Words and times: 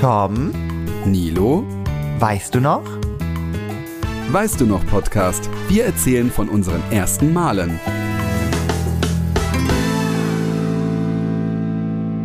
Tom, 0.00 0.52
Nilo, 1.06 1.64
weißt 2.20 2.54
du 2.54 2.60
noch? 2.60 2.84
weißt 4.30 4.60
du 4.60 4.66
noch 4.66 4.86
Podcast? 4.86 5.50
Wir 5.66 5.86
erzählen 5.86 6.30
von 6.30 6.48
unseren 6.48 6.80
ersten 6.92 7.32
Malen. 7.32 7.80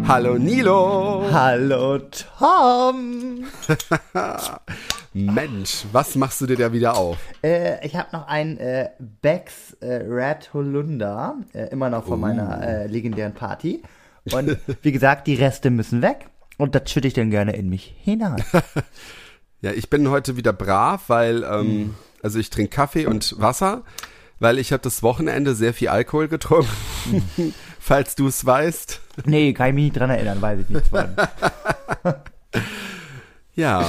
Hallo 0.08 0.38
Nilo! 0.38 1.26
Hallo 1.32 1.98
Tom. 2.38 3.46
Mensch, 5.14 5.86
was 5.92 6.14
machst 6.14 6.42
du 6.42 6.46
dir 6.46 6.58
da 6.58 6.72
wieder 6.72 6.96
auf? 6.96 7.18
Äh, 7.44 7.84
ich 7.84 7.96
habe 7.96 8.10
noch 8.16 8.28
ein 8.28 8.60
äh, 8.60 8.90
Becks 9.00 9.76
äh, 9.80 9.96
Red 10.08 10.54
Holunder, 10.54 11.38
äh, 11.54 11.70
immer 11.72 11.90
noch 11.90 12.06
von 12.06 12.20
meiner 12.20 12.62
äh, 12.62 12.86
legendären 12.86 13.34
Party. 13.34 13.82
Und 14.32 14.60
wie 14.84 14.92
gesagt, 14.92 15.26
die 15.26 15.34
Reste 15.34 15.72
müssen 15.72 16.04
weg. 16.04 16.28
Und 16.58 16.76
das 16.76 16.90
schütte 16.92 17.08
ich 17.08 17.14
dann 17.14 17.30
gerne 17.30 17.56
in 17.56 17.70
mich 17.70 17.96
hinein. 18.00 18.44
Ja, 19.62 19.72
ich 19.72 19.90
bin 19.90 20.10
heute 20.10 20.36
wieder 20.36 20.52
brav, 20.52 21.04
weil 21.08 21.46
ähm, 21.46 21.96
also 22.22 22.38
ich 22.38 22.50
trinke 22.50 22.70
Kaffee 22.70 23.06
und 23.06 23.36
Wasser, 23.40 23.84
weil 24.40 24.60
ich 24.60 24.74
habe 24.74 24.84
das 24.84 25.04
Wochenende 25.04 25.56
sehr 25.56 25.74
viel 25.74 25.88
Alkohol 25.88 26.28
getrunken, 26.28 27.24
falls 27.80 28.16
du 28.16 28.28
es 28.28 28.46
weißt. 28.46 29.00
nee, 29.24 29.54
kann 29.54 29.70
ich 29.70 29.74
mich 29.76 29.84
nicht 29.86 29.98
dran 29.98 30.10
erinnern, 30.10 30.42
weiß 30.42 30.60
ich 30.60 30.70
nicht. 30.70 30.88
Von. 30.88 31.16
Ja. 33.56 33.88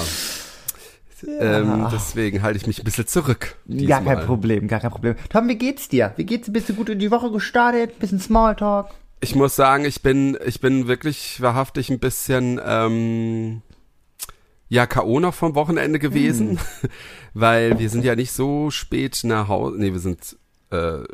Ähm, 1.26 1.88
deswegen 1.90 2.42
halte 2.42 2.58
ich 2.58 2.66
mich 2.66 2.80
ein 2.80 2.84
bisschen 2.84 3.06
zurück. 3.06 3.56
Gar 3.66 3.76
kein 3.76 3.78
diesmal. 3.78 4.26
Problem, 4.26 4.68
gar 4.68 4.80
kein 4.80 4.90
Problem. 4.90 5.16
Tom, 5.30 5.48
wie 5.48 5.56
geht's 5.56 5.88
dir? 5.88 6.12
Wie 6.16 6.24
geht's 6.24 6.46
dir? 6.46 6.52
Bist 6.52 6.68
du 6.68 6.74
gut 6.74 6.90
in 6.90 6.98
die 6.98 7.10
Woche 7.10 7.30
gestartet? 7.30 7.98
Bisschen 7.98 8.20
Smalltalk? 8.20 8.90
Ich 9.20 9.34
muss 9.34 9.56
sagen, 9.56 9.84
ich 9.84 10.02
bin, 10.02 10.36
ich 10.44 10.60
bin 10.60 10.86
wirklich 10.86 11.40
wahrhaftig 11.40 11.90
ein 11.90 11.98
bisschen, 11.98 12.60
ähm, 12.64 13.62
ja, 14.68 14.86
K.O. 14.86 15.20
noch 15.20 15.34
vom 15.34 15.54
Wochenende 15.54 15.98
gewesen, 15.98 16.58
weil 17.34 17.78
wir 17.78 17.88
sind 17.90 18.04
ja 18.04 18.16
nicht 18.16 18.32
so 18.32 18.70
spät 18.70 19.20
nach 19.24 19.48
Hause, 19.48 19.76
nee, 19.78 19.92
wir 19.92 20.00
sind, 20.00 20.36
äh, 20.70 21.04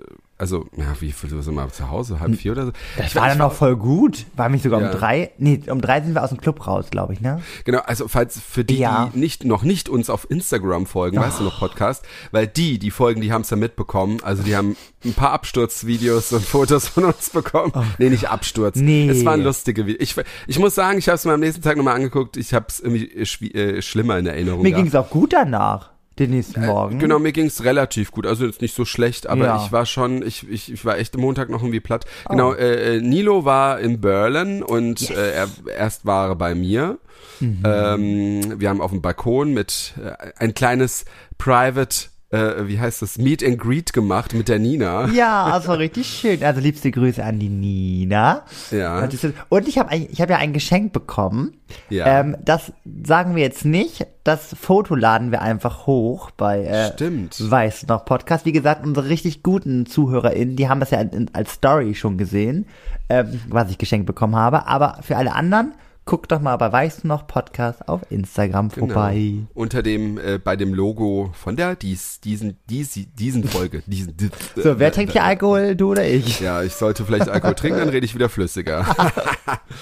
also, 0.40 0.66
ja, 0.76 0.86
wie 1.00 1.12
viel 1.12 1.28
sind 1.30 1.54
wir 1.54 1.68
zu 1.70 1.90
Hause? 1.90 2.18
Halb 2.18 2.34
vier 2.34 2.52
oder 2.52 2.66
so? 2.66 2.72
Das 2.96 3.08
Ich 3.08 3.14
war 3.16 3.28
dann 3.28 3.38
noch 3.38 3.52
voll 3.52 3.76
gut. 3.76 4.24
War 4.36 4.48
mich 4.48 4.62
sogar 4.62 4.80
Ja. 4.80 4.90
um 4.90 4.96
drei. 4.98 5.30
Nee, 5.38 5.60
um 5.68 5.80
drei 5.80 6.00
sind 6.00 6.14
wir 6.14 6.22
aus 6.24 6.30
dem 6.30 6.40
Club 6.40 6.66
raus, 6.66 6.86
glaube 6.90 7.12
ich, 7.12 7.20
ne? 7.20 7.42
Genau, 7.64 7.80
also 7.80 8.08
falls 8.08 8.40
für 8.40 8.64
die, 8.64 8.78
Ja. 8.78 9.10
die 9.14 9.18
nicht, 9.18 9.44
noch 9.44 9.62
nicht 9.62 9.88
uns 9.88 10.08
auf 10.10 10.28
Instagram 10.30 10.86
folgen, 10.86 11.18
weißt 11.18 11.40
du 11.40 11.44
noch, 11.44 11.58
Podcast, 11.60 12.04
weil 12.32 12.46
die, 12.46 12.78
die 12.78 12.90
folgen, 12.90 13.20
die 13.20 13.32
haben 13.32 13.42
es 13.42 13.50
ja 13.50 13.56
mitbekommen, 13.56 14.18
also 14.22 14.42
die 14.42 14.56
haben 14.56 14.76
ein 15.04 15.12
paar 15.14 15.32
Absturzvideos 15.32 16.32
und 16.32 16.42
Fotos 16.44 16.88
von 16.88 17.04
uns 17.04 17.30
bekommen. 17.30 17.72
Nee, 17.98 18.08
nicht 18.10 18.28
Absturz. 18.30 18.76
Nee. 18.76 19.08
Es 19.08 19.24
waren 19.24 19.42
lustige 19.42 19.86
Videos. 19.86 20.00
Ich, 20.02 20.16
ich 20.46 20.58
muss 20.58 20.74
sagen, 20.74 20.98
ich 20.98 21.08
habe 21.08 21.16
es 21.16 21.24
mir 21.24 21.34
am 21.34 21.40
nächsten 21.40 21.62
Tag 21.62 21.76
nochmal 21.76 21.96
angeguckt, 21.96 22.36
ich 22.36 22.54
habe 22.54 22.66
es 22.68 22.80
irgendwie 22.80 23.52
äh, 23.52 23.82
schlimmer 23.82 24.18
in 24.18 24.26
Erinnerung 24.26 24.62
Mir 24.62 24.70
gehabt. 24.70 24.84
ging's 24.84 24.94
auch 24.94 25.10
gut 25.10 25.32
danach, 25.34 25.90
den 26.20 26.30
nächsten 26.30 26.64
Morgen. 26.64 26.98
Genau, 26.98 27.18
mir 27.18 27.32
ging's 27.32 27.64
relativ 27.64 28.12
gut. 28.12 28.26
Also 28.26 28.46
jetzt 28.46 28.60
nicht 28.62 28.74
so 28.74 28.84
schlecht, 28.84 29.26
aber 29.26 29.44
Ja. 29.46 29.64
ich 29.64 29.72
war 29.72 29.86
schon, 29.86 30.24
ich, 30.24 30.48
ich, 30.48 30.72
ich 30.72 30.84
war 30.84 30.98
echt 30.98 31.14
am 31.14 31.22
Montag 31.22 31.48
noch 31.50 31.62
irgendwie 31.62 31.80
platt. 31.80 32.04
Oh. 32.26 32.30
Genau, 32.30 32.52
äh, 32.52 32.96
äh, 32.96 33.00
Nilo 33.00 33.44
war 33.44 33.80
in 33.80 34.00
Berlin 34.00 34.62
und 34.62 35.10
äh, 35.10 35.32
er 35.32 35.48
erst 35.76 36.06
war 36.06 36.28
er 36.28 36.36
bei 36.36 36.54
mir. 36.54 36.98
Mhm. 37.40 37.62
Ähm, 37.64 38.60
wir 38.60 38.68
haben 38.68 38.80
auf 38.80 38.90
dem 38.90 39.02
Balkon 39.02 39.52
mit 39.54 39.94
äh, 40.02 40.30
ein 40.38 40.54
kleines 40.54 41.04
Private, 41.38 42.06
äh, 42.30 42.68
wie 42.68 42.78
heißt 42.78 43.02
das, 43.02 43.18
Meet 43.18 43.44
and 43.44 43.58
Greet 43.58 43.92
gemacht 43.92 44.34
mit 44.34 44.48
der 44.48 44.58
Nina. 44.58 45.08
Ja, 45.08 45.50
das 45.50 45.66
war 45.66 45.78
richtig 45.78 46.06
schön. 46.06 46.42
Also 46.44 46.60
liebste 46.60 46.90
Grüße 46.90 47.24
an 47.24 47.38
die 47.38 47.48
Nina. 47.48 48.44
Ja. 48.70 49.08
Und 49.48 49.68
ich 49.68 49.78
habe 49.78 49.96
ich 49.96 50.20
hab 50.20 50.30
ja 50.30 50.36
ein 50.36 50.52
Geschenk 50.52 50.92
bekommen. 50.92 51.54
Ja. 51.88 52.20
Ähm, 52.20 52.36
das 52.44 52.72
sagen 53.04 53.34
wir 53.34 53.42
jetzt 53.42 53.64
nicht. 53.64 54.06
Das 54.22 54.54
Foto 54.60 54.94
laden 54.94 55.32
wir 55.32 55.42
einfach 55.42 55.86
hoch 55.86 56.30
bei 56.30 56.64
äh, 56.64 56.92
Stimmt. 56.92 57.50
Weiß 57.50 57.86
noch 57.88 58.04
Podcast. 58.04 58.46
Wie 58.46 58.52
gesagt, 58.52 58.84
unsere 58.84 59.08
richtig 59.08 59.42
guten 59.42 59.86
ZuhörerInnen, 59.86 60.56
die 60.56 60.68
haben 60.68 60.80
das 60.80 60.90
ja 60.90 61.02
als 61.32 61.54
Story 61.54 61.94
schon 61.94 62.16
gesehen, 62.16 62.66
ähm, 63.08 63.40
was 63.48 63.70
ich 63.70 63.78
geschenkt 63.78 64.06
bekommen 64.06 64.36
habe. 64.36 64.66
Aber 64.66 64.98
für 65.02 65.16
alle 65.16 65.34
anderen, 65.34 65.72
guckt 66.10 66.32
doch 66.32 66.40
mal 66.40 66.56
bei 66.56 66.72
Weiß 66.72 67.04
noch 67.04 67.28
Podcast 67.28 67.88
auf 67.88 68.00
Instagram 68.10 68.72
vorbei. 68.72 69.14
Genau. 69.14 69.46
Unter 69.54 69.80
dem, 69.80 70.18
äh, 70.18 70.40
bei 70.42 70.56
dem 70.56 70.74
Logo 70.74 71.30
von 71.34 71.54
der, 71.54 71.76
dies, 71.76 72.18
diesen, 72.18 72.56
dies, 72.68 72.98
diesen 73.16 73.44
Folge. 73.44 73.84
Diesen, 73.86 74.16
So, 74.56 74.80
wer 74.80 74.90
trinkt 74.90 75.12
hier 75.12 75.22
Alkohol, 75.22 75.76
du 75.76 75.92
oder 75.92 76.04
ich? 76.04 76.40
Ja, 76.40 76.64
ich 76.64 76.74
sollte 76.74 77.04
vielleicht 77.04 77.28
Alkohol 77.28 77.54
trinken, 77.54 77.78
dann 77.78 77.90
rede 77.90 78.04
ich 78.04 78.16
wieder 78.16 78.28
flüssiger. 78.28 78.84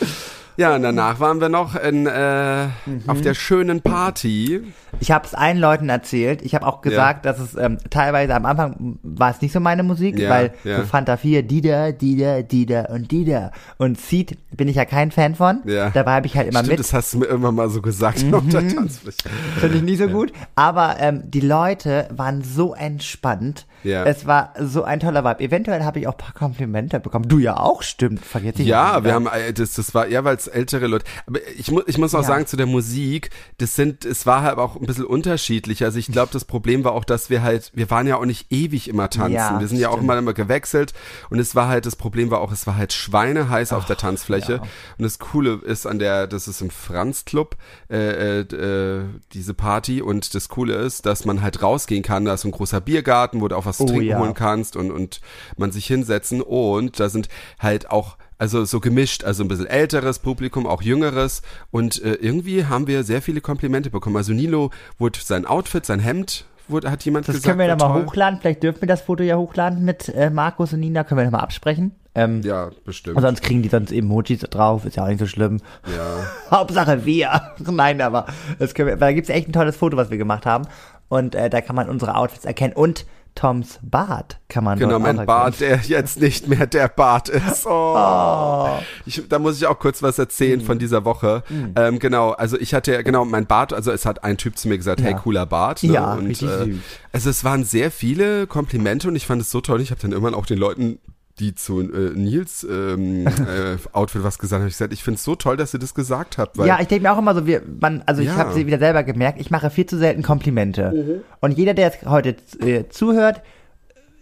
ja, 0.58 0.74
und 0.74 0.82
danach 0.82 1.18
waren 1.20 1.40
wir 1.40 1.48
noch 1.48 1.74
in, 1.74 2.06
äh, 2.06 2.66
Mhm. 2.66 3.02
auf 3.06 3.20
der 3.22 3.32
schönen 3.32 3.80
Party. 3.80 4.60
Ich 5.00 5.10
habe 5.10 5.24
es 5.26 5.34
allen 5.34 5.58
Leuten 5.58 5.88
erzählt. 5.88 6.42
Ich 6.42 6.54
habe 6.54 6.66
auch 6.66 6.80
gesagt, 6.82 7.24
dass 7.24 7.38
es 7.38 7.54
ähm, 7.56 7.78
teilweise 7.90 8.34
am 8.34 8.44
Anfang 8.44 8.98
war 9.02 9.30
es 9.30 9.40
nicht 9.40 9.52
so 9.52 9.60
meine 9.60 9.82
Musik, 9.82 10.18
Ja, 10.18 10.28
weil 10.30 10.52
ja. 10.64 10.78
so 10.78 10.82
Fanta 10.84 11.16
4, 11.16 11.42
Dida, 11.44 11.92
Dida, 11.92 12.42
Dida 12.42 12.86
und 12.92 13.10
Dida. 13.10 13.52
Und 13.78 13.98
Seed 14.00 14.36
bin 14.56 14.66
ich 14.68 14.76
ja 14.76 14.84
kein 14.84 15.10
Fan 15.10 15.34
von. 15.34 15.60
Ja. 15.64 15.90
Dabei 15.90 16.12
habe 16.16 16.26
ich 16.26 16.36
halt 16.36 16.48
immer 16.48 16.58
Stimmt, 16.60 16.70
mit. 16.70 16.80
das 16.80 16.92
hast 16.92 17.14
du 17.14 17.18
mir 17.18 17.26
irgendwann 17.26 17.54
mal 17.54 17.68
so 17.70 17.80
gesagt 17.80 18.24
auf 18.32 18.42
der 18.48 18.66
Tanzfläche. 18.68 19.28
Finde 19.60 19.76
ich 19.76 19.82
nicht 19.82 19.98
so 19.98 20.08
gut. 20.08 20.32
Aber 20.56 20.96
ähm, 20.98 21.22
die 21.30 21.40
Leute 21.40 22.08
waren 22.10 22.42
so 22.42 22.74
entspannt. 22.74 23.66
Ja. 23.84 24.04
Es 24.04 24.26
war 24.26 24.52
so 24.60 24.82
ein 24.84 25.00
toller 25.00 25.24
Vibe. 25.24 25.40
Eventuell 25.44 25.84
habe 25.84 26.00
ich 26.00 26.06
auch 26.08 26.12
ein 26.14 26.18
paar 26.18 26.32
Komplimente 26.34 27.00
bekommen. 27.00 27.28
Du 27.28 27.38
ja 27.38 27.56
auch, 27.56 27.82
stimmt. 27.82 28.24
Vergiss 28.24 28.54
ich 28.58 28.66
Ja, 28.66 28.94
nicht. 28.96 29.04
wir 29.04 29.14
haben, 29.14 29.26
äh, 29.26 29.52
das, 29.52 29.74
das 29.74 29.94
war 29.94 30.06
eher, 30.06 30.24
weil 30.24 30.36
es 30.36 30.46
ältere 30.48 30.86
Leute, 30.86 31.04
aber 31.26 31.38
ich, 31.56 31.70
mu 31.70 31.80
ich 31.86 31.98
muss 31.98 32.14
auch 32.14 32.22
Ja. 32.22 32.26
sagen, 32.28 32.46
zu 32.46 32.56
der 32.56 32.66
Musik, 32.66 33.30
das 33.58 33.74
sind, 33.76 34.04
es 34.04 34.26
war 34.26 34.42
halt 34.42 34.58
auch 34.58 34.76
ein 34.76 34.86
bisschen 34.86 35.04
unterschiedlich. 35.04 35.84
Also 35.84 35.98
ich 35.98 36.10
glaube, 36.10 36.30
das 36.32 36.44
Problem 36.44 36.84
war 36.84 36.92
auch, 36.92 37.04
dass 37.04 37.30
wir 37.30 37.42
halt, 37.42 37.70
wir 37.74 37.90
waren 37.90 38.06
ja 38.06 38.16
auch 38.16 38.24
nicht 38.24 38.50
ewig 38.50 38.88
immer 38.88 39.08
tanzen. 39.10 39.32
Ja, 39.34 39.60
wir 39.60 39.68
sind 39.68 39.78
ja 39.78 39.88
auch 39.88 39.92
stimmt. 39.92 40.04
immer, 40.04 40.18
immer 40.18 40.32
gewechselt 40.34 40.92
und 41.30 41.38
es 41.38 41.54
war 41.54 41.68
halt, 41.68 41.86
das 41.86 41.96
Problem 41.96 42.30
war 42.30 42.40
auch, 42.40 42.52
es 42.52 42.66
war 42.66 42.76
halt 42.76 42.92
schweineheiß 42.92 43.72
auf 43.72 43.84
der 43.84 43.96
Tanzfläche. 43.96 44.52
ja. 44.54 44.58
Und 44.62 45.04
das 45.04 45.18
Coole 45.18 45.60
ist 45.64 45.86
an 45.86 45.98
der, 45.98 46.26
das 46.26 46.48
ist 46.48 46.60
im 46.60 46.70
Franz 46.70 47.24
Club, 47.24 47.56
äh, 47.90 48.40
äh, 48.40 48.40
äh, 48.40 49.04
diese 49.32 49.54
Party 49.54 50.02
und 50.02 50.34
das 50.34 50.48
Coole 50.48 50.74
ist, 50.74 51.06
dass 51.06 51.24
man 51.24 51.42
halt 51.42 51.62
rausgehen 51.62 52.02
kann, 52.02 52.24
da 52.24 52.34
ist 52.34 52.42
so 52.42 52.48
ein 52.48 52.52
großer 52.52 52.80
Biergarten, 52.80 53.40
wo 53.40 53.48
du 53.48 53.56
auch 53.56 53.66
was 53.68 53.76
zu 53.78 53.84
Oh, 53.84 53.86
trinken 53.86 54.06
ja. 54.06 54.18
holen 54.18 54.34
kannst 54.34 54.74
und, 54.76 54.90
und 54.90 55.20
man 55.56 55.70
sich 55.70 55.86
hinsetzen 55.86 56.40
und 56.42 56.98
da 56.98 57.08
sind 57.08 57.28
halt 57.60 57.90
auch 57.90 58.16
also 58.40 58.64
so 58.64 58.78
gemischt, 58.80 59.24
also 59.24 59.42
ein 59.44 59.48
bisschen 59.48 59.66
älteres 59.66 60.20
Publikum, 60.20 60.66
auch 60.66 60.80
jüngeres 60.82 61.42
und 61.70 62.02
äh, 62.04 62.14
irgendwie 62.14 62.64
haben 62.66 62.86
wir 62.86 63.02
sehr 63.02 63.20
viele 63.20 63.40
Komplimente 63.40 63.90
bekommen. 63.90 64.16
Also 64.16 64.32
Nilo 64.32 64.70
wurde 64.98 65.18
sein 65.22 65.44
Outfit, 65.44 65.84
sein 65.84 65.98
Hemd, 65.98 66.44
wurde, 66.68 66.90
hat 66.90 67.04
jemand 67.04 67.26
Das 67.26 67.34
gesagt. 67.36 67.48
können 67.56 67.58
wir 67.58 67.74
dann 67.74 67.78
mal 67.78 68.04
hochladen. 68.04 68.38
Vielleicht 68.40 68.62
dürfen 68.62 68.82
wir 68.82 68.88
das 68.88 69.00
Foto 69.00 69.22
ja 69.24 69.36
hochladen 69.36 69.84
mit 69.84 70.08
äh, 70.10 70.30
Markus 70.30 70.72
und 70.72 70.80
Nina. 70.80 71.02
Können 71.02 71.18
wir 71.18 71.24
noch 71.24 71.32
mal 71.32 71.38
absprechen. 71.40 71.92
Ähm, 72.14 72.42
Ja, 72.42 72.70
bestimmt. 72.84 73.16
Und 73.16 73.22
sonst 73.22 73.42
kriegen 73.42 73.62
die 73.62 73.68
sonst 73.70 73.90
Emojis 73.90 74.40
drauf, 74.40 74.84
ist 74.84 74.96
ja 74.96 75.04
auch 75.04 75.08
nicht 75.08 75.18
so 75.18 75.26
schlimm. 75.26 75.60
ja. 75.86 76.26
Hauptsache 76.50 77.04
wir. 77.06 77.40
Nein, 77.58 78.00
aber 78.00 78.26
das 78.58 78.74
können 78.74 78.88
wir, 78.88 79.00
weil 79.00 79.10
da 79.10 79.12
gibt's 79.14 79.30
echt 79.30 79.48
ein 79.48 79.52
tolles 79.52 79.76
Foto, 79.76 79.96
was 79.96 80.10
wir 80.10 80.18
gemacht 80.18 80.46
haben. 80.46 80.66
Und 81.08 81.34
äh, 81.34 81.48
da 81.50 81.60
kann 81.60 81.74
man 81.74 81.88
unsere 81.88 82.14
Outfits 82.16 82.44
erkennen. 82.44 82.74
Und 82.74 83.06
Toms 83.38 83.78
Bart 83.82 84.40
kann 84.48 84.64
man 84.64 84.80
Genau, 84.80 84.98
mein 84.98 85.24
Bart, 85.24 85.60
der 85.60 85.76
jetzt 85.86 86.20
nicht 86.20 86.48
mehr 86.48 86.66
der 86.66 86.88
Bart 86.88 87.28
ist. 87.28 87.66
Oh. 87.66 88.66
Ich, 89.06 89.22
da 89.28 89.38
muss 89.38 89.58
ich 89.58 89.66
auch 89.66 89.78
kurz 89.78 90.02
was 90.02 90.18
Mhm. 90.18 90.22
erzählen 90.22 90.60
von 90.60 90.80
dieser 90.80 91.04
Woche. 91.04 91.44
Ähm, 91.76 92.00
genau, 92.00 92.30
also 92.32 92.58
ich 92.58 92.74
hatte 92.74 92.92
ja, 92.92 93.02
genau, 93.02 93.24
mein 93.24 93.46
Bart, 93.46 93.72
also 93.72 93.92
es 93.92 94.04
hat 94.06 94.24
ein 94.24 94.38
Typ 94.38 94.58
zu 94.58 94.66
mir 94.66 94.76
gesagt, 94.76 95.00
hey, 95.00 95.12
Ja. 95.12 95.18
cooler 95.18 95.46
Bart. 95.46 95.84
Ne? 95.84 95.92
Ja, 95.92 96.14
und, 96.14 96.26
richtig 96.26 96.48
äh. 96.50 96.74
Also 97.12 97.30
es 97.30 97.44
waren 97.44 97.62
sehr 97.62 97.92
viele 97.92 98.48
Komplimente 98.48 99.06
und 99.06 99.14
ich 99.14 99.26
fand 99.26 99.40
es 99.40 99.52
so 99.52 99.60
toll. 99.60 99.80
Ich 99.82 99.92
habe 99.92 100.00
dann 100.00 100.10
irgendwann 100.10 100.34
auch 100.34 100.46
den 100.46 100.58
Leuten 100.58 100.98
die 101.38 101.54
zu 101.54 101.80
äh, 101.80 102.10
Nils 102.14 102.66
ähm, 102.68 103.26
äh, 103.26 103.76
Outfit 103.92 104.22
was 104.24 104.38
gesagt 104.38 104.60
haben, 104.60 104.68
ich 104.68 104.74
gesagt, 104.74 104.92
ich 104.92 105.02
finde 105.04 105.16
es 105.16 105.24
so 105.24 105.34
toll, 105.34 105.56
dass 105.56 105.72
ihr 105.74 105.80
das 105.80 105.94
gesagt 105.94 106.38
habt, 106.38 106.58
weil 106.58 106.66
Ja, 106.66 106.78
ich 106.80 106.88
denke 106.88 107.04
mir 107.04 107.12
auch 107.12 107.18
immer 107.18 107.34
so, 107.34 107.46
wir, 107.46 107.62
man, 107.80 108.02
also 108.06 108.22
ich 108.22 108.28
Ja. 108.28 108.36
habe 108.36 108.52
sie 108.54 108.66
wieder 108.66 108.78
selber 108.78 109.02
gemerkt, 109.04 109.40
ich 109.40 109.50
mache 109.50 109.70
viel 109.70 109.86
zu 109.86 109.96
selten 109.98 110.22
Komplimente. 110.22 110.92
Mhm. 110.92 111.20
Und 111.40 111.56
jeder, 111.58 111.74
der 111.74 111.86
jetzt 111.86 112.06
heute 112.06 112.36
äh, 112.60 112.88
zuhört, 112.88 113.42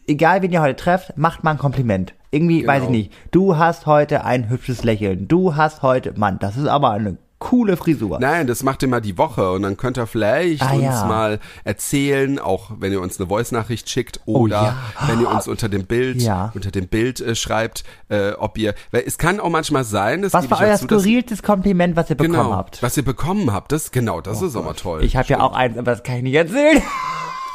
egal 0.07 0.43
wen 0.43 0.53
ihr 0.53 0.61
heute 0.63 0.77
trefft, 0.77 1.17
macht 1.17 1.45
mal 1.45 1.53
ein 1.53 1.59
Kompliment. 1.59 2.15
Irgendwie, 2.31 2.61
Genau. 2.61 2.73
weiß 2.73 2.83
ich 2.85 2.89
nicht, 2.91 3.13
du 3.31 3.57
hast 3.57 3.87
heute 3.87 4.25
ein 4.25 4.49
hübsches 4.51 4.85
Lächeln. 4.85 5.27
Du 5.29 5.57
hast 5.57 5.83
heute, 5.83 6.13
Mann, 6.19 6.39
das 6.39 6.57
ist 6.57 6.67
aber 6.67 6.91
eine 6.91 7.17
coole 7.49 7.77
Frisur. 7.77 8.19
Nein, 8.21 8.47
das 8.47 8.63
macht 8.63 8.83
immer 8.83 9.01
die 9.01 9.17
Woche 9.19 9.53
und 9.53 9.63
dann 9.63 9.77
könnt 9.77 9.99
ihr 9.99 10.07
vielleicht 10.07 10.63
Ah, 10.63 10.73
uns 10.73 10.83
ja. 10.83 11.05
mal 11.07 11.39
erzählen, 11.65 12.39
auch 12.39 12.71
wenn 12.79 12.93
ihr 12.93 13.01
uns 13.01 13.21
eine 13.21 13.29
Voice-Nachricht 13.29 13.89
schickt 13.89 14.21
oder 14.27 14.37
Oh, 14.37 14.47
ja. 15.03 15.09
wenn 15.09 15.21
ihr 15.21 15.29
uns 15.31 15.47
unter 15.47 15.69
dem 15.69 15.85
Bild, 15.87 16.21
Ja. 16.23 16.51
unter 16.55 16.71
dem 16.71 16.89
Bild 16.89 17.21
äh, 17.21 17.35
schreibt, 17.37 17.85
äh, 18.09 18.33
ob 18.33 18.59
ihr, 18.59 18.75
weil 18.91 19.05
es 19.07 19.19
kann 19.19 19.39
auch 19.41 19.51
manchmal 19.51 19.85
sein, 19.85 20.23
das 20.23 20.33
Was 20.33 20.51
war 20.51 20.61
euer 20.61 20.77
zu, 20.77 20.87
dass- 20.87 21.03
skurrilstes 21.03 21.43
Kompliment, 21.43 21.95
was 21.97 22.11
ihr 22.11 22.17
bekommen 22.17 22.35
genau, 22.39 22.53
habt? 22.57 22.83
was 22.83 22.97
ihr 22.97 23.05
bekommen 23.05 23.53
habt, 23.53 23.71
das 23.73 23.91
genau, 23.93 24.21
das 24.21 24.43
ist 24.43 24.57
auch 24.57 24.65
mal 24.65 24.75
toll. 24.75 25.05
Ich 25.05 25.17
habe 25.17 25.29
ja 25.29 25.41
auch 25.41 25.55
eins, 25.55 25.79
aber 25.79 25.93
das 25.93 26.03
kann 26.03 26.17
ich 26.17 26.23
nicht 26.25 26.35
erzählen. 26.35 26.83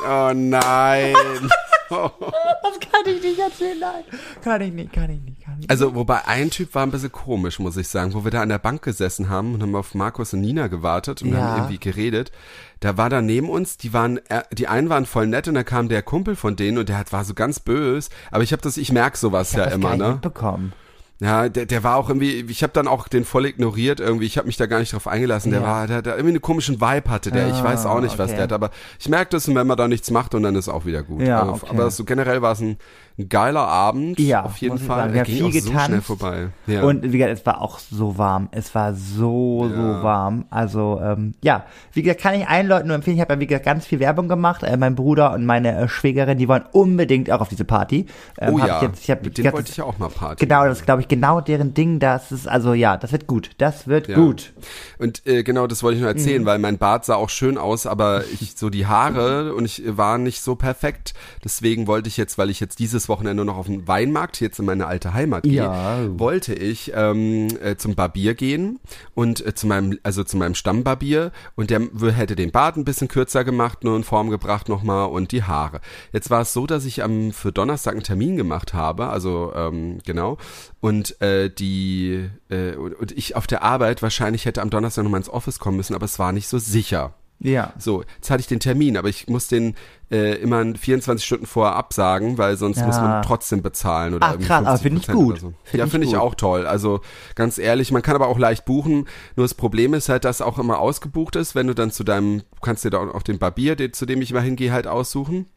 oh 0.07 0.31
nein. 0.33 1.13
Das 2.63 2.79
kann 2.79 3.01
ich 3.05 3.21
nicht 3.21 3.39
erzählen, 3.39 3.77
nein. 3.79 4.03
Kann 4.43 4.61
ich 4.61 4.71
nicht, 4.73 4.93
kann 4.93 5.09
ich 5.09 5.19
nicht, 5.21 5.43
kann 5.43 5.53
ich 5.55 5.59
nicht. 5.61 5.69
Also, 5.71 5.95
wobei 5.95 6.25
ein 6.27 6.49
Typ 6.49 6.73
war 6.75 6.83
ein 6.83 6.91
bisschen 6.91 7.11
komisch, 7.11 7.59
muss 7.59 7.75
ich 7.77 7.87
sagen, 7.87 8.13
wo 8.13 8.23
wir 8.23 8.31
da 8.31 8.41
an 8.41 8.49
der 8.49 8.59
Bank 8.59 8.81
gesessen 8.81 9.29
haben 9.29 9.53
und 9.55 9.61
haben 9.61 9.75
auf 9.75 9.93
Markus 9.95 10.33
und 10.33 10.41
Nina 10.41 10.67
gewartet 10.67 11.21
und 11.21 11.33
Ja. 11.33 11.39
haben 11.41 11.57
irgendwie 11.57 11.79
geredet. 11.79 12.31
Da 12.79 12.97
war 12.97 13.09
da 13.09 13.21
neben 13.21 13.49
uns, 13.49 13.77
die 13.77 13.93
waren, 13.93 14.17
äh, 14.29 14.43
die 14.53 14.67
einen 14.67 14.89
waren 14.89 15.05
voll 15.05 15.27
nett 15.27 15.47
und 15.47 15.55
da 15.55 15.63
kam 15.63 15.89
der 15.89 16.01
Kumpel 16.01 16.35
von 16.35 16.55
denen 16.55 16.77
und 16.77 16.89
der 16.89 16.97
hat, 16.97 17.11
war 17.11 17.25
so 17.25 17.33
ganz 17.33 17.59
böse. 17.59 18.09
Aber 18.31 18.43
ich 18.43 18.51
habe 18.53 18.61
das, 18.61 18.77
ich 18.77 18.91
merk 18.91 19.17
sowas 19.17 19.51
ich 19.51 19.57
ja 19.57 19.65
immer, 19.65 19.95
ne? 19.97 20.13
mitbekommen. 20.13 20.73
Ja, 21.23 21.49
der, 21.49 21.67
der 21.67 21.83
war 21.83 21.97
auch 21.97 22.09
irgendwie, 22.09 22.43
ich 22.49 22.63
habe 22.63 22.73
dann 22.73 22.87
auch 22.87 23.07
den 23.07 23.25
voll 23.25 23.45
ignoriert 23.45 23.99
irgendwie, 23.99 24.25
ich 24.25 24.39
habe 24.39 24.47
mich 24.47 24.57
da 24.57 24.65
gar 24.65 24.79
nicht 24.79 24.91
drauf 24.91 25.07
eingelassen. 25.07 25.51
Der 25.51 25.61
Ja. 25.61 25.67
war, 25.67 25.85
der, 25.87 26.01
der 26.01 26.13
irgendwie 26.15 26.31
einen 26.33 26.41
komischen 26.41 26.81
Vibe 26.81 27.11
hatte, 27.11 27.29
der, 27.29 27.47
ich 27.47 27.53
Ah, 27.57 27.63
weiß 27.63 27.85
auch 27.85 28.01
nicht, 28.01 28.17
was 28.17 28.29
okay. 28.31 28.37
der 28.37 28.43
hat, 28.45 28.53
aber 28.53 28.71
ich 28.99 29.07
merke 29.07 29.29
das, 29.29 29.47
wenn 29.47 29.67
man 29.67 29.77
da 29.77 29.87
nichts 29.87 30.09
macht 30.09 30.33
und 30.33 30.41
dann 30.41 30.55
ist 30.55 30.67
auch 30.67 30.85
wieder 30.87 31.03
gut. 31.03 31.21
Ja, 31.21 31.39
aber, 31.41 31.53
okay. 31.53 31.67
aber 31.69 31.91
so 31.91 32.05
generell 32.05 32.41
war 32.41 32.53
es 32.53 32.61
ein, 32.61 32.77
ein 33.21 33.29
geiler 33.29 33.67
Abend, 33.67 34.19
Ja, 34.19 34.43
auf 34.43 34.57
jeden 34.57 34.77
Fall. 34.77 35.13
Wir 35.13 35.21
haben 35.21 35.25
viel 35.27 35.39
so 35.39 35.71
getanzt. 35.71 36.07
vorbei. 36.07 36.49
Ja. 36.67 36.83
Und 36.83 37.03
wie 37.03 37.17
gesagt, 37.17 37.39
es 37.39 37.45
war 37.45 37.61
auch 37.61 37.79
so 37.79 38.17
warm. 38.17 38.49
Es 38.51 38.73
war 38.75 38.93
so, 38.93 39.69
so 39.69 39.75
Ja. 39.75 40.03
warm. 40.03 40.45
Also, 40.49 40.99
ähm, 41.03 41.33
ja, 41.43 41.65
wie 41.93 42.01
gesagt, 42.01 42.21
kann 42.21 42.35
ich 42.35 42.47
allen 42.47 42.67
Leuten 42.67 42.87
nur 42.87 42.95
empfehlen. 42.95 43.15
Ich 43.17 43.21
habe 43.21 43.33
ja, 43.33 43.39
wie 43.39 43.47
gesagt, 43.47 43.65
ganz 43.65 43.85
viel 43.85 43.99
Werbung 43.99 44.27
gemacht. 44.27 44.63
Äh, 44.63 44.75
mein 44.77 44.95
Bruder 44.95 45.33
und 45.33 45.45
meine 45.45 45.77
äh, 45.77 45.87
Schwägerin, 45.87 46.37
die 46.37 46.47
wollen 46.47 46.63
unbedingt 46.71 47.31
auch 47.31 47.41
auf 47.41 47.49
diese 47.49 47.65
Party. 47.65 48.05
Ähm, 48.39 48.53
oh 48.55 48.59
ja, 48.59 48.77
Ich 48.77 48.81
jetzt, 48.81 49.03
ich 49.03 49.11
hab, 49.11 49.23
mit 49.23 49.37
hab 49.45 49.53
wollte 49.53 49.71
ich 49.71 49.77
ja 49.77 49.83
auch 49.83 49.97
mal 49.97 50.09
Party. 50.09 50.45
Genau, 50.45 50.65
das 50.65 50.79
ist, 50.79 50.85
glaube 50.85 51.01
ich, 51.01 51.07
genau 51.07 51.41
deren 51.41 51.73
Ding. 51.73 51.99
Das 51.99 52.31
ist, 52.31 52.47
also 52.47 52.73
ja, 52.73 52.97
das 52.97 53.11
wird 53.11 53.27
gut. 53.27 53.51
Das 53.57 53.87
wird 53.87 54.07
Ja. 54.07 54.15
gut. 54.17 54.53
Und 54.97 55.25
äh, 55.27 55.43
genau, 55.43 55.67
das 55.67 55.83
wollte 55.83 55.95
ich 55.97 56.01
nur 56.01 56.11
Mhm. 56.11 56.17
erzählen, 56.17 56.45
weil 56.45 56.59
mein 56.59 56.77
Bart 56.77 57.05
sah 57.05 57.15
auch 57.15 57.29
schön 57.29 57.57
aus, 57.57 57.85
aber 57.85 58.23
ich 58.39 58.53
so 58.57 58.69
die 58.69 58.85
Haare 58.87 59.53
und 59.53 59.65
ich 59.65 59.85
äh, 59.85 59.97
war 59.97 60.17
nicht 60.17 60.41
so 60.41 60.55
perfekt. 60.55 61.13
Deswegen 61.43 61.87
wollte 61.87 62.07
ich 62.07 62.17
jetzt, 62.17 62.37
weil 62.37 62.49
ich 62.49 62.59
jetzt 62.59 62.79
dieses 62.79 63.09
Wochenende 63.11 63.45
noch 63.45 63.57
auf 63.57 63.67
den 63.67 63.87
Weinmarkt 63.87 64.39
jetzt 64.41 64.57
in 64.59 64.65
meine 64.65 64.87
alte 64.87 65.13
Heimat 65.13 65.43
gehe, 65.43 65.53
Ja. 65.63 65.99
wollte 66.17 66.53
ich 66.53 66.91
ähm, 66.95 67.49
äh, 67.61 67.75
zum 67.75 67.95
Barbier 67.95 68.33
gehen 68.33 68.79
und 69.13 69.45
äh, 69.45 69.53
zu 69.53 69.67
meinem, 69.67 69.99
also 70.03 70.23
zu 70.23 70.37
meinem 70.37 70.55
Stammbarbier 70.55 71.31
und 71.55 71.69
der 71.69 71.81
hätte 72.15 72.35
den 72.35 72.51
Bart 72.51 72.77
ein 72.77 72.85
bisschen 72.85 73.07
kürzer 73.09 73.43
gemacht, 73.43 73.83
nur 73.83 73.95
in 73.97 74.03
Form 74.03 74.29
gebracht 74.29 74.69
nochmal 74.69 75.09
und 75.09 75.31
die 75.33 75.43
Haare. 75.43 75.81
Jetzt 76.13 76.29
war 76.29 76.41
es 76.41 76.53
so, 76.53 76.65
dass 76.65 76.85
ich 76.85 77.03
am 77.03 77.31
für 77.33 77.51
Donnerstag 77.51 77.93
einen 77.93 78.03
Termin 78.03 78.37
gemacht 78.37 78.73
habe, 78.73 79.07
also 79.09 79.51
ähm, 79.55 79.99
genau 80.05 80.37
und 80.79 81.21
äh, 81.21 81.49
die 81.49 82.29
äh, 82.49 82.75
und, 82.75 82.93
und 82.93 83.11
ich 83.11 83.35
auf 83.35 83.45
der 83.47 83.61
Arbeit 83.63 84.01
wahrscheinlich 84.01 84.45
hätte 84.45 84.61
am 84.61 84.69
Donnerstag 84.69 85.03
nochmal 85.03 85.19
ins 85.19 85.29
Office 85.29 85.59
kommen 85.59 85.77
müssen, 85.77 85.95
aber 85.95 86.05
es 86.05 86.17
war 86.17 86.31
nicht 86.31 86.47
so 86.47 86.57
sicher. 86.57 87.13
Ja. 87.43 87.73
So, 87.79 88.03
jetzt 88.15 88.29
hatte 88.29 88.41
ich 88.41 88.47
den 88.47 88.59
Termin, 88.59 88.97
aber 88.97 89.09
ich 89.09 89.27
muss 89.27 89.47
den 89.47 89.75
äh, 90.11 90.35
immer 90.35 90.63
24 90.75 91.25
Stunden 91.25 91.45
vorher 91.47 91.75
absagen, 91.75 92.37
weil 92.37 92.55
sonst 92.55 92.77
Ja. 92.77 92.85
muss 92.85 92.97
man 92.97 93.23
trotzdem 93.23 93.63
bezahlen 93.63 94.13
oder 94.13 94.25
Ach, 94.27 94.31
irgendwie 94.33 94.47
krass, 94.47 94.67
aber 94.67 94.77
find 94.77 94.99
ich 94.99 95.09
50% 95.09 95.13
gut. 95.13 95.39
So. 95.39 95.53
Find 95.63 95.79
ja, 95.79 95.87
finde 95.87 96.05
ich 96.07 96.15
auch 96.17 96.35
toll. 96.35 96.67
Also 96.67 97.01
ganz 97.33 97.57
ehrlich, 97.57 97.91
man 97.91 98.03
kann 98.03 98.15
aber 98.15 98.27
auch 98.27 98.37
leicht 98.37 98.65
buchen. 98.65 99.07
Nur 99.35 99.45
das 99.45 99.55
Problem 99.55 99.93
ist 99.95 100.07
halt, 100.07 100.23
dass 100.23 100.41
auch 100.41 100.59
immer 100.59 100.79
ausgebucht 100.79 101.35
ist, 101.35 101.55
wenn 101.55 101.65
du 101.65 101.73
dann 101.73 101.89
zu 101.89 102.03
deinem, 102.03 102.39
du 102.39 102.61
kannst 102.61 102.85
dir 102.85 102.91
da 102.91 102.99
auch 102.99 103.23
den 103.23 103.39
Barbier, 103.39 103.75
den, 103.75 103.93
zu 103.93 104.05
dem 104.05 104.21
ich 104.21 104.29
immer 104.31 104.41
hingehe, 104.41 104.71
halt 104.71 104.85
aussuchen. 104.85 105.47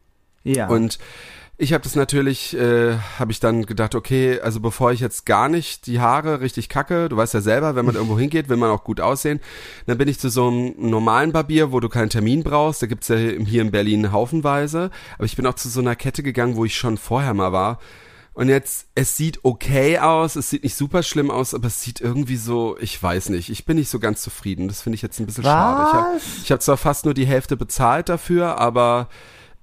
Ja. 0.43 0.67
Und 0.69 0.97
ich 1.57 1.71
habe 1.71 1.83
das 1.83 1.95
natürlich, 1.95 2.55
äh, 2.55 2.97
habe 3.17 3.31
ich 3.31 3.39
dann 3.39 3.65
gedacht, 3.65 3.95
okay, 3.95 4.39
also 4.41 4.59
bevor 4.59 4.91
ich 4.91 4.99
jetzt 4.99 5.25
gar 5.25 5.47
nicht 5.47 5.87
die 5.87 6.01
Haare 6.01 6.41
richtig 6.41 6.67
kacke, 6.67 7.07
du 7.07 7.15
weißt 7.15 7.33
ja 7.33 7.41
selber, 7.41 7.75
wenn 7.75 7.85
man 7.85 7.95
irgendwo 7.95 8.19
hingeht, 8.19 8.49
will 8.49 8.57
man 8.57 8.71
auch 8.71 8.83
gut 8.83 8.99
aussehen, 8.99 9.39
dann 9.85 9.97
bin 9.97 10.07
ich 10.07 10.19
zu 10.19 10.29
so 10.29 10.47
einem 10.47 10.73
normalen 10.77 11.31
Barbier, 11.31 11.71
wo 11.71 11.79
du 11.79 11.87
keinen 11.87 12.09
Termin 12.09 12.43
brauchst, 12.43 12.81
da 12.81 12.87
gibt's 12.87 13.07
ja 13.07 13.15
hier 13.15 13.61
in 13.61 13.71
Berlin 13.71 14.11
haufenweise, 14.11 14.91
aber 15.15 15.25
ich 15.25 15.35
bin 15.35 15.47
auch 15.47 15.53
zu 15.53 15.69
so 15.69 15.79
einer 15.79 15.95
Kette 15.95 16.23
gegangen, 16.23 16.57
wo 16.57 16.65
ich 16.65 16.75
schon 16.75 16.97
vorher 16.97 17.33
mal 17.33 17.53
war. 17.53 17.79
Und 18.33 18.49
jetzt, 18.49 18.87
es 18.95 19.15
sieht 19.15 19.45
okay 19.45 19.99
aus, 19.99 20.35
es 20.35 20.49
sieht 20.49 20.63
nicht 20.63 20.75
super 20.75 21.03
schlimm 21.03 21.31
aus, 21.31 21.53
aber 21.53 21.67
es 21.67 21.81
sieht 21.81 22.01
irgendwie 22.01 22.35
so, 22.35 22.77
ich 22.81 23.01
weiß 23.01 23.29
nicht, 23.29 23.49
ich 23.49 23.63
bin 23.63 23.77
nicht 23.77 23.89
so 23.89 23.97
ganz 23.97 24.21
zufrieden. 24.21 24.67
Das 24.67 24.81
finde 24.81 24.95
ich 24.95 25.01
jetzt 25.01 25.21
ein 25.21 25.25
bisschen 25.25 25.45
schade. 25.45 25.87
Ich 25.87 25.93
habe 25.93 26.15
Was? 26.15 26.49
hab 26.49 26.61
zwar 26.61 26.75
fast 26.75 27.05
nur 27.05 27.13
die 27.13 27.25
Hälfte 27.25 27.55
bezahlt 27.55 28.09
dafür, 28.09 28.59
aber 28.59 29.07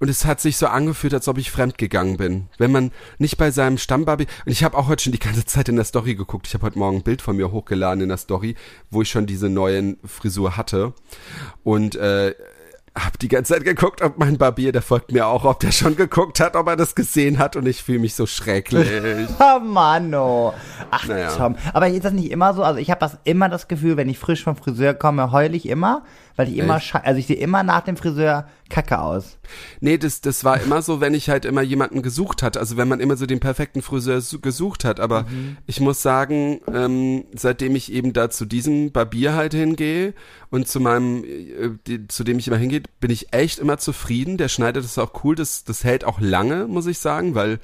und 0.02 0.08
es 0.08 0.25
hat 0.25 0.40
sich 0.40 0.56
so 0.56 0.66
angefühlt, 0.66 1.14
als 1.14 1.28
ob 1.28 1.38
ich 1.38 1.52
fremd 1.52 1.78
gegangen 1.78 2.16
bin. 2.16 2.49
Wenn 2.58 2.72
man 2.72 2.90
nicht 3.19 3.37
bei 3.37 3.52
seinem 3.52 3.78
Stammbarbier 3.78 4.26
und 4.44 4.50
ich 4.50 4.64
habe 4.64 4.76
auch 4.76 4.88
heute 4.88 5.04
schon 5.04 5.12
die 5.12 5.20
ganze 5.20 5.44
Zeit 5.44 5.69
in 5.69 5.76
der 5.76 5.84
Story 5.84 6.16
geguckt. 6.16 6.49
Ich 6.49 6.54
habe 6.54 6.66
heute 6.66 6.76
Morgen 6.81 6.96
ein 6.96 7.02
Bild 7.04 7.22
von 7.22 7.37
mir 7.37 7.52
hochgeladen 7.52 8.02
in 8.02 8.08
der 8.08 8.19
Story, 8.19 8.56
wo 8.90 9.02
ich 9.02 9.10
schon 9.10 9.26
diese 9.26 9.49
neuen 9.49 9.99
Frisur 10.04 10.56
hatte 10.56 10.93
und 11.62 11.94
äh, 11.94 12.34
hab 12.96 13.16
die 13.20 13.28
ganze 13.28 13.54
Zeit 13.54 13.64
geguckt, 13.64 14.02
ob 14.02 14.19
mein 14.19 14.38
Barbier, 14.38 14.72
der 14.72 14.82
folgt 14.82 15.12
mir 15.12 15.28
auch, 15.28 15.44
ob 15.44 15.60
der 15.60 15.70
schon 15.70 15.94
geguckt 15.94 16.40
hat, 16.40 16.56
ob 16.56 16.66
er 16.66 16.76
das 16.76 16.96
gesehen 16.96 17.38
hat 17.38 17.54
und 17.54 17.66
ich 17.66 17.84
fühle 17.84 18.00
mich 18.00 18.16
so 18.16 18.26
schrecklich. 18.26 18.88
Oh 19.38 19.60
Mann, 19.64 20.12
oh. 20.16 20.52
Ach, 20.94 21.06
Naja. 21.09 21.35
Tom. 21.35 21.56
Aber 21.73 21.89
ist 21.89 22.05
das 22.05 22.12
nicht 22.12 22.31
immer 22.31 22.53
so? 22.55 22.62
Also 22.62 22.79
ich 22.79 22.91
habe 22.91 23.00
das 23.00 23.17
immer 23.25 23.49
das 23.49 23.67
Gefühl, 23.67 23.97
wenn 23.97 24.09
ich 24.09 24.19
frisch 24.19 24.44
vom 24.44 24.56
Friseur 24.56 24.93
komme, 24.94 25.33
heul 25.33 25.55
ich 25.55 25.67
immer, 25.67 26.05
weil 26.37 26.49
ich 26.49 26.59
immer, 26.59 26.77
Echt? 26.77 26.94
also 26.94 27.19
ich 27.19 27.27
sehe 27.27 27.37
immer 27.37 27.62
nach 27.62 27.81
dem 27.81 27.97
Friseur 27.97 28.47
kacke 28.69 29.00
aus. 29.00 29.39
Nee, 29.81 29.99
das, 29.99 30.21
das 30.23 30.44
war 30.44 30.61
immer 30.61 30.81
so, 30.83 31.00
wenn 31.00 31.12
ich 31.15 31.29
halt 31.29 31.44
immer 31.44 31.61
jemanden 31.62 32.00
gesucht 32.03 32.43
hat. 32.43 32.56
Also 32.56 32.77
wenn 32.77 32.89
man 32.89 33.00
immer 33.00 33.17
so 33.17 33.27
den 33.27 33.41
perfekten 33.41 33.83
Friseur 33.83 34.21
su- 34.21 34.41
gesucht 34.41 34.85
hat. 34.85 35.00
Aber 35.00 35.27
ich 35.67 35.81
muss 35.81 36.00
sagen, 36.03 36.61
ähm, 36.73 37.25
seitdem 37.35 37.75
ich 37.77 37.93
eben 37.93 38.12
da 38.12 38.31
zu 38.31 38.45
diesem 38.47 38.93
Barbier 38.93 39.35
halt 39.35 39.53
hingehe 39.55 40.15
und 40.50 40.69
zu 40.69 40.79
meinem, 40.81 41.25
äh, 41.25 41.71
die, 41.87 42.06
zu 42.09 42.23
dem 42.25 42.38
ich 42.38 42.49
immer 42.49 42.56
hingehe, 42.56 42.83
bin 43.00 43.11
ich 43.11 43.33
echt 43.35 43.59
immer 43.59 43.79
zufrieden. 43.79 44.37
Der 44.38 44.49
schneidet 44.49 44.85
es 44.85 44.99
auch 44.99 45.25
cool. 45.25 45.35
Das, 45.35 45.65
das 45.65 45.85
hält 45.85 46.05
auch 46.05 46.21
lange, 46.21 46.67
muss 46.67 46.87
ich 46.87 46.99
sagen, 46.99 47.35
weil 47.35 47.59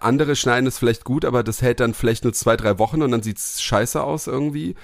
andere 0.00 0.36
schneiden 0.36 0.66
es 0.66 0.78
vielleicht 0.78 1.04
gut, 1.04 1.24
aber 1.24 1.42
das 1.42 1.62
hält 1.62 1.80
dann 1.80 1.94
vielleicht 1.94 2.24
nur 2.24 2.32
zwei, 2.32 2.56
drei 2.56 2.78
Wochen 2.78 3.02
und 3.02 3.10
dann 3.10 3.22
sieht's 3.22 3.62
scheiße 3.62 4.02
aus 4.02 4.26
irgendwie. 4.26 4.74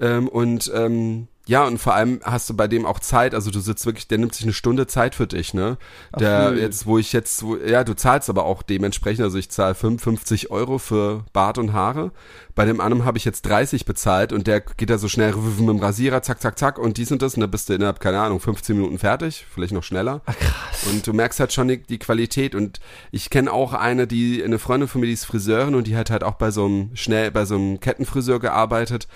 Ähm, 0.00 0.28
und 0.28 0.70
ähm, 0.74 1.28
ja, 1.50 1.64
und 1.64 1.78
vor 1.78 1.94
allem 1.94 2.20
hast 2.22 2.48
du 2.48 2.54
bei 2.54 2.68
dem 2.68 2.86
auch 2.86 3.00
Zeit, 3.00 3.34
also 3.34 3.50
du 3.50 3.58
sitzt 3.58 3.84
wirklich, 3.84 4.06
der 4.06 4.18
nimmt 4.18 4.36
sich 4.36 4.44
eine 4.44 4.52
Stunde 4.52 4.86
Zeit 4.86 5.16
für 5.16 5.26
dich, 5.26 5.52
ne? 5.52 5.78
Der 6.16 6.52
nö. 6.52 6.60
jetzt, 6.60 6.86
wo 6.86 6.96
ich 6.96 7.12
jetzt, 7.12 7.42
wo, 7.42 7.56
ja, 7.56 7.82
du 7.82 7.94
zahlst 7.94 8.30
aber 8.30 8.44
auch 8.44 8.62
dementsprechend, 8.62 9.24
also 9.24 9.36
ich 9.36 9.50
zahle 9.50 9.74
55 9.74 10.52
Euro 10.52 10.78
für 10.78 11.24
Bart 11.32 11.58
und 11.58 11.72
Haare. 11.72 12.12
Bei 12.54 12.66
dem 12.66 12.80
anderen 12.80 13.04
habe 13.04 13.18
ich 13.18 13.24
jetzt 13.24 13.42
30 13.46 13.84
bezahlt 13.84 14.32
und 14.32 14.46
der 14.46 14.60
geht 14.60 14.90
da 14.90 14.98
so 14.98 15.08
schnell 15.08 15.34
mit 15.34 15.68
dem 15.68 15.80
Rasierer, 15.80 16.22
zack, 16.22 16.40
zack, 16.40 16.56
zack 16.56 16.78
und 16.78 16.98
dies 16.98 17.10
und 17.10 17.20
das 17.20 17.34
und 17.34 17.40
da 17.40 17.48
bist 17.48 17.68
du 17.68 17.72
innerhalb, 17.72 17.98
keine 17.98 18.20
Ahnung, 18.20 18.38
15 18.38 18.76
Minuten 18.76 19.00
fertig, 19.00 19.44
vielleicht 19.52 19.72
noch 19.72 19.82
schneller. 19.82 20.20
Ach, 20.26 20.38
krass. 20.38 20.86
Und 20.88 21.04
du 21.04 21.12
merkst 21.12 21.40
halt 21.40 21.52
schon 21.52 21.66
die, 21.66 21.82
die 21.82 21.98
Qualität. 21.98 22.54
Und 22.54 22.78
ich 23.10 23.28
kenne 23.28 23.52
auch 23.52 23.74
eine, 23.74 24.06
die, 24.06 24.44
eine 24.44 24.60
Freundin 24.60 24.88
von 24.88 25.00
mir, 25.00 25.08
die 25.08 25.14
ist 25.14 25.24
Friseurin 25.24 25.74
und 25.74 25.88
die 25.88 25.96
hat 25.96 26.10
halt 26.10 26.22
auch 26.22 26.34
bei 26.34 26.52
so 26.52 26.66
einem 26.66 26.90
schnell, 26.94 27.32
bei 27.32 27.44
so 27.44 27.56
einem 27.56 27.80
Kettenfriseur 27.80 28.38
gearbeitet. 28.38 29.08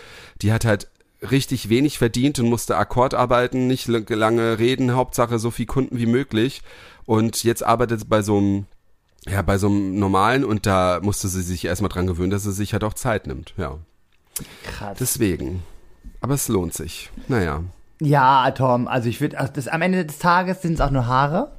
Die 0.42 0.52
hat 0.52 0.64
halt 0.64 0.88
richtig 1.22 1.69
wenig 1.69 1.99
verdient 1.99 2.38
und 2.38 2.49
musste 2.49 2.76
Akkord 2.76 3.14
arbeiten, 3.14 3.66
nicht 3.66 3.87
lange 3.88 4.58
reden, 4.58 4.94
Hauptsache 4.94 5.39
so 5.39 5.50
viel 5.50 5.67
Kunden 5.67 5.98
wie 5.98 6.06
möglich. 6.06 6.62
Und 7.06 7.44
jetzt 7.44 7.65
arbeitet 7.65 8.00
sie 8.00 8.06
bei 8.06 8.22
so 8.22 8.39
einem, 8.39 8.67
ja, 9.27 9.43
bei 9.43 9.58
so 9.58 9.69
einem 9.69 9.98
normalen 9.98 10.44
und 10.44 10.67
da 10.67 11.00
musste 11.03 11.29
sie 11.29 11.43
sich 11.43 11.65
erstmal 11.65 11.91
dran 11.91 12.06
gewöhnen, 12.06 12.31
dass 12.31 12.44
sie 12.44 12.53
sich 12.53 12.72
halt 12.72 12.84
auch 12.84 12.94
Zeit 12.94 13.27
nimmt. 13.27 13.55
Ja, 13.56 13.79
Krass. 14.65 14.98
deswegen. 14.98 15.62
Aber 16.20 16.34
es 16.34 16.48
lohnt 16.48 16.72
sich. 16.74 17.10
Naja. 17.29 17.62
ja, 18.00 18.50
Tom, 18.53 18.89
also 18.89 19.08
ich 19.08 19.20
würde, 19.20 19.39
also 19.39 19.70
am 19.70 19.82
Ende 19.82 20.06
des 20.06 20.19
Tages 20.19 20.62
sind 20.62 20.74
es 20.74 20.81
auch 20.81 20.91
nur 20.91 21.06
Haare. 21.06 21.53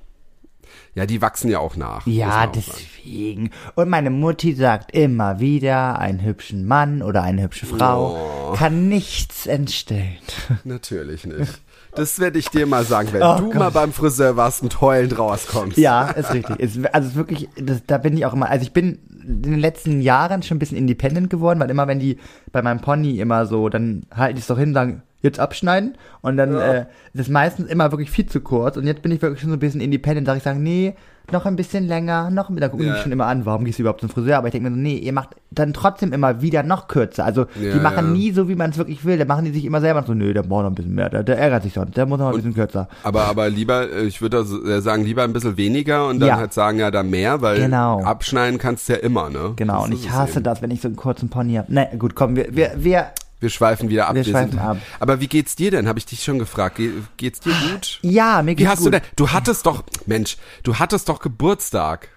Ja, 0.96 1.06
die 1.06 1.22
wachsen 1.22 1.50
ja 1.50 1.60
auch 1.60 1.76
nach. 1.76 2.08
Ja, 2.08 2.48
deswegen. 2.48 3.50
Und 3.76 3.90
meine 3.90 4.10
Mutti 4.10 4.54
sagt 4.54 4.92
immer 4.96 5.40
wieder, 5.42 6.00
einen 6.00 6.24
hübschen 6.24 6.66
Mann 6.66 7.02
oder 7.02 7.22
eine 7.22 7.44
hübsche 7.44 7.66
Frau 7.66 8.16
Oh. 8.52 8.54
kann 8.54 8.88
nichts 8.88 9.46
entstellen. 9.46 10.18
Natürlich 10.64 11.26
nicht. 11.26 11.62
Das 11.94 12.20
werde 12.20 12.40
ich 12.40 12.50
dir 12.50 12.66
mal 12.66 12.84
sagen, 12.86 13.10
wenn 13.12 13.22
Oh 13.24 13.38
du 13.38 13.46
Gott. 13.48 13.56
mal 13.56 13.72
beim 13.72 13.92
Friseur 13.94 14.36
warst 14.38 14.64
und 14.64 14.82
heulend 14.82 15.18
rauskommst. 15.18 15.78
Ja, 15.78 16.10
ist 16.10 16.34
richtig. 16.34 16.60
Ist, 16.60 16.78
also 16.94 17.06
es 17.08 17.12
ist 17.14 17.16
wirklich, 17.18 17.50
das, 17.58 17.82
da 17.88 17.98
bin 17.98 18.18
ich 18.18 18.26
auch 18.26 18.34
immer, 18.34 18.50
also 18.50 18.64
ich 18.64 18.74
bin 18.74 19.00
in 19.26 19.42
den 19.44 19.60
letzten 19.60 20.02
Jahren 20.02 20.44
schon 20.44 20.58
ein 20.58 20.60
bisschen 20.60 20.78
independent 20.78 21.30
geworden, 21.30 21.60
weil 21.60 21.70
immer 21.70 21.88
wenn 21.88 22.00
die 22.00 22.18
bei 22.52 22.62
meinem 22.62 22.80
Pony 22.82 23.20
immer 23.20 23.46
so, 23.46 23.70
dann 23.70 24.06
halte 24.14 24.38
ich 24.38 24.44
es 24.44 24.48
doch 24.48 24.58
hin, 24.60 24.74
sagen, 24.74 25.04
jetzt 25.26 25.40
abschneiden 25.40 25.98
und 26.22 26.38
dann 26.38 26.54
Ja. 26.54 26.74
äh, 26.74 26.86
das 27.14 27.28
ist 27.28 27.32
meistens 27.32 27.68
immer 27.70 27.92
wirklich 27.92 28.10
viel 28.12 28.26
zu 28.28 28.40
kurz 28.42 28.78
und 28.78 28.86
jetzt 28.88 29.02
bin 29.02 29.12
ich 29.12 29.22
wirklich 29.22 29.42
schon 29.42 29.50
so 29.50 29.56
ein 29.58 29.60
bisschen 29.60 29.82
independent, 29.82 30.26
sag 30.28 30.38
ich 30.38 30.44
sagen, 30.44 30.64
nee, 30.64 30.96
noch 31.32 31.48
ein 31.48 31.56
bisschen 31.56 31.88
länger, 31.88 32.30
noch 32.30 32.50
ein 32.50 32.56
da 32.58 32.68
gucken 32.70 32.84
die 32.84 32.86
Ja. 32.90 32.94
mich 32.94 33.02
schon 33.02 33.12
immer 33.12 33.26
an, 33.26 33.48
warum 33.48 33.66
gehst 33.66 33.80
du 33.80 33.84
überhaupt 33.84 34.00
zum 34.02 34.10
Friseur, 34.10 34.38
aber 34.38 34.48
ich 34.48 34.52
denke 34.52 34.70
mir 34.70 34.76
so, 34.76 34.80
nee, 34.80 34.96
ihr 34.98 35.12
macht 35.12 35.30
dann 35.50 35.74
trotzdem 35.74 36.14
immer 36.14 36.42
wieder 36.44 36.62
noch 36.62 36.88
kürzer, 36.88 37.26
also 37.26 37.48
Ja, 37.60 37.72
die 37.74 37.80
machen 37.80 38.06
ja. 38.06 38.12
nie 38.12 38.32
so, 38.32 38.48
wie 38.48 38.54
man 38.54 38.70
es 38.70 38.78
wirklich 38.78 39.04
will, 39.06 39.18
da 39.18 39.26
machen 39.26 39.44
die 39.46 39.52
sich 39.52 39.66
immer 39.66 39.82
selber 39.82 40.04
so, 40.06 40.14
nö, 40.14 40.34
der 40.36 40.44
braucht 40.44 40.64
noch 40.64 40.70
ein 40.72 40.76
bisschen 40.76 40.94
mehr, 40.94 41.10
der, 41.10 41.24
der 41.24 41.40
ärgert 41.40 41.64
sich 41.64 41.74
sonst, 41.74 41.98
der 41.98 42.06
muss 42.06 42.20
noch 42.20 42.28
ein 42.30 42.36
bisschen 42.36 42.54
kürzer. 42.54 42.88
Aber, 43.02 43.24
aber 43.24 43.50
lieber, 43.50 43.92
äh, 43.92 44.04
ich 44.04 44.22
würde 44.22 44.38
äh, 44.38 44.82
sagen, 44.82 45.04
lieber 45.04 45.24
ein 45.24 45.34
bisschen 45.34 45.58
weniger 45.58 46.08
und 46.08 46.20
dann 46.20 46.30
Ja. 46.30 46.38
halt 46.38 46.54
sagen, 46.54 46.78
ja, 46.78 46.92
da 46.92 47.02
mehr, 47.02 47.42
weil 47.42 47.58
Genau. 47.60 48.04
abschneiden 48.04 48.60
kannst 48.60 48.88
du 48.88 48.94
ja 48.94 49.00
immer, 49.00 49.32
ne? 49.32 49.54
Genau, 49.56 49.78
Das 49.80 49.86
und 49.86 49.94
ich 49.94 50.12
hasse 50.12 50.42
das, 50.44 50.62
wenn 50.62 50.70
ich 50.70 50.82
so 50.82 50.88
einen 50.90 50.96
kurzen 50.96 51.30
Pony 51.30 51.56
habe. 51.56 51.68
Na 51.72 51.86
gut, 51.98 52.14
komm, 52.14 52.36
wir, 52.36 52.56
wir, 52.56 52.74
wir, 52.78 53.08
Wir 53.40 53.50
schweifen 53.50 53.90
wieder 53.90 54.08
ab. 54.08 54.16
Wir 54.16 54.24
schweifen 54.24 54.52
sind, 54.52 54.60
ab. 54.60 54.78
Aber 55.00 55.20
wie 55.20 55.28
geht's 55.28 55.56
dir 55.56 55.72
denn? 55.72 55.88
Habe 55.88 56.00
ich 56.00 56.06
dich 56.06 56.24
schon 56.24 56.40
gefragt. 56.40 56.78
Ge 56.78 56.92
geht's 57.18 57.40
dir 57.40 57.54
gut? 57.72 58.00
ja, 58.02 58.42
mir 58.42 58.52
Wie 58.52 58.56
geht's 58.56 58.70
hast 58.70 58.78
gut. 58.80 58.88
du 58.88 58.92
denn? 58.92 59.02
Du 59.16 59.30
hattest 59.32 59.66
doch, 59.66 59.84
Mensch, 60.06 60.38
du 60.64 60.76
hattest 60.76 61.10
doch 61.10 61.20
Geburtstag. 61.20 62.10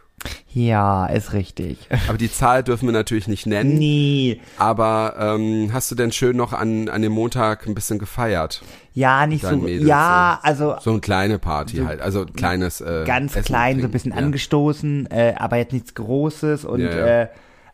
Ja, 0.52 1.06
ist 1.06 1.32
richtig. 1.32 1.78
Aber 2.08 2.18
die 2.18 2.30
Zahl 2.30 2.64
dürfen 2.64 2.86
wir 2.86 2.92
natürlich 2.92 3.28
nicht 3.28 3.46
nennen. 3.46 3.78
Nie. 3.78 4.40
Aber 4.56 5.14
ähm, 5.18 5.70
hast 5.72 5.90
du 5.90 5.94
denn 5.94 6.10
schön 6.12 6.36
noch 6.36 6.52
an, 6.52 6.88
an 6.88 7.02
dem 7.02 7.12
Montag 7.12 7.66
ein 7.66 7.74
bisschen 7.74 7.98
gefeiert? 7.98 8.62
Ja, 8.94 9.26
nicht 9.26 9.44
so. 9.44 9.56
Mädels, 9.56 9.86
ja, 9.86 10.40
also 10.42 10.76
So 10.80 10.90
eine 10.90 11.00
kleine 11.00 11.38
Party 11.38 11.78
halt, 11.78 12.00
also 12.00 12.22
ein 12.22 12.32
kleines 12.32 12.80
äh, 12.80 13.04
ganz 13.06 13.36
Essen 13.36 13.44
klein, 13.44 13.80
so 13.80 13.86
ein 13.86 13.92
bisschen 13.92 14.10
ja. 14.10 14.18
angestoßen, 14.18 15.08
äh, 15.10 15.34
aber 15.36 15.56
jetzt 15.56 15.72
nichts 15.72 15.94
Großes 15.94 16.64
und 16.64 16.80
Ja, 16.80 16.90
ja. 16.90 17.06
Äh, 17.22 17.28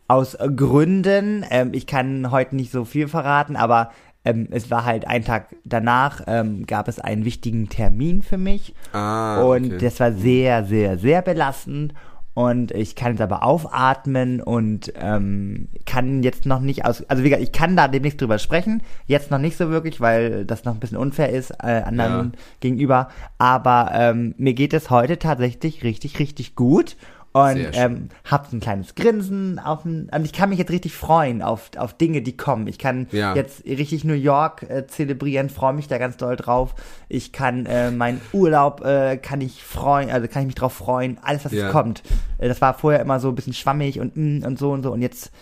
aus 0.08 0.34
äh, 0.34 0.49
Gründen, 0.54 1.44
ähm, 1.50 1.70
ich 1.73 1.87
kann 1.87 2.30
heute 2.30 2.56
nicht 2.56 2.70
so 2.73 2.84
viel 2.84 3.08
verraten, 3.08 3.56
aber 3.56 3.90
ähm, 4.25 4.49
es 4.50 4.70
war 4.70 4.84
halt 4.84 5.06
ein 5.06 5.25
Tag 5.25 5.54
danach, 5.64 6.23
ähm, 6.26 6.66
gab 6.66 6.88
es 6.88 6.99
einen 6.99 7.25
wichtigen 7.25 7.68
Termin 7.68 8.23
für 8.23 8.38
mich 8.38 8.75
Ah, 8.92 9.42
und 9.42 9.66
okay. 9.66 9.78
das 9.78 10.00
war 10.00 10.12
sehr, 10.12 10.64
sehr, 10.64 10.99
sehr 10.99 11.23
belastend. 11.23 11.94
Und 12.37 12.73
ich 12.73 12.96
kann 12.96 13.12
jetzt 13.12 13.20
aber 13.20 13.44
aufatmen 13.44 14.40
und 14.42 14.92
ähm, 15.00 15.68
kann 15.87 16.25
jetzt 16.25 16.46
noch 16.46 16.58
nicht 16.58 16.84
aus, 16.84 17.08
also 17.08 17.23
wie 17.23 17.28
gesagt, 17.28 17.44
ich 17.44 17.52
kann 17.52 17.76
da 17.76 17.87
demnächst 17.87 18.20
drüber 18.20 18.40
sprechen, 18.40 18.82
jetzt 19.06 19.30
noch 19.30 19.38
nicht 19.38 19.56
so 19.56 19.70
wirklich, 19.70 20.00
weil 20.00 20.44
das 20.44 20.64
noch 20.64 20.75
ein 20.75 20.80
bisschen 20.80 20.99
unfair 20.99 21.28
ist 21.28 21.52
äh, 21.62 21.82
anderen 21.87 22.32
Ja. 22.34 22.38
gegenüber. 22.58 23.08
Aber 23.38 23.92
ähm, 23.94 24.34
mir 24.37 24.54
geht 24.54 24.75
es 24.75 24.90
heute 24.90 25.16
tatsächlich 25.20 25.84
richtig, 25.84 26.18
richtig 26.18 26.56
gut. 26.56 26.96
Und 27.36 27.66
ähm, 27.72 28.10
hab 28.30 28.52
ein 28.52 28.60
kleines 28.60 28.94
Grinsen 28.94 29.58
auf 29.58 29.82
dem, 29.82 30.08
und 30.14 30.24
ich 30.24 30.32
kann 30.32 30.50
mich 30.50 30.58
jetzt 30.60 30.70
richtig 30.70 30.94
freuen 30.94 31.42
auf, 31.42 31.70
auf 31.76 31.92
Dinge, 31.94 32.22
die 32.22 32.36
kommen. 32.36 32.68
Ich 32.68 32.78
kann 32.78 33.08
Ja. 33.10 33.34
jetzt 33.34 33.64
richtig 33.64 34.04
New 34.04 34.14
York 34.14 34.62
äh, 34.62 34.86
zelebrieren, 34.86 35.50
freue 35.50 35.72
mich 35.72 35.88
da 35.88 35.98
ganz 35.98 36.16
doll 36.16 36.36
drauf. 36.36 36.76
Ich 37.08 37.32
kann 37.32 37.66
äh, 37.66 37.90
meinen 37.90 38.20
Urlaub, 38.32 38.84
äh, 38.84 39.16
kann 39.16 39.40
ich 39.40 39.64
freuen, 39.64 40.10
also 40.10 40.28
kann 40.28 40.42
ich 40.42 40.46
mich 40.46 40.54
drauf 40.54 40.74
freuen, 40.74 41.18
alles 41.22 41.44
was 41.44 41.50
Ja. 41.50 41.64
jetzt 41.64 41.72
kommt. 41.72 42.02
Äh, 42.38 42.46
das 42.46 42.60
war 42.60 42.72
vorher 42.74 43.00
immer 43.00 43.18
so 43.18 43.30
ein 43.30 43.34
bisschen 43.34 43.52
schwammig 43.52 43.98
und 43.98 44.16
mm, 44.16 44.44
und 44.46 44.56
so 44.56 44.70
und 44.70 44.84
so 44.84 44.92
und 44.92 45.02
jetzt 45.02 45.32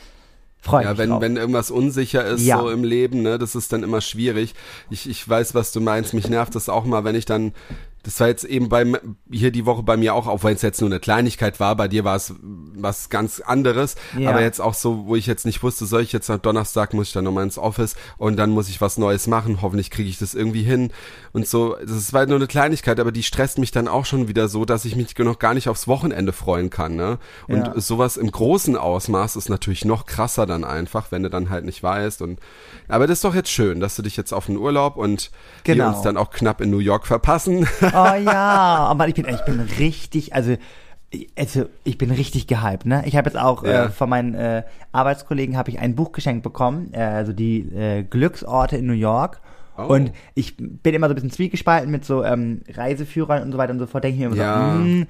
freue 0.62 0.80
ich 0.80 0.84
Ja, 0.86 0.90
mich 0.92 0.98
wenn, 0.98 1.10
drauf. 1.10 1.20
wenn 1.20 1.36
irgendwas 1.36 1.70
unsicher 1.70 2.24
ist 2.24 2.42
Ja. 2.46 2.58
so 2.58 2.70
im 2.70 2.84
Leben, 2.84 3.20
ne, 3.20 3.36
das 3.38 3.54
ist 3.54 3.70
dann 3.70 3.82
immer 3.82 4.00
schwierig. 4.00 4.54
Ich, 4.88 5.06
ich 5.10 5.28
weiß, 5.28 5.54
was 5.54 5.72
du 5.72 5.82
meinst. 5.82 6.14
Mich 6.14 6.30
nervt 6.30 6.54
das 6.54 6.70
auch 6.70 6.86
mal, 6.86 7.04
wenn 7.04 7.16
ich 7.16 7.26
dann, 7.26 7.52
das 8.04 8.18
war 8.20 8.28
jetzt 8.28 8.44
eben 8.44 8.68
beim, 8.68 8.96
hier 9.30 9.50
die 9.52 9.64
Woche 9.66 9.82
bei 9.82 9.96
mir 9.96 10.14
auch, 10.14 10.26
auch 10.26 10.42
wenn 10.44 10.54
es 10.54 10.62
jetzt 10.62 10.80
nur 10.80 10.90
eine 10.90 10.98
Kleinigkeit 11.00 11.60
war, 11.60 11.76
bei 11.76 11.86
dir 11.88 12.04
war 12.04 12.16
es 12.16 12.34
was 12.42 13.08
ganz 13.10 13.40
anderes. 13.40 13.94
Ja. 14.18 14.30
Aber 14.30 14.42
jetzt 14.42 14.60
auch 14.60 14.74
so, 14.74 15.06
wo 15.06 15.14
ich 15.16 15.26
jetzt 15.26 15.46
nicht 15.46 15.62
wusste, 15.62 15.86
soll 15.86 16.02
ich 16.02 16.12
jetzt 16.12 16.28
am 16.28 16.42
Donnerstag, 16.42 16.94
muss 16.94 17.08
ich 17.08 17.12
dann 17.12 17.24
nochmal 17.24 17.44
ins 17.44 17.58
Office 17.58 17.94
und 18.18 18.36
dann 18.36 18.50
muss 18.50 18.68
ich 18.68 18.80
was 18.80 18.98
Neues 18.98 19.26
machen. 19.28 19.62
Hoffentlich 19.62 19.90
kriege 19.90 20.08
ich 20.08 20.18
das 20.18 20.34
irgendwie 20.34 20.62
hin. 20.62 20.90
Und 21.32 21.46
so, 21.46 21.76
das 21.80 22.12
war 22.12 22.26
nur 22.26 22.36
eine 22.36 22.46
Kleinigkeit, 22.48 22.98
aber 22.98 23.12
die 23.12 23.22
stresst 23.22 23.58
mich 23.58 23.70
dann 23.70 23.86
auch 23.88 24.04
schon 24.04 24.26
wieder 24.28 24.48
so, 24.48 24.64
dass 24.64 24.84
ich 24.84 24.96
mich 24.96 25.16
noch 25.18 25.38
gar 25.38 25.54
nicht 25.54 25.68
aufs 25.68 25.86
Wochenende 25.86 26.32
freuen 26.32 26.70
kann. 26.70 26.96
Ne? 26.96 27.18
Und 27.46 27.66
Ja. 27.68 27.80
sowas 27.80 28.16
im 28.16 28.30
großen 28.30 28.76
Ausmaß 28.76 29.36
ist 29.36 29.48
natürlich 29.48 29.84
noch 29.84 30.06
krasser 30.06 30.46
dann 30.46 30.64
einfach, 30.64 31.12
wenn 31.12 31.22
du 31.22 31.30
dann 31.30 31.50
halt 31.50 31.64
nicht 31.64 31.82
weißt. 31.82 32.22
Und 32.22 32.40
aber 32.88 33.06
das 33.06 33.18
ist 33.18 33.24
doch 33.24 33.34
jetzt 33.34 33.50
schön, 33.50 33.78
dass 33.80 33.94
du 33.94 34.02
dich 34.02 34.16
jetzt 34.16 34.32
auf 34.32 34.46
den 34.46 34.56
Urlaub 34.56 34.96
und 34.96 35.30
wir 35.64 35.74
Genau. 35.76 35.88
uns 35.90 36.02
dann 36.02 36.16
auch 36.16 36.30
knapp 36.30 36.60
in 36.60 36.70
New 36.70 36.78
York 36.80 37.06
verpassen. 37.06 37.68
Oh 37.94 38.14
ja, 38.14 38.76
aber 38.88 39.08
ich 39.08 39.14
bin, 39.14 39.26
ich 39.28 39.40
bin 39.42 39.60
richtig, 39.78 40.34
also, 40.34 40.56
also 41.38 41.66
ich 41.84 41.98
bin 41.98 42.10
richtig 42.10 42.46
gehypt, 42.46 42.86
ne? 42.86 43.02
Ich 43.06 43.16
habe 43.16 43.28
jetzt 43.28 43.38
auch 43.38 43.64
Ja. 43.64 43.84
äh, 43.86 43.88
von 43.90 44.08
meinen 44.08 44.34
äh, 44.34 44.62
Arbeitskollegen 44.92 45.56
habe 45.56 45.70
ich 45.70 45.78
ein 45.78 45.94
Buch 45.94 46.12
geschenkt 46.12 46.42
bekommen, 46.42 46.90
äh, 46.92 47.00
also 47.02 47.32
die 47.32 47.60
äh, 47.74 48.02
Glücksorte 48.04 48.76
in 48.76 48.86
New 48.86 48.92
York. 48.92 49.40
Oh. 49.78 49.84
Und 49.84 50.12
ich 50.34 50.56
bin 50.58 50.94
immer 50.94 51.06
so 51.08 51.12
ein 51.12 51.14
bisschen 51.14 51.30
zwiegespalten 51.30 51.90
mit 51.90 52.04
so 52.04 52.22
ähm, 52.22 52.60
Reiseführern 52.74 53.42
und 53.42 53.52
so 53.52 53.58
weiter 53.58 53.72
und 53.72 53.78
so 53.78 53.86
fort. 53.86 54.04
Denke 54.04 54.16
ich 54.16 54.20
mir 54.20 54.26
immer 54.26 54.36
Ja. 54.36 54.72
so, 54.76 54.78
hm, 54.84 55.06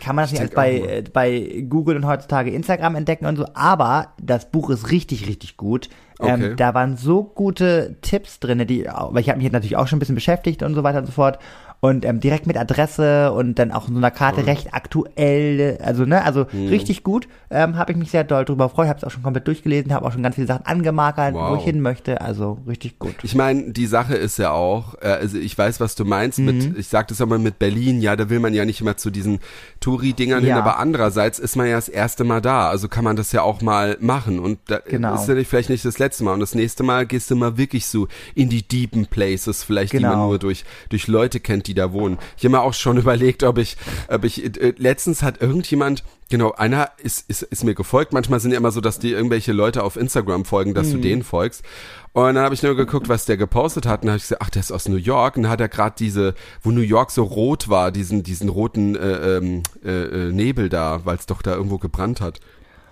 kann 0.00 0.16
man 0.16 0.22
das 0.24 0.32
nicht 0.32 0.40
Ich 0.42 0.42
alles 0.42 0.54
bei, 0.54 0.72
äh, 0.78 1.04
bei 1.12 1.64
Google 1.68 1.96
und 1.96 2.06
heutzutage 2.06 2.50
Instagram 2.50 2.94
entdecken 2.94 3.26
und 3.26 3.36
so. 3.36 3.44
Aber 3.52 4.14
das 4.18 4.50
Buch 4.50 4.70
ist 4.70 4.90
richtig, 4.90 5.26
richtig 5.28 5.58
gut. 5.58 5.90
Okay. 6.18 6.32
Ähm, 6.50 6.56
da 6.56 6.72
waren 6.72 6.96
so 6.96 7.24
gute 7.24 7.96
Tipps 8.00 8.40
drinne, 8.40 8.64
die, 8.64 8.86
weil 8.86 9.20
ich 9.20 9.28
habe 9.28 9.36
mich 9.36 9.44
jetzt 9.44 9.52
natürlich 9.52 9.76
auch 9.76 9.86
schon 9.86 9.96
ein 9.96 10.00
bisschen 10.00 10.14
beschäftigt 10.14 10.62
und 10.62 10.74
so 10.74 10.82
weiter 10.82 11.00
und 11.00 11.06
so 11.06 11.12
fort. 11.12 11.38
Und 11.82 12.04
ähm, 12.04 12.20
direkt 12.20 12.46
mit 12.46 12.58
Adresse 12.58 13.32
und 13.32 13.58
dann 13.58 13.72
auch 13.72 13.88
in 13.88 13.94
so 13.94 13.98
einer 14.00 14.10
Karte 14.10 14.46
recht 14.46 14.74
aktuell, 14.74 15.78
also 15.82 16.04
ne, 16.04 16.22
also 16.24 16.46
Hm. 16.50 16.68
richtig 16.68 17.02
gut. 17.04 17.26
Ähm, 17.50 17.76
habe 17.76 17.92
ich 17.92 17.98
mich 17.98 18.10
sehr 18.10 18.22
doll 18.22 18.44
drüber 18.44 18.68
gefreut, 18.68 18.86
habe 18.88 18.98
es 18.98 19.04
auch 19.04 19.10
schon 19.10 19.22
komplett 19.22 19.46
durchgelesen, 19.48 19.92
habe 19.94 20.04
auch 20.06 20.12
schon 20.12 20.22
ganz 20.22 20.34
viele 20.34 20.46
Sachen 20.46 20.66
angemarkert, 20.66 21.34
wo 21.34 21.38
Wow. 21.38 21.58
ich 21.58 21.64
hin 21.64 21.80
möchte. 21.80 22.20
Also 22.20 22.58
richtig 22.68 22.98
gut. 22.98 23.14
Ich 23.22 23.34
meine, 23.34 23.72
die 23.72 23.86
Sache 23.86 24.14
ist 24.14 24.38
ja 24.38 24.50
auch, 24.52 24.94
äh, 25.00 25.06
also 25.08 25.38
ich 25.38 25.56
weiß, 25.56 25.80
was 25.80 25.94
du 25.94 26.04
meinst 26.04 26.38
Mhm. 26.38 26.44
mit, 26.44 26.78
ich 26.78 26.88
sag 26.88 27.08
das 27.08 27.18
ja 27.18 27.26
mal 27.26 27.38
mit 27.38 27.58
Berlin, 27.58 28.00
ja, 28.02 28.14
da 28.14 28.28
will 28.28 28.40
man 28.40 28.52
ja 28.54 28.64
nicht 28.66 28.80
immer 28.82 28.96
zu 28.98 29.10
diesen 29.10 29.40
Touri-Dingern 29.80 30.40
hin, 30.40 30.50
Ja. 30.50 30.58
aber 30.58 30.78
andererseits 30.78 31.38
ist 31.38 31.56
man 31.56 31.66
ja 31.66 31.76
das 31.76 31.88
erste 31.88 32.24
Mal 32.24 32.40
da, 32.40 32.68
also 32.68 32.88
kann 32.88 33.04
man 33.04 33.16
das 33.16 33.32
ja 33.32 33.42
auch 33.42 33.62
mal 33.62 33.96
machen 34.00 34.38
und 34.38 34.58
da 34.66 34.80
Genau. 34.86 35.14
ist 35.14 35.28
ja 35.28 35.34
vielleicht 35.44 35.70
nicht 35.70 35.84
das 35.84 35.98
letzte 35.98 36.24
Mal 36.24 36.34
und 36.34 36.40
das 36.40 36.54
nächste 36.54 36.82
Mal 36.82 37.06
gehst 37.06 37.30
du 37.30 37.36
mal 37.36 37.56
wirklich 37.56 37.86
so 37.86 38.06
in 38.34 38.48
die 38.48 38.62
deepen 38.66 39.06
Places, 39.06 39.64
vielleicht 39.64 39.92
die 39.94 40.00
man 40.00 40.10
Genau. 40.10 40.26
nur 40.28 40.38
durch, 40.38 40.64
durch 40.90 41.06
Leute 41.08 41.40
kennt, 41.40 41.66
die 41.70 41.74
da 41.74 41.92
wohnen. 41.92 42.18
Ich 42.36 42.44
habe 42.44 42.50
mir 42.50 42.62
auch 42.62 42.74
schon 42.74 42.96
überlegt, 42.98 43.42
ob 43.42 43.58
ich, 43.58 43.76
ob 44.08 44.24
ich, 44.24 44.44
äh, 44.44 44.74
letztens 44.76 45.22
hat 45.22 45.40
irgendjemand, 45.40 46.04
genau, 46.28 46.52
einer 46.52 46.90
ist, 47.02 47.28
ist, 47.28 47.42
ist 47.42 47.64
mir 47.64 47.74
gefolgt, 47.74 48.12
manchmal 48.12 48.40
sind 48.40 48.50
ja 48.52 48.58
immer 48.58 48.70
so, 48.70 48.80
dass 48.80 48.98
die 48.98 49.12
irgendwelche 49.12 49.52
Leute 49.52 49.82
auf 49.82 49.96
Instagram 49.96 50.44
folgen, 50.44 50.74
dass 50.74 50.90
du 50.90 50.98
denen 50.98 51.22
folgst 51.22 51.64
und 52.12 52.34
dann 52.34 52.44
habe 52.44 52.54
ich 52.54 52.62
nur 52.62 52.74
geguckt, 52.74 53.08
was 53.08 53.24
der 53.24 53.36
gepostet 53.36 53.86
hat. 53.86 54.00
Und 54.00 54.06
dann 54.06 54.12
habe 54.12 54.18
ich 54.18 54.24
gesagt, 54.24 54.42
ach, 54.44 54.50
der 54.50 54.60
ist 54.60 54.72
aus 54.72 54.88
New 54.88 54.96
York. 54.96 55.36
Und 55.36 55.44
dann 55.44 55.52
hat 55.52 55.60
er 55.60 55.68
gerade 55.68 55.94
diese, 55.96 56.34
wo 56.62 56.70
New 56.72 56.80
York 56.80 57.12
so 57.12 57.22
rot 57.22 57.68
war, 57.68 57.92
diesen, 57.92 58.24
diesen 58.24 58.48
roten 58.48 58.96
äh, 58.96 59.36
ähm, 59.36 59.62
äh, 59.84 59.90
äh, 59.90 60.32
Nebel 60.32 60.68
da, 60.68 61.04
weil 61.04 61.16
es 61.16 61.26
doch 61.26 61.40
da 61.40 61.54
irgendwo 61.54 61.78
gebrannt 61.78 62.20
hat. 62.20 62.40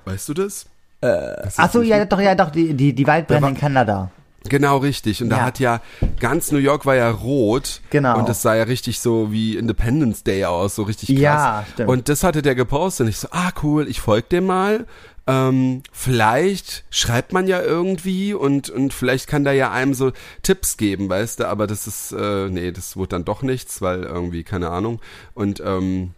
Weißt 0.05 0.29
du 0.29 0.35
das? 0.35 0.67
Das 1.01 1.59
Ach 1.59 1.71
so, 1.71 1.83
ja, 1.83 2.05
doch, 2.05 2.21
ja, 2.21 2.35
doch, 2.35 2.51
die, 2.51 2.75
die, 2.75 2.93
die 2.93 3.07
Waldbrände 3.07 3.49
in 3.49 3.57
Kanada. 3.57 4.11
Genau, 4.49 4.79
richtig. 4.79 5.23
Und 5.23 5.31
da 5.31 5.39
Ja. 5.39 5.45
hat 5.45 5.59
ja 5.59 5.81
ganz 6.21 6.53
New 6.53 6.59
York 6.59 6.87
war 6.87 6.95
ja 6.95 7.11
rot. 7.11 7.81
Genau. 7.91 8.19
Und 8.19 8.29
das 8.29 8.43
sah 8.43 8.55
ja 8.55 8.63
richtig 8.65 9.01
so 9.01 9.33
wie 9.33 9.57
Independence 9.57 10.23
Day 10.23 10.45
aus, 10.45 10.75
so 10.77 10.85
richtig 10.85 11.09
krass. 11.09 11.21
Ja, 11.21 11.67
stimmt. 11.75 11.89
Und 11.91 12.09
das 12.09 12.23
hatte 12.25 12.41
der 12.43 12.55
gepostet. 12.55 13.05
Und 13.05 13.11
ich 13.11 13.19
so, 13.19 13.29
ah, 13.33 13.51
cool, 13.63 13.89
ich 13.89 14.01
folge 14.01 14.29
dem 14.31 14.47
mal. 14.47 14.87
Ähm, 15.27 15.83
vielleicht 15.93 16.85
schreibt 16.89 17.35
man 17.35 17.47
ja 17.49 17.61
irgendwie 17.61 18.33
und, 18.33 18.71
und 18.71 18.95
vielleicht 18.95 19.27
kann 19.27 19.45
da 19.45 19.53
ja 19.53 19.71
einem 19.71 19.93
so 19.93 20.13
Tipps 20.43 20.79
geben, 20.79 21.11
weißt 21.11 21.41
du, 21.41 21.49
aber 21.49 21.67
das 21.67 21.87
ist, 21.87 22.13
äh, 22.13 22.49
nee, 22.49 22.73
das 22.73 22.97
wurde 22.97 23.09
dann 23.11 23.27
doch 23.27 23.43
nichts, 23.43 23.83
weil 23.83 24.05
irgendwie, 24.05 24.43
keine 24.43 24.71
Ahnung. 24.71 25.01
Und 25.35 25.61
ähm, 25.63 26.13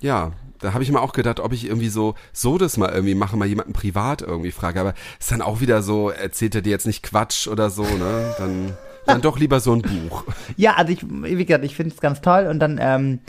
ja, 0.00 0.32
da 0.60 0.72
habe 0.72 0.82
ich 0.82 0.90
mir 0.90 1.00
auch 1.00 1.12
gedacht, 1.12 1.40
ob 1.40 1.52
ich 1.52 1.66
irgendwie 1.66 1.88
so, 1.88 2.14
so 2.32 2.58
das 2.58 2.76
mal 2.76 2.90
irgendwie 2.90 3.14
mache, 3.14 3.36
mal 3.36 3.46
jemanden 3.46 3.72
privat 3.72 4.22
irgendwie 4.22 4.50
frage. 4.50 4.80
Aber 4.80 4.94
ist 5.18 5.30
dann 5.30 5.42
auch 5.42 5.60
wieder 5.60 5.82
so, 5.82 6.10
erzählt 6.10 6.54
er 6.54 6.62
dir 6.62 6.70
jetzt 6.70 6.86
nicht 6.86 7.02
Quatsch 7.02 7.48
oder 7.48 7.70
so, 7.70 7.82
ne? 7.82 8.34
Dann, 8.38 8.76
dann 9.06 9.20
doch 9.20 9.38
lieber 9.38 9.60
so 9.60 9.72
ein 9.72 9.82
Buch. 9.82 10.24
Ja, 10.56 10.74
also 10.74 10.92
ich, 10.92 11.04
wie 11.08 11.44
gesagt, 11.44 11.64
ich 11.64 11.76
finde 11.76 11.94
es 11.94 12.00
ganz 12.00 12.20
toll 12.20 12.46
und 12.50 12.58
dann, 12.58 12.78
ähm, 12.80 13.20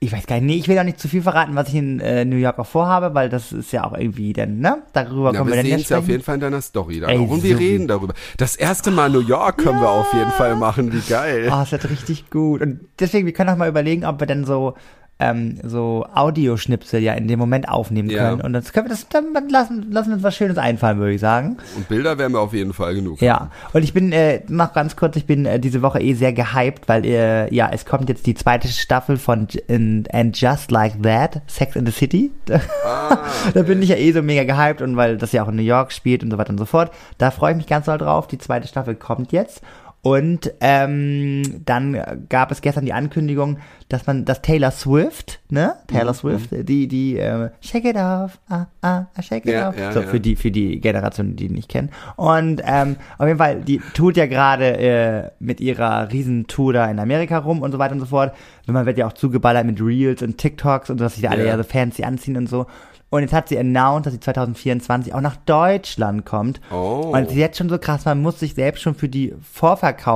ich 0.00 0.12
weiß 0.12 0.26
gar 0.26 0.36
nicht, 0.36 0.44
nee, 0.44 0.54
ich 0.54 0.68
will 0.68 0.78
auch 0.78 0.84
nicht 0.84 1.00
zu 1.00 1.08
viel 1.08 1.22
verraten, 1.22 1.56
was 1.56 1.68
ich 1.70 1.74
in 1.74 1.98
äh, 1.98 2.24
New 2.24 2.36
York 2.36 2.58
auch 2.60 2.66
vorhabe, 2.66 3.14
weil 3.14 3.28
das 3.28 3.50
ist 3.50 3.72
ja 3.72 3.84
auch 3.84 3.98
irgendwie 3.98 4.32
dann, 4.32 4.60
ne? 4.60 4.82
Darüber 4.92 5.32
Ja, 5.32 5.38
können 5.38 5.46
wir 5.48 5.52
wir 5.52 5.56
dann 5.56 5.64
sehen 5.64 5.78
ja 5.78 5.82
es 5.82 5.88
ja 5.88 5.98
auf 5.98 6.08
jeden 6.08 6.22
Fall 6.22 6.36
in 6.36 6.40
deiner 6.40 6.60
Story 6.62 7.00
dann 7.00 7.10
Ey, 7.10 7.18
auch. 7.18 7.28
Und 7.28 7.42
wir 7.42 7.56
so 7.56 7.58
reden 7.58 7.88
darüber. 7.88 8.14
Das 8.36 8.54
erste 8.54 8.92
Mal 8.92 9.10
New 9.10 9.20
York 9.20 9.58
können 9.58 9.80
wir 9.80 9.90
auf 9.90 10.12
jeden 10.14 10.30
Fall 10.30 10.54
machen. 10.54 10.92
Wie 10.92 11.00
geil. 11.00 11.48
Oh, 11.48 11.56
das 11.56 11.72
wird 11.72 11.90
richtig 11.90 12.30
gut. 12.30 12.60
Und 12.60 12.80
deswegen, 13.00 13.26
wir 13.26 13.32
können 13.32 13.50
auch 13.50 13.56
mal 13.56 13.68
überlegen, 13.68 14.04
ob 14.04 14.20
wir 14.20 14.28
dann 14.28 14.44
so, 14.44 14.74
ähm, 15.20 15.58
so 15.64 16.06
Audioschnipsel 16.14 17.00
ja 17.02 17.14
in 17.14 17.26
dem 17.28 17.38
Moment 17.38 17.68
aufnehmen 17.68 18.08
Ja. 18.08 18.30
können. 18.30 18.40
Und 18.42 18.52
das 18.52 18.72
können 18.72 18.86
wir 18.86 18.90
das, 18.90 19.08
dann 19.08 19.32
lassen, 19.50 19.90
lassen 19.90 20.10
wir 20.10 20.14
uns 20.14 20.22
was 20.22 20.36
Schönes 20.36 20.58
einfallen, 20.58 20.98
würde 20.98 21.14
ich 21.14 21.20
sagen. 21.20 21.56
Und 21.76 21.88
Bilder 21.88 22.18
werden 22.18 22.32
wir 22.34 22.40
auf 22.40 22.52
jeden 22.54 22.72
Fall 22.72 22.94
genug. 22.94 23.20
Ja, 23.20 23.50
und 23.72 23.82
ich 23.82 23.92
bin 23.92 24.12
äh, 24.12 24.42
noch 24.48 24.72
ganz 24.72 24.94
kurz, 24.96 25.16
ich 25.16 25.26
bin 25.26 25.44
äh, 25.46 25.58
diese 25.58 25.82
Woche 25.82 26.00
eh 26.00 26.14
sehr 26.14 26.32
gehypt, 26.32 26.88
weil 26.88 27.04
äh, 27.04 27.52
ja, 27.54 27.68
es 27.72 27.84
kommt 27.84 28.08
jetzt 28.08 28.26
die 28.26 28.34
zweite 28.34 28.68
Staffel 28.68 29.16
von 29.16 29.48
in, 29.66 30.04
And 30.12 30.38
Just 30.40 30.70
Like 30.70 31.02
That, 31.02 31.42
Sex 31.46 31.74
in 31.76 31.84
the 31.86 31.92
City. 31.92 32.30
Ah, 32.84 33.18
da 33.54 33.62
bin 33.62 33.82
ich 33.82 33.88
ja 33.90 33.96
eh 33.96 34.12
so 34.12 34.22
mega 34.22 34.44
gehypt 34.44 34.80
und 34.82 34.96
weil 34.96 35.16
das 35.18 35.32
ja 35.32 35.42
auch 35.42 35.48
in 35.48 35.56
New 35.56 35.62
York 35.62 35.92
spielt 35.92 36.22
und 36.22 36.30
so 36.30 36.38
weiter 36.38 36.50
und 36.50 36.58
so 36.58 36.64
fort. 36.64 36.90
Da 37.18 37.30
freue 37.30 37.52
ich 37.52 37.56
mich 37.58 37.66
ganz 37.66 37.86
doll 37.86 37.98
drauf. 37.98 38.26
Die 38.26 38.38
zweite 38.38 38.66
Staffel 38.68 38.94
kommt 38.94 39.32
jetzt. 39.32 39.62
Und 40.00 40.52
ähm, 40.60 41.62
dann 41.64 42.26
gab 42.28 42.52
es 42.52 42.60
gestern 42.60 42.84
die 42.84 42.92
Ankündigung, 42.92 43.58
dass 43.88 44.06
man, 44.06 44.24
dass 44.24 44.42
Taylor 44.42 44.70
Swift, 44.70 45.40
ne, 45.50 45.74
Taylor 45.88 46.14
Swift, 46.14 46.50
die, 46.52 46.86
die, 46.86 47.18
äh, 47.18 47.50
Shake 47.60 47.84
it 47.84 47.96
off, 47.96 48.38
ah, 48.48 48.66
ah, 48.80 49.06
ah, 49.14 49.22
shake 49.22 49.46
it 49.46 49.54
Ja, 49.54 49.70
off, 49.70 49.78
ja, 49.78 49.92
so 49.92 50.00
ja. 50.00 50.06
für 50.06 50.20
die, 50.20 50.36
für 50.36 50.52
die 50.52 50.80
Generation, 50.80 51.34
die 51.34 51.46
ihn 51.46 51.54
nicht 51.54 51.68
kennen. 51.68 51.90
Und 52.14 52.62
ähm, 52.64 52.96
auf 53.18 53.26
jeden 53.26 53.38
Fall, 53.38 53.60
die 53.60 53.80
tut 53.94 54.16
ja 54.16 54.26
gerade 54.26 54.78
äh, 54.78 55.30
mit 55.40 55.60
ihrer 55.60 56.12
Riesentour 56.12 56.72
da 56.74 56.88
in 56.88 57.00
Amerika 57.00 57.38
rum 57.38 57.62
und 57.62 57.72
so 57.72 57.78
weiter 57.78 57.94
und 57.94 58.00
so 58.00 58.06
fort. 58.06 58.34
Und 58.68 58.74
man 58.74 58.86
wird 58.86 58.98
ja 58.98 59.06
auch 59.06 59.14
zugeballert 59.14 59.66
mit 59.66 59.80
Reels 59.80 60.22
und 60.22 60.38
TikToks 60.38 60.90
und 60.90 60.98
so, 60.98 61.04
dass 61.04 61.14
sich 61.14 61.24
da 61.24 61.30
alle 61.30 61.46
ja 61.46 61.56
so 61.56 61.64
fancy 61.64 62.04
anziehen 62.04 62.36
und 62.36 62.48
so. 62.48 62.66
Und 63.10 63.22
jetzt 63.22 63.32
hat 63.32 63.48
sie 63.48 63.58
announced, 63.58 64.04
dass 64.06 64.12
sie 64.12 64.20
2024 64.20 65.14
auch 65.14 65.22
nach 65.22 65.36
Deutschland 65.36 66.26
kommt. 66.26 66.60
Oh. 66.70 67.10
Und 67.14 67.22
es 67.22 67.28
ist 67.30 67.36
jetzt 67.36 67.56
schon 67.56 67.70
so 67.70 67.78
krass, 67.78 68.04
man 68.04 68.20
muss 68.20 68.38
sich 68.38 68.54
selbst 68.54 68.82
schon 68.82 68.94
für 68.94 69.08
die 69.08 69.34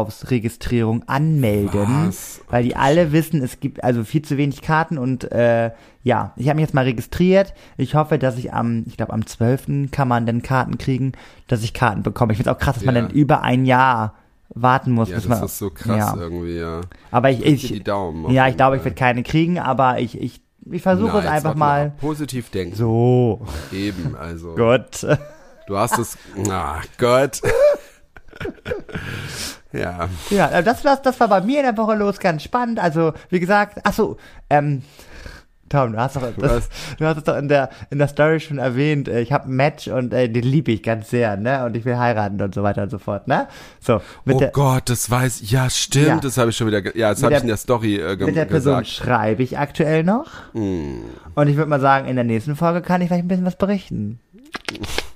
Vorverkaufsregistrierung 0.06 1.02
anmelden, 1.08 2.06
Was? 2.08 2.40
weil 2.50 2.64
die 2.64 2.76
alle 2.76 3.12
wissen, 3.12 3.42
es 3.42 3.60
gibt 3.60 3.82
also 3.82 4.04
viel 4.04 4.22
zu 4.22 4.36
wenig 4.36 4.62
Karten 4.62 4.98
und 4.98 5.30
äh, 5.32 5.70
ja, 6.04 6.32
ich 6.36 6.48
habe 6.48 6.56
mich 6.56 6.64
jetzt 6.66 6.74
mal 6.74 6.84
registriert. 6.84 7.54
Ich 7.76 7.94
hoffe, 7.94 8.18
dass 8.18 8.36
ich 8.36 8.52
am, 8.52 8.84
ich 8.86 8.96
glaube 8.96 9.12
am 9.12 9.24
12. 9.24 9.90
kann 9.90 10.08
man 10.08 10.26
dann 10.26 10.42
Karten 10.42 10.76
kriegen, 10.76 11.12
dass 11.46 11.62
ich 11.62 11.72
Karten 11.74 12.02
bekomme. 12.02 12.32
Ich 12.32 12.38
finde 12.38 12.50
es 12.50 12.56
auch 12.56 12.60
krass, 12.60 12.74
dass 12.74 12.84
man 12.84 12.94
Ja. 12.96 13.02
dann 13.02 13.10
über 13.10 13.42
ein 13.42 13.64
Jahr 13.64 14.14
warten 14.54 14.92
muss, 14.92 15.08
Ja, 15.08 15.14
bis 15.16 15.28
das 15.28 15.38
man. 15.38 15.44
ist 15.46 15.58
so 15.58 15.70
krass 15.70 15.96
ja. 15.96 16.16
irgendwie, 16.16 16.58
ja. 16.58 16.80
Aber 17.10 17.30
ich, 17.30 17.44
ich 17.44 17.68
die 17.68 17.82
Daumen. 17.82 18.26
auf 18.26 18.32
ja, 18.32 18.48
ich 18.48 18.56
glaube, 18.56 18.76
ich 18.76 18.84
werde 18.84 18.96
keine 18.96 19.22
kriegen, 19.22 19.58
aber 19.58 19.98
ich, 20.00 20.20
ich, 20.20 20.41
ich 20.70 20.82
versuche 20.82 21.18
es 21.18 21.24
Na, 21.24 21.30
einfach 21.30 21.54
mal. 21.54 21.92
Positiv 22.00 22.50
denken. 22.50 22.76
So, 22.76 23.46
Eben, 23.72 24.16
also. 24.16 24.54
Gott. 24.56 25.06
Du 25.66 25.76
hast 25.76 25.98
es. 25.98 26.16
Ach 26.50 26.84
Gott. 26.98 27.40
ja. 29.72 30.08
Ja, 30.30 30.62
das, 30.62 30.82
das, 30.82 31.02
das 31.02 31.20
war 31.20 31.28
bei 31.28 31.40
mir 31.40 31.58
in 31.58 31.64
der 31.64 31.76
Woche 31.76 31.94
los, 31.94 32.18
ganz 32.18 32.42
spannend. 32.42 32.78
Also, 32.78 33.12
wie 33.28 33.40
gesagt, 33.40 33.78
ach 33.84 33.92
so, 33.92 34.16
ähm, 34.50 34.82
Tom, 35.72 35.92
du 35.92 35.98
hast 35.98 36.16
doch, 36.16 36.22
das, 36.38 36.68
du 36.98 37.06
hast 37.06 37.16
es 37.16 37.24
doch 37.24 37.36
in 37.36 37.48
der, 37.48 37.70
in 37.90 37.98
der 37.98 38.08
Story 38.08 38.38
schon 38.40 38.58
erwähnt. 38.58 39.08
äh, 39.08 39.20
Ich 39.20 39.32
habe 39.32 39.48
ein 39.48 39.56
Match 39.56 39.88
und 39.88 40.12
äh, 40.12 40.28
den 40.28 40.42
liebe 40.44 40.70
ich 40.70 40.82
ganz 40.82 41.08
sehr, 41.10 41.36
ne? 41.36 41.64
Und 41.64 41.76
ich 41.76 41.84
will 41.84 41.96
heiraten 41.96 42.40
und 42.42 42.54
so 42.54 42.62
weiter 42.62 42.82
und 42.82 42.90
so 42.90 42.98
fort, 42.98 43.26
ne? 43.26 43.48
So, 43.80 44.00
mit 44.26 44.36
Oh 44.36 44.38
der, 44.38 44.50
Gott, 44.50 44.90
das 44.90 45.10
weiß 45.10 45.50
Ja, 45.50 45.70
stimmt, 45.70 46.06
Ja. 46.06 46.20
das 46.20 46.36
habe 46.38 46.50
ich 46.50 46.56
schon 46.56 46.66
wieder. 46.66 46.94
Ja, 46.96 47.10
das 47.10 47.22
habe 47.22 47.34
ich 47.34 47.40
in 47.40 47.48
der 47.48 47.56
Story 47.56 47.96
äh, 47.96 48.16
ge 48.16 48.26
mit 48.26 48.36
der 48.36 48.44
Person 48.44 48.80
gesagt. 48.80 48.88
schreibe 49.06 49.42
ich 49.42 49.58
aktuell 49.58 50.04
noch. 50.04 50.26
Hm. 50.52 51.02
Und 51.34 51.48
ich 51.48 51.56
würde 51.56 51.70
mal 51.70 51.80
sagen, 51.80 52.06
in 52.06 52.16
der 52.16 52.24
nächsten 52.24 52.54
Folge 52.54 52.82
kann 52.82 53.00
ich 53.00 53.08
vielleicht 53.08 53.24
ein 53.24 53.28
bisschen 53.28 53.46
was 53.46 53.56
berichten. 53.56 54.20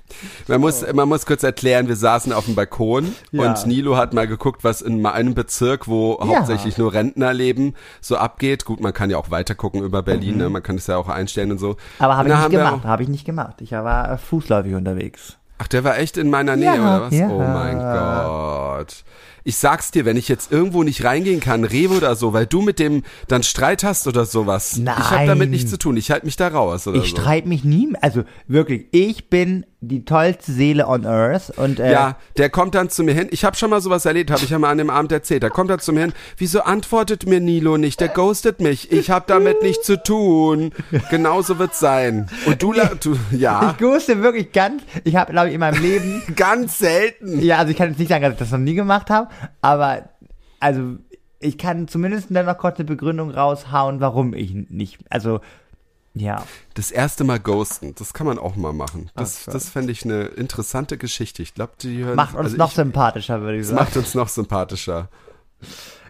Man 0.47 0.61
muss, 0.61 0.85
man 0.93 1.07
muss 1.09 1.25
kurz 1.25 1.43
erklären, 1.43 1.87
wir 1.87 1.95
saßen 1.95 2.31
auf 2.33 2.45
dem 2.45 2.55
Balkon 2.55 3.13
Ja. 3.31 3.43
und 3.49 3.65
Nilo 3.67 3.97
hat 3.97 4.13
mal 4.13 4.27
geguckt, 4.27 4.63
was 4.63 4.81
in 4.81 5.05
einem 5.05 5.33
Bezirk, 5.33 5.87
wo 5.87 6.17
Ja. 6.19 6.27
hauptsächlich 6.27 6.77
nur 6.77 6.93
Rentner 6.93 7.33
leben, 7.33 7.73
so 8.01 8.17
abgeht. 8.17 8.65
Gut, 8.65 8.79
man 8.79 8.93
kann 8.93 9.09
ja 9.09 9.17
auch 9.17 9.31
weiter 9.31 9.55
gucken 9.55 9.81
über 9.83 10.01
Berlin, 10.03 10.37
ne? 10.37 10.49
man 10.49 10.63
kann 10.63 10.75
es 10.77 10.87
ja 10.87 10.97
auch 10.97 11.09
einstellen 11.09 11.51
und 11.51 11.59
so. 11.59 11.69
Mhm. 11.69 11.75
Aber 11.99 12.17
habe 12.17 12.29
ich 12.29 12.35
nicht 12.35 12.49
gemacht, 12.51 12.83
habe 12.85 13.03
ich 13.03 13.09
nicht 13.09 13.25
gemacht. 13.25 13.61
Ich 13.61 13.71
war 13.71 14.11
äh, 14.11 14.17
fußläufig 14.17 14.73
unterwegs. 14.75 15.37
Ach, 15.59 15.67
der 15.67 15.83
war 15.83 15.97
echt 15.97 16.17
in 16.17 16.29
meiner 16.29 16.55
Nähe, 16.55 16.75
Ja, 16.75 16.97
oder 16.97 17.01
was? 17.05 17.13
Oh 17.13 17.39
mein 17.39 17.79
Gott. 17.79 19.03
Ich 19.47 19.55
sag's 19.57 19.91
dir, 19.91 20.03
wenn 20.03 20.17
ich 20.17 20.27
jetzt 20.27 20.51
irgendwo 20.51 20.83
nicht 20.83 21.05
reingehen 21.05 21.39
kann, 21.39 21.63
Rewe 21.63 21.95
oder 21.95 22.15
so, 22.17 22.33
weil 22.33 22.45
du 22.45 22.61
mit 22.61 22.79
dem 22.79 23.03
dann 23.29 23.43
Streit 23.43 23.83
hast 23.85 24.05
oder 24.05 24.25
sowas. 24.25 24.77
Ich 24.77 24.85
habe 24.87 25.15
Nein. 25.15 25.27
damit 25.27 25.49
nichts 25.51 25.71
zu 25.71 25.77
tun. 25.79 25.95
Ich 25.95 26.11
halte 26.11 26.25
mich 26.25 26.35
da 26.35 26.49
raus 26.49 26.85
oder 26.85 26.97
Ich 27.01 27.11
so. 27.11 27.15
streite 27.17 27.47
mich 27.47 27.63
nie, 27.63 27.93
also 28.01 28.23
wirklich, 28.47 28.87
ich 28.91 29.29
bin 29.29 29.65
die 29.79 30.03
tollste 30.05 30.51
Seele 30.51 30.87
on 30.87 31.05
earth 31.05 31.53
und 31.55 31.79
äh, 31.79 31.91
Ja, 31.91 32.17
der 32.35 32.49
kommt 32.49 32.73
dann 32.73 32.89
zu 32.89 33.03
mir 33.03 33.13
hin. 33.13 33.27
Ich 33.29 33.45
habe 33.45 33.55
schon 33.55 33.69
mal 33.69 33.79
sowas 33.79 34.05
erlebt, 34.05 34.31
habe 34.31 34.43
ich 34.43 34.49
ja 34.49 34.57
mal 34.57 34.71
an 34.71 34.79
dem 34.79 34.89
Abend 34.89 35.11
erzählt. 35.11 35.43
Da 35.43 35.49
kommt 35.49 35.69
er 35.69 35.77
zu 35.77 35.93
mir 35.93 36.01
hin. 36.01 36.13
Wieso 36.35 36.61
antwortet 36.63 37.27
mir 37.27 37.39
Nilo 37.39 37.77
nicht? 37.77 37.99
Der 38.01 38.07
ghostet 38.07 38.59
mich. 38.59 38.91
Ich 38.91 39.11
habe 39.11 39.25
damit 39.27 39.61
nichts 39.61 39.85
zu 39.85 40.01
tun. 40.01 40.71
Genauso 41.11 41.59
wird's 41.59 41.79
sein. 41.79 42.27
Und 42.47 42.63
du, 42.63 42.73
du 43.01 43.17
ja, 43.31 43.75
ich 43.77 43.85
wusste 43.85 44.23
wirklich 44.23 44.51
ganz, 44.51 44.81
ich 45.03 45.15
habe 45.15 45.31
glaube 45.31 45.49
ich 45.49 45.53
in 45.53 45.59
meinem 45.59 45.79
Leben, 45.81 46.23
ganz 46.35 46.79
selten. 46.79 47.39
ja, 47.43 47.59
also 47.59 47.69
ich 47.71 47.77
kann 47.77 47.89
jetzt 47.89 47.99
nicht 47.99 48.09
sagen, 48.09 48.23
dass 48.23 48.33
ich 48.33 48.39
das 48.39 48.51
noch 48.51 48.57
nie 48.57 48.73
gemacht 48.73 49.11
habe, 49.11 49.29
aber 49.61 50.09
also 50.59 50.95
ich 51.39 51.57
kann 51.57 51.87
zumindest 51.87 52.27
dann 52.31 52.45
noch 52.47 52.57
kurz 52.57 52.77
eine 52.79 52.85
Begründung 52.85 53.31
raushauen, 53.31 53.99
warum 53.99 54.33
ich 54.33 54.53
nicht, 54.53 54.99
also 55.09 55.39
ja, 56.15 56.43
Das 56.73 56.89
erste 56.89 57.23
Mal 57.23 57.39
ghosten, 57.39 57.93
das 57.93 58.11
kann 58.13 58.25
man 58.25 58.39
auch 58.39 58.55
mal 58.55 58.73
machen. 58.73 59.11
Das, 59.15 59.45
Ach, 59.47 59.53
das 59.53 59.69
fände 59.69 59.91
ich 59.91 60.03
eine 60.03 60.23
interessante 60.23 60.97
Geschichte. 60.97 61.43
Ich 61.43 61.53
glaube, 61.53 61.73
die 61.79 62.03
hören. 62.03 62.15
macht 62.15 62.33
uns 62.33 62.45
also 62.45 62.57
noch 62.57 62.69
ich, 62.69 62.75
sympathischer, 62.75 63.41
würde 63.41 63.59
ich 63.59 63.67
sagen. 63.67 63.75
macht 63.79 63.95
uns 63.97 64.15
noch 64.15 64.27
sympathischer. 64.27 65.09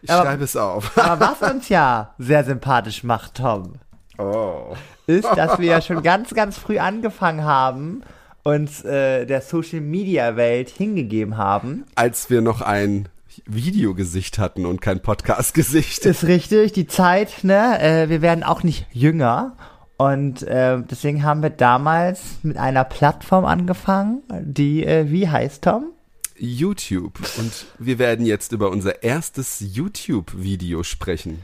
Ich 0.02 0.10
Aber- 0.10 0.24
schreibe 0.24 0.44
es 0.46 0.56
auf. 0.56 0.98
Aber 0.98 1.20
was 1.42 1.52
uns 1.52 1.68
ja 1.68 2.14
sehr 2.18 2.46
sympathisch 2.46 3.04
macht, 3.04 3.36
Tom, 3.36 3.74
Oh. 4.18 4.76
ist, 5.08 5.26
dass 5.36 5.60
wir 5.60 5.68
ja 5.68 5.82
schon 5.82 6.02
ganz, 6.04 6.34
ganz 6.34 6.58
früh 6.58 6.80
angefangen 6.80 7.44
haben, 7.44 8.02
uns 8.44 8.84
äh, 8.86 9.26
der 9.26 9.42
Social 9.42 9.82
Media 9.82 10.38
Welt 10.38 10.70
hingegeben 10.70 11.36
haben. 11.38 11.84
Als 11.96 12.30
wir 12.30 12.42
noch 12.42 12.62
ein 12.62 13.10
Videogesicht 13.46 14.40
hatten 14.40 14.66
und 14.66 14.82
kein 14.82 15.02
Podcast-Gesicht. 15.02 16.06
Ist 16.06 16.24
richtig, 16.24 16.74
die 16.74 16.88
Zeit, 16.88 17.44
ne? 17.44 17.80
Äh, 17.82 18.10
wir 18.10 18.22
werden 18.22 18.44
auch 18.44 18.64
nicht 18.64 18.88
jünger. 18.92 19.56
Und 19.98 20.44
äh, 20.44 20.82
deswegen 20.90 21.24
haben 21.24 21.42
wir 21.42 21.50
damals 21.50 22.22
mit 22.44 22.58
einer 22.58 22.84
Plattform 22.84 23.46
angefangen, 23.46 24.22
die, 24.42 24.86
äh, 24.86 25.10
wie 25.10 25.28
heißt 25.28 25.64
Tom? 25.64 25.92
YouTube. 26.38 27.20
Und 27.38 27.66
wir 27.80 27.98
werden 27.98 28.26
jetzt 28.26 28.52
über 28.52 28.70
unser 28.70 29.04
erstes 29.04 29.60
YouTube-Video 29.60 30.84
sprechen. 30.84 31.42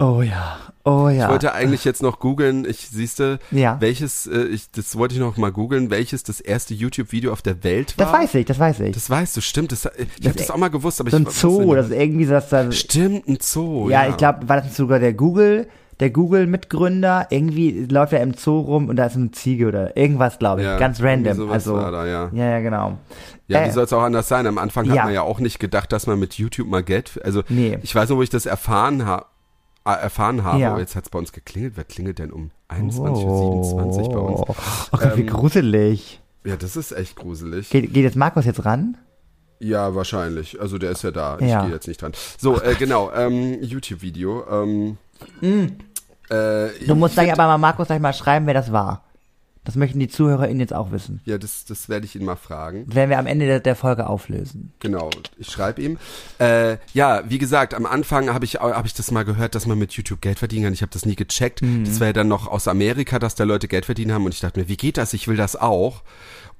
Oh 0.00 0.22
ja, 0.22 0.58
oh 0.84 1.08
ja. 1.08 1.24
Ich 1.24 1.30
wollte 1.30 1.52
eigentlich 1.54 1.84
jetzt 1.84 2.02
noch 2.02 2.20
googeln, 2.20 2.64
ich 2.64 2.88
siehste, 2.88 3.40
Ja. 3.50 3.78
welches, 3.80 4.28
äh, 4.28 4.42
ich, 4.44 4.70
das 4.70 4.96
wollte 4.96 5.14
ich 5.14 5.20
noch 5.20 5.36
mal 5.36 5.50
googeln, 5.50 5.90
welches 5.90 6.22
das 6.22 6.40
erste 6.40 6.72
YouTube-Video 6.72 7.32
auf 7.32 7.42
der 7.42 7.64
Welt 7.64 7.98
war. 7.98 8.06
das 8.06 8.14
weiß 8.14 8.34
ich, 8.36 8.46
das 8.46 8.58
weiß 8.60 8.80
ich. 8.80 8.94
Das 8.94 9.10
weißt 9.10 9.36
du, 9.36 9.40
stimmt. 9.40 9.72
Das, 9.72 9.88
ich 10.20 10.26
habe 10.28 10.38
das 10.38 10.50
auch 10.52 10.56
mal 10.56 10.68
gewusst, 10.70 11.00
aber 11.00 11.10
so 11.10 11.16
ein 11.16 11.24
ich 11.24 11.30
Zoo, 11.30 11.74
das 11.74 11.86
ist 11.88 11.96
irgendwie 11.96 12.26
so, 12.26 12.30
dass 12.32 12.48
da, 12.48 12.70
Stimmt, 12.70 13.26
ein 13.26 13.38
Zoo. 13.40 13.90
ja, 13.90 14.04
Ja, 14.04 14.10
ich 14.10 14.16
glaube, 14.16 14.48
war 14.48 14.60
das 14.60 14.76
sogar 14.76 15.00
der 15.00 15.14
Google, 15.14 15.66
der 15.98 16.10
Google-Mitgründer, 16.10 17.26
irgendwie 17.30 17.86
läuft 17.90 18.12
er 18.12 18.22
im 18.22 18.34
Zoo 18.34 18.60
rum 18.60 18.88
und 18.88 18.94
da 18.94 19.06
ist 19.06 19.16
eine 19.16 19.32
Ziege 19.32 19.66
oder 19.66 19.96
irgendwas, 19.96 20.38
glaube 20.38 20.60
ich, 20.60 20.66
Ja, 20.68 20.78
ganz 20.78 21.02
random. 21.02 21.50
Also, 21.50 21.76
da, 21.76 22.06
ja. 22.06 22.30
ja, 22.32 22.50
ja, 22.50 22.60
genau. 22.60 22.98
Ja, 23.48 23.62
Äh, 23.62 23.66
wie 23.66 23.72
soll 23.72 23.82
es 23.82 23.92
auch 23.92 24.02
anders 24.02 24.28
sein? 24.28 24.46
Am 24.46 24.58
Anfang 24.58 24.84
ja. 24.84 24.92
hat 24.94 25.04
man 25.06 25.14
ja 25.14 25.22
auch 25.22 25.40
nicht 25.40 25.58
gedacht, 25.58 25.90
dass 25.90 26.06
man 26.06 26.20
mit 26.20 26.34
YouTube 26.34 26.68
mal 26.68 26.84
Geld. 26.84 27.18
Also 27.24 27.42
Nee. 27.48 27.78
ich 27.82 27.92
weiß 27.92 28.10
noch, 28.10 28.16
wo 28.18 28.22
ich 28.22 28.30
das 28.30 28.46
erfahren, 28.46 29.04
ha 29.06 29.18
äh, 29.18 29.37
erfahren 29.94 30.44
habe. 30.44 30.58
Ja. 30.60 30.78
Jetzt 30.78 30.96
hat 30.96 31.04
es 31.04 31.10
bei 31.10 31.18
uns 31.18 31.32
geklingelt. 31.32 31.74
Wer 31.76 31.84
klingelt 31.84 32.18
denn 32.18 32.32
um 32.32 32.50
21.27 32.68 34.08
Uhr 34.08 34.12
bei 34.12 34.18
uns? 34.18 34.40
Oh 34.40 34.96
Gott, 34.98 35.16
wie 35.16 35.20
Ähm, 35.22 35.26
gruselig. 35.26 36.20
Ja, 36.44 36.56
das 36.56 36.76
ist 36.76 36.92
echt 36.92 37.16
gruselig. 37.16 37.70
Geht, 37.70 37.92
geht 37.92 38.04
jetzt 38.04 38.16
Markus 38.16 38.44
jetzt 38.44 38.64
ran? 38.64 38.96
Ja, 39.60 39.94
wahrscheinlich. 39.94 40.60
Also 40.60 40.78
der 40.78 40.92
ist 40.92 41.02
ja 41.02 41.10
da. 41.10 41.36
Ich 41.40 41.48
Ja. 41.48 41.62
gehe 41.64 41.74
jetzt 41.74 41.88
nicht 41.88 42.00
dran. 42.00 42.12
So, 42.38 42.60
äh, 42.62 42.74
genau. 42.76 43.10
Ähm, 43.12 43.62
YouTube-Video. 43.62 44.44
Ähm, 44.50 44.96
äh, 45.42 45.46
Mm. 45.46 45.78
Du 46.86 46.94
musst 46.94 47.14
gleich 47.14 47.32
aber 47.32 47.46
mal 47.46 47.58
Markus 47.58 47.86
gleich 47.88 48.00
mal 48.00 48.12
schreiben, 48.12 48.46
wer 48.46 48.54
das 48.54 48.70
war. 48.70 49.02
Das 49.68 49.76
möchten 49.76 50.00
die 50.00 50.08
ZuhörerInnen 50.08 50.60
jetzt 50.60 50.72
auch 50.72 50.92
wissen. 50.92 51.20
ja, 51.26 51.36
das, 51.36 51.66
das 51.66 51.90
werde 51.90 52.06
ich 52.06 52.16
ihn 52.16 52.24
mal 52.24 52.36
fragen. 52.36 52.86
Das 52.86 52.94
werden 52.94 53.10
wir 53.10 53.18
am 53.18 53.26
Ende 53.26 53.44
der, 53.44 53.60
der 53.60 53.76
Folge 53.76 54.06
auflösen. 54.06 54.72
Genau, 54.80 55.10
ich 55.36 55.50
schreibe 55.50 55.82
ihm. 55.82 55.98
Äh, 56.38 56.78
ja, 56.94 57.22
wie 57.28 57.36
gesagt, 57.36 57.74
am 57.74 57.84
Anfang 57.84 58.32
habe 58.32 58.46
ich, 58.46 58.54
hab 58.54 58.86
ich 58.86 58.94
das 58.94 59.10
mal 59.10 59.26
gehört, 59.26 59.54
dass 59.54 59.66
man 59.66 59.78
mit 59.78 59.92
YouTube 59.92 60.22
Geld 60.22 60.38
verdienen 60.38 60.64
kann. 60.64 60.72
Ich 60.72 60.80
habe 60.80 60.90
das 60.90 61.04
nie 61.04 61.16
gecheckt. 61.16 61.60
Das 61.84 62.00
war 62.00 62.06
ja 62.06 62.12
dann 62.14 62.28
noch 62.28 62.46
aus 62.46 62.66
Amerika, 62.66 63.18
dass 63.18 63.34
da 63.34 63.44
Leute 63.44 63.68
Geld 63.68 63.84
verdienen 63.84 64.14
haben. 64.14 64.24
Und 64.24 64.32
ich 64.32 64.40
dachte 64.40 64.58
mir, 64.58 64.68
wie 64.68 64.78
geht 64.78 64.96
das? 64.96 65.12
Ich 65.12 65.28
will 65.28 65.36
das 65.36 65.54
auch. 65.54 66.00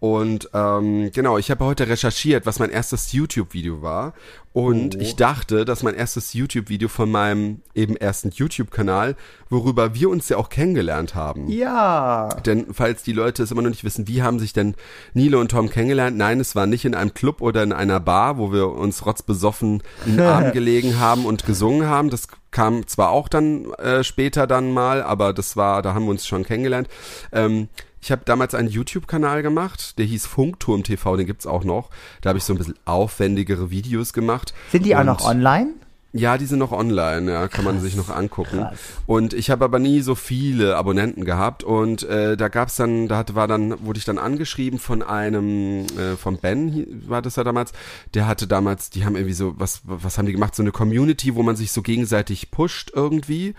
Und 0.00 0.48
ähm, 0.54 1.10
genau, 1.12 1.38
ich 1.38 1.50
habe 1.50 1.64
heute 1.64 1.88
recherchiert, 1.88 2.46
was 2.46 2.60
mein 2.60 2.70
erstes 2.70 3.12
YouTube-Video 3.12 3.82
war. 3.82 4.14
Und 4.52 4.96
Oh. 4.96 4.98
ich 5.00 5.14
dachte, 5.16 5.64
dass 5.64 5.82
mein 5.82 5.94
erstes 5.94 6.32
YouTube-Video 6.34 6.88
von 6.88 7.10
meinem 7.10 7.62
eben 7.74 7.96
ersten 7.96 8.30
YouTube-Kanal, 8.30 9.14
worüber 9.50 9.94
wir 9.94 10.08
uns 10.08 10.28
ja 10.28 10.36
auch 10.36 10.48
kennengelernt 10.48 11.14
haben. 11.14 11.48
Ja. 11.48 12.28
Denn 12.46 12.66
falls 12.72 13.02
die 13.02 13.12
Leute 13.12 13.42
es 13.42 13.50
immer 13.50 13.62
noch 13.62 13.70
nicht 13.70 13.84
wissen, 13.84 14.08
wie 14.08 14.22
haben 14.22 14.38
sich 14.38 14.52
denn 14.52 14.74
Nilo 15.14 15.40
und 15.40 15.50
Tom 15.50 15.68
kennengelernt? 15.68 16.16
Nein, 16.16 16.40
es 16.40 16.54
war 16.56 16.66
nicht 16.66 16.84
in 16.84 16.94
einem 16.94 17.14
Club 17.14 17.40
oder 17.40 17.62
in 17.62 17.72
einer 17.72 18.00
Bar, 18.00 18.38
wo 18.38 18.52
wir 18.52 18.68
uns 18.68 19.04
rotzbesoffen 19.04 19.82
in 20.06 20.16
den 20.16 20.26
Arm 20.26 20.52
gelegen 20.52 20.98
haben 20.98 21.24
und 21.26 21.44
gesungen 21.44 21.86
haben. 21.88 22.10
Das 22.10 22.28
kam 22.50 22.86
zwar 22.86 23.10
auch 23.10 23.28
dann 23.28 23.70
äh, 23.74 24.02
später 24.04 24.46
dann 24.46 24.72
mal, 24.72 25.02
aber 25.02 25.32
das 25.32 25.56
war, 25.56 25.82
da 25.82 25.94
haben 25.94 26.04
wir 26.04 26.10
uns 26.12 26.26
schon 26.26 26.44
kennengelernt. 26.44 26.88
Ähm, 27.32 27.68
ich 28.00 28.12
habe 28.12 28.22
damals 28.24 28.54
einen 28.54 28.68
YouTube-Kanal 28.68 29.42
gemacht, 29.42 29.98
der 29.98 30.06
hieß 30.06 30.26
Funkturm 30.26 30.82
TV, 30.82 31.16
den 31.16 31.26
gibt's 31.26 31.46
auch 31.46 31.64
noch. 31.64 31.90
Da 32.20 32.30
habe 32.30 32.38
ich 32.38 32.44
so 32.44 32.54
ein 32.54 32.58
bisschen 32.58 32.78
aufwendigere 32.84 33.70
Videos 33.70 34.12
gemacht. 34.12 34.54
Sind 34.70 34.86
die 34.86 34.96
auch 34.96 35.04
noch 35.04 35.24
online? 35.24 35.74
ja, 36.12 36.38
die 36.38 36.46
sind 36.46 36.58
noch 36.58 36.72
online, 36.72 37.30
ja, 37.30 37.48
kann 37.48 37.64
man 37.64 37.80
sich 37.80 37.94
noch 37.94 38.08
angucken. 38.08 38.60
krass. 38.60 38.78
Und 39.06 39.34
ich 39.34 39.50
habe 39.50 39.64
aber 39.64 39.78
nie 39.78 40.00
so 40.00 40.14
viele 40.14 40.76
Abonnenten 40.76 41.24
gehabt 41.24 41.64
und 41.64 42.02
äh, 42.02 42.36
da 42.36 42.48
gab's 42.48 42.76
dann, 42.76 43.08
da 43.08 43.18
hatte, 43.18 43.34
war 43.34 43.46
dann, 43.46 43.84
wurde 43.84 43.98
ich 43.98 44.06
dann 44.06 44.18
angeschrieben 44.18 44.78
von 44.78 45.02
einem, 45.02 45.84
äh, 45.98 46.16
von 46.16 46.38
Ben, 46.38 47.02
war 47.06 47.20
das 47.20 47.36
ja 47.36 47.44
damals, 47.44 47.72
der 48.14 48.26
hatte 48.26 48.46
damals, 48.46 48.88
die 48.88 49.04
haben 49.04 49.16
irgendwie 49.16 49.34
so, 49.34 49.54
was, 49.58 49.82
was 49.84 50.16
haben 50.16 50.26
die 50.26 50.32
gemacht, 50.32 50.54
so 50.54 50.62
eine 50.62 50.72
Community, 50.72 51.34
wo 51.34 51.42
man 51.42 51.56
sich 51.56 51.72
so 51.72 51.82
gegenseitig 51.82 52.50
pusht 52.50 52.90
irgendwie. 52.94 53.54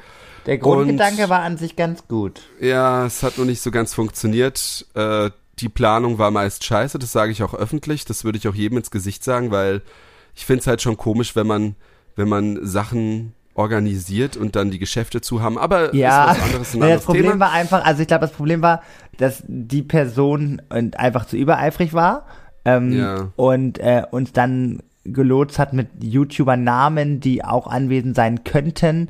Der 0.49 0.57
Grundgedanke 0.57 1.29
war 1.29 1.41
an 1.41 1.57
sich 1.57 1.75
ganz 1.75 2.07
gut. 2.07 2.41
Ja, 2.59 3.05
es 3.05 3.21
hat 3.23 3.37
nur 3.37 3.45
nicht 3.45 3.61
so 3.61 3.69
ganz 3.71 3.93
funktioniert. 3.93 4.85
Äh, 4.95 5.29
die 5.59 5.69
Planung 5.69 6.17
war 6.17 6.31
meist 6.31 6.63
scheiße, 6.63 6.97
das 6.99 7.11
sage 7.11 7.31
ich 7.31 7.43
auch 7.43 7.53
öffentlich, 7.53 8.05
das 8.05 8.23
würde 8.23 8.37
ich 8.37 8.47
auch 8.47 8.55
jedem 8.55 8.77
ins 8.79 8.91
Gesicht 8.91 9.23
sagen, 9.23 9.51
weil 9.51 9.81
ich 10.35 10.45
finde 10.45 10.61
es 10.61 10.67
halt 10.67 10.81
schon 10.81 10.97
komisch, 10.97 11.35
wenn 11.35 11.45
man, 11.47 11.75
wenn 12.15 12.29
man 12.29 12.65
Sachen 12.65 13.33
organisiert 13.53 14.37
und 14.37 14.55
dann 14.55 14.71
die 14.71 14.79
Geschäfte 14.79 15.21
zu 15.21 15.41
haben. 15.41 15.57
Aber 15.57 15.93
Ja, 15.93 16.31
ist 16.31 16.37
was 16.39 16.45
anderes, 16.45 16.73
ein 16.73 16.79
nee, 16.79 16.93
das 16.93 17.03
Problem 17.03 17.23
Thema. 17.25 17.39
war 17.41 17.51
einfach, 17.51 17.85
also 17.85 18.01
ich 18.01 18.07
glaube, 18.07 18.21
das 18.25 18.31
Problem 18.31 18.61
war, 18.61 18.81
dass 19.17 19.43
die 19.47 19.83
Person 19.83 20.61
und 20.69 20.97
einfach 20.97 21.25
zu 21.25 21.35
übereifrig 21.37 21.93
war 21.93 22.25
ähm, 22.65 22.91
Ja. 22.97 23.31
und 23.35 23.77
äh, 23.79 24.03
uns 24.09 24.31
dann 24.31 24.81
gelotst 25.03 25.59
hat 25.59 25.73
mit 25.73 25.89
YouTuber-Namen, 26.01 27.19
die 27.19 27.43
auch 27.43 27.67
anwesend 27.67 28.15
sein 28.15 28.43
könnten. 28.43 29.09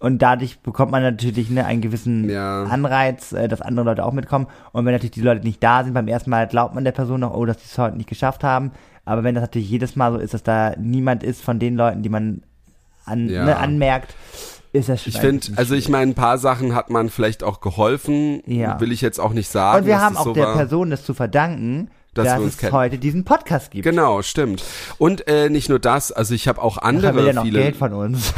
Und 0.00 0.22
dadurch 0.22 0.60
bekommt 0.60 0.92
man 0.92 1.02
natürlich 1.02 1.50
ne, 1.50 1.64
einen 1.66 1.80
gewissen 1.80 2.28
Ja. 2.30 2.64
Anreiz, 2.64 3.32
äh, 3.32 3.48
dass 3.48 3.60
andere 3.60 3.84
Leute 3.86 4.04
auch 4.04 4.12
mitkommen. 4.12 4.46
Und 4.72 4.84
wenn 4.86 4.92
natürlich 4.92 5.10
die 5.12 5.20
Leute 5.22 5.44
nicht 5.44 5.62
da 5.62 5.82
sind, 5.82 5.92
beim 5.94 6.06
ersten 6.08 6.30
Mal 6.30 6.46
glaubt 6.46 6.74
man 6.74 6.84
der 6.84 6.92
Person 6.92 7.20
noch, 7.20 7.34
oh, 7.34 7.44
dass 7.44 7.56
die 7.56 7.64
es 7.66 7.76
heute 7.78 7.96
nicht 7.96 8.08
geschafft 8.08 8.44
haben. 8.44 8.70
Aber 9.04 9.24
wenn 9.24 9.34
das 9.34 9.42
natürlich 9.42 9.68
jedes 9.70 9.96
Mal 9.96 10.12
so 10.12 10.18
ist, 10.18 10.34
dass 10.34 10.42
da 10.42 10.74
niemand 10.78 11.22
ist 11.24 11.42
von 11.42 11.58
den 11.58 11.76
Leuten, 11.76 12.02
die 12.02 12.08
man 12.10 12.42
an, 13.06 13.28
Ja. 13.28 13.44
ne, 13.44 13.56
anmerkt, 13.56 14.14
ist 14.72 14.88
das 14.88 15.02
schon 15.02 15.12
Ich 15.14 15.18
finde, 15.18 15.46
also 15.56 15.74
ich 15.74 15.88
meine, 15.88 16.12
ein 16.12 16.14
paar 16.14 16.38
Sachen 16.38 16.74
hat 16.74 16.90
man 16.90 17.08
vielleicht 17.08 17.42
auch 17.42 17.60
geholfen, 17.60 18.42
Ja. 18.46 18.78
will 18.80 18.92
ich 18.92 19.00
jetzt 19.00 19.18
auch 19.18 19.32
nicht 19.32 19.48
sagen. 19.48 19.80
Und 19.80 19.86
wir 19.86 20.00
haben 20.00 20.16
auch 20.16 20.24
so 20.24 20.32
der 20.34 20.46
war. 20.48 20.54
Person 20.56 20.90
das 20.90 21.04
zu 21.04 21.14
verdanken, 21.14 21.90
Dass 22.14 22.26
dass, 22.26 22.40
es 22.42 22.58
kennen. 22.58 22.72
heute 22.72 22.98
diesen 22.98 23.24
Podcast 23.24 23.70
gibt. 23.72 23.82
Genau, 23.84 24.22
stimmt. 24.22 24.62
Und 24.98 25.26
äh, 25.26 25.48
nicht 25.48 25.68
nur 25.70 25.78
das, 25.78 26.12
also 26.12 26.34
ich 26.34 26.46
habe 26.46 26.62
auch 26.62 26.76
Ach, 26.78 26.82
andere 26.82 27.14
will 27.16 27.26
ja 27.26 27.32
noch 27.32 27.44
viele. 27.44 27.60
Geld 27.62 27.76
von 27.76 27.92
uns. 27.94 28.34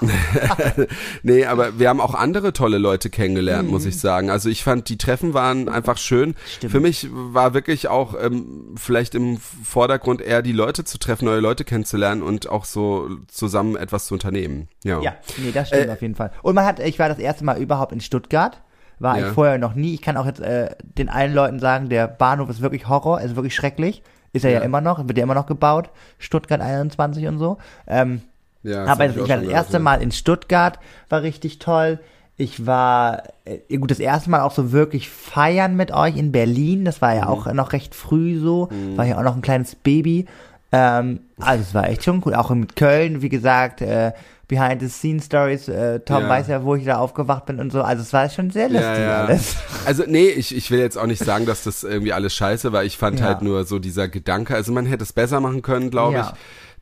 nee, 1.22 1.44
aber 1.46 1.78
wir 1.78 1.88
haben 1.88 2.00
auch 2.00 2.14
andere 2.14 2.52
tolle 2.52 2.78
Leute 2.78 3.10
kennengelernt, 3.10 3.70
muss 3.70 3.82
Mhm. 3.84 3.88
ich 3.90 3.98
sagen. 4.00 4.30
Also 4.30 4.48
ich 4.48 4.62
fand, 4.64 4.88
die 4.88 4.98
Treffen 4.98 5.34
waren 5.34 5.68
einfach 5.68 5.96
schön. 5.98 6.34
Stimmt. 6.46 6.72
Für 6.72 6.80
mich 6.80 7.08
war 7.12 7.54
wirklich 7.54 7.88
auch 7.88 8.14
ähm, 8.20 8.74
vielleicht 8.76 9.14
im 9.14 9.38
Vordergrund 9.38 10.20
eher 10.20 10.42
die 10.42 10.52
Leute 10.52 10.84
zu 10.84 10.98
treffen, 10.98 11.24
neue 11.26 11.40
Leute 11.40 11.64
kennenzulernen 11.64 12.22
und 12.22 12.48
auch 12.48 12.64
so 12.64 13.08
zusammen 13.28 13.76
etwas 13.76 14.06
zu 14.06 14.14
unternehmen. 14.14 14.68
Ja. 14.84 15.00
Ja, 15.00 15.14
nee, 15.38 15.52
das 15.52 15.68
stimmt 15.68 15.86
Äh, 15.88 15.92
auf 15.92 16.02
jeden 16.02 16.14
Fall. 16.14 16.30
Und 16.42 16.54
man 16.54 16.64
hat, 16.64 16.80
ich 16.80 16.98
war 16.98 17.08
das 17.08 17.18
erste 17.18 17.44
Mal 17.44 17.58
überhaupt 17.60 17.92
in 17.92 18.00
Stuttgart. 18.00 18.60
War 18.98 19.18
Ja. 19.18 19.26
ich 19.28 19.32
vorher 19.32 19.58
noch 19.58 19.74
nie. 19.74 19.94
Ich 19.94 20.02
kann 20.02 20.16
auch 20.16 20.26
jetzt 20.26 20.40
äh, 20.40 20.70
den 20.82 21.08
allen 21.08 21.34
Leuten 21.34 21.58
sagen, 21.58 21.88
der 21.88 22.06
Bahnhof 22.06 22.48
ist 22.48 22.60
wirklich 22.60 22.88
Horror, 22.88 23.20
ist 23.20 23.34
wirklich 23.36 23.54
schrecklich. 23.54 24.02
Ist 24.32 24.44
er 24.44 24.50
ja, 24.50 24.58
Ja. 24.60 24.64
immer 24.64 24.80
noch, 24.80 25.06
wird 25.06 25.16
ja 25.18 25.24
immer 25.24 25.34
noch 25.34 25.46
gebaut. 25.46 25.90
Stuttgart 26.18 26.60
21 26.60 27.26
und 27.26 27.38
so. 27.38 27.58
Ähm, 27.86 28.22
ja 28.64 28.84
aber 28.86 29.06
ich, 29.06 29.20
auch 29.20 29.28
war 29.28 29.36
das 29.38 29.46
erste 29.46 29.78
Mal 29.78 30.02
in 30.02 30.10
Stuttgart, 30.10 30.78
war 31.08 31.22
richtig 31.22 31.60
toll. 31.60 32.00
Ich 32.36 32.66
war, 32.66 33.22
äh, 33.44 33.76
gut, 33.76 33.92
das 33.92 34.00
erste 34.00 34.28
Mal 34.28 34.40
auch 34.40 34.50
so 34.50 34.72
wirklich 34.72 35.08
feiern 35.08 35.76
mit 35.76 35.92
euch 35.92 36.16
in 36.16 36.32
Berlin. 36.32 36.84
Das 36.84 37.00
war 37.00 37.14
ja 37.14 37.28
auch 37.28 37.52
noch 37.52 37.72
recht 37.72 37.94
früh 37.94 38.40
so. 38.40 38.68
War 38.96 39.04
ja 39.06 39.18
auch 39.18 39.22
noch 39.22 39.36
ein 39.36 39.42
kleines 39.42 39.76
Baby. 39.76 40.26
Ähm, 40.72 41.20
also 41.38 41.62
es 41.62 41.74
war 41.74 41.88
echt 41.88 42.02
schon 42.02 42.22
cool. 42.26 42.34
Auch 42.34 42.50
in 42.50 42.66
Köln, 42.66 43.22
wie 43.22 43.28
gesagt, 43.28 43.80
äh, 43.82 44.10
Behind 44.48 44.80
the 44.82 44.88
Scene 44.88 45.22
Stories. 45.22 45.68
Äh, 45.68 46.00
Tom 46.00 46.22
Ja. 46.22 46.28
weiß 46.28 46.48
ja, 46.48 46.64
wo 46.64 46.74
ich 46.74 46.84
da 46.84 46.96
aufgewacht 46.98 47.46
bin 47.46 47.60
und 47.60 47.70
so. 47.70 47.82
Also 47.82 48.02
es 48.02 48.12
war 48.12 48.28
schon 48.28 48.50
sehr 48.50 48.68
lustig 48.68 48.82
Ja, 48.82 48.98
ja. 49.00 49.24
alles. 49.26 49.54
Also 49.86 50.02
nee, 50.06 50.26
ich, 50.28 50.56
ich 50.56 50.70
will 50.70 50.80
jetzt 50.80 50.96
auch 50.98 51.06
nicht 51.06 51.22
sagen, 51.22 51.46
dass 51.46 51.62
das 51.64 51.84
irgendwie 51.84 52.12
alles 52.14 52.34
scheiße 52.34 52.72
war. 52.72 52.82
Ich 52.84 52.96
fand 52.98 53.22
halt 53.22 53.42
nur 53.42 53.64
so 53.64 53.78
dieser 53.78 54.08
Gedanke, 54.08 54.54
also 54.54 54.72
man 54.72 54.86
hätte 54.86 55.04
es 55.04 55.12
besser 55.12 55.38
machen 55.40 55.62
können, 55.62 55.90
glaube 55.90 56.18
ich. 56.18 56.26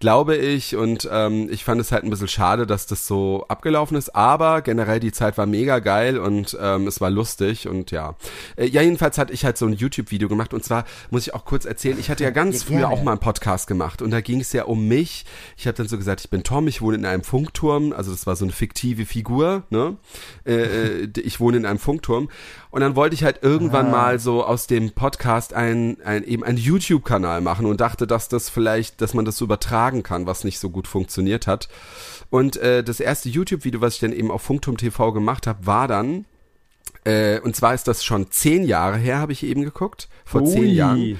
Glaube 0.02 0.34
ich. 0.34 0.74
Und 0.74 1.08
ähm, 1.12 1.48
ich 1.48 1.62
fand 1.62 1.80
es 1.80 1.92
halt 1.92 2.02
ein 2.02 2.10
bisschen 2.10 2.26
schade, 2.26 2.66
dass 2.66 2.86
das 2.86 3.06
so 3.06 3.44
abgelaufen 3.46 3.96
ist. 3.96 4.16
Aber 4.16 4.60
generell 4.60 4.98
die 4.98 5.12
Zeit 5.12 5.38
war 5.38 5.46
mega 5.46 5.78
geil 5.78 6.18
und 6.18 6.58
ähm, 6.60 6.88
es 6.88 7.00
war 7.00 7.08
lustig 7.08 7.68
und 7.68 7.92
ja. 7.92 8.16
Äh, 8.56 8.66
ja, 8.66 8.82
jedenfalls 8.82 9.16
hatte 9.16 9.32
ich 9.32 9.44
halt 9.44 9.56
so 9.56 9.64
ein 9.64 9.74
YouTube-Video 9.74 10.28
gemacht. 10.28 10.54
Und 10.54 10.64
zwar 10.64 10.86
muss 11.10 11.28
ich 11.28 11.34
auch 11.34 11.44
kurz 11.44 11.66
erzählen, 11.66 12.00
ich 12.00 12.10
hatte 12.10 12.24
ja 12.24 12.30
ganz 12.42 12.64
Ja, 12.64 12.66
früher 12.66 12.88
auch 12.88 13.04
mal 13.04 13.12
einen 13.12 13.20
Podcast 13.20 13.68
gemacht 13.68 14.02
und 14.02 14.10
da 14.10 14.20
ging 14.20 14.40
es 14.40 14.52
ja 14.52 14.64
um 14.64 14.88
mich. 14.88 15.24
Ich 15.56 15.68
habe 15.68 15.76
dann 15.76 15.86
so 15.86 15.96
gesagt, 15.96 16.22
ich 16.22 16.30
bin 16.30 16.42
Tom, 16.42 16.66
ich 16.66 16.82
wohne 16.82 16.96
in 16.96 17.06
einem 17.06 17.22
Funkturm, 17.22 17.92
also 17.92 18.10
das 18.10 18.26
war 18.26 18.34
so 18.34 18.44
eine 18.44 18.52
fiktive 18.52 19.06
Figur, 19.06 19.62
ne? 19.70 19.98
Äh, 20.44 20.54
äh, 20.54 21.08
ich 21.22 21.38
wohne 21.38 21.58
in 21.58 21.64
einem 21.64 21.78
Funkturm 21.78 22.28
und 22.72 22.80
dann 22.80 22.96
wollte 22.96 23.14
ich 23.14 23.22
halt 23.22 23.42
irgendwann 23.42 23.90
mal 23.90 24.18
so 24.18 24.44
aus 24.44 24.66
dem 24.66 24.92
Podcast 24.92 25.52
ein, 25.52 25.98
ein 26.04 26.24
eben 26.24 26.42
einen 26.42 26.56
YouTube-Kanal 26.56 27.42
machen 27.42 27.66
und 27.66 27.82
dachte, 27.82 28.06
dass 28.06 28.28
das 28.28 28.48
vielleicht, 28.48 29.02
dass 29.02 29.12
man 29.12 29.26
das 29.26 29.36
so 29.36 29.44
übertragen 29.44 30.02
kann, 30.02 30.26
was 30.26 30.42
nicht 30.42 30.58
so 30.58 30.70
gut 30.70 30.88
funktioniert 30.88 31.46
hat. 31.46 31.68
Und 32.30 32.56
äh, 32.56 32.82
das 32.82 32.98
erste 32.98 33.28
YouTube-Video, 33.28 33.82
was 33.82 33.94
ich 33.94 34.00
dann 34.00 34.12
eben 34.12 34.30
auf 34.30 34.40
Funkturm 34.40 34.78
TV 34.78 35.12
gemacht 35.12 35.46
habe, 35.46 35.66
war 35.66 35.86
dann 35.86 36.24
äh, 37.04 37.40
und 37.40 37.54
zwar 37.54 37.74
ist 37.74 37.88
das 37.88 38.04
schon 38.04 38.30
zehn 38.30 38.64
Jahre 38.64 38.96
her, 38.96 39.18
habe 39.18 39.32
ich 39.32 39.42
eben 39.42 39.62
geguckt, 39.62 40.08
vor 40.24 40.44
zehn 40.46 40.64
Ui. 40.64 40.72
Jahren 40.72 41.18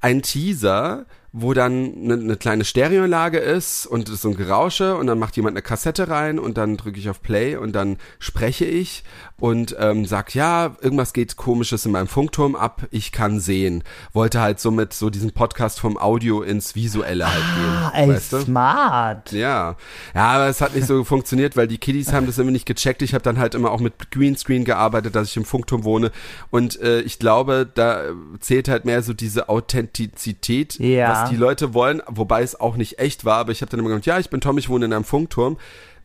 ein 0.00 0.22
Teaser, 0.22 1.06
wo 1.32 1.52
dann 1.52 1.94
eine, 1.96 2.14
eine 2.14 2.36
kleine 2.36 2.64
Stereoanlage 2.64 3.38
ist 3.38 3.86
und 3.86 4.06
so 4.06 4.28
ein 4.28 4.36
Gerausche 4.36 4.96
und 4.96 5.08
dann 5.08 5.18
macht 5.18 5.34
jemand 5.36 5.56
eine 5.56 5.62
Kassette 5.62 6.08
rein 6.08 6.38
und 6.38 6.56
dann 6.56 6.76
drücke 6.76 7.00
ich 7.00 7.10
auf 7.10 7.22
Play 7.22 7.56
und 7.56 7.72
dann 7.72 7.96
spreche 8.20 8.66
ich 8.66 9.02
und 9.40 9.74
ähm, 9.80 10.06
sag, 10.06 10.34
ja, 10.34 10.76
irgendwas 10.80 11.12
geht 11.12 11.36
komisches 11.36 11.84
in 11.84 11.92
meinem 11.92 12.06
Funkturm 12.06 12.54
ab, 12.54 12.86
ich 12.92 13.10
kann 13.12 13.40
sehen. 13.40 13.82
Wollte 14.12 14.40
halt 14.40 14.60
somit 14.60 14.92
so 14.94 15.10
diesen 15.10 15.32
Podcast 15.32 15.80
vom 15.80 15.98
Audio 15.98 16.42
ins 16.42 16.74
Visuelle 16.76 17.26
halt 17.30 17.42
Ah, 17.44 17.90
gehen. 17.90 18.02
ey, 18.10 18.14
weißt 18.14 18.32
du? 18.32 18.40
smart. 18.42 19.32
Ja, 19.32 19.76
ja, 20.14 20.24
aber 20.26 20.46
es 20.46 20.60
hat 20.60 20.74
nicht 20.74 20.86
so 20.86 21.02
funktioniert, 21.04 21.56
weil 21.56 21.66
die 21.66 21.78
Kiddies 21.78 22.12
haben 22.12 22.26
das 22.26 22.38
immer 22.38 22.52
nicht 22.52 22.64
gecheckt. 22.64 23.02
Ich 23.02 23.12
habe 23.12 23.22
dann 23.24 23.38
halt 23.38 23.54
immer 23.54 23.70
auch 23.72 23.80
mit 23.80 24.10
Greenscreen 24.12 24.64
gearbeitet, 24.64 25.14
dass 25.16 25.28
ich 25.28 25.36
im 25.36 25.44
Funkturm 25.44 25.84
wohne. 25.84 26.12
Und 26.50 26.80
äh, 26.80 27.00
ich 27.00 27.18
glaube, 27.18 27.68
da 27.74 28.02
zählt 28.40 28.68
halt 28.68 28.84
mehr 28.84 29.02
so 29.02 29.12
diese 29.14 29.48
Authentizität, 29.48 30.78
Ja. 30.78 31.10
was 31.24 31.30
die 31.30 31.36
Leute 31.36 31.74
wollen, 31.74 32.02
wobei 32.06 32.42
es 32.42 32.58
auch 32.58 32.76
nicht 32.76 32.98
echt 32.98 33.24
war. 33.24 33.38
Aber 33.38 33.52
ich 33.52 33.60
habe 33.62 33.70
dann 33.70 33.80
immer 33.80 33.88
gesagt, 33.88 34.06
ja, 34.06 34.18
ich 34.18 34.30
bin 34.30 34.40
Tom, 34.40 34.58
ich 34.58 34.68
wohne 34.68 34.86
in 34.86 34.92
einem 34.92 35.04
Funkturm. 35.04 35.56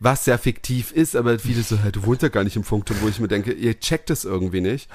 Was 0.02 0.24
ja 0.26 0.38
fiktiv 0.38 0.92
ist, 0.92 1.14
aber 1.14 1.38
viele 1.38 1.62
so, 1.62 1.76
hey, 1.78 1.92
du 1.92 2.04
wohnst 2.06 2.22
ja 2.22 2.28
gar 2.28 2.42
nicht 2.42 2.56
im 2.56 2.64
Funkturm, 2.64 2.98
wo 3.02 3.08
ich 3.08 3.20
mir 3.20 3.28
denke, 3.28 3.52
ihr 3.52 3.78
checkt 3.78 4.08
es 4.10 4.24
irgendwie 4.24 4.62
nicht. 4.62 4.88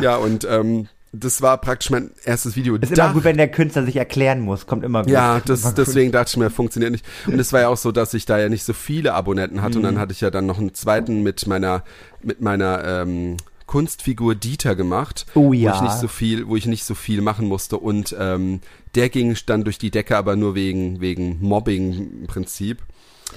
Ja, 0.00 0.16
und 0.16 0.46
ähm, 0.50 0.88
das 1.12 1.42
war 1.42 1.58
praktisch 1.58 1.90
mein 1.90 2.10
erstes 2.24 2.56
Video. 2.56 2.74
Ist 2.76 2.96
Da- 2.96 3.04
immer 3.06 3.14
gut, 3.14 3.24
wenn 3.24 3.36
der 3.36 3.48
Künstler 3.50 3.84
sich 3.84 3.96
erklären 3.96 4.40
muss. 4.40 4.66
Kommt 4.66 4.84
immer 4.84 5.02
gut. 5.02 5.12
ja, 5.12 5.40
das, 5.40 5.74
deswegen 5.74 6.12
dachte 6.12 6.30
ich 6.30 6.36
mir, 6.38 6.48
funktioniert 6.50 6.92
nicht. 6.92 7.04
Und 7.26 7.38
es 7.38 7.52
war 7.52 7.60
ja 7.60 7.68
auch 7.68 7.76
so, 7.76 7.92
dass 7.92 8.14
ich 8.14 8.24
da 8.24 8.38
ja 8.38 8.48
nicht 8.48 8.64
so 8.64 8.72
viele 8.72 9.12
Abonnenten 9.14 9.60
hatte. 9.60 9.76
Und 9.76 9.82
Mhm. 9.82 9.86
dann 9.86 9.98
hatte 9.98 10.12
ich 10.12 10.22
ja 10.22 10.30
dann 10.30 10.46
noch 10.46 10.58
einen 10.58 10.72
zweiten 10.74 11.22
mit 11.22 11.46
meiner, 11.46 11.84
mit 12.22 12.40
meiner 12.40 12.82
ähm, 12.84 13.36
Kunstfigur 13.66 14.34
Dieter 14.34 14.74
gemacht, 14.74 15.26
Oh 15.34 15.48
wo 15.48 15.52
ja. 15.52 15.74
ich 15.74 15.82
nicht 15.82 15.98
so 15.98 16.08
viel, 16.08 16.48
wo 16.48 16.56
ich 16.56 16.64
nicht 16.64 16.84
so 16.84 16.94
viel 16.94 17.20
machen 17.20 17.46
musste. 17.46 17.76
Und 17.76 18.16
ähm, 18.18 18.60
der 18.94 19.10
ging 19.10 19.36
dann 19.44 19.64
durch 19.64 19.76
die 19.76 19.90
Decke, 19.90 20.16
aber 20.16 20.36
nur 20.36 20.54
wegen 20.54 21.00
wegen 21.02 21.38
Mobbing 21.42 22.20
im 22.22 22.26
Prinzip. 22.26 22.78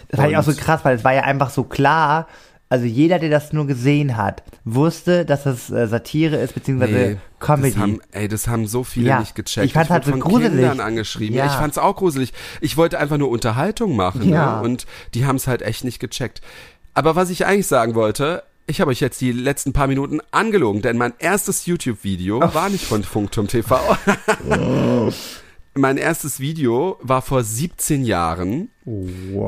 Das 0.10 0.20
fand 0.20 0.32
ich 0.32 0.38
auch 0.38 0.44
so 0.44 0.54
krass, 0.54 0.82
weil 0.84 0.96
es 0.98 1.04
war 1.04 1.14
ja 1.14 1.22
einfach 1.22 1.50
so 1.50 1.64
klar. 1.64 2.28
Also 2.70 2.86
jeder, 2.86 3.20
der 3.20 3.30
das 3.30 3.52
nur 3.52 3.68
gesehen 3.68 4.16
hat, 4.16 4.44
wusste, 4.64 5.26
dass 5.26 5.44
das 5.44 5.70
äh, 5.70 5.88
Satire 5.88 6.38
ist, 6.38 6.54
beziehungsweise 6.54 6.94
Nee, 6.94 7.18
Comedy. 7.42 7.72
Das 7.74 7.82
haben, 7.82 8.00
ey, 8.12 8.28
das 8.30 8.48
haben 8.48 8.66
so 8.66 8.86
viele 8.86 9.10
Ja, 9.10 9.20
nicht 9.20 9.36
gecheckt. 9.36 9.66
ich 9.66 9.74
fand's 9.74 9.90
halt 9.90 10.06
wurde 10.08 10.18
so 10.18 10.22
von 10.24 10.32
gruselig. 10.32 10.52
Kindern 10.54 10.80
angeschrieben. 10.80 11.36
Ja. 11.36 11.48
Ich 11.48 11.52
fand's 11.52 11.78
auch 11.78 11.98
gruselig. 11.98 12.32
Ich 12.62 12.78
wollte 12.78 12.98
einfach 12.98 13.18
nur 13.18 13.30
Unterhaltung 13.30 13.98
machen. 13.98 14.30
Ja. 14.30 14.58
Ne? 14.58 14.62
Und 14.64 14.86
die 15.14 15.26
haben's 15.26 15.48
halt 15.48 15.62
echt 15.64 15.84
nicht 15.84 16.00
gecheckt. 16.00 16.40
Aber 16.94 17.18
was 17.18 17.30
ich 17.30 17.46
eigentlich 17.46 17.68
sagen 17.68 17.94
wollte, 17.94 18.44
ich 18.68 18.80
habe 18.80 18.92
euch 18.92 19.02
jetzt 19.02 19.20
die 19.20 19.34
letzten 19.34 19.74
paar 19.74 19.88
Minuten 19.88 20.20
angelogen, 20.32 20.82
denn 20.82 20.98
mein 20.98 21.12
erstes 21.20 21.66
YouTube-Video 21.66 22.40
war 22.54 22.70
nicht 22.70 22.86
von 22.86 23.04
Funkturm 23.04 23.48
TV. 23.48 23.80
mein 25.74 25.98
erstes 25.98 26.40
Video 26.40 26.98
war 27.02 27.22
vor 27.22 27.44
17 27.44 28.04
Jahren. 28.04 28.70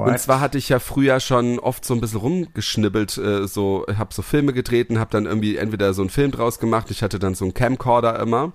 Und 0.06 0.20
zwar 0.20 0.40
hatte 0.40 0.58
ich 0.58 0.70
ja 0.70 0.80
früher 0.80 1.20
schon 1.20 1.60
oft 1.60 1.84
so 1.84 1.94
ein 1.94 2.02
bisschen 2.02 2.20
rumgeschnibbelt, 2.20 3.18
äh, 3.18 3.48
so, 3.48 3.86
hab 3.98 4.14
so 4.14 4.22
Filme 4.22 4.54
gedreht 4.54 4.90
und 4.90 5.00
hab 5.00 5.12
dann 5.12 5.26
irgendwie 5.26 5.58
entweder 5.58 5.94
so 5.94 6.02
einen 6.02 6.10
Film 6.10 6.32
draus 6.32 6.60
gemacht. 6.60 6.92
Ich 6.92 7.04
hatte 7.04 7.20
dann 7.20 7.36
so 7.36 7.46
einen 7.46 7.54
Camcorder 7.54 8.20
immer. 8.20 8.54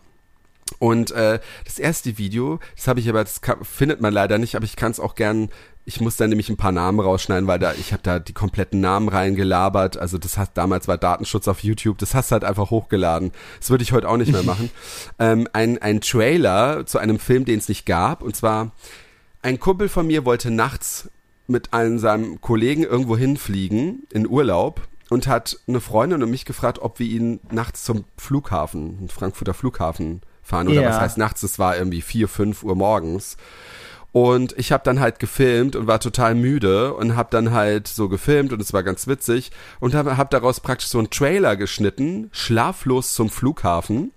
Und 0.79 1.11
äh, 1.13 1.41
das 1.65 1.79
erste 1.79 2.19
Video, 2.19 2.61
das 2.77 2.89
habe 2.89 3.01
ich 3.01 3.09
aber, 3.09 3.25
das 3.25 3.41
kann, 3.41 3.65
findet 3.65 4.01
man 4.01 4.13
leider 4.13 4.39
nicht, 4.39 4.55
aber 4.55 4.65
ich 4.65 4.77
kann 4.77 4.91
es 4.91 5.01
auch 5.01 5.15
gern. 5.15 5.49
Ich 5.89 6.03
muss 6.03 6.17
da 6.17 6.27
nämlich 6.27 6.51
ein 6.51 6.59
paar 6.59 6.71
Namen 6.71 7.01
rausschneiden, 7.01 7.47
weil 7.47 7.59
da 7.59 7.73
ich 7.73 7.95
habe 7.95 8.03
da 8.03 8.19
die 8.19 8.35
kompletten 8.35 8.79
Namen 8.79 9.09
reingelabert. 9.09 9.97
Also 9.97 10.19
das 10.19 10.37
hat 10.37 10.51
damals 10.59 10.87
war 10.87 10.99
Datenschutz 10.99 11.49
auf 11.49 11.65
YouTube. 11.65 11.97
Das 11.97 12.15
hast 12.15 12.31
du 12.31 12.35
halt 12.35 12.45
einfach 12.45 12.69
hochgeladen. 12.69 13.33
Das 13.59 13.71
würde 13.71 13.85
ich 13.85 13.93
heute 13.93 14.07
auch 14.07 14.19
nicht 14.19 14.31
mehr 14.31 14.43
machen. 14.43 14.71
ähm, 15.19 15.49
ein 15.55 15.79
ein 15.79 16.03
Trailer 16.03 16.85
zu 16.85 16.99
einem 16.99 17.19
Film, 17.19 17.47
den 17.47 17.59
es 17.59 17.71
nicht 17.71 17.87
gab. 17.87 18.23
Und 18.23 18.37
zwar 18.37 18.73
ein 19.41 19.59
Kumpel 19.59 19.89
von 19.89 20.07
mir 20.07 20.27
wollte 20.27 20.51
nachts 20.51 21.09
mit 21.47 21.73
einem 21.73 21.99
seinem 21.99 22.43
Kollegen 22.43 22.83
irgendwo 22.83 23.17
hinfliegen 23.17 24.03
in 24.13 24.29
Urlaub 24.29 24.83
und 25.09 25.27
hat 25.27 25.59
eine 25.67 25.81
Freundin 25.81 26.23
und 26.23 26.29
mich 26.31 26.45
gefragt, 26.45 26.81
ob 26.81 26.99
wir 26.99 27.07
ihn 27.07 27.41
nachts 27.51 27.85
zum 27.85 28.05
Flughafen, 28.19 29.09
Frankfurter 29.09 29.55
Flughafen 29.55 30.21
fahren. 30.43 30.69
Oder 30.69 30.83
Ja. 30.83 30.91
was 30.91 31.01
heißt 31.01 31.17
nachts? 31.17 31.43
Es 31.45 31.59
war 31.59 31.79
irgendwie 31.79 32.03
vier, 32.03 32.29
fünf 32.29 32.63
Uhr 32.63 32.77
morgens. 32.77 33.39
Und 34.13 34.59
ich 34.59 34.73
habe 34.73 34.83
dann 34.85 35.01
halt 35.01 35.19
gefilmt 35.19 35.77
und 35.77 35.87
war 35.87 36.01
total 36.01 36.35
müde 36.35 36.95
und 36.95 37.15
habe 37.15 37.29
dann 37.31 37.53
halt 37.53 37.87
so 37.89 38.09
gefilmt 38.09 38.53
und 38.53 38.61
es 38.61 38.73
war 38.73 38.83
ganz 38.83 39.07
witzig 39.07 39.51
und 39.81 39.95
habe 39.95 40.17
hab 40.17 40.31
daraus 40.31 40.61
praktisch 40.61 40.89
so 40.89 40.99
einen 40.99 41.11
Trailer 41.11 41.57
geschnitten, 41.57 42.31
schlaflos 42.33 43.13
zum 43.13 43.29
Flughafen, 43.29 44.13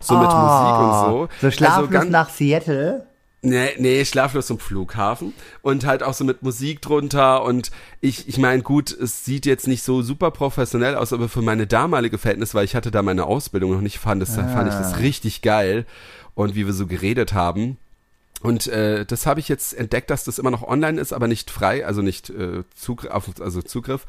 so 0.00 0.18
mit 0.18 0.28
Oh, 0.28 0.36
Musik 0.36 0.80
und 0.80 1.04
so. 1.04 1.28
So 1.40 1.50
schlaflos 1.52 1.94
also 1.94 2.10
nach 2.10 2.28
Seattle. 2.28 3.06
Nee, 3.42 3.68
nee, 3.78 4.04
schlaflos 4.04 4.48
zum 4.48 4.58
Flughafen 4.58 5.32
und 5.62 5.86
halt 5.86 6.02
auch 6.02 6.14
so 6.14 6.24
mit 6.24 6.42
Musik 6.42 6.82
drunter 6.82 7.44
und 7.44 7.70
ich, 8.00 8.28
ich 8.28 8.38
meine, 8.38 8.62
gut, 8.62 8.90
es 8.90 9.24
sieht 9.24 9.46
jetzt 9.46 9.68
nicht 9.68 9.84
so 9.84 10.02
super 10.02 10.32
professionell 10.32 10.96
aus, 10.96 11.12
aber 11.12 11.28
für 11.28 11.42
meine 11.42 11.68
damalige 11.68 12.18
Verhältnis, 12.18 12.54
weil 12.56 12.64
ich 12.64 12.74
hatte 12.74 12.90
da 12.90 13.02
meine 13.02 13.26
Ausbildung 13.26 13.72
noch 13.72 13.82
nicht, 13.82 13.98
fand, 13.98 14.20
das, 14.20 14.36
ah. 14.36 14.48
fand 14.48 14.68
ich 14.68 14.74
das 14.74 14.94
ah. 14.94 14.96
richtig 14.96 15.42
geil 15.42 15.86
und 16.34 16.56
wie 16.56 16.66
wir 16.66 16.72
so 16.72 16.88
geredet 16.88 17.34
haben. 17.34 17.78
Und 18.46 18.68
äh, 18.68 19.04
das 19.04 19.26
habe 19.26 19.40
ich 19.40 19.48
jetzt 19.48 19.74
entdeckt, 19.74 20.08
dass 20.08 20.22
das 20.22 20.38
immer 20.38 20.52
noch 20.52 20.62
online 20.62 21.00
ist, 21.00 21.12
aber 21.12 21.26
nicht 21.26 21.50
frei, 21.50 21.84
also 21.84 22.00
nicht 22.00 22.30
äh, 22.30 22.62
Zugriff, 22.74 23.40
also 23.40 23.60
Zugriff 23.60 24.06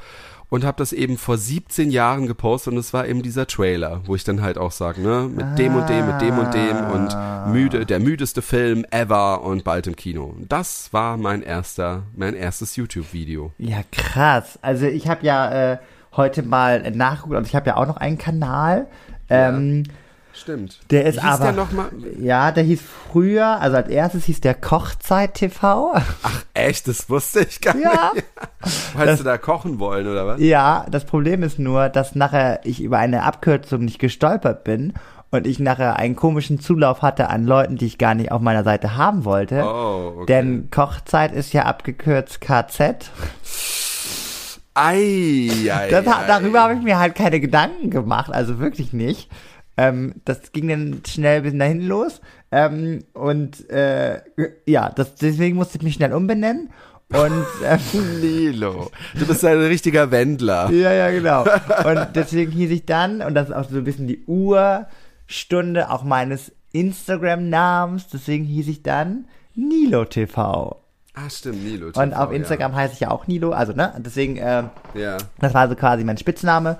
und 0.50 0.64
habe 0.64 0.78
das 0.78 0.94
eben 0.94 1.18
vor 1.18 1.38
17 1.38 1.92
Jahren 1.92 2.28
gepostet 2.28 2.74
und 2.74 2.80
es 2.80 2.94
war 2.94 3.08
eben 3.08 3.22
dieser 3.22 3.48
Trailer, 3.48 4.02
wo 4.06 4.16
ich 4.16 4.24
dann 4.24 4.42
halt 4.42 4.58
auch 4.58 4.72
sage, 4.72 5.02
ne, 5.02 5.30
mit 5.34 5.44
ah. 5.44 5.56
dem 5.56 5.76
und 5.76 5.90
dem, 5.90 6.08
mit 6.08 6.22
dem 6.22 6.38
und 6.38 6.54
dem 6.54 6.78
und 6.92 7.52
müde, 7.52 7.86
der 7.86 8.00
müdeste 8.00 8.42
Film 8.42 8.86
ever 8.92 9.42
und 9.42 9.64
bald 9.64 9.88
im 9.88 9.96
Kino. 9.96 10.36
Das 10.48 10.94
war 10.94 11.18
mein 11.18 11.42
erster, 11.42 12.04
mein 12.16 12.34
erstes 12.34 12.76
YouTube-Video. 12.76 13.52
Ja, 13.58 13.80
krass. 13.92 14.60
Also 14.62 14.86
ich 14.86 15.08
habe 15.08 15.26
ja 15.26 15.74
äh, 15.74 15.78
heute 16.16 16.44
mal 16.44 16.90
nachgeguckt, 16.92 17.36
also 17.36 17.48
ich 17.48 17.56
habe 17.56 17.68
ja 17.68 17.76
auch 17.76 17.88
noch 17.88 17.98
einen 17.98 18.18
Kanal. 18.18 18.88
Ähm, 19.30 19.84
ja 19.86 19.94
Stimmt. 20.38 20.80
Der 20.92 21.06
ist 21.06 21.18
aber. 21.18 21.46
Der 21.46 21.54
noch 21.54 21.72
mal? 21.72 21.90
Ja, 22.20 22.52
der 22.52 22.64
hieß 22.64 22.82
früher, 23.12 23.60
also 23.60 23.78
als 23.78 23.90
erstes 23.90 24.26
hieß 24.26 24.42
der 24.42 24.54
Kochzeit 24.54 25.34
TV. 25.34 25.94
Ach 25.96 26.44
echt, 26.54 26.88
das 26.88 27.10
wusste 27.10 27.40
ich 27.42 27.60
gar 27.60 27.76
ja. 27.76 28.12
nicht. 28.14 28.26
Wolltest 28.96 29.22
du 29.22 29.24
da 29.24 29.38
kochen 29.38 29.80
wollen 29.80 30.08
oder 30.08 30.28
was? 30.28 30.40
Ja, 30.40 30.86
das 30.92 31.06
Problem 31.06 31.42
ist 31.42 31.58
nur, 31.58 31.90
dass 31.90 32.14
nachher 32.14 32.60
ich 32.66 32.82
über 32.82 33.00
eine 33.00 33.24
Abkürzung 33.24 33.86
nicht 33.86 33.98
gestolpert 33.98 34.64
bin 34.64 34.94
und 35.32 35.48
ich 35.48 35.60
nachher 35.60 35.98
einen 35.98 36.16
komischen 36.16 36.60
Zulauf 36.60 37.02
hatte 37.02 37.30
an 37.30 37.46
Leuten, 37.46 37.76
die 37.76 37.88
ich 37.88 37.98
gar 37.98 38.14
nicht 38.14 38.32
auf 38.32 38.42
meiner 38.42 38.64
Seite 38.64 38.96
haben 38.96 39.26
wollte. 39.26 39.64
Oh, 39.66 40.14
okay. 40.18 40.26
Denn 40.28 40.70
Kochzeit 40.70 41.34
ist 41.34 41.52
ja 41.54 41.64
abgekürzt 41.64 42.42
KZ. 42.42 43.12
Ei, 44.76 45.50
ei, 45.74 45.88
das, 45.90 46.06
ei, 46.06 46.28
darüber 46.28 46.62
habe 46.62 46.76
ich 46.76 46.82
mir 46.82 47.00
halt 47.00 47.16
keine 47.16 47.40
Gedanken 47.40 47.90
gemacht, 47.90 48.32
also 48.32 48.60
wirklich 48.60 48.94
nicht. 48.94 49.32
Ähm, 49.78 50.16
das 50.26 50.52
ging 50.52 50.68
dann 50.68 51.02
schnell 51.08 51.42
bis 51.44 51.58
dahin 51.58 51.82
los. 51.82 52.22
Ähm, 52.52 53.04
und 53.14 53.70
äh, 53.70 54.22
ja, 54.66 54.90
das, 54.90 55.16
deswegen 55.16 55.56
musste 55.56 55.78
ich 55.78 55.84
mich 55.84 55.94
schnell 55.94 56.14
umbenennen. 56.14 56.70
Und 57.10 57.46
ähm, 57.66 58.20
Nilo, 58.20 58.92
du 59.18 59.26
bist 59.26 59.46
ein 59.46 59.60
richtiger 59.60 60.12
Wendler. 60.12 60.70
Ja, 60.72 60.92
ja, 60.92 61.12
genau. 61.12 61.44
Und 61.44 62.10
deswegen 62.16 62.52
hieß 62.52 62.72
ich 62.72 62.86
dann, 62.86 63.22
und 63.22 63.34
das 63.34 63.50
ist 63.50 63.56
auch 63.56 63.70
so 63.70 63.78
ein 63.78 63.84
bisschen 63.84 64.08
die 64.08 64.26
Urstunde 64.26 65.90
auch 65.90 66.04
meines 66.04 66.52
Instagram-Namens, 66.74 68.10
deswegen 68.10 68.44
hieß 68.44 68.68
ich 68.68 68.84
dann 68.84 69.26
Nilo 69.56 70.06
TV. 70.06 70.82
Ah, 71.14 71.30
stimmt, 71.30 71.64
Nilo. 71.64 71.92
TV, 71.92 72.02
und 72.02 72.14
auf 72.14 72.32
Instagram 72.32 72.74
ja. 72.74 72.78
heiße 72.78 72.94
ich 72.94 73.00
ja 73.00 73.12
auch 73.12 73.26
Nilo, 73.28 73.52
also 73.52 73.74
ne, 73.74 73.94
deswegen, 74.00 74.38
äh, 74.38 74.64
ja. 74.94 75.18
das 75.40 75.54
war 75.54 75.70
so 75.70 75.76
quasi 75.76 76.04
mein 76.04 76.18
Spitzname. 76.18 76.78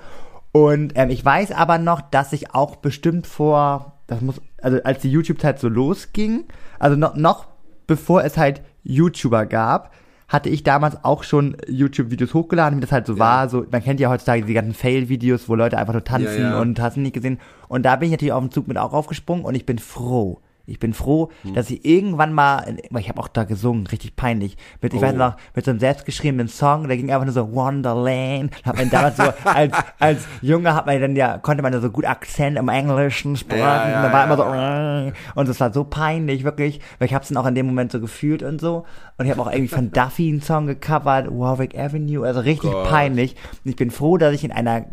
Und 0.52 0.92
ähm, 0.96 1.10
ich 1.10 1.24
weiß 1.24 1.52
aber 1.52 1.78
noch, 1.78 2.00
dass 2.00 2.32
ich 2.32 2.54
auch 2.54 2.76
bestimmt 2.76 3.26
vor, 3.26 4.00
das 4.06 4.20
muss, 4.20 4.40
also 4.62 4.82
als 4.82 5.00
die 5.00 5.10
YouTube-Zeit 5.10 5.58
so 5.58 5.68
losging, 5.68 6.44
also 6.78 6.96
noch, 6.96 7.14
noch 7.16 7.46
bevor 7.86 8.24
es 8.24 8.36
halt 8.36 8.62
YouTuber 8.82 9.46
gab, 9.46 9.92
hatte 10.28 10.50
ich 10.50 10.62
damals 10.62 11.04
auch 11.04 11.22
schon 11.22 11.56
YouTube-Videos 11.66 12.34
hochgeladen, 12.34 12.78
wie 12.78 12.82
das 12.82 12.92
halt 12.92 13.06
so 13.06 13.14
ja. 13.14 13.18
war. 13.18 13.48
So, 13.48 13.64
man 13.70 13.82
kennt 13.82 13.98
ja 13.98 14.10
heutzutage 14.10 14.44
die 14.44 14.52
ganzen 14.52 14.74
Fail-Videos, 14.74 15.48
wo 15.48 15.54
Leute 15.54 15.78
einfach 15.78 15.94
nur 15.94 16.04
tanzen 16.04 16.42
ja, 16.42 16.50
ja. 16.50 16.60
und 16.60 16.78
hast 16.80 16.98
nicht 16.98 17.14
gesehen. 17.14 17.40
Und 17.68 17.84
da 17.84 17.96
bin 17.96 18.06
ich 18.06 18.12
natürlich 18.12 18.32
auf 18.32 18.44
den 18.44 18.50
Zug 18.50 18.68
mit 18.68 18.76
auch 18.76 18.92
aufgesprungen 18.92 19.44
und 19.44 19.54
ich 19.54 19.64
bin 19.64 19.78
froh, 19.78 20.40
ich 20.68 20.78
bin 20.78 20.92
froh, 20.92 21.30
hm. 21.42 21.54
dass 21.54 21.70
ich 21.70 21.84
irgendwann 21.84 22.32
mal, 22.32 22.76
ich 22.98 23.08
habe 23.08 23.20
auch 23.20 23.28
da 23.28 23.44
gesungen, 23.44 23.86
richtig 23.86 24.16
peinlich, 24.16 24.56
mit, 24.82 24.92
ich 24.92 25.00
oh. 25.00 25.02
weiß 25.02 25.14
noch, 25.14 25.36
mit 25.54 25.64
so 25.64 25.70
einem 25.70 25.80
selbstgeschriebenen 25.80 26.48
Song, 26.48 26.88
der 26.88 26.96
ging 26.96 27.10
einfach 27.10 27.24
nur 27.24 27.32
so 27.32 27.52
Wonderland. 27.52 28.52
Hat 28.64 28.76
man 28.76 28.90
damals 28.90 29.16
so, 29.16 29.22
als, 29.44 29.74
als 29.98 30.28
Junge 30.42 30.74
hat 30.74 30.86
man 30.86 31.00
dann 31.00 31.16
ja, 31.16 31.38
konnte 31.38 31.62
man 31.62 31.72
da 31.72 31.80
so 31.80 31.90
gut 31.90 32.04
Akzent 32.04 32.58
im 32.58 32.68
Englischen 32.68 33.36
sprechen. 33.36 33.60
Ja, 33.60 33.88
ja, 33.88 34.02
da 34.02 34.12
war 34.12 34.20
ja, 34.20 35.04
immer 35.04 35.12
so, 35.14 35.40
und 35.40 35.48
es 35.48 35.58
war 35.60 35.72
so 35.72 35.84
peinlich, 35.84 36.44
wirklich, 36.44 36.80
weil 36.98 37.06
ich 37.06 37.14
habe 37.14 37.22
es 37.22 37.28
dann 37.28 37.38
auch 37.38 37.46
in 37.46 37.54
dem 37.54 37.66
Moment 37.66 37.92
so 37.92 38.00
gefühlt 38.00 38.42
und 38.42 38.60
so. 38.60 38.84
Und 39.16 39.24
ich 39.24 39.30
habe 39.30 39.40
auch 39.40 39.50
irgendwie 39.50 39.74
von 39.74 39.90
Duffy 39.90 40.28
einen 40.28 40.42
Song 40.42 40.66
gecovert, 40.66 41.28
Warwick 41.30 41.76
Avenue, 41.76 42.26
also 42.26 42.40
richtig 42.40 42.70
Gott. 42.70 42.88
peinlich. 42.88 43.36
Und 43.64 43.70
ich 43.70 43.76
bin 43.76 43.90
froh, 43.90 44.18
dass 44.18 44.34
ich 44.34 44.44
in 44.44 44.52
einer 44.52 44.84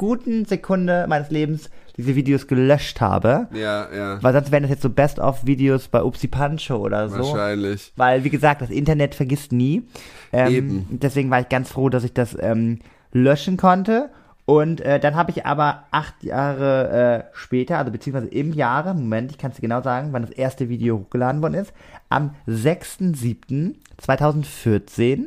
guten 0.00 0.44
Sekunde 0.46 1.04
meines 1.10 1.30
Lebens 1.30 1.68
diese 1.98 2.16
Videos 2.16 2.46
gelöscht 2.46 3.02
habe. 3.02 3.48
Ja, 3.52 3.86
ja. 3.94 4.22
Weil 4.22 4.32
sonst 4.32 4.50
wären 4.50 4.62
das 4.62 4.70
jetzt 4.70 4.80
so 4.80 4.88
Best-of-Videos 4.88 5.88
bei 5.88 6.02
Upsi 6.02 6.26
Pancho 6.26 6.78
oder 6.78 7.10
so. 7.10 7.18
Wahrscheinlich. 7.18 7.92
Weil, 7.96 8.24
wie 8.24 8.30
gesagt, 8.30 8.62
das 8.62 8.70
Internet 8.70 9.14
vergisst 9.14 9.52
nie. 9.52 9.86
Ähm, 10.32 10.54
Eben. 10.54 10.86
Deswegen 10.88 11.28
war 11.28 11.40
ich 11.40 11.50
ganz 11.50 11.68
froh, 11.68 11.90
dass 11.90 12.04
ich 12.04 12.14
das 12.14 12.34
ähm, 12.40 12.78
löschen 13.12 13.58
konnte. 13.58 14.08
Und 14.46 14.80
äh, 14.80 14.98
dann 14.98 15.16
habe 15.16 15.32
ich 15.32 15.44
aber 15.44 15.84
acht 15.90 16.24
Jahre 16.24 16.88
äh, 16.88 17.24
später, 17.34 17.76
also 17.76 17.92
beziehungsweise 17.92 18.28
im 18.28 18.54
Jahre, 18.54 18.94
Moment, 18.94 19.32
ich 19.32 19.36
kann 19.36 19.50
es 19.50 19.56
dir 19.56 19.62
genau 19.62 19.82
sagen, 19.82 20.14
wann 20.14 20.22
das 20.22 20.30
erste 20.30 20.70
Video 20.70 21.00
hochgeladen 21.00 21.42
worden 21.42 21.56
ist, 21.56 21.74
am 22.08 22.34
6.7.2014. 22.48 25.26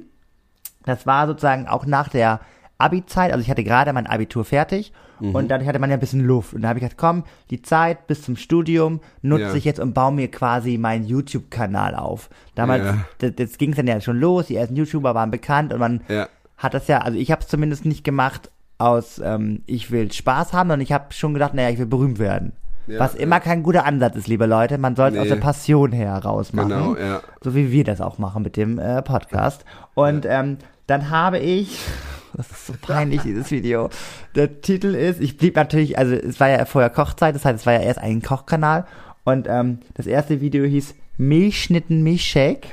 Das 0.83 1.05
war 1.05 1.27
sozusagen 1.27 1.67
auch 1.67 1.85
nach 1.85 2.09
der 2.09 2.39
Abi-Zeit, 2.77 3.31
also 3.31 3.41
ich 3.41 3.49
hatte 3.49 3.63
gerade 3.63 3.93
mein 3.93 4.07
Abitur 4.07 4.43
fertig 4.45 4.91
mhm. 5.19 5.35
und 5.35 5.49
dadurch 5.49 5.67
hatte 5.67 5.79
man 5.79 5.89
ja 5.89 5.97
ein 5.97 5.99
bisschen 5.99 6.25
Luft. 6.25 6.53
Und 6.53 6.61
da 6.61 6.69
habe 6.69 6.79
ich 6.79 6.83
gedacht, 6.83 6.97
komm, 6.97 7.23
die 7.49 7.61
Zeit 7.61 8.07
bis 8.07 8.23
zum 8.23 8.35
Studium 8.35 8.99
nutze 9.21 9.43
ja. 9.43 9.53
ich 9.55 9.65
jetzt 9.65 9.79
und 9.79 9.93
baue 9.93 10.11
mir 10.11 10.29
quasi 10.29 10.77
meinen 10.77 11.05
YouTube-Kanal 11.05 11.95
auf. 11.95 12.29
Damals, 12.55 12.83
ja. 12.83 13.05
das, 13.19 13.31
das 13.35 13.57
ging 13.57 13.71
es 13.71 13.77
dann 13.77 13.87
ja 13.87 13.99
schon 14.01 14.19
los, 14.19 14.47
die 14.47 14.55
ersten 14.55 14.75
YouTuber 14.75 15.15
waren 15.15 15.31
bekannt 15.31 15.73
und 15.73 15.79
man 15.79 16.01
ja. 16.07 16.27
hat 16.57 16.73
das 16.73 16.87
ja, 16.87 16.99
also 16.99 17.17
ich 17.17 17.31
habe 17.31 17.41
es 17.41 17.47
zumindest 17.47 17.85
nicht 17.85 18.03
gemacht 18.03 18.49
aus, 18.77 19.21
ähm, 19.23 19.61
ich 19.65 19.91
will 19.91 20.11
Spaß 20.11 20.53
haben, 20.53 20.69
sondern 20.69 20.81
ich 20.81 20.91
habe 20.91 21.13
schon 21.13 21.33
gedacht, 21.33 21.53
naja, 21.53 21.69
ich 21.69 21.79
will 21.79 21.85
berühmt 21.85 22.19
werden. 22.19 22.53
Ja, 22.87 22.99
Was 22.99 23.15
immer 23.15 23.37
ja. 23.37 23.39
kein 23.39 23.63
guter 23.63 23.85
Ansatz 23.85 24.17
ist, 24.17 24.27
liebe 24.27 24.45
Leute. 24.45 24.77
Man 24.77 24.95
soll 24.95 25.09
es 25.09 25.13
nee. 25.13 25.19
aus 25.21 25.27
der 25.29 25.37
Passion 25.37 25.93
heraus 25.93 26.51
machen. 26.51 26.69
Genau, 26.69 26.97
ja. 26.97 27.21
So 27.41 27.55
wie 27.55 27.71
wir 27.71 27.85
das 27.85 28.01
auch 28.01 28.17
machen 28.17 28.43
mit 28.43 28.57
dem 28.57 28.77
äh, 28.77 29.01
Podcast. 29.01 29.63
Und 29.93 30.25
ähm, 30.27 30.57
dann 30.87 31.09
habe 31.09 31.39
ich 31.39 31.79
das 32.35 32.49
ist 32.49 32.67
so 32.67 32.73
peinlich, 32.81 33.21
dieses 33.21 33.51
Video. 33.51 33.89
Der 34.35 34.61
Titel 34.61 34.95
ist, 34.95 35.21
ich 35.21 35.37
blieb 35.37 35.55
natürlich, 35.55 35.97
also 35.97 36.15
es 36.15 36.39
war 36.39 36.49
ja 36.49 36.65
vorher 36.65 36.89
Kochzeit, 36.89 37.35
das 37.35 37.45
heißt, 37.45 37.59
es 37.59 37.65
war 37.65 37.73
ja 37.73 37.81
erst 37.81 37.99
ein 37.99 38.21
Kochkanal. 38.21 38.85
Und 39.23 39.47
ähm, 39.49 39.79
das 39.93 40.07
erste 40.07 40.41
Video 40.41 40.65
hieß 40.65 40.95
Milchschnitten 41.17 42.03
Milchshake. 42.03 42.67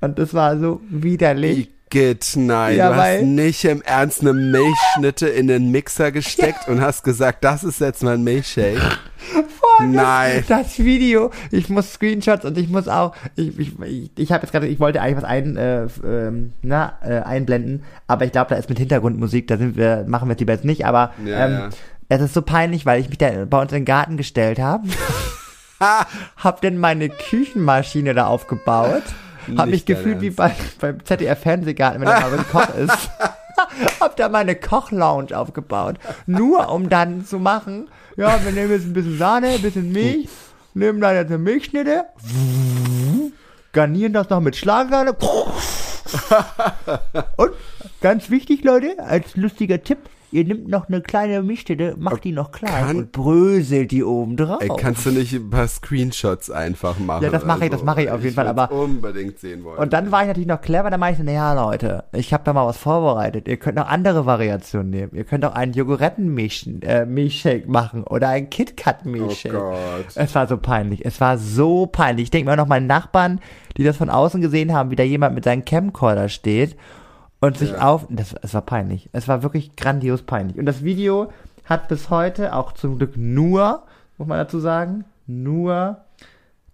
Und 0.00 0.18
das 0.18 0.34
war 0.34 0.58
so 0.58 0.80
widerlich. 0.88 1.68
Igitt, 1.90 2.32
nein, 2.36 2.76
ja, 2.76 2.88
du 2.88 2.96
hast 2.96 3.22
nicht 3.22 3.64
im 3.64 3.82
Ernst 3.82 4.22
eine 4.22 4.32
Milchschnitte 4.32 5.28
in 5.28 5.46
den 5.46 5.70
Mixer 5.70 6.10
gesteckt 6.10 6.66
ja. 6.66 6.72
und 6.72 6.80
hast 6.80 7.04
gesagt, 7.04 7.44
das 7.44 7.62
ist 7.64 7.80
jetzt 7.80 8.02
mein 8.02 8.24
Milchshake. 8.24 8.80
Nein. 9.90 10.44
Das, 10.48 10.76
das, 10.76 10.78
Video, 10.78 11.30
ich 11.50 11.68
muss 11.68 11.92
Screenshots 11.92 12.44
und 12.44 12.56
ich 12.58 12.68
muss 12.68 12.88
auch, 12.88 13.14
ich, 13.36 13.58
ich, 13.58 13.80
ich, 13.80 14.10
ich 14.16 14.32
habe 14.32 14.42
jetzt 14.42 14.52
gerade, 14.52 14.66
ich 14.66 14.80
wollte 14.80 15.00
eigentlich 15.00 15.16
was 15.16 15.24
ein, 15.24 15.56
äh, 15.56 15.86
ähm, 16.04 16.52
na, 16.62 16.94
äh, 17.02 17.20
einblenden, 17.20 17.84
aber 18.06 18.24
ich 18.24 18.32
glaube, 18.32 18.50
da 18.50 18.56
ist 18.56 18.68
mit 18.68 18.78
Hintergrundmusik, 18.78 19.48
da 19.48 19.56
sind 19.56 19.76
wir, 19.76 20.04
machen 20.06 20.28
wir 20.28 20.34
die 20.34 20.44
jetzt 20.44 20.64
nicht, 20.64 20.86
aber 20.86 21.12
ja, 21.24 21.46
ähm, 21.46 21.52
ja. 21.52 21.68
es 22.08 22.20
ist 22.20 22.34
so 22.34 22.42
peinlich, 22.42 22.86
weil 22.86 23.00
ich 23.00 23.08
mich 23.08 23.18
da 23.18 23.44
bei 23.44 23.60
uns 23.60 23.72
in 23.72 23.78
den 23.78 23.84
Garten 23.84 24.16
gestellt 24.16 24.58
habe. 24.58 24.88
hab 26.36 26.60
denn 26.60 26.78
meine 26.78 27.08
Küchenmaschine 27.08 28.14
da 28.14 28.26
aufgebaut. 28.26 29.02
Hab 29.56 29.68
mich 29.68 29.84
gefühlt 29.84 30.20
wie 30.20 30.30
bei, 30.30 30.52
beim 30.80 31.04
ZDF 31.04 31.40
Fernsehgarten, 31.40 32.00
wenn 32.00 32.08
da 32.08 32.20
mal 32.20 32.38
ein 32.38 32.48
Koch 32.48 32.74
ist. 32.76 33.10
hab 34.00 34.16
da 34.16 34.28
meine 34.28 34.54
Kochlounge 34.54 35.36
aufgebaut. 35.36 35.96
Nur 36.26 36.70
um 36.70 36.88
dann 36.88 37.24
zu 37.24 37.38
machen, 37.38 37.88
ja, 38.16 38.44
wir 38.44 38.52
nehmen 38.52 38.70
jetzt 38.70 38.84
ein 38.84 38.92
bisschen 38.92 39.18
Sahne, 39.18 39.48
ein 39.48 39.62
bisschen 39.62 39.90
Milch, 39.92 40.28
nehmen 40.74 41.00
dann 41.00 41.14
jetzt 41.14 41.28
eine 41.28 41.38
Milchschnitte, 41.38 42.04
garnieren 43.72 44.12
das 44.12 44.28
noch 44.30 44.40
mit 44.40 44.56
Schlagsahne. 44.56 45.12
Und 47.36 47.52
ganz 48.00 48.30
wichtig, 48.30 48.64
Leute, 48.64 48.98
als 48.98 49.36
lustiger 49.36 49.82
Tipp, 49.82 49.98
ihr 50.32 50.44
nehmt 50.44 50.68
noch 50.68 50.88
eine 50.88 51.00
kleine 51.02 51.42
Mischstätte, 51.42 51.94
macht 51.98 52.24
die 52.24 52.32
noch 52.32 52.50
klein 52.50 52.86
Kann, 52.86 52.96
und 52.96 53.12
bröselt 53.12 53.90
die 53.90 54.02
oben 54.02 54.36
drauf. 54.36 54.60
Ey, 54.60 54.70
kannst 54.76 55.04
du 55.06 55.10
nicht 55.10 55.32
ein 55.34 55.50
paar 55.50 55.68
Screenshots 55.68 56.50
einfach 56.50 56.98
machen? 56.98 57.22
Ja, 57.24 57.30
das 57.30 57.44
mache 57.44 57.64
ich, 57.64 57.70
das 57.70 57.82
mache 57.82 58.02
ich 58.02 58.10
auf 58.10 58.20
jeden 58.20 58.30
ich 58.30 58.34
Fall. 58.34 58.48
Aber 58.48 58.72
unbedingt 58.72 59.38
sehen 59.38 59.62
wollen. 59.64 59.78
Und 59.78 59.92
dann 59.92 60.10
war 60.10 60.22
ich 60.22 60.28
natürlich 60.28 60.48
noch 60.48 60.60
clever, 60.60 60.90
dann 60.90 61.00
meinte 61.00 61.20
ich, 61.20 61.26
naja, 61.26 61.52
Leute, 61.52 62.04
ich 62.12 62.32
habe 62.32 62.44
da 62.44 62.52
mal 62.52 62.66
was 62.66 62.78
vorbereitet. 62.78 63.46
Ihr 63.46 63.58
könnt 63.58 63.76
noch 63.76 63.86
andere 63.86 64.26
Variationen 64.26 64.90
nehmen. 64.90 65.12
Ihr 65.14 65.24
könnt 65.24 65.44
auch 65.44 65.54
einen 65.54 65.72
Joghurtten-Milchshake 65.72 67.64
äh, 67.64 67.70
machen 67.70 68.04
oder 68.04 68.28
einen 68.28 68.48
KitKat-Milchshake. 68.48 69.54
Oh 69.54 69.70
Gott. 69.70 70.06
Es 70.14 70.34
war 70.34 70.48
so 70.48 70.56
peinlich. 70.56 71.04
Es 71.04 71.20
war 71.20 71.38
so 71.38 71.86
peinlich. 71.86 72.24
Ich 72.24 72.30
denke 72.30 72.50
mir 72.50 72.56
noch, 72.56 72.66
meine 72.66 72.86
Nachbarn, 72.86 73.40
die 73.76 73.84
das 73.84 73.96
von 73.96 74.10
außen 74.10 74.40
gesehen 74.40 74.72
haben, 74.72 74.90
wie 74.90 74.96
da 74.96 75.02
jemand 75.02 75.34
mit 75.34 75.44
seinem 75.44 75.64
Camcorder 75.64 76.28
steht 76.28 76.76
und 77.42 77.58
sich 77.58 77.72
ja. 77.72 77.80
auf. 77.80 78.06
Das, 78.08 78.34
es 78.40 78.54
war 78.54 78.62
peinlich. 78.62 79.10
Es 79.12 79.28
war 79.28 79.42
wirklich 79.42 79.76
grandios 79.76 80.22
peinlich. 80.22 80.58
Und 80.58 80.64
das 80.66 80.82
Video 80.82 81.30
hat 81.64 81.88
bis 81.88 82.08
heute 82.08 82.54
auch 82.54 82.72
zum 82.72 82.96
Glück 82.98 83.16
nur, 83.16 83.82
muss 84.16 84.28
man 84.28 84.38
dazu 84.38 84.58
sagen, 84.58 85.04
nur 85.26 85.98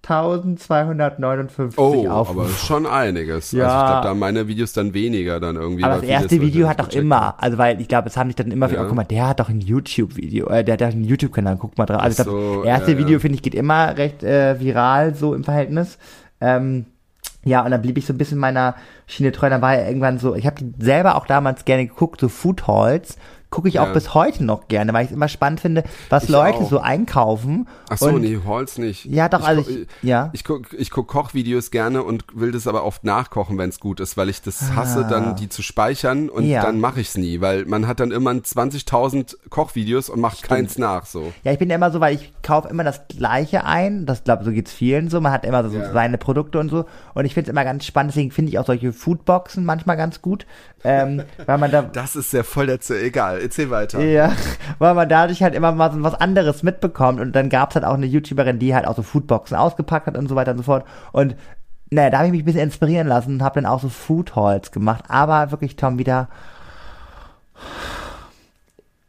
1259 0.06 1.78
Oh, 1.78 2.04
aber 2.06 2.14
Aufrufe. 2.14 2.66
schon 2.66 2.86
einiges. 2.86 3.52
Ja. 3.52 3.64
Also 3.66 3.76
ich 3.76 3.84
glaube, 3.90 4.02
da 4.04 4.08
haben 4.10 4.18
meine 4.18 4.46
Videos 4.48 4.72
dann 4.72 4.94
weniger 4.94 5.40
dann 5.40 5.56
irgendwie. 5.56 5.84
Aber 5.84 5.96
das 5.96 6.04
erste 6.04 6.40
Video 6.40 6.68
hat 6.68 6.80
doch 6.80 6.88
immer, 6.90 7.42
also 7.42 7.58
weil 7.58 7.80
ich 7.80 7.88
glaube, 7.88 8.08
es 8.08 8.16
haben 8.16 8.28
sich 8.28 8.36
dann 8.36 8.50
immer, 8.50 8.70
Ja. 8.70 8.82
oh, 8.82 8.86
guck 8.86 8.94
mal, 8.94 9.04
der 9.04 9.28
hat 9.28 9.40
doch 9.40 9.48
ein 9.48 9.60
YouTube-Video, 9.60 10.48
äh, 10.48 10.64
der 10.64 10.74
hat 10.74 10.80
doch 10.80 10.86
einen 10.86 11.04
YouTube-Kanal, 11.04 11.56
guck 11.58 11.76
mal 11.76 11.86
drauf. 11.86 12.00
Also 12.00 12.22
ich 12.22 12.28
Ach 12.28 12.32
glaub, 12.32 12.54
so, 12.54 12.64
erste 12.64 12.92
ja, 12.92 12.98
ja. 12.98 13.04
Video, 13.04 13.18
finde 13.20 13.34
ich, 13.36 13.42
geht 13.42 13.54
immer 13.54 13.96
recht 13.96 14.22
äh, 14.22 14.58
viral, 14.60 15.14
so 15.14 15.34
im 15.34 15.44
Verhältnis. 15.44 15.98
Ähm, 16.40 16.86
ja, 17.48 17.64
und 17.64 17.70
dann 17.70 17.82
blieb 17.82 17.98
ich 17.98 18.06
so 18.06 18.12
ein 18.12 18.18
bisschen 18.18 18.38
meiner 18.38 18.76
Schiene 19.06 19.32
treu. 19.32 19.50
Dann 19.50 19.62
war 19.62 19.74
ja 19.74 19.86
irgendwann 19.86 20.18
so, 20.18 20.34
ich 20.34 20.46
habe 20.46 20.56
die 20.56 20.72
selber 20.84 21.16
auch 21.16 21.26
damals 21.26 21.64
gerne 21.64 21.86
geguckt, 21.86 22.20
so 22.20 22.28
Food 22.28 22.66
Halls. 22.66 23.16
Gucke 23.50 23.68
ich 23.68 23.80
auch 23.80 23.86
Ja. 23.86 23.92
bis 23.94 24.12
heute 24.12 24.44
noch 24.44 24.68
gerne, 24.68 24.92
weil 24.92 25.04
ich 25.04 25.10
es 25.10 25.14
immer 25.16 25.28
spannend 25.28 25.60
finde, 25.60 25.84
was 26.10 26.24
Ich 26.24 26.28
Leute 26.28 26.58
auch. 26.58 26.68
so 26.68 26.80
einkaufen. 26.80 27.66
Ach 27.88 27.96
so, 27.96 28.10
nee, 28.18 28.38
Halls 28.46 28.76
nicht. 28.76 29.06
Ja, 29.06 29.30
doch, 29.30 29.40
ich 29.40 29.46
also 29.46 29.70
ich, 29.70 29.86
ja. 30.02 30.28
Ich 30.34 30.44
guck, 30.44 30.72
ich 30.74 30.90
guck 30.90 31.08
Kochvideos 31.08 31.70
gerne 31.70 32.02
und 32.02 32.24
will 32.34 32.52
das 32.52 32.66
aber 32.66 32.84
oft 32.84 33.04
nachkochen, 33.04 33.56
wenn 33.56 33.70
es 33.70 33.80
gut 33.80 34.00
ist, 34.00 34.18
weil 34.18 34.28
ich 34.28 34.42
das 34.42 34.74
hasse, 34.74 35.00
Ah. 35.06 35.08
dann 35.08 35.36
die 35.36 35.48
zu 35.48 35.62
speichern 35.62 36.28
und 36.28 36.44
Ja. 36.44 36.62
dann 36.62 36.78
mache 36.78 37.00
ich's 37.00 37.16
nie, 37.16 37.40
weil 37.40 37.64
man 37.64 37.86
hat 37.88 38.00
dann 38.00 38.10
immer 38.10 38.32
20.000 38.32 39.36
Kochvideos 39.48 40.10
und 40.10 40.20
macht 40.20 40.42
keins 40.42 40.76
nach 40.76 41.06
so. 41.06 41.32
Ja, 41.42 41.52
ich 41.52 41.58
bin 41.58 41.70
ja 41.70 41.76
immer 41.76 41.90
so, 41.90 42.00
weil 42.00 42.14
ich 42.16 42.32
kaufe 42.42 42.68
immer 42.68 42.84
das 42.84 43.08
Gleiche 43.08 43.64
ein. 43.64 44.04
Das 44.04 44.24
glaube 44.24 44.44
so 44.44 44.50
geht's 44.50 44.72
vielen 44.72 45.08
so. 45.08 45.20
Man 45.20 45.32
hat 45.32 45.44
immer 45.46 45.66
so 45.68 45.76
Ja. 45.78 45.92
seine 45.92 46.18
Produkte 46.18 46.58
und 46.58 46.68
so. 46.68 46.84
Und 47.14 47.24
ich 47.24 47.34
finde 47.34 47.48
es 47.48 47.52
immer 47.52 47.64
ganz 47.64 47.86
spannend. 47.86 48.12
Deswegen 48.12 48.30
finde 48.30 48.50
ich 48.50 48.58
auch 48.58 48.66
solche 48.66 48.92
Foodboxen 48.92 49.64
manchmal 49.64 49.96
ganz 49.96 50.20
gut, 50.22 50.46
ähm, 50.84 51.22
weil 51.46 51.58
man 51.58 51.70
da 51.70 51.82
Das 51.82 52.14
ist 52.16 52.32
ja 52.32 52.42
voll 52.42 52.66
der 52.66 52.80
Z 52.80 53.12
egal. 53.38 53.44
Erzähl 53.44 53.70
weiter. 53.70 54.00
ja, 54.04 54.32
weil 54.78 54.94
man 54.94 55.08
dadurch 55.08 55.42
halt 55.42 55.54
immer 55.54 55.72
mal 55.72 55.92
so 55.92 56.02
was 56.02 56.14
anderes 56.14 56.62
mitbekommt. 56.62 57.20
Und 57.20 57.32
dann 57.32 57.48
gab's 57.48 57.74
halt 57.74 57.84
auch 57.84 57.94
eine 57.94 58.06
YouTuberin, 58.06 58.58
die 58.58 58.74
halt 58.74 58.86
auch 58.86 58.96
so 58.96 59.02
Foodboxen 59.02 59.56
ausgepackt 59.56 60.06
hat 60.06 60.16
und 60.16 60.28
so 60.28 60.36
weiter 60.36 60.52
und 60.52 60.58
so 60.58 60.64
fort. 60.64 60.84
Und 61.12 61.36
naja, 61.90 62.10
da 62.10 62.18
habe 62.18 62.26
ich 62.26 62.32
mich 62.32 62.42
ein 62.42 62.44
bisschen 62.44 62.60
inspirieren 62.60 63.06
lassen 63.08 63.34
und 63.34 63.42
habe 63.42 63.60
dann 63.60 63.70
auch 63.70 63.80
so 63.80 63.88
Food 63.88 64.36
Halls 64.36 64.72
gemacht. 64.72 65.04
Aber 65.08 65.50
wirklich, 65.50 65.76
Tom, 65.76 65.98
wieder. 65.98 66.28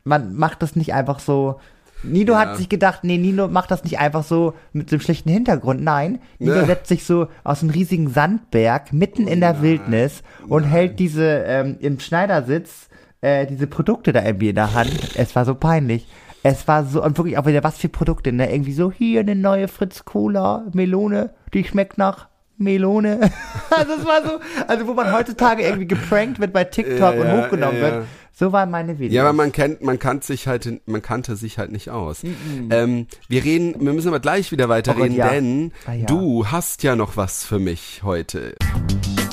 Man 0.04 0.36
macht 0.36 0.62
das 0.62 0.76
nicht 0.76 0.94
einfach 0.94 1.20
so. 1.20 1.60
Nino 2.02 2.32
Ja. 2.34 2.40
hat 2.40 2.58
sich 2.58 2.70
gedacht, 2.70 3.04
nee, 3.04 3.18
Nino 3.18 3.50
macht 3.50 3.72
das 3.72 3.84
nicht 3.84 4.00
einfach 4.00 4.24
so 4.24 4.54
mit 4.72 4.90
einem 4.92 5.02
schlechten 5.02 5.30
Hintergrund. 5.30 5.84
Nein, 5.84 6.20
Nino 6.40 6.56
Ne. 6.56 6.66
setzt 6.66 6.88
sich 6.88 7.04
so 7.06 7.28
aus 7.44 7.62
einem 7.62 7.72
riesigen 7.72 8.10
Sandberg 8.10 8.94
mitten 8.94 9.28
in 9.28 9.42
der 9.42 9.54
nein, 9.54 9.62
Wildnis 9.62 10.24
und 10.48 10.62
nein. 10.64 10.72
hält 10.72 11.00
diese 11.00 11.26
ähm, 11.46 11.76
im 11.82 12.00
Schneidersitz 12.00 12.88
äh, 13.22 13.46
diese 13.46 13.68
Produkte 13.68 14.14
da 14.14 14.24
irgendwie 14.24 14.50
in 14.50 14.56
der 14.56 14.74
Hand. 14.74 15.16
Es 15.16 15.36
war 15.36 15.46
so 15.46 15.56
peinlich. 15.56 16.08
Es 16.42 16.68
war 16.68 16.86
so, 16.86 17.04
und 17.04 17.18
wirklich 17.18 17.38
auch 17.38 17.46
wieder, 17.46 17.64
was 17.64 17.78
für 17.78 17.90
Produkte, 17.90 18.32
ne? 18.32 18.52
Irgendwie 18.52 18.74
so, 18.74 18.92
hier 18.92 19.20
eine 19.20 19.36
neue 19.36 19.68
Fritz 19.68 20.06
Cola, 20.06 20.66
Melone, 20.74 21.32
die 21.54 21.66
schmeckt 21.66 21.98
nach 21.98 22.30
Melone. 22.58 23.20
also 23.70 23.94
es 23.94 24.06
war 24.06 24.24
so, 24.24 24.40
also 24.68 24.88
wo 24.88 24.94
man 24.94 25.12
heutzutage 25.12 25.64
irgendwie 25.64 25.88
geprankt 25.88 26.40
wird 26.40 26.54
bei 26.54 26.64
TikTok 26.64 27.00
Ja, 27.00 27.10
und 27.10 27.28
ja, 27.28 27.44
hochgenommen 27.44 27.76
ja, 27.76 27.82
wird. 27.82 28.06
So 28.32 28.54
waren 28.54 28.72
meine 28.72 29.00
Videos. 29.00 29.14
Ja, 29.14 29.24
aber 29.24 29.34
man 29.34 29.52
kennt, 29.52 29.82
man 29.82 30.00
kannte 30.00 30.26
sich 30.26 30.48
halt, 30.48 30.82
man 30.88 31.02
kannte 31.02 31.36
sich 31.36 31.58
halt 31.58 31.74
nicht 31.74 31.90
aus. 31.90 32.24
Ähm, 32.70 33.08
wir 33.28 33.44
reden, 33.44 33.76
wir 33.80 33.92
müssen 33.92 34.08
aber 34.08 34.22
gleich 34.22 34.54
wieder 34.54 34.70
weiterreden, 34.70 35.18
Oh 35.20 35.24
Gott, 35.24 35.32
denn 35.32 35.72
Ah, 35.86 36.06
du 36.08 36.48
hast 36.48 36.84
ja 36.84 36.96
noch 36.96 37.18
was 37.18 37.44
für 37.44 37.60
mich 37.60 38.02
heute. 38.04 38.56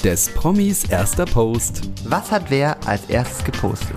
Des 0.07 0.29
Promis 0.29 0.85
erster 0.85 1.25
Post. 1.25 1.91
Was 2.05 2.31
hat 2.31 2.45
wer 2.49 2.77
als 2.87 3.07
erstes 3.07 3.43
gepostet? 3.43 3.97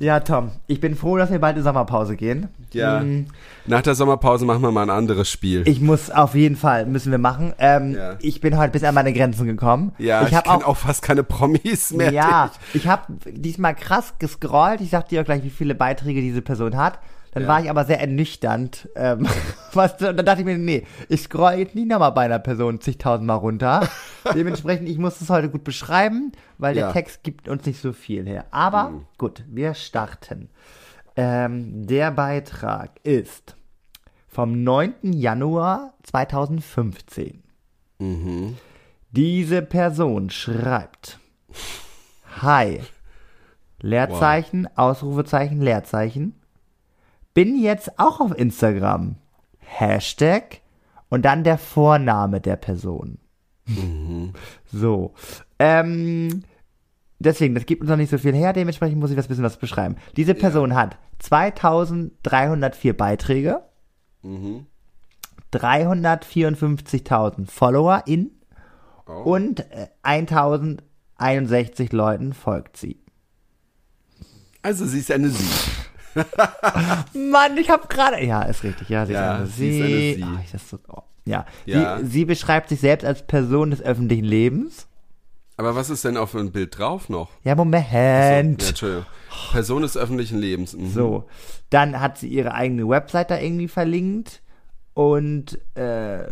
Ja, 0.00 0.18
Tom, 0.18 0.50
ich 0.66 0.80
bin 0.80 0.96
froh, 0.96 1.16
dass 1.16 1.30
wir 1.30 1.38
bald 1.38 1.56
in 1.56 1.62
Sommerpause 1.62 2.16
gehen. 2.16 2.48
Ja. 2.72 2.98
Hm, 2.98 3.28
Nach 3.66 3.80
der 3.80 3.94
Sommerpause 3.94 4.44
machen 4.44 4.62
wir 4.62 4.72
mal 4.72 4.82
ein 4.82 4.90
anderes 4.90 5.30
Spiel. 5.30 5.62
Ich 5.68 5.80
muss 5.80 6.10
auf 6.10 6.34
jeden 6.34 6.56
Fall, 6.56 6.84
müssen 6.86 7.12
wir 7.12 7.18
machen. 7.18 7.52
Ähm, 7.60 7.94
Ja. 7.94 8.16
Ich 8.18 8.40
bin 8.40 8.58
heute 8.58 8.72
bis 8.72 8.82
an 8.82 8.92
meine 8.92 9.12
Grenzen 9.12 9.46
gekommen. 9.46 9.92
ja, 9.98 10.22
ich, 10.22 10.30
ich 10.30 10.34
habe 10.34 10.48
kenn 10.50 10.62
auch, 10.62 10.66
auch, 10.66 10.76
fast 10.76 11.02
keine 11.02 11.22
Promis 11.22 11.92
mehr. 11.92 12.12
ja, 12.12 12.50
ich 12.74 12.88
habe 12.88 13.04
diesmal 13.24 13.76
krass 13.76 14.14
gescrollt. 14.18 14.80
Ich 14.80 14.90
sag 14.90 15.08
dir 15.10 15.20
auch 15.20 15.24
gleich, 15.24 15.44
wie 15.44 15.50
viele 15.50 15.76
Beiträge 15.76 16.20
diese 16.22 16.42
Person 16.42 16.76
hat. 16.76 16.98
Dann 17.32 17.44
Ja. 17.44 17.48
war 17.48 17.62
ich 17.62 17.70
aber 17.70 17.84
sehr 17.84 18.00
ernüchternd. 18.00 18.88
Ähm, 18.96 19.26
was, 19.72 19.92
und 20.02 20.16
dann 20.16 20.26
dachte 20.26 20.40
ich 20.40 20.44
mir, 20.46 20.58
nee, 20.58 20.86
ich 21.08 21.22
scroll 21.22 21.52
jetzt 21.52 21.74
nie 21.74 21.84
nochmal 21.86 22.12
bei 22.12 22.22
einer 22.24 22.38
Person 22.40 22.80
zigtausendmal 22.80 23.36
runter. 23.38 23.88
Dementsprechend, 24.34 24.88
ich 24.88 24.98
muss 24.98 25.20
es 25.20 25.30
heute 25.30 25.48
gut 25.48 25.62
beschreiben, 25.64 26.32
weil 26.58 26.74
der 26.74 26.86
Ja. 26.88 26.92
Text 26.92 27.22
gibt 27.22 27.48
uns 27.48 27.64
nicht 27.66 27.80
so 27.80 27.92
viel 27.92 28.26
her. 28.26 28.46
Aber 28.50 28.90
Mhm. 28.90 29.06
gut, 29.18 29.44
wir 29.48 29.74
starten. 29.74 30.48
Ähm, 31.16 31.86
der 31.86 32.10
Beitrag 32.12 32.92
ist 33.04 33.56
vom 34.28 34.62
9. 34.64 34.94
Januar 35.12 35.94
2015. 36.04 37.42
Mhm. 37.98 38.56
Diese 39.12 39.60
Person 39.62 40.30
schreibt 40.30 41.18
Hi. 42.40 42.80
Leerzeichen, 43.80 44.68
Ausrufezeichen, 44.76 45.60
Leerzeichen. 45.60 46.39
Bin 47.34 47.60
jetzt 47.60 47.98
auch 47.98 48.20
auf 48.20 48.36
Instagram. 48.36 49.16
Hashtag 49.58 50.60
und 51.08 51.24
dann 51.24 51.44
der 51.44 51.58
Vorname 51.58 52.40
der 52.40 52.56
Person. 52.56 53.18
So. 54.72 55.14
Ähm, 55.60 56.42
deswegen, 57.20 57.54
das 57.54 57.66
gibt 57.66 57.82
uns 57.82 57.90
noch 57.90 57.96
nicht 57.96 58.10
so 58.10 58.18
viel 58.18 58.34
her, 58.34 58.52
dementsprechend 58.52 58.98
muss 58.98 59.10
ich 59.10 59.16
das 59.16 59.28
bisschen 59.28 59.44
was 59.44 59.58
beschreiben. 59.58 59.94
Diese 60.16 60.34
Person 60.34 60.74
hat 60.74 60.96
2304 61.20 62.96
Beiträge, 62.96 63.62
Mhm. 64.22 64.66
354.000 65.52 67.46
Follower 67.50 68.02
in 68.06 68.30
Oh. 69.06 69.22
und 69.34 69.60
äh, 69.72 69.88
1061 70.02 71.92
Leuten 71.92 72.32
folgt 72.32 72.76
sie. 72.76 73.00
Also 74.62 74.84
sie 74.86 74.98
ist 75.00 75.10
eine 75.10 75.30
Sie. 75.30 75.44
Mann, 77.14 77.56
ich 77.56 77.70
habe 77.70 77.86
gerade. 77.88 78.24
Ja, 78.24 78.42
ist 78.42 78.62
richtig. 78.62 78.88
Ja, 78.88 79.06
sie 79.06 79.12
Ja, 79.12 79.36
ist 79.38 79.40
eine 79.40 79.46
sie 79.48 79.68
ist 79.68 79.84
eine 79.84 79.88
sie. 79.96 80.14
Sie. 80.14 80.44
Ich, 80.44 80.52
das 80.52 80.70
so, 80.70 80.78
oh. 80.88 81.02
Ja, 81.24 81.46
Ja. 81.66 81.98
Sie, 81.98 82.06
sie 82.06 82.24
beschreibt 82.24 82.68
sich 82.68 82.80
selbst 82.80 83.04
als 83.04 83.26
Person 83.26 83.70
des 83.70 83.82
öffentlichen 83.82 84.24
Lebens. 84.24 84.86
Aber 85.56 85.74
was 85.76 85.90
ist 85.90 86.04
denn 86.04 86.16
auf 86.16 86.32
dem 86.32 86.52
Bild 86.52 86.78
drauf 86.78 87.08
noch? 87.10 87.28
Ja, 87.44 87.54
Moment. 87.54 87.84
ja, 87.92 88.68
Entschuldigung. 88.68 89.04
Person 89.52 89.82
des 89.82 89.96
öffentlichen 89.96 90.38
Lebens. 90.38 90.74
Mhm. 90.74 90.90
So, 90.90 91.24
dann 91.68 92.00
hat 92.00 92.16
sie 92.16 92.28
ihre 92.28 92.54
eigene 92.54 92.88
Website 92.88 93.30
da 93.30 93.38
irgendwie 93.38 93.68
verlinkt 93.68 94.40
und 94.94 95.58
äh, 95.76 96.30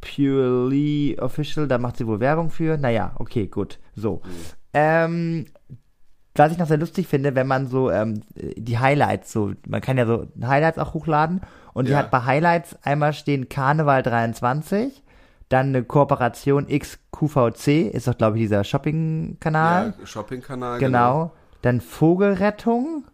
Purely 0.00 1.16
Official, 1.20 1.66
da 1.68 1.78
macht 1.78 1.96
sie 1.96 2.06
wohl 2.06 2.20
Werbung 2.20 2.50
für. 2.50 2.76
Naja, 2.76 3.14
okay, 3.18 3.46
gut. 3.46 3.78
So. 3.94 4.20
Ähm, 4.72 5.46
was 6.38 6.52
ich 6.52 6.58
noch 6.58 6.66
sehr 6.68 6.78
lustig 6.78 7.06
finde, 7.06 7.34
wenn 7.34 7.46
man 7.46 7.66
so 7.68 7.90
ähm, 7.90 8.22
die 8.34 8.78
Highlights, 8.78 9.32
so, 9.32 9.52
man 9.68 9.80
kann 9.80 9.96
ja 9.98 10.06
so 10.06 10.26
Highlights 10.42 10.78
auch 10.78 10.94
hochladen 10.94 11.40
und 11.72 11.86
die 11.88 11.92
Ja. 11.92 11.98
hat 11.98 12.10
bei 12.10 12.24
Highlights 12.24 12.76
einmal 12.82 13.12
stehen 13.12 13.48
Karneval 13.48 14.02
23, 14.02 15.02
dann 15.48 15.68
eine 15.68 15.84
Kooperation 15.84 16.66
XQVC, 16.66 17.92
ist 17.92 18.08
doch 18.08 18.16
glaube 18.18 18.36
ich 18.38 18.44
dieser 18.44 18.64
Shopping-Kanal. 18.64 19.94
Ja, 19.98 20.06
Shopping-Kanal. 20.06 20.78
Genau. 20.78 21.32
Dann 21.62 21.80
Vogelrettung 21.80 23.04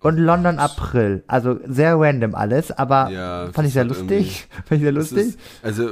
und 0.00 0.16
London 0.16 0.58
April. 0.58 1.24
Also 1.26 1.58
sehr 1.66 1.98
random 1.98 2.34
alles, 2.34 2.70
aber 2.70 3.10
Ja, 3.10 3.48
fand 3.52 3.66
ich 3.68 3.74
sehr 3.74 3.84
lustig. 3.84 4.46
Fand 4.66 4.70
ich 4.78 4.82
sehr 4.82 4.92
lustig. 4.92 5.18
ist, 5.28 5.38
also 5.62 5.88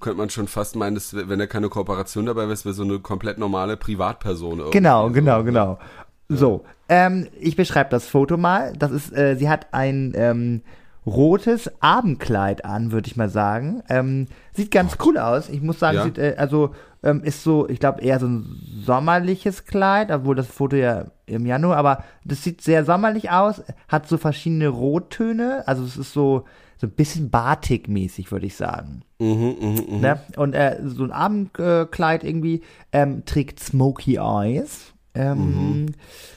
könnte 0.00 0.18
man 0.18 0.30
schon 0.30 0.46
fast 0.46 0.76
meinen, 0.76 0.94
dass, 0.94 1.14
wenn 1.14 1.38
da 1.38 1.46
keine 1.46 1.68
Kooperation 1.68 2.26
dabei 2.26 2.42
wäre, 2.42 2.52
es 2.52 2.64
wäre 2.64 2.74
so 2.74 2.84
eine 2.84 3.00
komplett 3.00 3.38
normale 3.38 3.76
Privatperson. 3.76 4.58
irgendwie 4.58 4.78
Genau, 4.78 5.08
so. 5.08 5.14
genau, 5.14 5.42
genau. 5.42 5.78
So, 6.36 6.64
ähm, 6.88 7.26
ich 7.38 7.56
beschreibe 7.56 7.90
das 7.90 8.06
Foto 8.06 8.36
mal. 8.36 8.72
Das 8.78 8.90
ist, 8.92 9.12
äh, 9.16 9.36
sie 9.36 9.48
hat 9.48 9.68
ein 9.72 10.12
ähm, 10.14 10.62
rotes 11.06 11.70
Abendkleid 11.80 12.64
an, 12.64 12.92
würde 12.92 13.08
ich 13.08 13.16
mal 13.16 13.28
sagen. 13.28 13.82
Ähm, 13.88 14.26
sieht 14.52 14.70
ganz 14.70 14.96
cool 15.04 15.18
aus. 15.18 15.48
Ich 15.48 15.60
muss 15.60 15.78
sagen, 15.78 15.96
Ja. 15.96 16.04
sieht, 16.04 16.18
äh, 16.18 16.34
also 16.38 16.74
ähm, 17.02 17.22
ist 17.24 17.42
so, 17.42 17.68
ich 17.68 17.80
glaube 17.80 18.02
eher 18.02 18.20
so 18.20 18.26
ein 18.26 18.46
sommerliches 18.84 19.64
Kleid, 19.64 20.10
obwohl 20.10 20.36
das 20.36 20.46
Foto 20.46 20.76
ja 20.76 21.06
im 21.26 21.46
Januar, 21.46 21.76
aber 21.78 22.04
das 22.24 22.44
sieht 22.44 22.60
sehr 22.60 22.84
sommerlich 22.84 23.30
aus. 23.30 23.62
Hat 23.88 24.08
so 24.08 24.18
verschiedene 24.18 24.68
Rottöne, 24.68 25.66
also 25.66 25.84
es 25.84 25.96
ist 25.96 26.12
so 26.12 26.44
so 26.80 26.86
ein 26.86 26.92
bisschen 26.92 27.28
Batik-mäßig, 27.28 28.32
würde 28.32 28.46
ich 28.46 28.56
sagen. 28.56 29.02
Mhm, 29.18 29.54
mhm, 29.60 29.84
mhm. 29.96 30.00
Ne? 30.00 30.18
Und 30.36 30.54
äh, 30.54 30.78
so 30.82 31.04
ein 31.04 31.12
Abendkleid 31.12 32.24
irgendwie 32.24 32.62
ähm, 32.92 33.24
trägt 33.26 33.60
Smoky 33.60 34.16
Eyes, 34.16 34.94
ähm, 35.14 35.94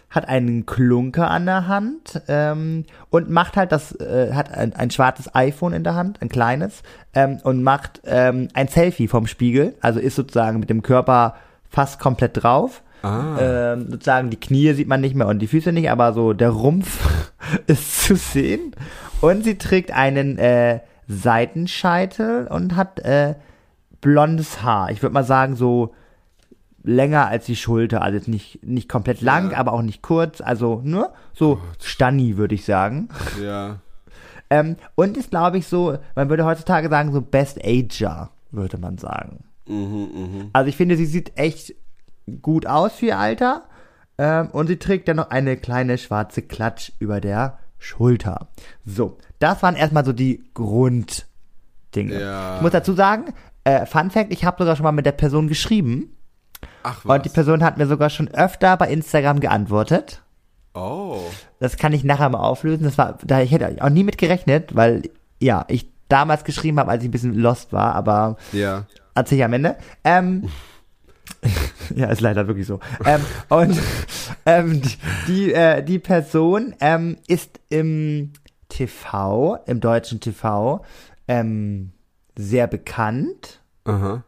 hat 0.09 0.27
einen 0.27 0.65
Klunker 0.65 1.29
an 1.29 1.45
der 1.45 1.67
Hand 1.67 2.21
ähm, 2.27 2.85
und 3.09 3.29
macht 3.29 3.57
halt 3.57 3.71
das, 3.71 3.99
äh, 3.99 4.31
hat 4.33 4.51
ein, 4.53 4.73
ein 4.75 4.91
schwarzes 4.91 5.33
iPhone 5.33 5.73
in 5.73 5.83
der 5.83 5.95
Hand, 5.95 6.21
ein 6.21 6.29
kleines, 6.29 6.83
ähm, 7.15 7.39
und 7.43 7.63
macht 7.63 8.01
ähm, 8.05 8.47
ein 8.53 8.67
Selfie 8.67 9.07
vom 9.07 9.25
Spiegel, 9.25 9.73
also 9.81 9.99
ist 9.99 10.15
sozusagen 10.15 10.59
mit 10.59 10.69
dem 10.69 10.83
Körper 10.83 11.35
fast 11.69 11.99
komplett 11.99 12.43
drauf. 12.43 12.83
Ah. 13.01 13.37
Ähm, 13.73 13.87
sozusagen 13.89 14.29
die 14.29 14.39
Knie 14.39 14.73
sieht 14.73 14.87
man 14.87 15.01
nicht 15.01 15.15
mehr 15.15 15.27
und 15.27 15.39
die 15.39 15.47
Füße 15.47 15.71
nicht, 15.71 15.89
aber 15.89 16.13
so 16.13 16.33
der 16.33 16.51
Rumpf 16.51 17.25
ist 17.67 18.03
zu 18.03 18.15
sehen. 18.15 18.75
Und 19.19 19.43
sie 19.43 19.57
trägt 19.57 19.91
einen 19.91 20.37
äh, 20.37 20.79
Seitenscheitel 21.07 22.47
und 22.47 22.75
hat 22.75 22.99
äh, 22.99 23.35
blondes 23.99 24.61
Haar. 24.63 24.91
Ich 24.91 25.01
würde 25.01 25.13
mal 25.13 25.23
sagen, 25.23 25.55
so 25.55 25.93
länger 26.83 27.27
als 27.27 27.45
die 27.45 27.55
Schulter. 27.55 28.01
Also 28.01 28.17
jetzt 28.17 28.27
nicht, 28.27 28.63
nicht 28.63 28.89
komplett 28.89 29.21
lang, 29.21 29.51
Ja. 29.51 29.57
aber 29.57 29.73
auch 29.73 29.81
nicht 29.81 30.01
kurz. 30.01 30.41
Also 30.41 30.81
nur 30.83 31.13
so 31.33 31.59
Stani, 31.81 32.37
würde 32.37 32.55
ich 32.55 32.65
sagen. 32.65 33.09
Ja. 33.41 33.79
Ähm, 34.49 34.75
und 34.95 35.17
ist, 35.17 35.31
glaube 35.31 35.57
ich, 35.57 35.67
so, 35.67 35.97
man 36.15 36.29
würde 36.29 36.45
heutzutage 36.45 36.89
sagen, 36.89 37.11
so 37.13 37.21
Best 37.21 37.59
Ager, 37.63 38.29
würde 38.51 38.77
man 38.77 38.97
sagen. 38.97 39.45
Mhm, 39.67 39.75
mhm. 40.13 40.49
Also 40.53 40.67
ich 40.69 40.75
finde, 40.77 40.97
sie 40.97 41.05
sieht 41.05 41.37
echt 41.37 41.73
gut 42.41 42.65
aus 42.67 42.93
für 42.93 43.07
ihr 43.07 43.19
Alter. 43.19 43.63
Ähm, 44.17 44.49
und 44.51 44.67
sie 44.67 44.77
trägt 44.77 45.07
dann 45.07 45.15
noch 45.17 45.31
eine 45.31 45.57
kleine 45.57 45.97
schwarze 45.97 46.43
Klatsch 46.43 46.91
über 46.99 47.19
der 47.19 47.57
Schulter. 47.79 48.47
So, 48.85 49.17
das 49.39 49.63
waren 49.63 49.75
erstmal 49.75 50.05
so 50.05 50.13
die 50.13 50.43
Grunddinge. 50.53 52.19
Ja. 52.19 52.57
Ich 52.57 52.61
muss 52.61 52.71
dazu 52.71 52.93
sagen, 52.93 53.33
äh, 53.63 53.85
Fun 53.85 54.11
Fact, 54.11 54.31
ich 54.31 54.45
habe 54.45 54.57
sogar 54.61 54.75
schon 54.75 54.83
mal 54.83 54.91
mit 54.91 55.05
der 55.05 55.11
Person 55.13 55.47
geschrieben. 55.47 56.15
Ach 56.83 56.99
was. 57.03 57.17
Und 57.17 57.25
die 57.25 57.29
Person 57.29 57.63
hat 57.63 57.77
mir 57.77 57.87
sogar 57.87 58.09
schon 58.09 58.27
öfter 58.29 58.75
bei 58.77 58.89
Instagram 58.89 59.39
geantwortet. 59.39 60.21
oh. 60.73 61.19
Das 61.59 61.77
kann 61.77 61.93
ich 61.93 62.03
nachher 62.03 62.27
mal 62.29 62.39
auflösen. 62.39 62.83
Das 62.83 62.97
war, 62.97 63.17
da 63.23 63.39
ich 63.41 63.51
hätte 63.51 63.77
auch 63.81 63.89
nie 63.89 64.03
mit 64.03 64.17
gerechnet, 64.17 64.75
weil 64.75 65.03
ja, 65.39 65.63
ich 65.69 65.87
damals 66.09 66.43
geschrieben 66.43 66.77
habe, 66.79 66.91
als 66.91 67.03
ich 67.03 67.07
ein 67.09 67.11
bisschen 67.11 67.33
lost 67.35 67.71
war, 67.71 67.95
aber 67.95 68.35
Ja. 68.51 68.85
erzähle 69.15 69.39
ich 69.39 69.45
am 69.45 69.53
Ende. 69.53 69.77
Ähm, 70.03 70.49
ja, 71.95 72.07
ist 72.07 72.21
leider 72.21 72.47
wirklich 72.47 72.67
so. 72.67 72.79
Ähm, 73.05 73.21
und 73.49 73.79
ähm, 74.45 74.81
die, 74.81 74.97
die, 75.27 75.53
äh, 75.53 75.83
die 75.83 75.99
Person 75.99 76.75
ähm, 76.81 77.17
ist 77.27 77.59
im 77.69 78.33
TV, 78.69 79.57
im 79.65 79.79
deutschen 79.79 80.19
TV, 80.19 80.83
ähm, 81.27 81.91
sehr 82.35 82.67
bekannt. 82.67 83.61
Aha. 83.85 84.23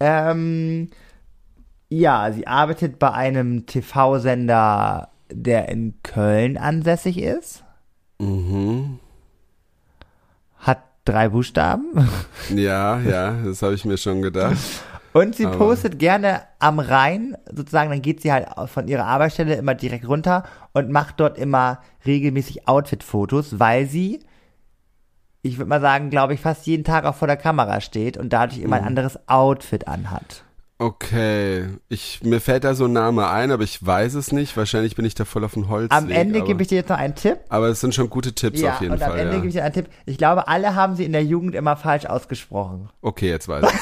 Ähm, 0.00 0.90
ja, 2.00 2.32
sie 2.32 2.46
arbeitet 2.46 2.98
bei 2.98 3.10
einem 3.12 3.66
TV-Sender, 3.66 5.08
der 5.30 5.68
in 5.68 5.94
Köln 6.02 6.56
ansässig 6.56 7.18
ist. 7.20 7.64
Mhm. 8.18 8.98
Hat 10.58 10.82
drei 11.04 11.28
Buchstaben. 11.28 12.08
Ja, 12.54 12.98
ja, 13.00 13.32
das 13.44 13.62
habe 13.62 13.74
ich 13.74 13.84
mir 13.84 13.98
schon 13.98 14.22
gedacht. 14.22 14.56
Und 15.12 15.34
sie 15.36 15.44
Aber- 15.46 15.58
postet 15.58 15.98
gerne 15.98 16.42
am 16.58 16.78
Rhein, 16.78 17.36
sozusagen, 17.52 17.90
dann 17.90 18.00
geht 18.00 18.22
sie 18.22 18.32
halt 18.32 18.46
von 18.70 18.88
ihrer 18.88 19.04
Arbeitsstelle 19.04 19.54
immer 19.56 19.74
direkt 19.74 20.08
runter 20.08 20.44
und 20.72 20.90
macht 20.90 21.20
dort 21.20 21.36
immer 21.36 21.80
regelmäßig 22.06 22.66
Outfit-Fotos, 22.66 23.58
weil 23.58 23.86
sie, 23.86 24.20
ich 25.42 25.58
würde 25.58 25.68
mal 25.68 25.82
sagen, 25.82 26.08
glaube 26.08 26.32
ich, 26.32 26.40
fast 26.40 26.66
jeden 26.66 26.84
Tag 26.84 27.04
auch 27.04 27.14
vor 27.16 27.28
der 27.28 27.36
Kamera 27.36 27.82
steht 27.82 28.16
und 28.16 28.32
dadurch 28.32 28.60
immer 28.62 28.76
Mhm. 28.78 28.82
ein 28.82 28.88
anderes 28.88 29.18
Outfit 29.28 29.86
anhat. 29.88 30.44
Okay, 30.78 31.68
ich 31.88 32.20
mir 32.24 32.40
fällt 32.40 32.64
da 32.64 32.74
so 32.74 32.86
ein 32.86 32.92
Name 32.92 33.28
ein, 33.28 33.52
aber 33.52 33.62
ich 33.62 33.84
weiß 33.86 34.14
es 34.14 34.32
nicht. 34.32 34.56
Wahrscheinlich 34.56 34.96
bin 34.96 35.04
ich 35.04 35.14
da 35.14 35.24
voll 35.24 35.44
auf 35.44 35.52
dem 35.52 35.68
Holz. 35.68 35.92
Am 35.92 36.10
Ende 36.10 36.42
gebe 36.42 36.60
ich 36.62 36.68
dir 36.68 36.74
jetzt 36.76 36.88
noch 36.88 36.98
einen 36.98 37.14
Tipp. 37.14 37.38
Aber 37.50 37.68
es 37.68 37.80
sind 37.80 37.94
schon 37.94 38.10
gute 38.10 38.32
Tipps 38.34 38.60
Ja, 38.60 38.74
auf 38.74 38.80
jeden 38.80 38.94
und 38.94 39.02
am 39.02 39.10
Fall. 39.10 39.20
Ende 39.20 39.32
ja. 39.34 39.38
gebe 39.38 39.46
ich 39.48 39.54
dir 39.54 39.64
einen 39.64 39.74
Tipp. 39.74 39.86
Ich 40.06 40.18
glaube, 40.18 40.48
alle 40.48 40.74
haben 40.74 40.96
sie 40.96 41.04
in 41.04 41.12
der 41.12 41.22
Jugend 41.24 41.54
immer 41.54 41.76
falsch 41.76 42.06
ausgesprochen. 42.06 42.88
Okay, 43.00 43.28
jetzt 43.28 43.46
weiß 43.46 43.64
ich. 43.72 43.80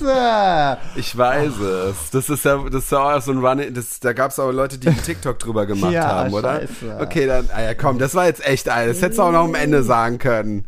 Scheiße! 0.00 0.78
Ich 0.96 1.16
weiß 1.16 1.58
es. 1.58 2.10
Das 2.10 2.28
ist 2.30 2.44
ja, 2.44 2.56
das 2.70 2.84
ist 2.84 2.92
ja 2.92 3.16
auch 3.16 3.20
so 3.22 3.32
ein 3.32 3.38
Running, 3.38 3.72
das, 3.74 4.00
da 4.00 4.12
gab 4.12 4.30
es 4.30 4.38
auch 4.38 4.50
Leute, 4.50 4.78
die 4.78 4.88
einen 4.88 5.02
TikTok 5.02 5.38
drüber 5.38 5.66
gemacht 5.66 5.92
Ja, 5.92 6.08
haben, 6.08 6.32
oder? 6.32 6.60
scheiße. 6.60 6.98
Okay, 7.00 7.26
dann, 7.26 7.48
ah 7.54 7.62
ja, 7.62 7.74
komm, 7.74 7.98
das 7.98 8.14
war 8.14 8.26
jetzt 8.26 8.44
echt 8.46 8.68
ein. 8.68 8.88
Das 8.88 9.02
hättest 9.02 9.18
du 9.18 9.22
auch 9.24 9.32
noch 9.32 9.44
am 9.44 9.54
Ende 9.54 9.82
sagen 9.82 10.18
können. 10.18 10.64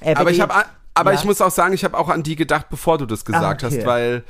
Ey, 0.00 0.14
Aber 0.14 0.30
ich 0.30 0.40
habe, 0.40 0.54
aber 0.94 1.12
Ja. 1.12 1.18
ich 1.18 1.24
muss 1.24 1.40
auch 1.40 1.50
sagen, 1.50 1.74
ich 1.74 1.84
habe 1.84 1.96
auch 1.98 2.08
an 2.08 2.22
die 2.22 2.36
gedacht, 2.36 2.66
bevor 2.70 2.98
du 2.98 3.06
das 3.06 3.24
gesagt 3.24 3.62
Ah, 3.64 3.66
okay. 3.66 3.78
hast, 3.78 3.86
weil 3.86 4.24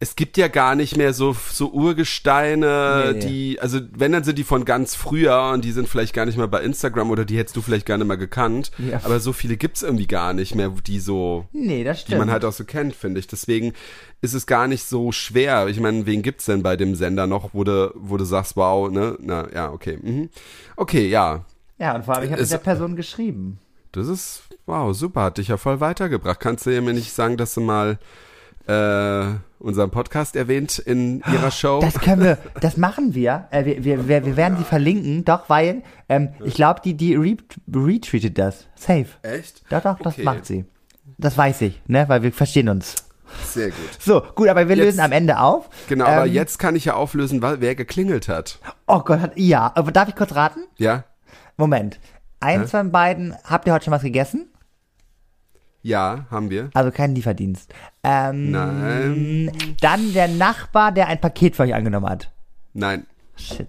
es 0.00 0.16
gibt 0.16 0.36
ja 0.36 0.48
gar 0.48 0.74
nicht 0.74 0.96
mehr 0.96 1.12
so 1.14 1.34
so 1.50 1.70
Urgesteine, 1.70 3.12
Nee, 3.14 3.20
die, 3.20 3.60
also 3.60 3.80
wenn 3.96 4.12
dann 4.12 4.24
sind 4.24 4.36
die 4.38 4.44
von 4.44 4.64
ganz 4.64 4.94
früher 4.94 5.50
und 5.54 5.64
die 5.64 5.72
sind 5.72 5.88
vielleicht 5.88 6.12
gar 6.14 6.26
nicht 6.26 6.36
mehr 6.36 6.48
bei 6.48 6.62
Instagram 6.62 7.10
oder 7.10 7.24
die 7.24 7.38
hättest 7.38 7.56
du 7.56 7.62
vielleicht 7.62 7.86
gar 7.86 7.96
nicht 7.96 8.06
mal 8.06 8.16
gekannt. 8.16 8.70
Ja. 8.78 9.00
Aber 9.04 9.20
so 9.20 9.32
viele 9.32 9.56
gibt's 9.56 9.82
irgendwie 9.82 10.06
gar 10.06 10.32
nicht 10.32 10.54
mehr, 10.54 10.70
die 10.86 11.00
so 11.00 11.46
Nee, 11.52 11.84
das 11.84 11.98
die 11.98 12.02
stimmt. 12.08 12.18
man 12.18 12.30
halt 12.30 12.44
auch 12.44 12.52
so 12.52 12.64
kennt, 12.64 12.94
finde 12.94 13.20
ich. 13.20 13.26
Deswegen 13.28 13.72
ist 14.20 14.34
es 14.34 14.46
gar 14.46 14.66
nicht 14.66 14.84
so 14.84 15.12
schwer. 15.12 15.68
Ich 15.68 15.80
meine, 15.80 16.06
wen 16.06 16.22
gibt's 16.22 16.44
denn 16.46 16.62
bei 16.62 16.76
dem 16.76 16.94
Sender 16.96 17.26
noch, 17.26 17.50
wo 17.54 17.64
du, 17.64 17.92
wo 17.94 18.16
du 18.16 18.24
sagst, 18.24 18.56
wow, 18.56 18.90
ne? 18.90 19.16
Na, 19.20 19.46
ja, 19.54 19.70
okay. 19.70 19.98
Mhm. 20.02 20.28
Okay, 20.76 21.08
ja. 21.08 21.44
ja, 21.78 21.94
und 21.94 22.04
vor 22.04 22.14
allem, 22.16 22.24
ich 22.24 22.32
habe 22.32 22.42
mit 22.42 22.50
der 22.50 22.58
Person 22.58 22.96
geschrieben. 22.96 23.58
Das 23.96 24.08
ist, 24.08 24.42
wow, 24.66 24.94
super, 24.94 25.22
hat 25.22 25.38
dich 25.38 25.48
ja 25.48 25.56
voll 25.56 25.80
weitergebracht. 25.80 26.40
Kannst 26.40 26.66
du 26.66 26.80
mir 26.82 26.92
nicht 26.94 27.12
sagen, 27.12 27.36
dass 27.36 27.54
du 27.54 27.60
mal 27.60 27.98
äh, 28.66 29.34
unseren 29.58 29.90
Podcast 29.90 30.36
erwähnt 30.36 30.78
in 30.78 31.22
ihrer 31.32 31.50
Show? 31.50 31.80
Das 31.80 31.98
können 32.00 32.22
wir, 32.22 32.38
das 32.60 32.76
machen 32.76 33.14
wir. 33.14 33.46
Äh, 33.50 33.64
wir, 33.64 33.84
wir, 33.84 34.08
wir, 34.08 34.24
wir 34.26 34.36
werden 34.36 34.58
sie 34.58 34.64
verlinken, 34.64 35.24
doch, 35.24 35.48
weil 35.48 35.82
ähm, 36.08 36.30
ich 36.44 36.54
glaube, 36.54 36.80
die, 36.84 36.94
die 36.94 37.14
re 37.14 37.36
retweetet 37.72 38.38
das. 38.38 38.66
Safe. 38.74 39.06
Echt? 39.22 39.62
Doch, 39.70 39.82
doch, 39.82 39.98
das 39.98 40.14
Okay. 40.14 40.22
macht 40.24 40.46
sie. 40.46 40.64
Das 41.18 41.36
weiß 41.38 41.60
ich, 41.62 41.80
ne, 41.86 42.08
weil 42.08 42.22
wir 42.22 42.32
verstehen 42.32 42.68
uns. 42.68 42.96
Sehr 43.44 43.68
gut. 43.68 43.76
So, 44.00 44.22
gut, 44.34 44.48
aber 44.48 44.68
wir 44.68 44.76
Jetzt- 44.76 44.84
lösen 44.86 45.00
am 45.00 45.12
Ende 45.12 45.38
auf. 45.40 45.68
Genau, 45.88 46.04
aber 46.06 46.26
Ähm, 46.26 46.32
jetzt 46.32 46.58
kann 46.58 46.76
ich 46.76 46.86
ja 46.86 46.94
auflösen, 46.94 47.42
wer 47.42 47.74
geklingelt 47.74 48.28
hat. 48.28 48.58
Oh 48.86 49.00
Gott, 49.00 49.20
hat, 49.20 49.32
ja, 49.36 49.72
aber 49.74 49.92
darf 49.92 50.08
ich 50.08 50.16
kurz 50.16 50.34
raten? 50.34 50.60
Ja? 50.76 51.04
Moment. 51.56 51.98
Eins 52.44 52.70
von 52.70 52.92
beiden, 52.92 53.34
habt 53.44 53.66
ihr 53.66 53.72
heute 53.72 53.84
schon 53.86 53.92
was 53.92 54.02
gegessen? 54.02 54.48
Ja, 55.82 56.26
haben 56.30 56.48
wir. 56.50 56.70
Also 56.74 56.90
kein 56.90 57.14
Lieferdienst. 57.14 57.72
Ähm, 58.02 58.50
Nein. 58.50 59.52
Dann 59.80 60.12
der 60.14 60.28
Nachbar, 60.28 60.92
der 60.92 61.08
ein 61.08 61.20
Paket 61.20 61.56
für 61.56 61.62
euch 61.64 61.74
angenommen 61.74 62.08
hat. 62.08 62.30
Nein. 62.72 63.06
Shit. 63.36 63.68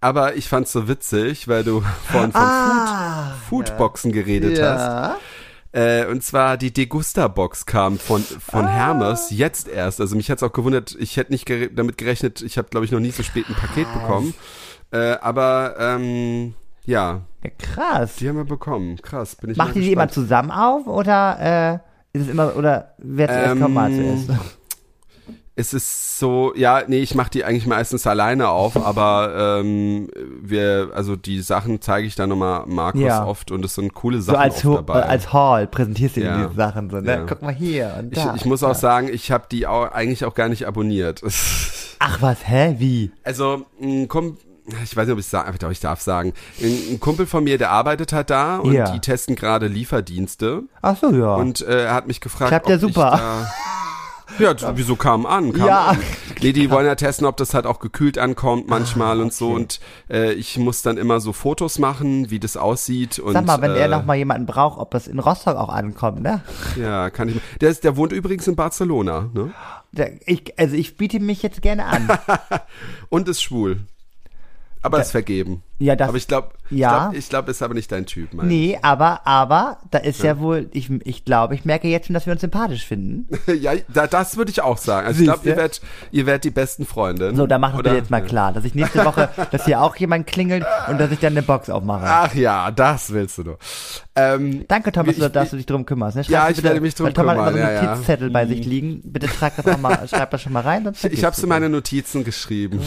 Aber 0.00 0.36
ich 0.36 0.48
fand's 0.48 0.72
so 0.72 0.86
witzig, 0.88 1.48
weil 1.48 1.64
du 1.64 1.80
vorhin 2.04 2.32
von 2.32 2.40
Ah, 2.40 3.34
Food, 3.48 3.68
Foodboxen 3.68 4.12
geredet 4.12 4.60
hast. 4.62 4.80
ja. 4.80 5.16
Äh, 5.72 6.06
und 6.06 6.24
zwar 6.24 6.56
die 6.56 6.72
Degusta-Box 6.72 7.64
kam 7.64 7.98
von, 7.98 8.22
von 8.22 8.66
Hermes 8.66 9.30
jetzt 9.30 9.68
erst. 9.68 10.00
Also 10.00 10.16
mich 10.16 10.28
hat's 10.30 10.42
auch 10.42 10.52
gewundert, 10.52 10.96
ich 10.98 11.16
hätte 11.16 11.30
nicht 11.32 11.46
gere 11.46 11.68
damit 11.68 11.96
gerechnet, 11.96 12.42
ich 12.42 12.58
habe 12.58 12.68
glaube 12.70 12.86
ich 12.86 12.90
noch 12.92 12.98
nie 12.98 13.12
so 13.12 13.22
spät 13.22 13.48
ein 13.48 13.54
Paket 13.54 13.86
bekommen. 13.92 14.34
Äh, 14.90 15.12
aber 15.20 15.76
ähm, 15.78 16.54
ja, 16.84 17.20
ja. 17.44 17.50
Krass. 17.58 18.16
die 18.16 18.28
haben 18.28 18.36
wir 18.36 18.44
bekommen. 18.44 18.96
Krass, 19.02 19.36
bin 19.36 19.50
ich 19.50 19.56
Macht 19.56 19.76
ihr 19.76 19.82
die 19.82 19.92
immer 19.92 20.08
zusammen 20.08 20.50
auf 20.50 20.86
oder 20.86 21.80
äh, 22.12 22.18
ist 22.18 22.24
es 22.24 22.28
immer 22.28 22.54
oder 22.56 22.94
wer 22.98 23.28
zuerst 23.28 23.52
Ähm, 23.52 23.60
kommt 23.62 23.74
mal 23.74 23.90
zuerst? 23.92 24.30
Es 25.56 25.74
ist 25.74 26.18
so, 26.18 26.54
ja, 26.56 26.82
nee, 26.86 27.00
ich 27.00 27.14
mache 27.14 27.30
die 27.30 27.44
eigentlich 27.44 27.66
meistens 27.66 28.06
alleine 28.06 28.48
auf, 28.48 28.76
aber 28.82 29.58
ähm, 29.60 30.08
wir, 30.40 30.90
also 30.94 31.16
die 31.16 31.40
Sachen 31.42 31.82
zeige 31.82 32.06
ich 32.06 32.14
dann 32.14 32.30
nochmal 32.30 32.64
Markus 32.66 33.02
Ja. 33.02 33.26
oft 33.26 33.50
und 33.50 33.62
es 33.64 33.74
sind 33.74 33.92
coole 33.92 34.22
So 34.22 34.32
Sachen 34.32 34.40
als, 34.40 34.54
oft 34.56 34.64
Ho- 34.64 34.74
dabei. 34.76 35.02
als 35.02 35.32
Hall 35.34 35.66
präsentierst 35.66 36.16
du 36.16 36.20
Ja. 36.22 36.36
diese 36.44 36.54
Sachen 36.54 36.88
so, 36.88 37.00
ne? 37.00 37.10
Ja. 37.12 37.26
Guck 37.26 37.42
mal 37.42 37.52
hier 37.52 37.94
und 37.98 38.16
ich, 38.16 38.22
da. 38.24 38.34
ich 38.36 38.46
muss 38.46 38.62
auch 38.62 38.74
sagen, 38.74 39.08
ich 39.12 39.30
habe 39.32 39.44
die 39.50 39.66
auch, 39.66 39.90
eigentlich 39.92 40.24
auch 40.24 40.34
gar 40.34 40.48
nicht 40.48 40.66
abonniert. 40.66 41.20
Ach 41.98 42.22
was, 42.22 42.48
hä? 42.48 42.76
Wie? 42.78 43.10
Also, 43.22 43.66
ein 43.82 44.08
Kumpel, 44.08 44.38
ich 44.84 44.96
weiß 44.96 45.06
nicht, 45.06 45.12
ob 45.12 45.18
ich 45.18 45.26
sagen, 45.26 45.48
aber 45.62 45.70
ich 45.72 45.80
darf 45.80 46.00
sagen, 46.00 46.32
ein, 46.62 46.98
Kumpel 47.00 47.26
von 47.26 47.44
mir, 47.44 47.58
der 47.58 47.70
arbeitet 47.70 48.12
halt 48.12 48.30
da 48.30 48.56
und 48.58 48.72
Ja. 48.72 48.90
die 48.90 49.00
testen 49.00 49.36
gerade 49.36 49.66
Lieferdienste 49.66 50.62
Ach 50.82 50.96
so, 50.96 51.10
ja. 51.10 51.34
und 51.34 51.60
äh, 51.62 51.84
er 51.84 51.94
hat 51.94 52.06
mich 52.06 52.20
gefragt, 52.20 52.48
Klappt 52.50 52.68
ja 52.68 52.78
super. 52.78 53.46
ja, 54.38 54.56
wieso 54.76 54.96
kam 54.96 55.26
an? 55.26 55.52
Kam 55.52 55.66
Ja. 55.66 55.86
an. 55.88 55.98
Nee, 56.42 56.52
die 56.52 56.70
wollen 56.70 56.86
ja 56.86 56.94
testen, 56.94 57.26
ob 57.26 57.36
das 57.36 57.52
halt 57.54 57.66
auch 57.66 57.78
gekühlt 57.80 58.16
ankommt 58.18 58.68
manchmal 58.68 59.20
und 59.20 59.32
so 59.32 59.46
Ah, 59.46 59.52
okay. 59.52 59.56
und 59.62 59.80
äh, 60.10 60.32
ich 60.32 60.56
muss 60.58 60.82
dann 60.82 60.96
immer 60.96 61.20
so 61.20 61.32
Fotos 61.32 61.78
machen, 61.78 62.30
wie 62.30 62.40
das 62.40 62.56
aussieht 62.56 63.18
und 63.18 63.32
Sag 63.34 63.44
mal, 63.46 63.60
wenn 63.60 63.72
äh, 63.72 63.78
er 63.80 63.88
noch 63.88 64.04
mal 64.04 64.14
jemanden 64.16 64.46
braucht, 64.46 64.78
ob 64.78 64.90
das 64.92 65.06
in 65.08 65.18
Rostock 65.18 65.56
auch 65.56 65.68
ankommt, 65.68 66.22
ne? 66.22 66.40
ja, 66.76 67.10
kann 67.10 67.28
ich 67.28 67.40
der 67.60 67.70
ist 67.70 67.84
der 67.84 67.96
wohnt 67.96 68.12
übrigens 68.12 68.46
in 68.48 68.56
Barcelona, 68.56 69.28
ne? 69.34 69.50
Der, 69.92 70.12
ich, 70.28 70.56
also 70.56 70.76
ich 70.76 70.96
biete 70.96 71.18
mich 71.18 71.42
jetzt 71.42 71.62
gerne 71.62 71.84
an. 71.86 72.08
Und 73.08 73.28
ist 73.28 73.42
schwul. 73.42 73.80
Aber 74.82 75.00
ist 75.00 75.10
vergeben. 75.10 75.62
Ja, 75.78 75.96
das, 75.96 76.08
aber 76.08 76.16
ich 76.18 76.26
glaube, 76.28 76.50
ja. 76.70 76.88
ich 76.88 76.98
glaube, 76.98 77.16
ich 77.18 77.28
glaub, 77.28 77.48
ist 77.48 77.62
aber 77.62 77.74
nicht 77.74 77.90
dein 77.90 78.04
Typ, 78.06 78.34
mein. 78.34 78.48
nee, 78.48 78.78
aber, 78.82 79.26
aber, 79.26 79.78
da 79.90 79.98
ist 79.98 80.22
ja, 80.22 80.38
wohl, 80.38 80.68
ich, 80.72 80.90
ich 81.04 81.24
glaube, 81.24 81.54
ich 81.54 81.64
merke 81.64 81.88
jetzt 81.88 82.06
schon, 82.06 82.14
dass 82.14 82.26
wir 82.26 82.32
uns 82.32 82.40
sympathisch 82.42 82.84
finden. 82.86 83.28
Ja, 83.60 83.72
da, 83.88 84.06
das 84.06 84.36
würde 84.36 84.50
ich 84.50 84.60
auch 84.62 84.76
sagen. 84.78 85.06
Also 85.06 85.20
ich 85.20 85.26
glaube, 85.26 85.48
ihr 85.48 85.56
werdet, 85.56 85.80
ihr 86.12 86.26
werdet 86.26 86.44
die 86.44 86.50
besten 86.50 86.84
Freunde. 86.86 87.34
So, 87.34 87.46
da 87.46 87.58
mach 87.58 87.70
das 87.70 87.78
Oder- 87.80 87.90
bitte 87.90 87.96
jetzt 88.02 88.10
mal 88.10 88.22
klar, 88.22 88.52
dass 88.52 88.64
ich 88.64 88.74
nächste 88.74 89.04
Woche, 89.04 89.28
dass 89.50 89.64
hier 89.64 89.80
auch 89.82 89.96
jemand 89.96 90.26
klingelt 90.26 90.64
und 90.88 90.98
dass 91.00 91.10
ich 91.10 91.18
dann 91.18 91.32
eine 91.32 91.42
Box 91.42 91.68
aufmache. 91.70 92.04
Ach 92.06 92.34
ja, 92.34 92.70
das 92.70 93.10
willst 93.12 93.38
du 93.38 93.42
doch. 93.44 93.58
Ähm, 94.14 94.64
Danke, 94.68 94.92
Thomas, 94.92 95.16
ich- 95.16 95.28
dass 95.32 95.50
du 95.50 95.56
dich 95.56 95.66
drum 95.66 95.84
kümmerst. 95.86 96.16
Ne? 96.16 96.24
Schreib 96.24 96.32
Ja, 96.32 96.48
ich 96.50 96.56
bitte, 96.56 96.68
werde 96.68 96.80
mich 96.80 96.94
drum 96.94 97.06
weil 97.06 97.12
Thomas 97.14 97.36
hat 97.36 97.46
kümmern, 97.48 97.56
immer 97.58 97.66
so 97.68 97.72
ja, 97.74 97.82
ja. 97.82 97.90
Notizzettel 97.92 98.30
bei 98.30 98.46
sich 98.46 98.64
liegen. 98.66 99.00
Bitte 99.04 99.26
trag 99.26 99.56
das 99.56 99.66
auch 99.66 99.78
mal, 99.78 100.06
schreib 100.08 100.30
das 100.30 100.42
schon 100.42 100.52
mal 100.52 100.60
rein. 100.62 100.84
sonst 100.84 101.04
ich 101.04 101.24
habe 101.24 101.34
du 101.36 101.42
in 101.42 101.48
meine 101.48 101.68
Notizen 101.68 102.22
geschrieben. 102.24 102.80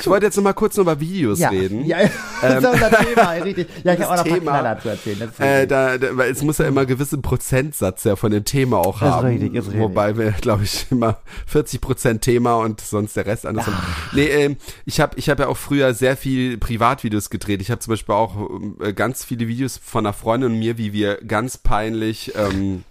Ich 0.00 0.06
wollte 0.08 0.26
jetzt 0.26 0.36
noch 0.36 0.42
mal 0.44 0.52
kurz 0.52 0.76
noch 0.76 0.82
über 0.84 0.98
Videos 0.98 1.38
Ja, 1.38 1.50
reden. 1.50 1.84
ja, 1.84 1.98
das 2.42 2.62
ist 2.64 2.70
unser 2.70 2.90
Thema, 2.90 3.30
richtig. 3.32 3.68
Ja, 3.84 3.92
ich 3.92 3.98
Das 4.02 4.08
habe 4.08 4.20
auch 4.20 4.24
noch 4.26 4.32
ein 4.32 4.44
paar 4.44 4.60
Knaller 4.60 4.80
zu 4.80 4.88
erzählen. 4.88 5.18
Das 5.20 5.28
ist 5.30 5.40
Äh, 5.40 5.66
da, 5.66 5.98
da, 5.98 6.16
weil 6.16 6.30
es 6.32 6.42
muss 6.42 6.58
ja 6.58 6.66
immer 6.66 6.80
einen 6.80 6.88
gewissen 6.88 7.22
Prozentsatz 7.22 8.04
ja 8.04 8.16
von 8.16 8.32
dem 8.32 8.44
Thema 8.44 8.78
auch 8.78 8.96
Ist 8.96 9.08
haben. 9.08 9.26
richtig, 9.28 9.54
ist 9.54 9.66
richtig. 9.66 9.80
Wobei 9.80 10.16
wir, 10.16 10.32
glaube 10.32 10.64
ich, 10.64 10.86
immer 10.90 11.18
40 11.46 11.80
Prozent 11.80 12.22
Thema 12.22 12.54
und 12.56 12.80
sonst 12.80 13.16
der 13.16 13.26
Rest 13.26 13.46
anders. 13.46 13.66
Nee, 14.12 14.26
ähm, 14.26 14.56
ich 14.86 15.00
habe 15.00 15.16
ich 15.18 15.28
hab 15.28 15.38
ja 15.38 15.46
auch 15.48 15.56
früher 15.56 15.94
sehr 15.94 16.16
viel 16.16 16.58
Privatvideos 16.58 17.30
gedreht. 17.30 17.60
Ich 17.62 17.70
habe 17.70 17.80
zum 17.80 17.92
Beispiel 17.92 18.14
auch 18.14 18.50
äh, 18.80 18.92
ganz 18.92 19.24
viele 19.24 19.46
Videos 19.48 19.78
von 19.82 20.04
einer 20.06 20.12
Freundin 20.12 20.52
und 20.52 20.58
mir, 20.58 20.78
wie 20.78 20.92
wir 20.92 21.16
ganz 21.26 21.58
peinlich 21.58 22.32
ähm, 22.36 22.82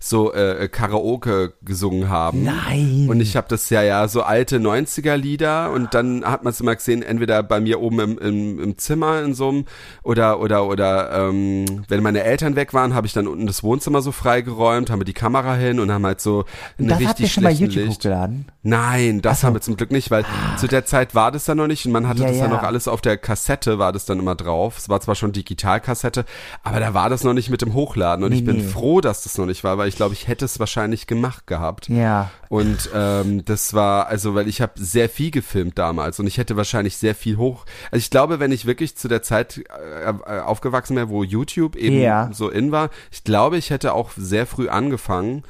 so 0.00 0.32
äh, 0.32 0.68
Karaoke 0.68 1.54
gesungen 1.62 2.08
haben. 2.08 2.44
Nein. 2.44 3.06
Und 3.08 3.20
ich 3.20 3.36
habe 3.36 3.46
das 3.48 3.70
ja 3.70 3.82
ja 3.82 4.06
so 4.08 4.22
alte 4.22 4.58
90er 4.58 5.16
Lieder 5.16 5.70
und 5.72 5.94
dann 5.94 6.24
hat 6.24 6.44
man 6.44 6.52
es 6.52 6.60
immer 6.60 6.74
gesehen, 6.74 7.02
entweder 7.02 7.42
bei 7.42 7.60
mir 7.60 7.80
oben 7.80 7.98
im, 8.00 8.18
im, 8.18 8.60
im 8.60 8.78
Zimmer 8.78 9.22
in 9.22 9.34
so 9.34 9.48
einem 9.48 9.64
oder 10.02 10.40
oder 10.40 10.66
oder 10.66 11.28
ähm, 11.28 11.84
wenn 11.88 12.02
meine 12.02 12.22
Eltern 12.22 12.56
weg 12.56 12.74
waren, 12.74 12.94
habe 12.94 13.06
ich 13.06 13.12
dann 13.12 13.26
unten 13.26 13.46
das 13.46 13.62
Wohnzimmer 13.62 14.02
so 14.02 14.12
freigeräumt, 14.12 14.90
haben 14.90 15.00
wir 15.00 15.04
die 15.04 15.12
Kamera 15.12 15.54
hin 15.54 15.80
und 15.80 15.90
haben 15.90 16.04
halt 16.06 16.20
so 16.20 16.44
einen 16.78 16.88
das 16.88 16.98
richtig 17.00 17.32
schon 17.32 17.44
bei 17.44 17.50
YouTube 17.50 17.84
Licht. 17.84 17.98
hochgeladen? 17.98 18.46
Nein, 18.62 19.20
das 19.20 19.44
haben 19.44 19.54
wir 19.54 19.60
zum 19.60 19.76
Glück 19.76 19.90
nicht, 19.90 20.10
weil 20.10 20.24
zu 20.56 20.66
der 20.68 20.84
Zeit 20.86 21.14
war 21.14 21.30
das 21.32 21.44
dann 21.44 21.58
noch 21.58 21.66
nicht 21.66 21.84
und 21.86 21.92
man 21.92 22.08
hatte 22.08 22.22
Ja, 22.22 22.28
das 22.28 22.38
dann 22.38 22.50
ja. 22.50 22.56
noch 22.56 22.62
alles 22.62 22.88
auf 22.88 23.00
der 23.00 23.16
Kassette, 23.18 23.78
war 23.78 23.92
das 23.92 24.04
dann 24.06 24.18
immer 24.18 24.34
drauf. 24.34 24.78
Es 24.78 24.88
war 24.88 25.00
zwar 25.00 25.14
schon 25.14 25.32
Digitalkassette, 25.32 26.24
aber 26.62 26.80
da 26.80 26.94
war 26.94 27.10
das 27.10 27.24
noch 27.24 27.34
nicht 27.34 27.50
mit 27.50 27.62
dem 27.62 27.74
Hochladen 27.74 28.24
und 28.24 28.30
Nee, 28.30 28.36
ich 28.38 28.44
bin 28.44 28.56
nee. 28.58 28.62
froh, 28.62 29.00
dass 29.00 29.22
das 29.22 29.36
noch 29.38 29.46
nicht 29.46 29.63
war, 29.64 29.78
weil 29.78 29.88
ich 29.88 29.96
glaube, 29.96 30.14
ich 30.14 30.28
hätte 30.28 30.44
es 30.44 30.60
wahrscheinlich 30.60 31.06
gemacht 31.06 31.46
gehabt. 31.46 31.88
Ja. 31.88 32.30
Und 32.48 32.90
ähm, 32.94 33.44
das 33.44 33.74
war, 33.74 34.06
also, 34.06 34.34
weil 34.34 34.46
ich 34.46 34.60
habe 34.60 34.72
sehr 34.76 35.08
viel 35.08 35.30
gefilmt 35.30 35.78
damals 35.78 36.20
und 36.20 36.26
ich 36.26 36.38
hätte 36.38 36.56
wahrscheinlich 36.56 36.96
sehr 36.96 37.14
viel 37.14 37.36
hoch. 37.36 37.64
Also 37.90 38.02
ich 38.02 38.10
glaube, 38.10 38.38
wenn 38.38 38.52
ich 38.52 38.66
wirklich 38.66 38.96
zu 38.96 39.08
der 39.08 39.22
Zeit 39.22 39.58
äh, 39.58 40.10
äh, 40.10 40.40
aufgewachsen 40.40 40.96
wäre, 40.96 41.08
wo 41.08 41.24
YouTube 41.24 41.74
eben 41.74 42.00
Ja. 42.00 42.30
so 42.32 42.48
in 42.48 42.70
war, 42.70 42.90
ich 43.10 43.24
glaube, 43.24 43.56
ich 43.56 43.70
hätte 43.70 43.94
auch 43.94 44.10
sehr 44.16 44.46
früh 44.46 44.68
angefangen. 44.68 45.42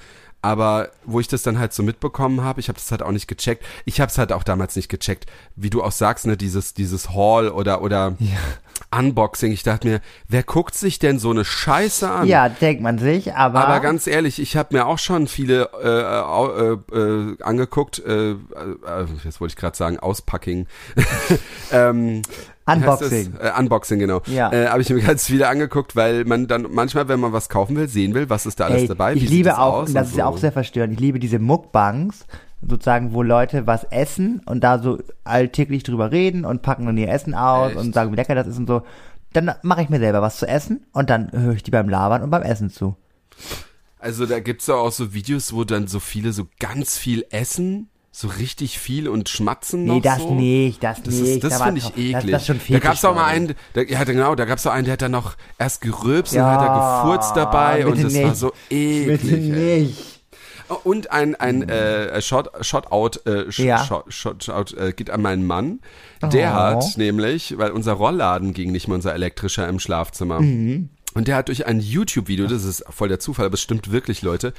Aber 0.45 0.91
wo 1.07 1.21
ich 1.21 1.29
das 1.29 1.43
dann 1.43 1.59
halt 1.59 1.73
so 1.73 1.83
mitbekommen 1.83 2.43
habe, 2.43 2.61
ich 2.61 2.69
habe 2.69 2.79
das 2.79 2.91
halt 2.91 3.03
auch 3.03 3.13
nicht 3.13 3.29
gecheckt. 3.29 3.65
Ich 3.87 3.99
habe 3.99 4.11
es 4.11 4.19
halt 4.19 4.31
auch 4.31 4.43
damals 4.43 4.77
nicht 4.77 4.91
gecheckt, 4.91 5.25
wie 5.57 5.71
du 5.71 5.83
auch 5.83 5.91
sagst, 5.91 6.27
ne, 6.27 6.37
dieses 6.37 6.75
dieses 6.75 7.09
Hall 7.15 7.49
oder 7.49 7.81
oder 7.81 8.15
Unboxing. 8.95 9.53
Ich 9.53 9.63
dachte 9.63 9.89
mir, 9.89 10.01
wer 10.29 10.43
guckt 10.43 10.75
sich 10.75 10.99
denn 10.99 11.19
so 11.19 11.31
eine 11.31 11.47
Scheiße 11.47 12.11
an? 12.11 12.29
Ja, 12.29 12.51
denkt 12.51 12.83
man 12.83 12.99
sich, 12.99 13.33
aber. 13.35 13.67
Aber 13.67 13.81
ganz 13.81 14.07
ehrlich, 14.07 14.39
ich 14.39 14.55
habe 14.55 14.77
mir 14.77 14.87
auch 14.87 14.99
schon 14.99 15.29
viele 15.29 15.71
äh, 15.83 16.95
äh, 16.95 16.99
äh, 16.99 17.43
angeguckt. 17.43 18.01
Äh, 18.01 18.33
äh, 18.33 18.37
jetzt 19.25 19.41
wollte 19.41 19.53
ich 19.53 19.57
gerade 19.57 19.79
sagen, 19.79 19.99
Auspacking. 19.99 20.67
ähm, 21.73 22.21
Unboxing. 22.67 23.35
Äh, 23.39 23.59
Unboxing, 23.59 23.99
genau. 23.99 24.23
Ja. 24.27 24.53
Äh, 24.53 24.69
habe 24.69 24.83
ich 24.83 24.91
mir 24.91 25.01
ganz 25.07 25.27
viele 25.27 25.49
angeguckt, 25.49 25.97
weil 25.97 26.25
man 26.25 26.47
dann 26.47 26.67
manchmal, 26.71 27.09
wenn 27.09 27.21
man 27.21 27.33
was 27.33 27.49
kaufen 27.49 27.77
will, 27.77 27.89
sehen 27.89 28.15
will, 28.15 28.31
was 28.31 28.47
ist 28.47 28.61
da 28.61 28.67
alles 28.67 28.83
Ey, 28.83 28.89
dabei. 28.89 29.15
Wie 29.15 29.19
ich 29.19 29.31
liebe 29.31 29.59
auch, 29.59 29.81
und 29.81 29.95
das 29.95 30.07
und 30.07 30.13
ist 30.13 30.17
ja 30.17 30.25
so. 30.25 30.31
auch 30.31 30.39
sehr 30.39 30.53
verstörend, 30.53 30.95
ich 30.95 31.01
liebe 31.01 31.19
diese 31.19 31.39
Muckbangs, 31.39 32.27
sozusagen, 32.67 33.13
wo 33.13 33.23
Leute 33.23 33.67
was 33.67 33.85
essen 33.85 34.41
und 34.47 34.65
da 34.65 34.79
so 34.79 34.99
alltäglich 35.25 35.83
drüber 35.83 36.11
reden 36.11 36.45
und 36.45 36.63
packen 36.63 36.87
dann 36.87 36.97
ihr 36.97 37.11
Essen 37.11 37.35
aus 37.35 37.73
Echt? 37.73 37.81
und 37.81 37.95
sagen, 37.95 38.13
wie 38.13 38.17
lecker 38.17 38.35
das 38.35 38.47
ist 38.47 38.59
und 38.59 38.67
so. 38.67 38.83
Dann 39.33 39.53
mache 39.63 39.83
ich 39.83 39.89
mir 39.89 39.99
selber 39.99 40.23
was 40.23 40.39
zu 40.39 40.47
essen 40.47 40.87
und 40.93 41.11
dann 41.11 41.31
höre 41.33 41.55
ich 41.55 41.63
die 41.63 41.71
beim 41.71 41.89
Labern 41.89 42.23
und 42.23 42.31
beim 42.31 42.43
Essen 42.43 42.71
zu. 42.71 42.97
Also 43.99 44.27
da 44.27 44.41
gibt's 44.41 44.67
ja 44.67 44.75
auch 44.75 44.93
so 44.93 45.13
Videos, 45.13 45.53
wo 45.55 45.65
dann 45.65 45.87
so 45.87 45.99
viele 45.99 46.33
so 46.33 46.47
ganz 46.61 46.97
viel 46.97 47.25
essen, 47.31 47.89
so 48.17 48.29
richtig 48.29 48.79
viel 48.79 49.09
und 49.09 49.29
schmatzen 49.29 49.87
noch 49.87 49.95
Nee, 49.97 50.01
das 50.01 50.19
so. 50.19 50.35
nicht, 50.35 50.85
das, 50.85 51.03
Das, 51.03 51.15
nicht. 51.15 51.29
ist, 51.35 51.43
das 51.45 51.53
da 51.55 51.59
war 51.59 51.67
finde 51.67 51.81
ich 51.81 51.97
eklig. 51.97 52.31
Das, 52.31 52.31
das 52.31 52.47
schon 52.47 52.61
da 52.69 52.79
gab's 52.79 53.05
auch 53.05 53.15
mal 53.17 53.25
einen, 53.27 53.55
da, 53.73 53.83
ja 53.83 54.05
genau, 54.05 54.37
da 54.37 54.45
gab's 54.45 54.65
auch 54.69 54.73
einen, 54.73 54.85
der 54.85 54.93
hat 54.93 55.03
dann 55.03 55.11
noch 55.11 55.35
erst 55.59 55.81
gerülpst 55.81 56.33
Ja, 56.33 56.47
und 56.47 56.61
hat 56.61 56.69
da 56.69 57.03
gefurzt 57.03 57.37
dabei 57.37 57.85
und 57.87 57.97
bitte 57.97 58.05
das 58.05 58.15
war 58.15 58.23
nicht. 58.29 58.37
so 58.37 58.53
Bitte 58.69 58.75
eklig. 58.75 59.53
ey. 59.53 59.81
nicht. 59.83 60.21
Oh, 60.69 60.77
Und 60.85 61.11
ein, 61.11 61.35
ein 61.35 61.69
äh, 61.69 62.23
Shot, 62.23 62.51
Shotout, 62.65 63.19
äh, 63.29 63.51
Ja. 63.51 63.85
Shot, 64.09 64.73
äh, 64.79 64.93
geht 64.93 65.11
an 65.11 65.21
meinen 65.21 65.45
Mann. 65.47 65.81
Der 66.23 66.53
Oh. 66.53 66.55
hat 66.55 66.97
nämlich, 66.97 67.59
weil 67.59 67.73
unser 67.73 67.93
Rollladen 67.95 68.55
ging 68.55 68.71
nicht 68.73 68.87
mehr, 68.89 68.95
unser 68.95 69.13
elektrischer 69.13 69.69
im 69.69 69.79
Schlafzimmer. 69.81 70.41
Mhm. 70.41 70.89
Und 71.15 71.29
der 71.29 71.37
hat 71.37 71.49
durch 71.49 71.67
ein 71.67 71.81
YouTube-Video, 71.81 72.49
das 72.49 72.65
ist 72.65 72.85
voll 72.91 73.09
der 73.09 73.21
Zufall, 73.21 73.47
aber 73.47 73.55
es 73.55 73.63
stimmt 73.63 73.93
wirklich, 73.93 74.23
Leute, 74.23 74.53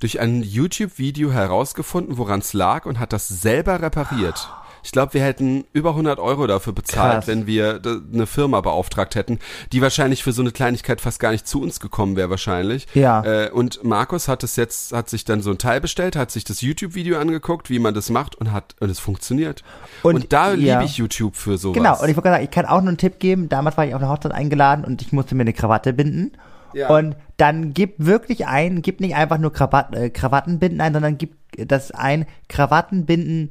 durch 0.00 0.20
ein 0.20 0.42
YouTube-Video 0.42 1.32
herausgefunden, 1.32 2.18
woran 2.18 2.40
es 2.40 2.52
lag 2.52 2.84
und 2.84 2.98
hat 2.98 3.14
das 3.14 3.28
selber 3.28 3.80
repariert. 3.80 4.48
Ich 4.82 4.92
glaube, 4.92 5.14
wir 5.14 5.22
hätten 5.22 5.64
über 5.72 5.90
100 5.90 6.18
Euro 6.18 6.46
dafür 6.46 6.72
bezahlt, 6.72 7.14
Krass. 7.14 7.26
wenn 7.26 7.46
wir 7.46 7.80
eine 8.12 8.26
Firma 8.26 8.60
beauftragt 8.60 9.14
hätten, 9.14 9.38
die 9.72 9.80
wahrscheinlich 9.80 10.22
für 10.22 10.32
so 10.32 10.42
eine 10.42 10.50
Kleinigkeit 10.50 11.00
fast 11.00 11.20
gar 11.20 11.30
nicht 11.30 11.46
zu 11.46 11.60
uns 11.60 11.80
gekommen 11.80 12.16
wäre 12.16 12.30
wahrscheinlich. 12.30 12.86
Ja. 12.94 13.24
Äh, 13.24 13.50
und 13.50 13.84
Markus 13.84 14.28
hat 14.28 14.42
es 14.42 14.56
jetzt, 14.56 14.92
hat 14.92 15.08
sich 15.08 15.24
dann 15.24 15.40
so 15.40 15.50
ein 15.50 15.58
Teil 15.58 15.80
bestellt, 15.80 16.16
hat 16.16 16.30
sich 16.30 16.44
das 16.44 16.60
YouTube-Video 16.60 17.18
angeguckt, 17.18 17.70
wie 17.70 17.78
man 17.78 17.94
das 17.94 18.10
macht 18.10 18.34
und 18.34 18.52
hat, 18.52 18.74
und 18.80 18.90
es 18.90 18.98
funktioniert. 18.98 19.62
Und, 20.02 20.14
Und, 20.14 20.32
da 20.32 20.52
ja. 20.54 20.78
liebe 20.78 20.84
ich 20.84 20.96
YouTube 20.96 21.36
für 21.36 21.58
sowas. 21.58 21.76
Genau, 21.76 21.92
und 22.00 22.08
ich 22.08 22.16
wollte 22.16 22.22
gerade 22.22 22.34
sagen, 22.36 22.44
ich 22.44 22.50
kann 22.50 22.66
auch 22.66 22.80
nur 22.80 22.88
einen 22.88 22.98
Tipp 22.98 23.18
geben. 23.18 23.48
Damals 23.48 23.76
war 23.76 23.86
ich 23.86 23.94
auf 23.94 24.02
eine 24.02 24.10
Hochzeit 24.10 24.32
eingeladen 24.32 24.84
und 24.84 25.02
ich 25.02 25.12
musste 25.12 25.34
mir 25.34 25.42
eine 25.42 25.52
Krawatte 25.52 25.92
binden. 25.92 26.32
Ja. 26.74 26.88
Und 26.88 27.16
dann 27.36 27.74
gib 27.74 27.94
wirklich 27.98 28.46
ein, 28.46 28.82
gib 28.82 29.00
nicht 29.00 29.14
einfach 29.14 29.38
nur 29.38 29.52
Krawatt, 29.52 29.94
äh, 29.94 30.10
Krawattenbinden 30.10 30.80
ein, 30.80 30.92
sondern 30.92 31.18
gib 31.18 31.36
das 31.56 31.90
ein 31.90 32.26
Krawattenbinden 32.48 33.50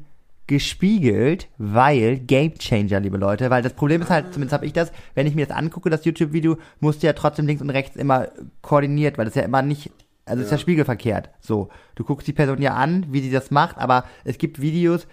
gespiegelt, 0.51 1.47
weil 1.57 2.17
Game 2.17 2.55
Changer, 2.55 2.99
liebe 2.99 3.15
Leute, 3.15 3.49
weil 3.49 3.61
das 3.61 3.71
Problem 3.71 4.01
ist 4.01 4.09
halt, 4.09 4.33
zumindest 4.33 4.51
habe 4.51 4.65
ich 4.65 4.73
das, 4.73 4.91
wenn 5.15 5.25
ich 5.25 5.33
mir 5.33 5.45
das 5.45 5.55
angucke, 5.55 5.89
das 5.89 6.03
YouTube-Video, 6.03 6.57
musst 6.81 7.01
du 7.01 7.07
ja 7.07 7.13
trotzdem 7.13 7.47
links 7.47 7.61
und 7.61 7.69
rechts 7.69 7.95
immer 7.95 8.27
koordiniert, 8.61 9.17
weil 9.17 9.23
das 9.23 9.35
ja 9.35 9.43
immer 9.43 9.61
nicht, 9.61 9.91
also 10.25 10.41
es 10.41 10.47
ist 10.47 10.51
ja 10.51 10.57
spiegelverkehrt. 10.57 11.29
So, 11.39 11.69
du 11.95 12.03
guckst 12.03 12.27
die 12.27 12.33
Person 12.33 12.61
ja 12.61 12.73
an, 12.73 13.05
wie 13.11 13.21
sie 13.21 13.31
das 13.31 13.49
macht, 13.49 13.77
aber 13.77 14.03
es 14.25 14.37
gibt 14.37 14.59
Videos, 14.59 15.07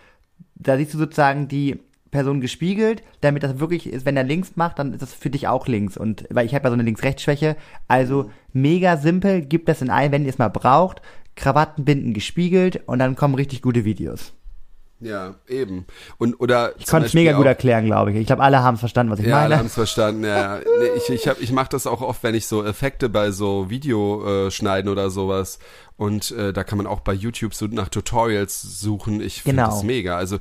da 0.56 0.76
siehst 0.76 0.92
du 0.94 0.98
sozusagen 0.98 1.46
die 1.46 1.78
Person 2.10 2.40
gespiegelt, 2.40 3.04
damit 3.20 3.44
das 3.44 3.60
wirklich 3.60 3.86
ist, 3.86 4.06
wenn 4.06 4.16
er 4.16 4.24
links 4.24 4.56
macht, 4.56 4.80
dann 4.80 4.92
ist 4.92 5.02
das 5.02 5.14
für 5.14 5.30
dich 5.30 5.46
auch 5.46 5.68
links. 5.68 5.96
Und 5.96 6.24
weil 6.30 6.46
ich 6.46 6.54
habe 6.56 6.64
ja 6.64 6.70
so 6.70 6.74
eine 6.74 6.82
Links-Rechts-Schwäche, 6.82 7.54
also 7.86 8.32
mega 8.52 8.96
simpel, 8.96 9.42
gib 9.42 9.66
das 9.66 9.82
in 9.82 9.90
ein, 9.90 10.10
wenn 10.10 10.24
ihr 10.24 10.30
es 10.30 10.38
mal 10.38 10.48
braucht, 10.48 11.00
Krawatten 11.36 11.84
binden 11.84 12.12
gespiegelt 12.12 12.82
und 12.86 12.98
dann 12.98 13.14
kommen 13.14 13.36
richtig 13.36 13.62
gute 13.62 13.84
Videos. 13.84 14.32
Ja, 15.00 15.36
eben. 15.46 15.86
Und, 16.18 16.40
oder 16.40 16.72
Ich 16.78 16.86
konnte 16.86 17.06
es 17.06 17.14
mega 17.14 17.32
gut 17.32 17.46
erklären, 17.46 17.84
glaube 17.86 18.10
ich. 18.10 18.16
Ich 18.18 18.26
glaube, 18.26 18.42
alle 18.42 18.62
haben 18.64 18.74
es 18.74 18.80
verstanden, 18.80 19.12
was 19.12 19.20
ich 19.20 19.26
Ja, 19.26 19.36
alle 19.36 19.44
meine. 19.50 19.58
haben 19.58 19.66
es 19.66 19.74
verstanden. 19.74 20.24
Ja, 20.24 20.58
nee, 20.58 20.88
ich 20.96 21.08
ich, 21.10 21.28
hab- 21.28 21.40
ich 21.40 21.52
mache 21.52 21.68
das 21.70 21.86
auch 21.86 22.00
oft, 22.02 22.22
wenn 22.24 22.34
ich 22.34 22.46
so 22.48 22.64
Effekte 22.64 23.08
bei 23.08 23.30
so 23.30 23.70
Video 23.70 24.46
äh, 24.46 24.50
schneiden 24.50 24.90
oder 24.90 25.10
sowas. 25.10 25.60
Und 25.96 26.32
äh, 26.32 26.52
da 26.52 26.64
kann 26.64 26.78
man 26.78 26.86
auch 26.88 27.00
bei 27.00 27.12
YouTube 27.12 27.54
so 27.54 27.66
nach 27.66 27.88
Tutorials 27.88 28.60
suchen. 28.60 29.20
Ich 29.20 29.42
finde 29.42 29.62
Genau. 29.62 29.70
das 29.74 29.84
mega. 29.84 30.16
Also 30.16 30.38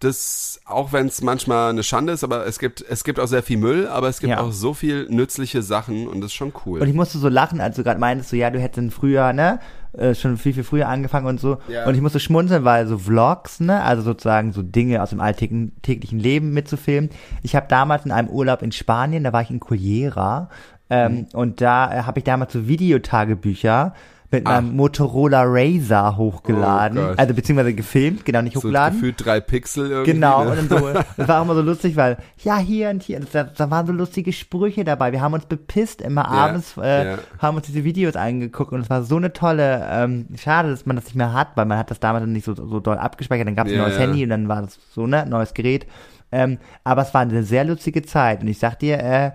das, 0.00 0.60
auch 0.64 0.92
wenn 0.92 1.08
es 1.08 1.22
manchmal 1.22 1.70
eine 1.70 1.82
Schande 1.82 2.12
ist, 2.12 2.22
aber 2.22 2.46
es 2.46 2.58
gibt 2.60 2.84
es 2.88 3.02
gibt 3.02 3.18
auch 3.18 3.26
sehr 3.26 3.42
viel 3.42 3.56
Müll, 3.56 3.88
aber 3.88 4.08
es 4.08 4.20
gibt 4.20 4.30
Ja. 4.30 4.40
auch 4.40 4.52
so 4.52 4.72
viel 4.72 5.06
nützliche 5.10 5.60
Sachen 5.60 6.06
und 6.06 6.20
das 6.20 6.26
ist 6.30 6.34
schon 6.34 6.52
cool. 6.66 6.80
Und 6.80 6.88
ich 6.88 6.94
musste 6.94 7.18
so 7.18 7.28
lachen, 7.28 7.60
als 7.60 7.74
du 7.76 7.82
gerade 7.82 7.98
meintest, 7.98 8.30
so 8.30 8.36
ja, 8.36 8.50
du 8.50 8.60
hättest 8.60 8.92
früher, 8.94 9.32
ne, 9.32 9.58
äh, 9.92 10.14
schon 10.14 10.36
viel, 10.36 10.52
viel 10.52 10.64
früher 10.64 10.88
angefangen 10.88 11.26
und 11.26 11.40
so. 11.40 11.58
Ja. 11.68 11.86
Und 11.86 11.94
ich 11.94 12.00
musste 12.00 12.20
schmunzeln, 12.20 12.64
weil 12.64 12.86
so 12.86 12.98
Vlogs, 12.98 13.60
ne, 13.60 13.82
also 13.82 14.02
sozusagen 14.02 14.52
so 14.52 14.62
Dinge 14.62 15.02
aus 15.02 15.10
dem 15.10 15.20
alltäglichen 15.20 15.80
täglichen 15.82 16.18
Leben 16.18 16.52
mitzufilmen. 16.52 17.10
Ich 17.42 17.56
habe 17.56 17.66
damals 17.68 18.04
in 18.04 18.12
einem 18.12 18.28
Urlaub 18.28 18.62
in 18.62 18.72
Spanien, 18.72 19.24
da 19.24 19.32
war 19.32 19.42
ich 19.42 19.50
in 19.50 19.60
Cullera, 19.60 20.48
ähm, 20.90 21.12
Mhm. 21.14 21.26
und 21.34 21.60
da 21.60 21.92
äh, 21.92 22.02
habe 22.02 22.18
ich 22.20 22.24
damals 22.24 22.52
so 22.52 22.66
Videotagebücher 22.66 23.94
mit 24.30 24.46
Ach. 24.46 24.60
meinem 24.60 24.76
Motorola 24.76 25.42
Razr 25.44 26.16
hochgeladen, 26.16 26.98
Oh 26.98 27.14
also 27.16 27.34
beziehungsweise 27.34 27.74
gefilmt, 27.74 28.24
genau, 28.24 28.42
nicht 28.42 28.54
so 28.54 28.60
hochgeladen. 28.60 28.98
gefühlt 28.98 29.24
drei 29.24 29.40
Pixel 29.40 29.90
irgendwie. 29.90 30.12
Genau, 30.12 30.44
ne? 30.44 30.50
und 30.60 30.68
so, 30.68 30.76
das 31.16 31.28
war 31.28 31.40
auch 31.40 31.44
immer 31.44 31.54
so 31.54 31.62
lustig, 31.62 31.96
weil, 31.96 32.18
ja, 32.42 32.58
hier 32.58 32.90
und 32.90 33.02
hier, 33.02 33.20
da, 33.32 33.44
da 33.44 33.70
waren 33.70 33.86
so 33.86 33.92
lustige 33.92 34.32
Sprüche 34.32 34.84
dabei. 34.84 35.12
Wir 35.12 35.22
haben 35.22 35.32
uns 35.32 35.46
bepisst 35.46 36.02
immer 36.02 36.28
abends, 36.28 36.76
äh, 36.76 37.12
ja. 37.12 37.18
haben 37.38 37.56
uns 37.56 37.66
diese 37.66 37.84
Videos 37.84 38.16
angeguckt 38.16 38.72
und 38.72 38.80
es 38.80 38.90
war 38.90 39.02
so 39.02 39.16
eine 39.16 39.32
tolle, 39.32 39.86
ähm, 39.90 40.26
schade, 40.36 40.70
dass 40.70 40.84
man 40.84 40.96
das 40.96 41.06
nicht 41.06 41.16
mehr 41.16 41.32
hat, 41.32 41.56
weil 41.56 41.64
man 41.64 41.78
hat 41.78 41.90
das 41.90 42.00
damals 42.00 42.26
nicht 42.26 42.44
so, 42.44 42.54
so 42.54 42.80
doll 42.80 42.98
abgespeichert, 42.98 43.46
dann 43.46 43.56
gab 43.56 43.66
es 43.66 43.72
Ja, 43.72 43.78
ein 43.78 43.88
neues 43.88 43.98
ja. 43.98 44.02
Handy 44.02 44.24
und 44.24 44.30
dann 44.30 44.48
war 44.48 44.62
das 44.62 44.78
so, 44.92 45.06
ne, 45.06 45.24
neues 45.26 45.54
Gerät. 45.54 45.86
Ähm, 46.30 46.58
aber 46.84 47.02
es 47.02 47.14
war 47.14 47.22
eine 47.22 47.42
sehr 47.42 47.64
lustige 47.64 48.02
Zeit 48.02 48.42
und 48.42 48.48
ich 48.48 48.58
sag 48.58 48.78
dir, 48.78 48.98
äh, 48.98 49.30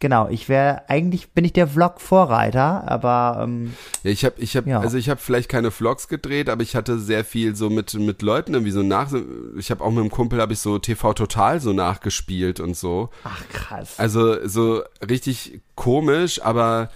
genau, 0.00 0.28
ich 0.28 0.48
wäre, 0.48 0.82
eigentlich 0.88 1.30
bin 1.30 1.44
ich 1.44 1.52
der 1.52 1.66
Vlog-Vorreiter, 1.68 2.84
aber, 2.90 3.40
ähm, 3.44 3.74
Ja, 4.02 4.10
ich 4.10 4.24
habe, 4.24 4.34
ich 4.38 4.56
habe, 4.56 4.68
Ja. 4.70 4.80
also 4.80 4.96
ich 4.96 5.08
habe 5.08 5.20
vielleicht 5.20 5.48
keine 5.48 5.70
Vlogs 5.70 6.08
gedreht, 6.08 6.48
aber 6.48 6.62
ich 6.62 6.74
hatte 6.76 6.98
sehr 6.98 7.24
viel 7.24 7.54
so 7.56 7.70
mit 7.70 7.94
mit 7.94 8.22
Leuten 8.22 8.54
irgendwie 8.54 8.72
so 8.72 8.82
nach. 8.82 9.10
Ich 9.58 9.70
habe 9.70 9.82
auch 9.84 9.90
mit 9.90 10.00
einem 10.00 10.10
Kumpel 10.10 10.40
habe 10.40 10.52
ich 10.52 10.58
so 10.60 10.78
TV 10.78 11.12
Total 11.14 11.60
so 11.60 11.72
nachgespielt 11.72 12.60
und 12.60 12.76
so. 12.76 13.10
ach 13.24 13.42
krass. 13.52 13.98
Also 13.98 14.46
so 14.46 14.82
richtig 15.08 15.60
komisch, 15.74 16.42
aber 16.42 16.90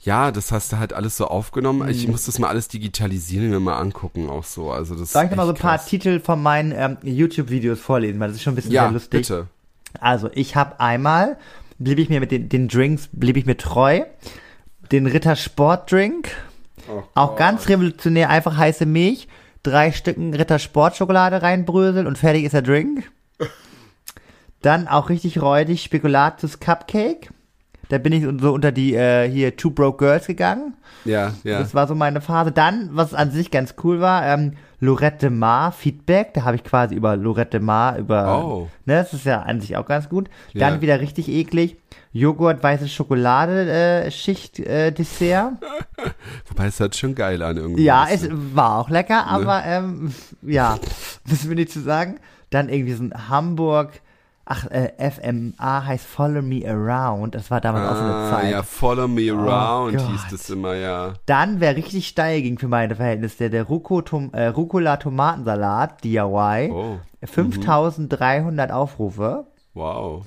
ja, 0.00 0.30
das 0.30 0.52
hast 0.52 0.72
du 0.72 0.78
halt 0.78 0.92
alles 0.92 1.16
so 1.16 1.26
aufgenommen. 1.26 1.88
Ich 1.88 2.06
muss 2.06 2.24
das 2.26 2.38
mal 2.38 2.46
alles 2.48 2.68
digitalisieren 2.68 3.46
und 3.46 3.50
mir 3.52 3.60
mal 3.60 3.78
angucken 3.78 4.30
auch 4.30 4.44
so. 4.44 4.70
Also 4.70 4.94
das 4.94 5.12
Soll 5.12 5.24
ich 5.28 5.34
mal 5.36 5.42
so 5.44 5.48
ein 5.50 5.54
echt 5.56 5.62
paar 5.62 5.76
krass. 5.78 5.86
Titel 5.86 6.20
von 6.20 6.40
meinen 6.42 6.72
ähm, 6.72 6.98
YouTube-Videos 7.02 7.80
vorlesen, 7.80 8.20
weil 8.20 8.28
das 8.28 8.36
ist 8.36 8.42
schon 8.44 8.52
ein 8.52 8.56
bisschen 8.56 8.70
Ja, 8.72 8.84
sehr 8.84 8.92
lustig. 8.92 9.10
bitte. 9.22 9.46
Also, 10.00 10.30
ich 10.34 10.54
habe 10.54 10.78
einmal, 10.80 11.36
blieb 11.78 11.98
ich 11.98 12.08
mir 12.08 12.20
mit 12.20 12.30
den, 12.30 12.48
den 12.48 12.68
Drinks, 12.68 13.08
blieb 13.12 13.36
ich 13.36 13.46
mir 13.46 13.56
treu, 13.56 14.02
den 14.92 15.06
Ritter 15.06 15.36
Sportdrink, 15.36 16.30
Oh 16.88 17.02
auch 17.14 17.36
ganz 17.36 17.68
revolutionär, 17.68 18.30
einfach 18.30 18.56
heiße 18.56 18.86
Milch, 18.86 19.28
drei 19.62 19.92
Stücken 19.92 20.34
Ritter 20.34 20.58
Sportschokolade 20.58 21.42
reinbröseln 21.42 22.06
und 22.06 22.18
fertig 22.18 22.44
ist 22.44 22.54
der 22.54 22.62
Drink. 22.62 23.10
Dann 24.62 24.88
auch 24.88 25.08
richtig 25.08 25.40
räudig 25.40 25.82
Spekulatius 25.82 26.60
Cupcake. 26.60 27.30
Da 27.88 27.98
bin 27.98 28.12
ich 28.12 28.24
so 28.40 28.52
unter 28.52 28.72
die 28.72 28.94
äh, 28.94 29.28
hier 29.30 29.56
Two 29.56 29.70
Broke 29.70 29.98
Girls 29.98 30.26
gegangen. 30.26 30.74
Ja, 31.04 31.32
ja. 31.44 31.58
Das 31.58 31.74
war 31.74 31.86
so 31.86 31.94
meine 31.94 32.20
Phase. 32.20 32.52
Dann, 32.52 32.90
was 32.92 33.14
an 33.14 33.30
sich 33.30 33.50
ganz 33.50 33.74
cool 33.82 34.00
war, 34.00 34.26
ähm, 34.26 34.54
Lorette 34.80 35.30
Mar 35.30 35.72
Feedback. 35.72 36.34
Da 36.34 36.44
habe 36.44 36.56
ich 36.56 36.64
quasi 36.64 36.94
über 36.94 37.16
Lorette 37.16 37.60
Mar, 37.60 37.98
über, 37.98 38.44
Oh. 38.44 38.68
ne, 38.86 38.94
das 38.96 39.12
ist 39.12 39.24
ja 39.26 39.42
an 39.42 39.60
sich 39.60 39.76
auch 39.76 39.86
ganz 39.86 40.08
gut. 40.08 40.28
Dann 40.54 40.74
Ja. 40.76 40.80
wieder 40.80 41.00
richtig 41.00 41.28
eklig. 41.28 41.76
Joghurt, 42.12 42.62
weiße 42.62 42.88
Schokolade, 42.88 43.70
äh, 43.70 44.10
Schicht, 44.10 44.58
äh, 44.60 44.92
Dessert. 44.92 45.52
Wobei 46.48 46.66
es 46.66 46.80
hört 46.80 46.96
schon 46.96 47.14
geil 47.14 47.42
an 47.42 47.56
irgendwie. 47.56 47.84
Ja, 47.84 48.06
es 48.10 48.28
war 48.30 48.78
auch 48.78 48.88
lecker, 48.90 49.26
aber, 49.26 49.62
ähm, 49.64 50.12
ja, 50.42 50.78
müssen 51.28 51.48
wir 51.50 51.56
nicht 51.56 51.70
zu 51.72 51.80
sagen. 51.80 52.18
Dann 52.50 52.68
irgendwie 52.70 52.94
so 52.94 53.04
ein 53.04 53.28
Hamburg, 53.28 54.00
ach, 54.50 54.66
äh, 54.70 54.92
FMA 55.10 55.84
heißt 55.84 56.06
Follow 56.06 56.40
Me 56.42 56.62
Around. 56.66 57.34
Das 57.34 57.50
war 57.50 57.60
damals 57.60 57.88
auch 57.90 57.96
so 57.96 58.02
eine 58.02 58.14
Ah, 58.14 58.30
Zeit. 58.30 58.50
ja, 58.52 58.62
Follow 58.62 59.06
Me 59.06 59.30
Around 59.30 59.96
Gott. 59.98 60.08
hieß 60.08 60.20
das 60.30 60.50
immer, 60.50 60.74
ja. 60.74 61.12
Dann, 61.26 61.60
wer 61.60 61.76
richtig 61.76 62.08
steil 62.08 62.40
ging 62.42 62.58
für 62.58 62.68
meine 62.68 62.96
Verhältnisse, 62.96 63.50
der 63.50 63.64
Ruco 63.64 64.00
Tom, 64.02 64.30
äh, 64.32 64.46
Rucola 64.46 64.96
Tomatensalat 64.96 66.02
DIY. 66.02 66.70
Oh, 66.72 66.98
5300 67.24 68.70
Aufrufe. 68.72 69.46
wow. 69.74 70.24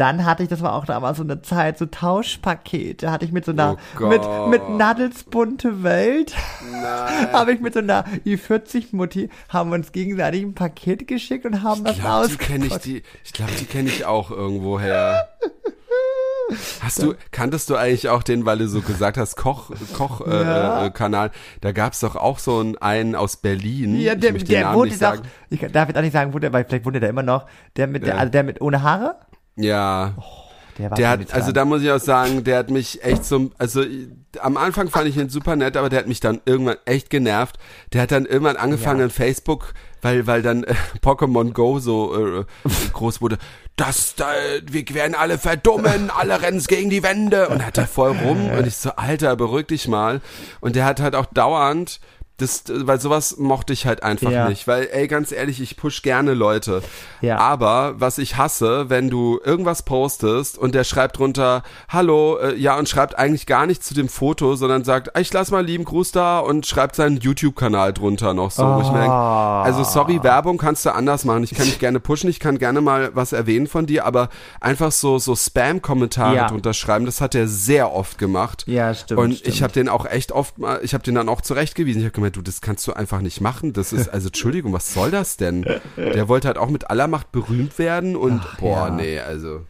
Dann 0.00 0.24
hatte 0.24 0.42
ich, 0.42 0.48
das 0.48 0.62
war 0.62 0.72
auch 0.72 0.86
damals 0.86 1.18
so 1.18 1.22
eine 1.24 1.42
Zeit, 1.42 1.76
so 1.76 1.84
Tauschpakete. 1.84 3.10
Hatte 3.10 3.26
ich 3.26 3.32
mit 3.32 3.44
so 3.44 3.52
einer, 3.52 3.76
Oh 4.00 4.06
mit, 4.06 4.22
mit 4.48 4.66
Nadels 4.70 5.24
bunte 5.24 5.82
Welt, 5.82 6.34
habe 7.34 7.52
ich 7.52 7.60
mit 7.60 7.74
so 7.74 7.80
einer 7.80 8.06
i40-Mutti, 8.24 9.28
haben 9.50 9.68
wir 9.70 9.74
uns 9.74 9.92
gegenseitig 9.92 10.42
ein 10.42 10.54
Paket 10.54 11.06
geschickt 11.06 11.44
und 11.44 11.62
haben 11.62 11.84
das 11.84 11.96
Ich 11.96 12.00
glaube, 12.02 12.28
die 12.28 12.36
kenne 12.38 12.64
ich, 12.66 12.76
die, 12.78 13.02
ich 13.24 13.32
glaube, 13.34 13.52
die 13.60 13.66
kenne 13.66 13.88
ich 13.90 14.06
auch 14.06 14.30
irgendwoher. 14.30 15.28
Hast 16.80 17.02
du, 17.02 17.14
kanntest 17.30 17.70
du 17.70 17.76
eigentlich 17.76 18.08
auch 18.08 18.22
den, 18.22 18.44
weil 18.46 18.58
du 18.58 18.68
so 18.68 18.80
gesagt 18.80 19.18
hast, 19.18 19.36
Koch, 19.36 19.70
Koch, 19.96 20.26
äh, 20.26 20.42
Ja. 20.42 20.86
äh, 20.86 20.90
Kanal, 20.90 21.30
da 21.60 21.70
gab's 21.72 22.00
doch 22.00 22.16
auch 22.16 22.38
so 22.38 22.58
einen, 22.58 22.76
einen 22.78 23.14
aus 23.14 23.36
Berlin. 23.36 23.94
Ja, 24.00 24.14
ich 24.14 24.20
der, 24.20 24.32
den 24.32 24.44
der 24.46 24.62
Namen 24.62 24.76
wohnte 24.76 24.88
nicht 24.88 24.98
sagen. 24.98 25.22
ich 25.50 25.60
darf 25.60 25.88
jetzt 25.88 25.96
auch 25.96 26.02
nicht 26.02 26.12
sagen, 26.12 26.32
wo 26.34 26.38
der, 26.38 26.52
weil 26.52 26.64
vielleicht 26.64 26.84
wohnt 26.86 26.96
er 26.96 27.00
da 27.02 27.06
immer 27.08 27.22
noch, 27.22 27.46
der 27.76 27.86
mit, 27.86 28.02
der, 28.02 28.14
Ja. 28.14 28.20
also 28.20 28.32
der 28.32 28.42
mit 28.42 28.60
ohne 28.62 28.82
Haare? 28.82 29.16
Ja. 29.62 30.14
Der 30.78 30.90
war 30.90 30.96
Der 30.96 31.10
schon 31.10 31.20
hat, 31.20 31.34
also 31.34 31.52
da 31.52 31.64
muss 31.64 31.82
ich 31.82 31.90
auch 31.90 32.00
sagen, 32.00 32.44
der 32.44 32.58
hat 32.58 32.70
mich 32.70 33.04
echt 33.04 33.24
so, 33.24 33.50
also 33.58 33.84
am 34.40 34.56
Anfang 34.56 34.88
fand 34.88 35.08
ich 35.08 35.16
ihn 35.16 35.28
super 35.28 35.56
nett, 35.56 35.76
aber 35.76 35.88
der 35.90 35.98
hat 35.98 36.06
mich 36.06 36.20
dann 36.20 36.40
irgendwann 36.46 36.76
echt 36.86 37.10
genervt. 37.10 37.58
Der 37.92 38.02
hat 38.02 38.12
dann 38.12 38.24
irgendwann 38.24 38.56
angefangen 38.56 39.00
Ja. 39.00 39.04
in 39.06 39.10
Facebook, 39.10 39.74
weil, 40.00 40.26
weil 40.26 40.40
dann 40.42 40.64
äh, 40.64 40.74
Pokémon 41.02 41.52
Go 41.52 41.80
so 41.80 42.38
äh, 42.38 42.44
groß 42.92 43.20
wurde. 43.20 43.36
Das, 43.76 44.14
da, 44.14 44.28
wir 44.70 44.84
werden 44.94 45.14
alle 45.14 45.36
verdummen, 45.38 46.10
alle 46.10 46.40
rennen 46.40 46.62
gegen 46.64 46.88
die 46.88 47.02
Wände 47.02 47.48
und 47.48 47.64
hat 47.66 47.76
da 47.76 47.86
voll 47.86 48.12
rum 48.16 48.50
und 48.58 48.66
ich 48.66 48.76
so, 48.76 48.90
Alter, 48.92 49.36
beruhig 49.36 49.66
dich 49.66 49.88
mal. 49.88 50.20
Und 50.60 50.76
der 50.76 50.84
hat 50.86 51.00
halt 51.00 51.14
auch 51.14 51.26
dauernd 51.26 52.00
das, 52.40 52.64
weil 52.68 53.00
sowas 53.00 53.36
mochte 53.38 53.72
ich 53.72 53.86
halt 53.86 54.02
einfach 54.02 54.30
Ja. 54.30 54.48
nicht, 54.48 54.66
weil, 54.66 54.88
ey, 54.92 55.06
ganz 55.08 55.32
ehrlich, 55.32 55.60
ich 55.60 55.76
push 55.76 56.02
gerne 56.02 56.34
Leute. 56.34 56.82
Ja. 57.20 57.38
Aber 57.38 57.94
was 57.98 58.18
ich 58.18 58.36
hasse, 58.36 58.88
wenn 58.88 59.10
du 59.10 59.40
irgendwas 59.44 59.82
postest 59.82 60.58
und 60.58 60.74
der 60.74 60.84
schreibt 60.84 61.18
drunter, 61.18 61.62
hallo, 61.88 62.38
äh, 62.38 62.54
ja, 62.56 62.78
und 62.78 62.88
schreibt 62.88 63.18
eigentlich 63.18 63.46
gar 63.46 63.66
nicht 63.66 63.84
zu 63.84 63.94
dem 63.94 64.08
Foto, 64.08 64.56
sondern 64.56 64.84
sagt, 64.84 65.18
ich 65.18 65.32
lass 65.32 65.50
mal 65.50 65.64
lieben 65.64 65.84
Gruß 65.84 66.12
da 66.12 66.38
und 66.40 66.66
schreibt 66.66 66.96
seinen 66.96 67.18
YouTube-Kanal 67.18 67.92
drunter 67.92 68.34
noch 68.34 68.50
so. 68.50 68.62
Wo 68.64 68.80
ich 68.80 68.88
denk, 68.88 69.10
Ah. 69.10 69.62
also 69.62 69.84
sorry, 69.84 70.22
Werbung 70.22 70.58
kannst 70.58 70.86
du 70.86 70.94
anders 70.94 71.24
machen. 71.24 71.42
Ich 71.44 71.54
kann 71.54 71.66
dich 71.66 71.78
gerne 71.78 72.00
pushen, 72.00 72.30
ich 72.30 72.40
kann 72.40 72.58
gerne 72.58 72.80
mal 72.80 73.10
was 73.14 73.32
erwähnen 73.32 73.66
von 73.66 73.86
dir, 73.86 74.04
aber 74.06 74.28
einfach 74.60 74.92
so, 74.92 75.18
so 75.18 75.34
Spam-Kommentare 75.34 76.36
Ja. 76.36 76.48
drunter 76.48 76.74
schreiben, 76.74 77.06
das 77.06 77.20
hat 77.20 77.34
er 77.34 77.46
sehr 77.48 77.92
oft 77.92 78.18
gemacht. 78.18 78.64
Ja, 78.66 78.94
stimmt. 78.94 79.20
Und 79.20 79.34
stimmt. 79.36 79.54
ich 79.54 79.62
habe 79.62 79.72
den 79.72 79.88
auch 79.88 80.06
echt 80.06 80.32
oft 80.32 80.58
mal, 80.58 80.80
ich 80.82 80.94
habe 80.94 81.04
den 81.04 81.14
dann 81.14 81.28
auch 81.28 81.40
zurechtgewiesen. 81.40 82.00
Ich 82.00 82.06
habe 82.06 82.12
gemeint, 82.14 82.29
du, 82.30 82.42
das 82.42 82.60
kannst 82.60 82.86
du 82.86 82.92
einfach 82.92 83.20
nicht 83.20 83.40
machen. 83.40 83.72
Das 83.72 83.92
ist, 83.92 84.08
also 84.08 84.28
Entschuldigung, 84.28 84.72
was 84.72 84.92
soll 84.94 85.10
das 85.10 85.36
denn? 85.36 85.66
Der 85.96 86.28
wollte 86.28 86.48
halt 86.48 86.58
auch 86.58 86.70
mit 86.70 86.90
aller 86.90 87.08
Macht 87.08 87.32
berühmt 87.32 87.78
werden 87.78 88.16
und 88.16 88.40
boah, 88.58 88.88
ja. 88.88 88.90
nee, 88.90 89.18
also. 89.18 89.66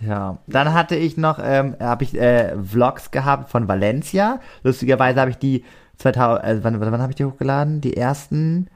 Ja, 0.00 0.38
dann 0.46 0.74
hatte 0.74 0.96
ich 0.96 1.16
noch, 1.16 1.38
ähm, 1.42 1.76
habe 1.80 2.04
ich 2.04 2.14
äh, 2.14 2.56
Vlogs 2.62 3.10
gehabt 3.10 3.50
von 3.50 3.68
Valencia. 3.68 4.40
Lustigerweise 4.62 5.20
habe 5.20 5.30
ich 5.30 5.38
die 5.38 5.64
2000, 5.98 6.44
äh, 6.44 6.64
wann, 6.64 6.80
wann, 6.80 6.92
wann 6.92 7.02
habe 7.02 7.12
ich 7.12 7.16
die 7.16 7.24
hochgeladen? 7.24 7.80
Die 7.80 7.96
ersten, 7.96 8.68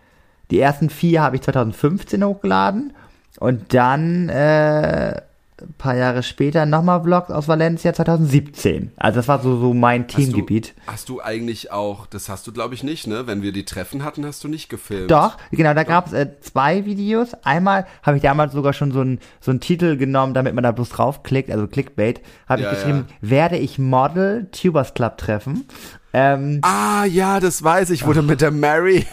die 0.50 0.60
ersten 0.60 0.90
vier 0.90 1.22
habe 1.22 1.36
ich 1.36 1.42
2015 1.42 2.24
hochgeladen 2.24 2.94
und 3.38 3.74
dann 3.74 4.28
äh, 4.28 5.20
ein 5.62 5.74
paar 5.78 5.94
Jahre 5.96 6.22
später 6.22 6.66
nochmal 6.66 7.02
Vlogs 7.02 7.30
aus 7.30 7.48
Valencia 7.48 7.92
2017. 7.92 8.92
Also 8.96 9.16
das 9.20 9.28
war 9.28 9.40
so 9.42 9.58
so 9.58 9.74
mein 9.74 10.08
Themengebiet. 10.08 10.74
Hast 10.86 10.86
du, 10.86 10.92
hast 10.92 11.08
du 11.08 11.20
eigentlich 11.22 11.72
auch, 11.72 12.06
das 12.06 12.28
hast 12.28 12.46
du 12.46 12.52
glaube 12.52 12.74
ich 12.74 12.82
nicht, 12.82 13.06
ne? 13.06 13.26
Wenn 13.26 13.42
wir 13.42 13.52
die 13.52 13.64
Treffen 13.64 14.04
hatten, 14.04 14.24
hast 14.26 14.42
du 14.44 14.48
nicht 14.48 14.68
gefilmt. 14.68 15.10
Doch, 15.10 15.36
genau, 15.50 15.74
da 15.74 15.82
gab 15.84 16.06
es 16.08 16.12
äh, 16.12 16.28
zwei 16.40 16.84
Videos. 16.84 17.34
Einmal 17.44 17.86
habe 18.02 18.16
ich 18.16 18.22
damals 18.22 18.52
sogar 18.52 18.72
schon 18.72 18.92
so 18.92 19.00
einen 19.00 19.18
so 19.40 19.50
einen 19.50 19.60
Titel 19.60 19.96
genommen, 19.96 20.34
damit 20.34 20.54
man 20.54 20.64
da 20.64 20.72
bloß 20.72 20.88
draufklickt, 20.90 21.50
also 21.50 21.66
Clickbait, 21.66 22.20
habe 22.48 22.62
Ja, 22.62 22.70
ich 22.72 22.78
geschrieben, 22.78 23.06
werde 23.20 23.56
ich 23.58 23.78
Model 23.78 24.48
Tubers 24.52 24.94
Club 24.94 25.18
treffen. 25.18 25.66
Ähm, 26.12 26.58
Ah, 26.62 27.04
ja, 27.04 27.38
das 27.38 27.62
weiß 27.62 27.90
ich, 27.90 28.04
wurde 28.06 28.22
mit 28.22 28.40
der 28.40 28.50
Mary. 28.50 29.06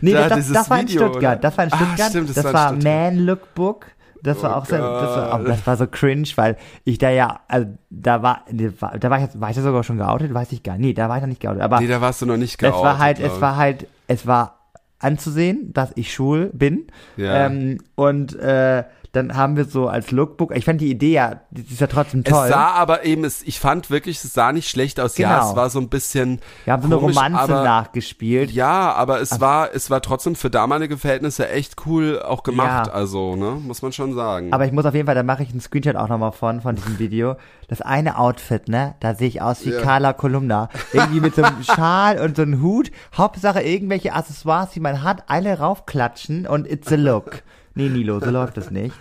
nee, 0.00 0.12
da 0.14 0.28
das, 0.28 0.52
das, 0.52 0.68
war 0.68 0.80
in 0.80 0.88
Video, 0.88 1.08
Stuttgart, 1.08 1.38
oder? 1.38 1.48
das 1.48 1.56
war 1.56 1.64
in 1.64 1.72
Ah, 1.72 1.76
Stuttgart. 1.76 2.10
stimmt, 2.10 2.28
das 2.28 2.34
das, 2.36 2.44
war 2.44 2.50
in 2.50 2.54
war 2.54 2.68
Stuttgart. 2.72 3.12
Man 3.14 3.18
Lookbook. 3.18 3.86
Das 4.24 4.42
war 4.42 4.56
Oh 4.56 4.58
auch 4.58 4.64
sehr, 4.64 4.78
das 4.80 5.16
war, 5.16 5.32
auch, 5.34 5.38
Gott. 5.38 5.48
das 5.48 5.66
war 5.66 5.76
so 5.76 5.86
cringe, 5.86 6.26
weil 6.36 6.56
ich 6.82 6.98
da 6.98 7.10
ja, 7.10 7.40
also 7.46 7.68
da 7.90 8.22
war, 8.22 8.42
da 8.50 9.10
war 9.10 9.22
ich, 9.22 9.28
war 9.40 9.50
ich 9.50 9.56
da 9.56 9.62
sogar 9.62 9.84
schon 9.84 9.98
geoutet, 9.98 10.34
weiß 10.34 10.50
ich 10.52 10.62
gar 10.64 10.72
nicht. 10.76 10.80
Nee, 10.86 10.92
da 10.94 11.08
war 11.08 11.16
ich 11.18 11.22
noch 11.22 11.28
nicht 11.28 11.40
geoutet, 11.40 11.62
aber 11.62 11.80
Nee, 11.80 11.86
da 11.86 12.00
warst 12.00 12.20
du 12.22 12.26
noch 12.26 12.36
nicht 12.36 12.54
es 12.54 12.58
geoutet. 12.58 12.82
war 12.82 12.98
halt, 12.98 13.20
es 13.20 13.40
war 13.40 13.56
halt, 13.56 13.86
es 14.08 14.26
war 14.26 14.58
anzusehen, 14.98 15.72
dass 15.72 15.92
ich 15.94 16.12
schwul 16.12 16.50
bin. 16.52 16.86
Ja. 17.16 17.46
Ähm, 17.46 17.78
und 17.94 18.34
äh, 18.36 18.84
dann 19.14 19.36
haben 19.36 19.56
wir 19.56 19.64
so 19.64 19.88
als 19.88 20.10
Lookbook, 20.10 20.54
ich 20.56 20.64
fand 20.64 20.80
die 20.80 20.90
Idee 20.90 21.12
ja, 21.12 21.40
die 21.50 21.62
ist 21.62 21.80
ja 21.80 21.86
trotzdem 21.86 22.24
toll. 22.24 22.44
Es 22.46 22.50
sah 22.52 22.70
aber 22.72 23.04
eben, 23.04 23.24
es, 23.24 23.42
ich 23.42 23.60
fand 23.60 23.88
wirklich, 23.90 24.22
es 24.22 24.32
sah 24.32 24.52
nicht 24.52 24.68
schlecht 24.68 24.98
aus. 25.00 25.16
Ja, 25.18 25.38
Genau. 25.38 25.50
es 25.50 25.56
war 25.56 25.70
so 25.70 25.78
ein 25.80 25.88
bisschen. 25.88 26.40
wir 26.64 26.72
haben 26.72 26.82
so 26.82 26.86
eine 26.88 26.96
Romanze 26.96 27.38
aber, 27.38 27.62
nachgespielt. 27.64 28.50
Ja, 28.50 28.92
aber 28.92 29.20
es 29.20 29.40
war, 29.40 29.74
es 29.74 29.90
war 29.90 30.02
trotzdem 30.02 30.34
für 30.34 30.50
damalige 30.50 30.98
Verhältnisse 30.98 31.48
echt 31.48 31.86
cool 31.86 32.20
auch 32.22 32.42
gemacht. 32.42 32.88
Ja. 32.88 32.92
Also, 32.92 33.36
ne, 33.36 33.52
muss 33.62 33.82
man 33.82 33.92
schon 33.92 34.14
sagen. 34.14 34.52
Aber 34.52 34.66
ich 34.66 34.72
muss 34.72 34.84
auf 34.84 34.94
jeden 34.94 35.06
Fall, 35.06 35.14
da 35.14 35.22
mache 35.22 35.42
ich 35.42 35.50
einen 35.50 35.60
Screenshot 35.60 35.96
auch 35.96 36.08
nochmal 36.08 36.32
von, 36.32 36.60
von 36.60 36.74
diesem 36.74 36.98
Video. 36.98 37.36
Das 37.68 37.80
eine 37.80 38.18
Outfit, 38.18 38.68
ne, 38.68 38.94
da 39.00 39.14
sehe 39.14 39.28
ich 39.28 39.40
aus 39.40 39.64
wie 39.64 39.70
Ja. 39.70 39.80
Carla 39.80 40.12
Kolumna. 40.12 40.68
Irgendwie 40.92 41.20
mit 41.20 41.34
so 41.34 41.42
einem 41.42 41.62
Schal 41.62 42.18
und 42.18 42.36
so 42.36 42.42
einem 42.42 42.60
Hut. 42.62 42.90
Hauptsache 43.16 43.62
irgendwelche 43.62 44.12
Accessoires, 44.12 44.70
die 44.70 44.80
man 44.80 45.02
hat, 45.02 45.24
alle 45.28 45.58
raufklatschen 45.58 46.46
und 46.46 46.66
it's 46.70 46.90
a 46.92 46.96
look. 46.96 47.42
Nee, 47.74 47.88
Nilo, 47.88 48.20
so 48.20 48.30
läuft 48.30 48.56
das 48.56 48.70
nicht. 48.70 48.94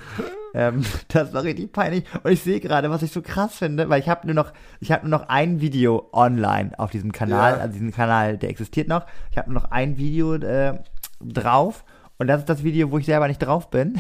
Ähm, 0.54 0.84
das 1.10 1.34
war 1.34 1.44
richtig 1.44 1.72
peinlich. 1.72 2.06
Und 2.24 2.32
ich 2.32 2.42
sehe 2.42 2.60
gerade, 2.60 2.90
was 2.90 3.02
ich 3.04 3.12
so 3.12 3.22
krass 3.22 3.56
finde, 3.56 3.90
weil 3.90 4.00
ich 4.00 4.10
habe 4.10 4.26
nur 4.28 4.36
noch, 4.36 4.52
ich 4.80 4.92
habe 4.92 5.08
nur 5.08 5.20
noch 5.20 5.30
ein 5.30 5.62
Video 5.62 6.10
online 6.12 6.72
auf 6.78 6.92
diesem 6.92 7.12
Kanal, 7.12 7.54
Ja. 7.54 7.60
also 7.60 7.74
diesen 7.74 7.92
Kanal, 7.92 8.38
der 8.38 8.50
existiert 8.50 8.88
noch. 8.88 9.06
Ich 9.32 9.38
habe 9.38 9.52
nur 9.52 9.62
noch 9.62 9.72
ein 9.72 9.98
Video 9.98 10.36
äh, 10.36 10.80
drauf. 11.22 11.84
Und 12.18 12.28
das 12.28 12.42
ist 12.42 12.50
das 12.50 12.64
Video, 12.64 12.92
wo 12.92 12.98
ich 12.98 13.06
selber 13.06 13.28
nicht 13.28 13.40
drauf 13.40 13.70
bin. 13.70 14.00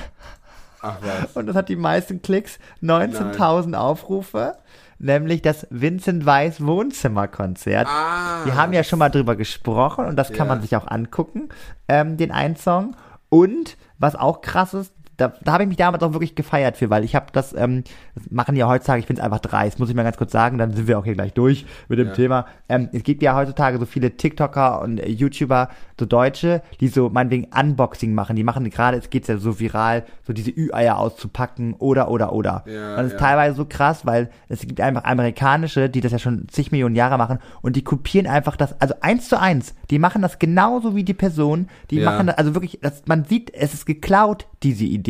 Ach 0.82 0.98
was. 1.02 1.32
Und 1.36 1.48
das 1.48 1.56
hat 1.56 1.70
die 1.70 1.76
meisten 1.76 2.22
Klicks, 2.22 2.60
19.000 2.82 3.74
Aufrufe, 3.76 4.58
nämlich 5.00 5.42
das 5.42 5.66
Vincent 5.70 6.26
Weiss 6.26 6.64
Wohnzimmerkonzert. 6.64 7.88
Ah. 7.88 8.46
Wir 8.46 8.56
haben 8.56 8.74
ja 8.74 8.84
schon 8.84 9.00
mal 9.00 9.10
drüber 9.10 9.36
gesprochen 9.36 10.06
und 10.06 10.16
das 10.16 10.32
kann 10.32 10.48
man 10.48 10.62
sich 10.62 10.76
auch 10.76 10.88
angucken, 10.88 11.50
ähm, 11.88 12.18
den 12.18 12.32
einen 12.32 12.56
Song. 12.56 12.96
Und 13.30 13.78
was 14.04 14.16
auch 14.16 14.42
krass 14.42 14.74
ist, 14.74 14.94
da, 15.18 15.34
da 15.44 15.54
habe 15.54 15.64
ich 15.64 15.70
mich 15.70 15.78
damals 15.78 16.02
auch 16.04 16.14
wirklich 16.14 16.36
gefeiert 16.36 16.78
für, 16.78 16.90
weil 16.90 17.04
ich 17.04 17.16
habe 17.16 17.28
das, 17.34 17.54
ähm, 17.56 17.84
das 18.16 18.32
machen 18.32 18.56
ja 18.56 18.68
heutzutage, 18.68 19.00
ich 19.00 19.06
finde 19.06 19.22
es 19.22 19.26
einfach 19.26 19.40
dreist, 19.40 19.80
muss 19.80 19.90
ich 19.90 19.96
mal 19.96 20.04
ganz 20.04 20.18
kurz 20.18 20.32
sagen, 20.32 20.58
dann 20.58 20.74
sind 20.74 20.88
wir 20.88 20.98
auch 20.98 21.04
hier 21.06 21.14
gleich 21.14 21.34
durch 21.34 21.66
mit 21.88 22.00
dem 22.00 22.08
Ja. 22.08 22.14
Thema. 22.14 22.46
Ähm, 22.70 22.90
es 22.92 23.04
gibt 23.04 23.22
ja 23.22 23.36
heutzutage 23.36 23.78
so 23.78 23.86
viele 23.86 24.18
TikToker 24.18 24.82
und 24.82 25.00
äh, 25.00 25.10
YouTuber, 25.10 25.70
so 26.00 26.06
Deutsche, 26.08 26.62
die 26.80 26.88
so 26.88 27.10
meinetwegen 27.10 27.48
Unboxing 27.58 28.14
machen. 28.14 28.36
Die 28.36 28.44
machen 28.44 28.68
gerade, 28.70 28.98
es 28.98 29.10
geht 29.10 29.28
ja 29.28 29.38
so 29.38 29.60
viral, 29.60 30.04
so 30.26 30.34
diese 30.34 30.50
Ü-Eier 30.52 30.98
auszupacken 30.98 31.76
oder, 31.78 32.10
oder, 32.10 32.34
oder. 32.34 32.64
Ja, 32.66 32.92
und 32.92 32.98
das 32.98 33.06
ist 33.08 33.14
ja. 33.14 33.20
teilweise 33.20 33.56
so 33.56 33.66
krass, 33.66 34.06
weil 34.06 34.30
es 34.50 34.62
gibt 34.62 34.82
einfach 34.82 35.04
amerikanische, 35.04 35.90
die 35.90 36.02
das 36.02 36.12
ja 36.12 36.20
schon 36.20 36.48
zig 36.50 36.72
Millionen 36.72 36.96
Jahre 36.96 37.18
machen 37.18 37.40
und 37.62 37.76
die 37.76 37.84
kopieren 37.84 38.26
einfach 38.28 38.56
das, 38.56 38.80
also 38.82 38.96
eins 39.02 39.30
zu 39.30 39.40
eins. 39.40 39.76
Die 39.92 40.00
machen 40.00 40.22
das 40.22 40.40
genauso 40.40 40.96
wie 40.96 41.04
die 41.04 41.14
Person. 41.14 41.68
Die 41.92 41.98
Ja. 41.98 42.10
machen 42.10 42.28
das, 42.28 42.38
also 42.38 42.56
wirklich, 42.56 42.80
das, 42.82 43.04
man 43.06 43.26
sieht, 43.26 43.54
es 43.54 43.74
ist 43.74 43.86
geklaut, 43.86 44.48
diese 44.64 44.86
Idee. 44.86 45.04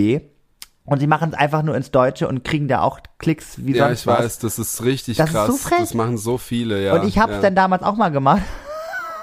Und 0.86 1.00
sie 1.00 1.08
machen 1.08 1.30
es 1.32 1.36
einfach 1.38 1.64
nur 1.64 1.76
ins 1.78 1.92
Deutsche 1.92 2.28
und 2.28 2.44
kriegen 2.44 2.68
da 2.68 2.82
auch 2.82 3.00
Klicks 3.18 3.56
wie 3.66 3.74
Ja, 3.76 3.88
sonst 3.88 4.02
ich 4.02 4.08
was. 4.08 4.20
weiß, 4.20 4.40
das 4.40 4.60
ist 4.60 4.84
richtig 4.84 5.16
Das 5.18 5.30
ist 5.30 5.34
krass. 5.36 5.48
so 5.48 5.56
frech. 5.56 5.80
das 5.80 5.94
machen 5.94 6.18
so 6.18 6.38
viele, 6.38 6.84
ja. 6.84 6.94
Und 6.94 7.08
ich 7.08 7.18
habe 7.20 7.32
es 7.32 7.38
ja. 7.38 7.42
dann 7.44 7.56
damals 7.56 7.84
auch 7.84 7.96
mal 7.96 8.10
gemacht. 8.10 8.42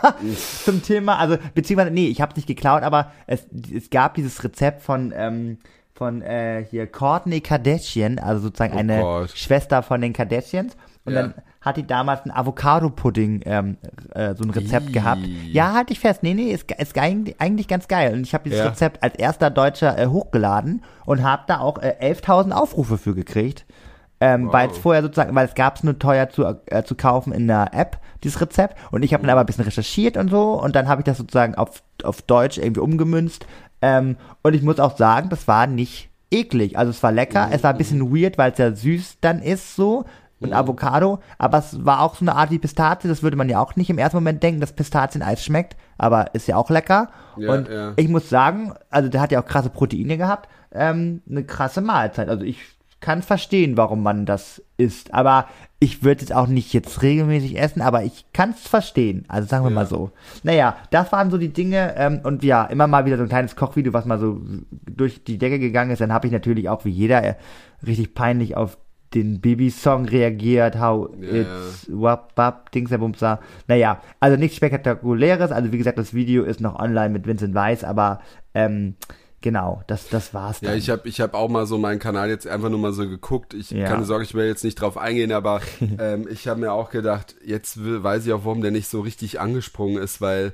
Zum 0.64 0.82
Thema, 0.82 1.18
also 1.18 1.36
beziehungsweise, 1.54 1.90
nee, 1.92 2.06
ich 2.08 2.20
habe 2.22 2.30
es 2.32 2.36
nicht 2.36 2.46
geklaut, 2.48 2.82
aber 2.82 3.12
es, 3.26 3.46
es 3.74 3.90
gab 3.90 4.14
dieses 4.14 4.42
Rezept 4.42 4.82
von, 4.82 5.12
ähm, 5.14 5.58
von 5.92 6.22
äh, 6.22 6.64
hier 6.70 6.86
Courtney 6.86 7.42
Kardashian, 7.42 8.18
also 8.18 8.40
sozusagen 8.44 8.74
Oh 8.74 8.78
eine 8.78 9.00
Gott. 9.02 9.30
Schwester 9.36 9.82
von 9.82 10.00
den 10.00 10.14
Kardashians. 10.14 10.74
Und 11.04 11.12
Ja. 11.12 11.22
dann 11.22 11.34
hat 11.60 11.76
die 11.76 11.86
damals 11.86 12.24
ein 12.24 12.30
Avocado-Pudding, 12.30 13.42
ähm, 13.44 13.76
äh, 14.14 14.34
so 14.34 14.44
ein 14.44 14.50
Rezept 14.50 14.88
Ih. 14.88 14.92
gehabt. 14.92 15.20
Ja, 15.50 15.74
halte 15.74 15.92
ich 15.92 16.00
fest. 16.00 16.22
Nee, 16.22 16.34
nee, 16.34 16.52
ist, 16.52 16.70
ist 16.72 16.96
eigentlich, 16.98 17.38
eigentlich 17.40 17.68
ganz 17.68 17.86
geil. 17.86 18.14
Und 18.14 18.22
ich 18.22 18.32
habe 18.32 18.44
dieses 18.44 18.60
Ja. 18.60 18.68
Rezept 18.70 19.02
als 19.02 19.14
erster 19.16 19.50
Deutscher 19.50 19.98
äh, 19.98 20.06
hochgeladen 20.06 20.82
und 21.04 21.22
habe 21.22 21.42
da 21.46 21.60
auch 21.60 21.78
äh, 21.78 21.96
11.000 22.00 22.52
Aufrufe 22.52 22.96
für 22.98 23.14
gekriegt. 23.14 23.66
Ähm, 24.22 24.46
Wow. 24.46 24.52
Weil 24.52 24.70
es 24.70 24.78
vorher 24.78 25.02
sozusagen, 25.02 25.34
weil 25.34 25.46
es 25.46 25.54
gab 25.54 25.76
es 25.76 25.82
nur 25.82 25.98
teuer 25.98 26.28
zu, 26.30 26.44
äh, 26.66 26.82
zu 26.82 26.94
kaufen 26.94 27.32
in 27.32 27.46
der 27.46 27.74
App, 27.74 27.98
dieses 28.24 28.40
Rezept. 28.40 28.76
Und 28.90 29.02
ich 29.02 29.12
habe 29.14 29.22
dann 29.22 29.30
aber 29.30 29.40
ein 29.40 29.46
bisschen 29.46 29.64
recherchiert 29.64 30.16
und 30.16 30.30
so 30.30 30.60
und 30.62 30.74
dann 30.76 30.88
habe 30.88 31.02
ich 31.02 31.04
das 31.06 31.18
sozusagen 31.18 31.54
auf, 31.54 31.82
auf 32.04 32.22
Deutsch 32.22 32.58
irgendwie 32.58 32.80
umgemünzt. 32.80 33.46
Ähm, 33.82 34.16
und 34.42 34.54
ich 34.54 34.62
muss 34.62 34.78
auch 34.80 34.96
sagen, 34.96 35.28
das 35.30 35.46
war 35.48 35.66
nicht 35.66 36.10
eklig. 36.30 36.78
Also 36.78 36.90
es 36.90 37.02
war 37.02 37.12
lecker, 37.12 37.48
es 37.50 37.62
war 37.64 37.70
ein 37.72 37.78
bisschen 37.78 38.14
weird, 38.14 38.38
weil 38.38 38.52
es 38.52 38.58
ja 38.58 38.72
süß 38.74 39.18
dann 39.20 39.40
ist 39.42 39.74
so. 39.76 40.04
Und 40.40 40.54
Avocado, 40.54 41.18
aber 41.38 41.58
es 41.58 41.84
war 41.84 42.00
auch 42.00 42.14
so 42.14 42.24
eine 42.24 42.34
Art 42.34 42.50
wie 42.50 42.58
Pistazie, 42.58 43.08
das 43.08 43.22
würde 43.22 43.36
man 43.36 43.48
ja 43.50 43.60
auch 43.60 43.76
nicht 43.76 43.90
im 43.90 43.98
ersten 43.98 44.16
Moment 44.16 44.42
denken, 44.42 44.60
dass 44.60 44.72
Pistazieneis 44.72 45.44
schmeckt, 45.44 45.76
aber 45.98 46.34
ist 46.34 46.48
ja 46.48 46.56
auch 46.56 46.70
lecker. 46.70 47.10
Ja, 47.36 47.52
und 47.52 47.68
ja. 47.68 47.92
ich 47.96 48.08
muss 48.08 48.30
sagen, 48.30 48.72
also 48.88 49.10
der 49.10 49.20
hat 49.20 49.32
ja 49.32 49.42
auch 49.42 49.46
krasse 49.46 49.68
Proteine 49.68 50.16
gehabt, 50.16 50.48
ähm, 50.72 51.20
eine 51.28 51.44
krasse 51.44 51.82
Mahlzeit. 51.82 52.28
Also 52.30 52.44
ich 52.44 52.58
kann 53.00 53.22
verstehen, 53.22 53.76
warum 53.76 54.02
man 54.02 54.26
das 54.26 54.62
isst, 54.76 55.12
aber 55.14 55.46
ich 55.78 56.04
würde 56.04 56.22
es 56.24 56.32
auch 56.32 56.46
nicht 56.46 56.72
jetzt 56.74 57.02
regelmäßig 57.02 57.58
essen, 57.58 57.80
aber 57.80 58.04
ich 58.04 58.26
kann 58.32 58.50
es 58.50 58.68
verstehen. 58.68 59.24
Also 59.28 59.48
sagen 59.48 59.64
wir 59.64 59.70
Ja. 59.70 59.74
mal 59.74 59.86
so. 59.86 60.10
Naja, 60.42 60.76
das 60.90 61.10
waren 61.10 61.30
so 61.30 61.38
die 61.38 61.52
Dinge 61.52 61.94
ähm, 61.96 62.20
und 62.22 62.44
ja, 62.44 62.64
immer 62.64 62.86
mal 62.86 63.06
wieder 63.06 63.16
so 63.16 63.22
ein 63.22 63.28
kleines 63.28 63.56
Kochvideo, 63.56 63.92
was 63.94 64.04
mal 64.04 64.18
so 64.18 64.40
durch 64.86 65.24
die 65.24 65.38
Decke 65.38 65.58
gegangen 65.58 65.90
ist. 65.90 66.00
Dann 66.00 66.12
habe 66.12 66.26
ich 66.26 66.32
natürlich 66.32 66.68
auch 66.68 66.84
wie 66.84 66.90
jeder 66.90 67.22
äh, 67.22 67.34
richtig 67.86 68.14
peinlich 68.14 68.56
auf 68.56 68.76
den 69.14 69.40
Baby-Song 69.40 70.04
reagiert, 70.06 70.78
how 70.78 71.08
Ja, 71.20 71.40
it's 71.40 71.86
wap 71.90 72.32
wap, 72.36 72.70
Dings, 72.72 72.90
der 72.90 72.98
Bumser. 72.98 73.40
Naja, 73.66 74.00
also 74.20 74.36
nichts 74.36 74.56
Spektakuläres. 74.56 75.50
Also 75.50 75.72
wie 75.72 75.78
gesagt, 75.78 75.98
das 75.98 76.14
Video 76.14 76.44
ist 76.44 76.60
noch 76.60 76.78
online 76.78 77.10
mit 77.10 77.26
Vincent 77.26 77.54
Weiss, 77.54 77.82
aber 77.82 78.20
ähm, 78.54 78.94
genau, 79.40 79.82
das, 79.88 80.08
das 80.08 80.32
war's 80.32 80.60
dann. 80.60 80.70
Ja, 80.70 80.76
ich 80.76 80.90
habe 80.90 81.08
ich 81.08 81.20
hab 81.20 81.34
auch 81.34 81.48
mal 81.48 81.66
so 81.66 81.76
meinen 81.78 81.98
Kanal 81.98 82.28
jetzt 82.28 82.46
einfach 82.46 82.70
nur 82.70 82.78
mal 82.78 82.92
so 82.92 83.08
geguckt. 83.08 83.52
Ich 83.54 83.70
Ja. 83.70 83.86
keine 83.86 84.04
Sorge, 84.04 84.24
ich 84.24 84.34
will 84.34 84.46
jetzt 84.46 84.64
nicht 84.64 84.76
drauf 84.76 84.96
eingehen, 84.96 85.32
aber 85.32 85.60
ähm, 85.98 86.28
ich 86.30 86.46
habe 86.46 86.60
mir 86.60 86.72
auch 86.72 86.90
gedacht, 86.90 87.34
jetzt 87.44 87.78
weiß 87.82 88.26
ich 88.26 88.32
auch, 88.32 88.44
warum 88.44 88.62
der 88.62 88.70
nicht 88.70 88.88
so 88.88 89.00
richtig 89.00 89.40
angesprungen 89.40 90.00
ist, 90.00 90.20
weil 90.20 90.52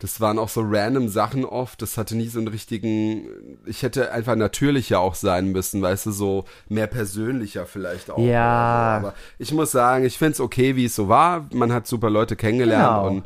das 0.00 0.20
waren 0.20 0.38
auch 0.38 0.48
so 0.48 0.62
random 0.64 1.08
Sachen 1.08 1.44
oft. 1.44 1.80
Das 1.82 1.96
hatte 1.96 2.16
nie 2.16 2.26
so 2.26 2.38
einen 2.40 2.48
richtigen. 2.48 3.22
Ich 3.66 3.82
hätte 3.84 4.10
einfach 4.12 4.34
natürlicher 4.34 4.98
auch 4.98 5.14
sein 5.14 5.52
müssen, 5.52 5.80
weißt 5.80 6.06
du, 6.06 6.10
so 6.10 6.44
mehr 6.68 6.88
persönlicher 6.88 7.66
vielleicht 7.66 8.10
auch. 8.10 8.18
Ja. 8.18 8.96
Aber 8.98 9.14
ich 9.38 9.52
muss 9.52 9.70
sagen, 9.70 10.04
ich 10.04 10.18
find's 10.18 10.40
okay, 10.40 10.74
wie 10.74 10.86
es 10.86 10.96
so 10.96 11.08
war. 11.08 11.46
Man 11.52 11.72
hat 11.72 11.86
super 11.86 12.10
Leute 12.10 12.34
kennengelernt 12.34 12.96
Genau. 13.04 13.06
und 13.08 13.24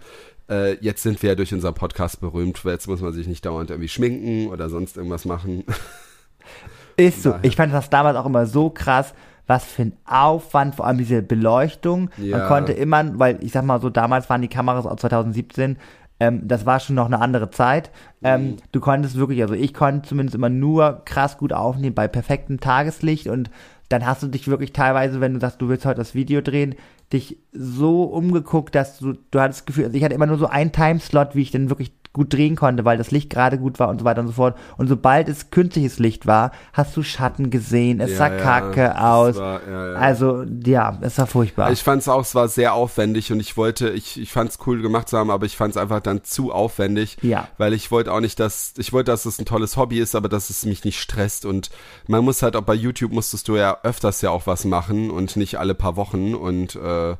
äh, 0.50 0.74
jetzt 0.82 1.02
sind 1.02 1.22
wir 1.22 1.30
ja 1.30 1.34
durch 1.36 1.54
unseren 1.54 1.72
Podcast 1.74 2.20
berühmt, 2.20 2.62
weil 2.66 2.72
jetzt 2.72 2.86
muss 2.86 3.00
man 3.00 3.12
sich 3.14 3.26
nicht 3.26 3.46
dauernd 3.46 3.70
irgendwie 3.70 3.88
schminken 3.88 4.48
oder 4.48 4.68
sonst 4.68 4.96
irgendwas 4.98 5.24
machen. 5.24 5.64
Ist 6.96 7.22
so. 7.22 7.34
Ich 7.42 7.56
fand 7.56 7.72
das 7.72 7.90
damals 7.90 8.16
auch 8.16 8.26
immer 8.26 8.46
so 8.46 8.70
krass, 8.70 9.14
was 9.46 9.64
für 9.64 9.82
ein 9.82 9.96
Aufwand, 10.06 10.74
vor 10.76 10.86
allem 10.86 10.98
diese 10.98 11.22
Beleuchtung. 11.22 12.10
Man 12.16 12.28
Ja. 12.28 12.46
konnte 12.48 12.72
immer, 12.72 13.18
weil 13.18 13.38
ich 13.42 13.52
sag 13.52 13.64
mal 13.64 13.80
so, 13.80 13.90
damals 13.90 14.30
waren 14.30 14.42
die 14.42 14.48
Kameras 14.48 14.86
aus 14.86 15.00
2017, 15.00 15.76
ähm, 16.20 16.46
das 16.46 16.66
war 16.66 16.80
schon 16.80 16.96
noch 16.96 17.06
eine 17.06 17.20
andere 17.20 17.50
Zeit. 17.50 17.90
Mhm. 18.20 18.26
Ähm, 18.26 18.56
du 18.72 18.80
konntest 18.80 19.16
wirklich, 19.16 19.42
also 19.42 19.54
ich 19.54 19.74
konnte 19.74 20.08
zumindest 20.08 20.34
immer 20.34 20.48
nur 20.48 21.02
krass 21.04 21.38
gut 21.38 21.52
aufnehmen 21.52 21.94
bei 21.94 22.08
perfektem 22.08 22.60
Tageslicht 22.60 23.28
und 23.28 23.50
dann 23.88 24.06
hast 24.06 24.22
du 24.22 24.28
dich 24.28 24.48
wirklich 24.48 24.72
teilweise, 24.72 25.20
wenn 25.20 25.34
du 25.34 25.40
sagst, 25.40 25.60
du 25.60 25.68
willst 25.68 25.84
heute 25.84 25.98
das 25.98 26.14
Video 26.14 26.40
drehen, 26.40 26.74
dich 27.12 27.38
so 27.52 28.04
umgeguckt, 28.04 28.74
dass 28.74 28.98
du, 28.98 29.12
du 29.30 29.40
hattest 29.40 29.60
das 29.60 29.66
Gefühl, 29.66 29.84
also 29.84 29.96
ich 29.96 30.04
hatte 30.04 30.14
immer 30.14 30.26
nur 30.26 30.38
so 30.38 30.46
einen 30.46 30.72
Timeslot, 30.72 31.34
wie 31.34 31.42
ich 31.42 31.50
dann 31.50 31.68
wirklich 31.68 31.92
gut 32.14 32.32
drehen 32.32 32.56
konnte, 32.56 32.86
weil 32.86 32.96
das 32.96 33.10
Licht 33.10 33.28
gerade 33.28 33.58
gut 33.58 33.78
war 33.78 33.88
und 33.90 33.98
so 33.98 34.04
weiter 34.06 34.20
und 34.22 34.28
so 34.28 34.32
fort. 34.32 34.56
Und 34.78 34.86
sobald 34.88 35.28
es 35.28 35.50
künstliches 35.50 35.98
Licht 35.98 36.26
war, 36.26 36.52
hast 36.72 36.96
du 36.96 37.02
Schatten 37.02 37.50
gesehen, 37.50 38.00
es 38.00 38.12
Ja, 38.12 38.16
sah 38.16 38.28
ja, 38.32 38.40
kacke 38.40 38.98
aus. 39.02 39.36
war- 39.36 39.60
ja. 39.68 39.92
Also, 39.94 40.44
ja, 40.64 40.96
es 41.02 41.18
war 41.18 41.26
furchtbar. 41.26 41.72
Ich 41.72 41.82
fand's 41.82 42.08
auch, 42.08 42.22
es 42.22 42.34
war 42.34 42.48
sehr 42.48 42.72
aufwendig 42.72 43.30
und 43.32 43.40
ich 43.40 43.56
wollte, 43.56 43.90
ich, 43.90 44.18
ich 44.18 44.32
fand's 44.32 44.58
cool 44.66 44.80
gemacht 44.80 45.08
zu 45.08 45.18
haben, 45.18 45.30
aber 45.30 45.44
ich 45.44 45.56
fand's 45.56 45.76
einfach 45.76 46.00
dann 46.00 46.24
zu 46.24 46.52
aufwendig. 46.52 47.16
Ja. 47.20 47.48
Weil 47.58 47.74
ich 47.74 47.90
wollte 47.90 48.12
auch 48.12 48.20
nicht, 48.20 48.38
dass, 48.40 48.74
ich 48.78 48.92
wollte, 48.92 49.10
dass 49.10 49.26
es 49.26 49.38
ein 49.40 49.44
tolles 49.44 49.76
Hobby 49.76 49.98
ist, 49.98 50.14
aber 50.14 50.28
dass 50.28 50.50
es 50.50 50.64
mich 50.64 50.84
nicht 50.84 51.00
stresst 51.00 51.44
und 51.44 51.68
man 52.06 52.24
muss 52.24 52.42
halt 52.42 52.54
auch 52.54 52.62
bei 52.62 52.74
YouTube 52.74 53.10
musstest 53.12 53.48
du 53.48 53.56
ja 53.56 53.78
öfters 53.82 54.20
ja 54.22 54.30
auch 54.30 54.46
was 54.46 54.64
machen 54.64 55.10
und 55.10 55.36
nicht 55.36 55.58
alle 55.58 55.74
paar 55.74 55.96
Wochen 55.96 56.34
und, 56.36 56.76
äh, 56.76 57.16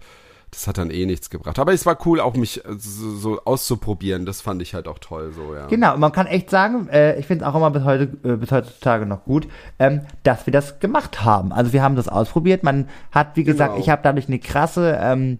das 0.54 0.66
hat 0.66 0.78
dann 0.78 0.90
eh 0.90 1.04
nichts 1.06 1.30
gebracht. 1.30 1.58
Aber 1.58 1.72
es 1.72 1.84
war 1.86 1.98
cool, 2.06 2.20
auch 2.20 2.34
mich 2.34 2.64
äh, 2.64 2.68
so, 2.78 3.10
so 3.14 3.40
auszuprobieren. 3.44 4.24
Das 4.26 4.40
fand 4.40 4.62
ich 4.62 4.74
halt 4.74 4.88
auch 4.88 4.98
toll, 4.98 5.32
so, 5.34 5.54
ja. 5.54 5.66
Genau, 5.66 5.94
und 5.94 6.00
man 6.00 6.12
kann 6.12 6.26
echt 6.26 6.50
sagen, 6.50 6.88
äh, 6.88 7.18
ich 7.18 7.26
finde 7.26 7.44
es 7.44 7.50
auch 7.50 7.54
immer 7.54 7.70
bis 7.70 7.84
heute, 7.84 8.04
äh, 8.24 8.36
bis 8.36 8.50
heutzutage 8.52 9.06
noch 9.06 9.24
gut, 9.24 9.48
ähm, 9.78 10.02
dass 10.22 10.46
wir 10.46 10.52
das 10.52 10.80
gemacht 10.80 11.24
haben. 11.24 11.52
Also 11.52 11.72
wir 11.72 11.82
haben 11.82 11.96
das 11.96 12.08
ausprobiert. 12.08 12.62
Man 12.62 12.88
hat, 13.12 13.36
wie 13.36 13.44
gesagt, 13.44 13.72
Genau. 13.74 13.82
ich 13.84 13.90
habe 13.90 14.00
dadurch 14.02 14.28
eine 14.28 14.38
krasse, 14.38 14.98
ähm, 15.00 15.38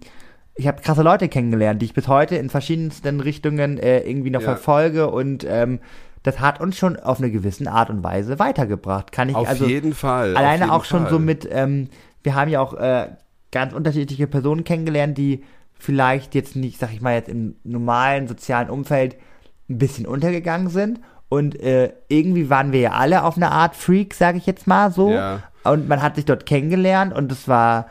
ich 0.56 0.66
habe 0.68 0.80
krasse 0.82 1.02
Leute 1.02 1.28
kennengelernt, 1.28 1.80
die 1.82 1.86
ich 1.86 1.94
bis 1.94 2.08
heute 2.08 2.36
in 2.36 2.50
verschiedensten 2.50 3.20
Richtungen 3.20 3.78
äh, 3.78 4.00
irgendwie 4.00 4.30
noch 4.30 4.40
Ja. 4.42 4.48
verfolge 4.48 5.10
und 5.10 5.44
ähm, 5.48 5.80
das 6.22 6.40
hat 6.40 6.60
uns 6.60 6.76
schon 6.78 6.96
auf 6.98 7.18
eine 7.18 7.30
gewisse 7.30 7.70
Art 7.70 7.90
und 7.90 8.02
Weise 8.02 8.38
weitergebracht. 8.38 9.12
Kann 9.12 9.28
ich 9.28 9.36
Auf 9.36 9.46
also 9.46 9.66
jeden 9.66 9.92
Fall. 9.94 10.36
alleine 10.36 10.60
jeden 10.64 10.70
auch 10.70 10.84
schon 10.86 11.02
Fall. 11.02 11.10
so 11.10 11.18
mit, 11.18 11.46
ähm, 11.50 11.88
wir 12.22 12.34
haben 12.34 12.50
ja 12.50 12.60
auch 12.60 12.72
äh, 12.74 13.08
ganz 13.54 13.72
unterschiedliche 13.72 14.26
Personen 14.26 14.64
kennengelernt, 14.64 15.16
die 15.16 15.42
vielleicht 15.78 16.34
jetzt 16.34 16.56
nicht, 16.56 16.78
sag 16.78 16.92
ich 16.92 17.00
mal, 17.00 17.14
jetzt 17.14 17.28
im 17.28 17.54
normalen 17.64 18.28
sozialen 18.28 18.68
Umfeld 18.68 19.16
ein 19.70 19.78
bisschen 19.78 20.06
untergegangen 20.06 20.68
sind. 20.68 21.00
Und 21.28 21.58
äh, 21.60 21.92
irgendwie 22.08 22.50
waren 22.50 22.72
wir 22.72 22.80
ja 22.80 22.92
alle 22.92 23.24
auf 23.24 23.36
eine 23.36 23.50
Art 23.50 23.74
Freak, 23.76 24.14
sage 24.14 24.38
ich 24.38 24.46
jetzt 24.46 24.66
mal 24.66 24.92
so. 24.92 25.10
Ja. 25.10 25.42
Und 25.64 25.88
man 25.88 26.02
hat 26.02 26.16
sich 26.16 26.26
dort 26.26 26.44
kennengelernt 26.46 27.14
und 27.14 27.32
es 27.32 27.48
war, 27.48 27.86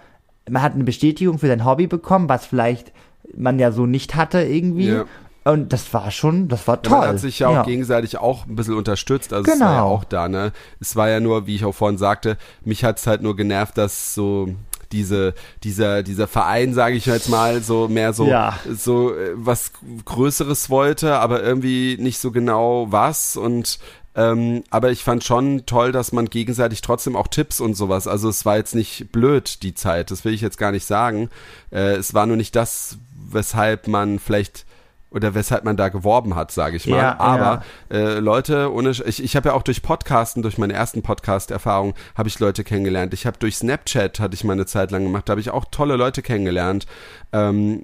man 0.50 0.62
hat 0.62 0.74
eine 0.76 0.84
Bestätigung 0.84 1.40
für 1.40 1.48
sein 1.48 1.66
Hobby 1.66 1.88
bekommen, 1.88 2.30
was 2.30 2.46
vielleicht 2.46 2.92
man 3.36 3.58
ja 3.60 3.72
so 3.72 3.86
nicht 3.86 4.16
hatte 4.16 4.42
irgendwie. 4.44 4.90
Ja. 4.90 5.06
Und 5.46 5.74
das 5.74 5.94
war 5.94 6.10
schon, 6.12 6.48
das 6.48 6.68
war 6.68 6.76
Ja, 6.76 6.82
toll. 6.84 7.00
Man 7.00 7.08
hat 7.10 7.20
sich 7.20 7.40
ja 7.40 7.48
auch 7.50 7.66
gegenseitig 7.66 8.18
auch 8.18 8.46
ein 8.46 8.56
bisschen 8.56 8.76
unterstützt. 8.76 9.34
Also 9.34 9.52
es 9.52 9.60
war 9.60 9.68
ja 9.68 9.74
Genau. 9.82 9.90
auch 9.90 10.04
da, 10.06 10.30
ne? 10.30 10.54
Es 10.80 10.96
war 10.96 11.10
ja 11.10 11.20
nur, 11.20 11.48
wie 11.48 11.56
ich 11.56 11.66
auch 11.66 11.76
vorhin 11.76 11.98
sagte, 11.98 12.38
mich 12.64 12.86
hat's 12.86 13.08
halt 13.08 13.22
nur 13.24 13.36
genervt, 13.36 13.78
dass 13.78 14.14
so 14.16 14.48
diese, 14.94 15.34
dieser, 15.64 16.04
dieser 16.04 16.28
Verein, 16.28 16.74
sage 16.74 16.96
ich 16.96 17.06
jetzt 17.06 17.28
mal, 17.28 17.62
so 17.62 17.90
mehr 17.90 18.14
so, 18.14 18.28
Ja. 18.28 18.58
so 18.74 19.14
äh, 19.14 19.32
was 19.34 19.74
Größeres 20.06 20.70
wollte, 20.70 21.16
aber 21.16 21.44
irgendwie 21.44 21.98
nicht 22.00 22.20
so 22.20 22.32
genau 22.32 22.88
was 22.90 23.36
und 23.36 23.80
ähm, 24.16 24.64
aber 24.70 24.92
ich 24.92 25.04
fand 25.04 25.24
schon 25.24 25.66
toll, 25.66 25.92
dass 25.92 26.12
man 26.12 26.30
gegenseitig 26.30 26.82
trotzdem 26.82 27.16
auch 27.16 27.28
Tipps 27.28 27.60
und 27.60 27.74
sowas. 27.76 28.06
Also 28.08 28.30
es 28.30 28.46
war 28.46 28.58
jetzt 28.58 28.76
nicht 28.76 29.12
blöd 29.12 29.64
die 29.64 29.74
Zeit, 29.74 30.12
das 30.12 30.24
will 30.24 30.36
ich 30.36 30.42
jetzt 30.42 30.60
gar 30.60 30.72
nicht 30.72 30.86
sagen. 30.86 31.32
Äh, 31.72 31.96
es 31.96 32.14
war 32.14 32.28
nur 32.28 32.38
nicht 32.38 32.56
das, 32.56 32.98
weshalb 33.32 33.88
man 33.88 34.20
vielleicht 34.20 34.66
oder 35.14 35.36
weshalb 35.36 35.64
man 35.64 35.78
da 35.78 35.90
geworben 35.90 36.36
hat, 36.36 36.52
sage 36.52 36.78
ich 36.78 36.88
mal. 36.88 36.98
Ja, 36.98 37.20
Aber 37.20 37.64
äh, 37.92 38.20
Leute, 38.20 38.74
ohne 38.74 38.90
ich, 38.90 39.24
ich 39.24 39.36
habe 39.36 39.50
ja 39.50 39.56
auch 39.56 39.62
durch 39.62 39.82
Podcasten, 39.82 40.42
durch 40.42 40.58
meine 40.58 40.74
ersten 40.74 41.04
Podcast-Erfahrungen, 41.04 41.94
habe 42.16 42.30
ich 42.30 42.40
Leute 42.40 42.64
kennengelernt. 42.64 43.14
Ich 43.14 43.26
habe 43.26 43.38
durch 43.38 43.58
Snapchat 43.58 44.20
hatte 44.20 44.34
ich 44.34 44.44
mal 44.44 44.54
eine 44.54 44.66
Zeit 44.66 44.92
lang 44.92 45.04
gemacht, 45.04 45.30
da 45.30 45.32
habe 45.32 45.42
ich 45.42 45.52
auch 45.52 45.66
tolle 45.70 45.96
Leute 45.96 46.22
kennengelernt. 46.22 46.88
Ähm, 47.32 47.84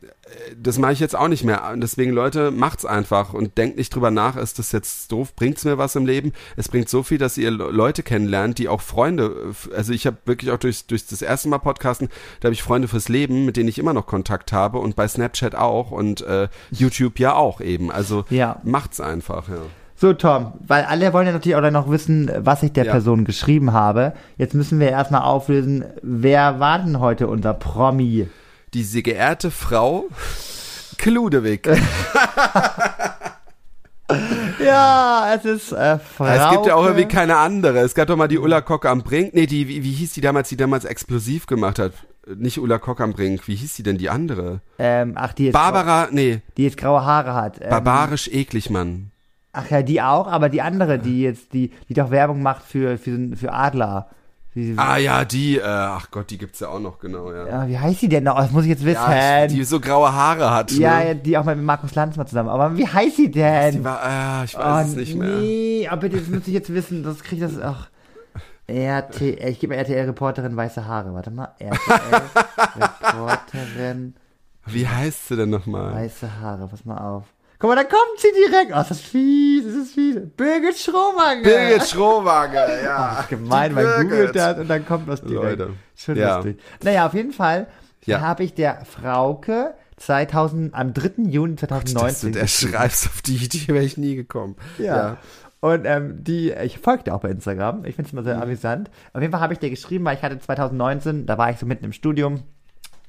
das 0.62 0.78
mache 0.78 0.94
ich 0.94 1.00
jetzt 1.00 1.16
auch 1.16 1.28
nicht 1.28 1.44
mehr. 1.44 1.70
Und 1.74 1.82
deswegen, 1.82 2.12
Leute, 2.12 2.52
macht's 2.52 2.86
einfach 2.86 3.34
und 3.34 3.58
denkt 3.58 3.78
nicht 3.78 3.94
drüber 3.94 4.12
nach, 4.12 4.36
ist 4.36 4.60
das 4.60 4.72
jetzt 4.72 5.12
doof, 5.12 5.36
bringt's 5.36 5.66
mir 5.66 5.78
was 5.78 5.96
im 5.96 6.06
Leben? 6.06 6.34
Es 6.56 6.68
bringt 6.70 6.90
so 6.90 7.04
viel, 7.04 7.18
dass 7.18 7.38
ihr 7.38 7.52
Leute 7.52 8.04
kennenlernt, 8.04 8.58
die 8.58 8.68
auch 8.68 8.82
Freunde, 8.82 9.54
also 9.76 9.94
ich 9.94 10.06
habe 10.06 10.18
wirklich 10.26 10.52
auch 10.52 10.58
durch, 10.58 10.86
durch 10.86 11.06
das 11.08 11.22
erste 11.22 11.50
Mal 11.50 11.60
Podcasten, 11.60 12.10
da 12.40 12.48
habe 12.48 12.54
ich 12.54 12.64
Freunde 12.64 12.88
fürs 12.88 13.10
Leben, 13.10 13.46
mit 13.46 13.58
denen 13.58 13.70
ich 13.70 13.80
immer 13.80 13.94
noch 13.94 14.06
Kontakt 14.08 14.52
habe 14.54 14.80
und 14.80 14.96
bei 14.96 15.08
Snapchat 15.08 15.56
auch 15.56 15.92
und 15.92 16.22
äh, 16.22 16.48
YouTube 16.72 17.20
ja 17.20 17.34
auch 17.36 17.62
eben. 17.62 17.92
Also 17.92 18.26
Ja. 18.30 18.60
macht's 18.64 19.00
einfach, 19.00 19.50
ja. 19.50 19.58
So, 19.96 20.14
Tom, 20.14 20.54
weil 20.66 20.86
alle 20.86 21.12
wollen 21.12 21.28
ja 21.28 21.34
natürlich 21.34 21.58
auch 21.58 21.62
dann 21.62 21.74
noch 21.74 21.90
wissen, 21.92 22.32
was 22.38 22.64
ich 22.64 22.72
der 22.72 22.86
Ja. 22.86 22.92
Person 22.94 23.26
geschrieben 23.26 23.74
habe. 23.74 24.14
Jetzt 24.38 24.54
müssen 24.54 24.80
wir 24.80 24.90
erstmal 24.90 25.24
auflösen, 25.24 25.84
wer 26.02 26.62
war 26.62 26.80
denn 26.80 27.00
heute 27.02 27.28
unser 27.28 27.54
Promi? 27.54 28.28
Diese 28.74 29.02
geehrte 29.02 29.52
Frau 29.52 30.08
Kludewig. 30.98 31.68
Ja, 34.60 35.34
es 35.36 35.46
ist 35.46 35.72
äh, 35.72 36.00
Frau. 36.00 36.26
Es 36.26 36.50
gibt 36.50 36.66
ja 36.66 36.76
auch 36.76 36.84
irgendwie 36.84 37.08
keine 37.08 37.38
andere. 37.38 37.80
Es 37.80 37.94
gab 37.94 38.08
doch 38.08 38.18
mal 38.18 38.28
die 38.28 38.40
Ulla 38.40 38.62
Kock 38.62 38.86
am 38.86 39.04
Brink. 39.04 39.36
Nee, 39.36 39.46
die, 39.46 39.68
wie, 39.68 39.84
wie 39.84 39.92
hieß 39.92 40.14
die 40.14 40.22
damals, 40.22 40.50
die 40.50 40.58
damals 40.58 40.84
explosiv 40.86 41.46
gemacht 41.46 41.78
hat? 41.78 41.94
Nicht 42.28 42.60
Ulla 42.60 42.80
Kock 42.80 43.02
am 43.02 43.14
Brink. 43.14 43.48
Wie 43.48 43.56
hieß 43.56 43.76
die 43.76 43.84
denn, 43.84 43.98
die 43.98 44.10
andere? 44.10 44.62
Ähm, 44.80 45.14
ach, 45.16 45.34
die 45.34 45.46
jetzt, 45.46 45.54
Barbara, 45.54 46.08
nee, 46.12 46.42
die 46.58 46.64
jetzt 46.64 46.78
graue 46.78 47.06
Haare 47.06 47.34
hat. 47.36 47.62
Ähm, 47.62 47.70
barbarisch 47.70 48.28
eklig, 48.30 48.70
Mann. 48.70 49.12
Ach 49.54 49.70
ja, 49.70 49.82
die 49.82 50.02
auch, 50.02 50.28
aber 50.28 50.50
die 50.50 50.62
andere, 50.62 51.00
die 51.00 51.22
jetzt, 51.22 51.54
die, 51.54 51.72
die 51.88 51.94
doch 51.94 52.12
Werbung 52.12 52.42
macht 52.42 52.64
für, 52.64 52.98
für, 52.98 53.36
für 53.36 53.54
Adler. 53.54 54.10
Die, 54.56 54.74
Ah 54.78 54.98
ja, 54.98 55.26
die, 55.26 55.58
äh, 55.58 55.62
ach 55.64 56.10
Gott, 56.10 56.32
die 56.32 56.40
gibt's 56.40 56.60
ja 56.60 56.70
auch 56.70 56.80
noch, 56.80 56.98
genau, 57.00 57.32
ja. 57.32 57.48
ja, 57.48 57.68
wie 57.68 57.78
heißt 57.78 58.02
die 58.02 58.10
denn 58.10 58.24
noch? 58.24 58.36
Das 58.38 58.50
muss 58.52 58.64
ich 58.64 58.70
jetzt 58.70 58.84
wissen. 58.84 59.00
Ja, 59.00 59.46
die 59.46 59.64
so 59.64 59.80
graue 59.80 60.12
Haare 60.12 60.50
hat. 60.52 60.72
ja, 60.72 60.98
ne? 61.00 61.08
ja, 61.10 61.14
die 61.14 61.38
auch 61.38 61.44
mal 61.46 61.56
mit 61.56 61.66
Markus 61.66 61.94
Lanz 61.94 62.18
mal 62.18 62.26
zusammen. 62.26 62.50
Aber 62.50 62.76
wie 62.76 62.88
heißt 62.88 63.18
sie 63.18 63.30
denn? 63.30 63.74
Die 63.76 63.84
war, 63.84 64.42
äh, 64.42 64.46
ich 64.46 64.58
weiß 64.58 64.88
es 64.88 64.96
nicht 64.96 65.14
mehr. 65.16 65.36
Nee, 65.38 65.88
aber 65.88 66.02
bitte, 66.02 66.18
das 66.18 66.28
müsste 66.28 66.50
ich 66.50 66.56
jetzt 66.56 66.74
wissen. 66.74 67.04
Das 67.04 67.22
krieg 67.24 67.38
ich 67.40 67.46
das. 67.46 67.62
Ach. 67.62 67.90
RTL, 68.66 69.50
ich 69.50 69.60
gebe 69.60 69.74
mal 69.74 69.80
RTL-Reporterin 69.80 70.56
weiße 70.56 70.86
Haare. 70.86 71.14
Warte 71.14 71.32
mal. 71.32 71.50
RTL-Reporterin 71.60 74.16
Wie 74.66 74.88
heißt 74.88 75.30
sie 75.30 75.36
denn 75.36 75.50
nochmal? 75.50 75.94
weiße 75.94 76.40
Haare. 76.42 76.68
Pass 76.68 76.86
mal 76.86 76.98
auf. 76.98 77.24
Guck 77.60 77.70
mal, 77.72 77.76
da 77.76 77.84
kommt 77.84 78.18
sie 78.18 78.30
direkt. 78.48 78.72
Oh, 78.74 78.80
ist 78.80 78.90
das 78.92 79.02
fies, 79.02 79.66
ist 79.66 79.78
das 79.78 79.90
fies. 79.90 80.16
Birgit 80.38 80.78
Schromanger. 80.78 81.44
Birgit 81.44 81.84
Schrowager, 81.88 82.84
ja. 82.84 83.20
Ist 83.20 83.30
gemein, 83.30 83.74
man 83.74 83.86
googelt 84.02 84.34
das 84.36 84.58
und 84.60 84.70
dann 84.70 84.86
kommt 84.86 85.08
was 85.08 85.22
direkt. 85.22 85.60
Leute. 85.60 85.74
Schon 85.96 86.16
Ja. 86.16 86.38
lustig. 86.38 86.60
Naja, 86.84 87.06
auf 87.06 87.14
jeden 87.14 87.34
Fall 87.34 87.68
Ja. 88.06 88.22
habe 88.22 88.44
ich 88.44 88.54
der 88.54 88.86
Frauke 88.86 89.74
2000, 89.98 90.74
am 90.74 90.94
3. 90.94 91.24
Juni 91.30 91.56
Dass 91.56 91.68
du 91.68 91.68
2019 91.76 92.32
der 92.32 92.48
schreibst, 92.48 93.08
auf 93.08 93.22
die 93.22 93.36
Idee 93.36 93.68
wäre 93.74 93.84
ich 93.84 93.98
nie 93.98 94.16
gekommen. 94.16 94.56
Ja. 94.78 95.18
Und 95.60 95.84
ähm, 95.84 96.24
die, 96.24 96.52
ich 96.52 96.80
folge 96.80 97.04
dir 97.04 97.14
auch 97.14 97.20
bei 97.20 97.30
Instagram. 97.30 97.84
Ich 97.84 97.96
finde 97.96 98.08
es 98.08 98.14
immer 98.14 98.24
sehr 98.24 98.42
amüsant. 98.42 98.90
Auf 99.12 99.20
jeden 99.22 99.34
Fall 99.34 99.42
habe 99.42 99.52
ich 99.52 99.60
dir 99.60 99.70
geschrieben, 99.70 100.06
weil 100.06 100.16
ich 100.16 100.24
hatte 100.24 100.40
2019, 100.40 101.26
da 101.26 101.38
war 101.38 101.50
ich 101.52 101.58
so 101.58 101.66
mitten 101.66 101.84
im 101.84 101.92
Studium 101.92 102.44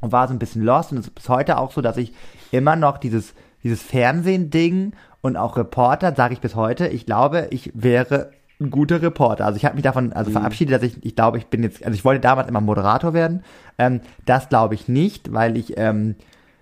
und 0.01 0.11
war 0.11 0.27
so 0.27 0.35
ein 0.35 0.41
bisschen 0.41 0.63
lost. 0.65 0.91
Und 0.91 0.99
es 0.99 1.07
ist 1.07 1.15
bis 1.15 1.29
heute 1.29 1.59
auch 1.59 1.71
so, 1.71 1.81
dass 1.81 1.97
ich 1.97 2.13
immer 2.51 2.75
noch 2.75 2.99
dieses, 2.99 3.35
dieses 3.63 3.83
Fernsehen-Ding 3.83 4.93
und 5.21 5.37
auch 5.37 5.57
Reporter, 5.57 6.15
sage 6.15 6.35
ich 6.35 6.41
bis 6.41 6.55
heute, 6.55 6.89
ich 6.89 7.07
glaube, 7.07 7.49
ich 7.51 7.71
wäre 7.75 8.31
ein 8.61 8.71
guter 8.71 9.01
Reporter. 9.01 9.47
Also 9.47 9.57
ich 9.57 9.65
habe 9.65 9.75
mich 9.75 9.85
davon 9.85 10.13
also 10.13 10.31
verabschiedet, 10.31 10.75
dass 10.75 10.83
ich, 10.83 11.05
ich 11.05 11.17
glaube, 11.17 11.39
ich 11.39 11.47
bin 11.47 11.63
jetzt, 11.63 11.83
also 11.85 11.95
ich 11.95 12.05
wollte 12.05 12.21
damals 12.21 12.49
immer 12.49 12.61
Moderator 12.61 13.15
werden. 13.15 13.43
Ähm, 13.79 14.01
das 14.27 14.49
glaube 14.49 14.75
ich 14.75 14.89
nicht, 14.89 15.33
weil 15.33 15.57
ich, 15.57 15.79
ähm, 15.79 16.17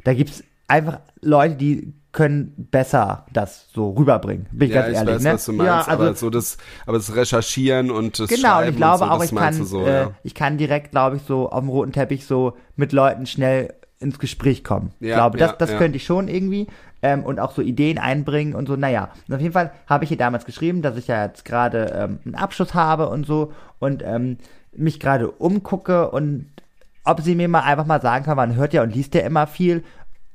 da 0.05 0.15
gibt's 0.15 0.45
einfach 0.69 1.01
Leute, 1.21 1.57
die 1.57 1.93
können 2.13 2.55
besser 2.71 3.27
das 3.33 3.69
so 3.73 3.91
rüberbringen. 3.91 4.47
Bin 4.53 4.69
ich 4.69 4.75
Ja, 4.75 4.83
ganz 4.83 4.93
ich 4.93 4.97
ehrlich, 4.99 5.15
weiß, 5.17 5.23
ne? 5.23 5.33
was 5.35 5.45
du 5.45 5.53
meinst, 5.53 5.67
ja, 5.67 5.79
also, 5.79 5.91
aber 6.05 6.15
so 6.15 6.31
das, 6.31 6.59
aber 6.87 6.97
das 6.97 7.15
Recherchieren 7.15 7.91
und 7.91 8.19
das 8.19 8.29
genau, 8.29 8.49
und 8.49 8.55
Schreiben 8.55 8.71
ich 8.71 8.77
glaube 8.77 9.05
und 9.05 9.11
so, 9.11 9.15
auch, 9.17 9.25
ich 9.25 9.35
kann, 9.35 9.65
so, 9.65 9.87
äh, 9.87 9.93
ja. 9.93 10.11
ich 10.23 10.35
kann 10.35 10.57
direkt, 10.57 10.91
glaube 10.93 11.17
ich, 11.17 11.23
so 11.23 11.51
auf 11.51 11.61
dem 11.61 11.69
roten 11.69 11.93
Teppich 11.93 12.25
so 12.27 12.55
mit 12.77 12.93
Leuten 12.93 13.27
schnell 13.27 13.75
ins 14.01 14.19
Gespräch 14.19 14.63
kommen. 14.65 14.93
ich 15.01 15.09
Ja, 15.09 15.17
glaube, 15.17 15.39
das, 15.39 15.59
das 15.59 15.77
könnte 15.77 15.97
ich 15.97 16.05
schon 16.05 16.29
irgendwie 16.29 16.69
ähm, 17.03 17.23
und 17.25 17.39
auch 17.41 17.53
so 17.53 17.63
Ideen 17.63 17.99
einbringen 17.99 18.55
und 18.55 18.67
so. 18.69 18.77
Naja, 18.77 19.11
und 19.29 19.35
auf 19.35 19.41
jeden 19.41 19.53
Fall 19.53 19.73
habe 19.87 20.05
ich 20.05 20.11
ihr 20.11 20.17
damals 20.17 20.45
geschrieben, 20.45 20.83
dass 20.83 20.97
ich 20.97 21.07
ja 21.09 21.25
jetzt 21.27 21.45
gerade 21.45 21.93
ähm, 21.95 22.19
einen 22.25 22.35
Abschluss 22.35 22.75
habe 22.75 23.09
und 23.09 23.27
so 23.27 23.53
und 23.79 24.03
ähm, 24.05 24.39
mich 24.77 25.01
gerade 25.01 25.31
umgucke 25.31 26.11
und 26.11 26.47
ob 27.05 27.21
sie 27.23 27.35
mir 27.35 27.49
mal 27.49 27.61
einfach 27.61 27.87
mal 27.87 28.03
sagen 28.03 28.25
kann, 28.25 28.37
man 28.37 28.55
hört 28.57 28.73
ja 28.75 28.83
und 28.83 28.95
liest 28.95 29.15
ja 29.15 29.23
immer 29.23 29.47
viel, 29.47 29.83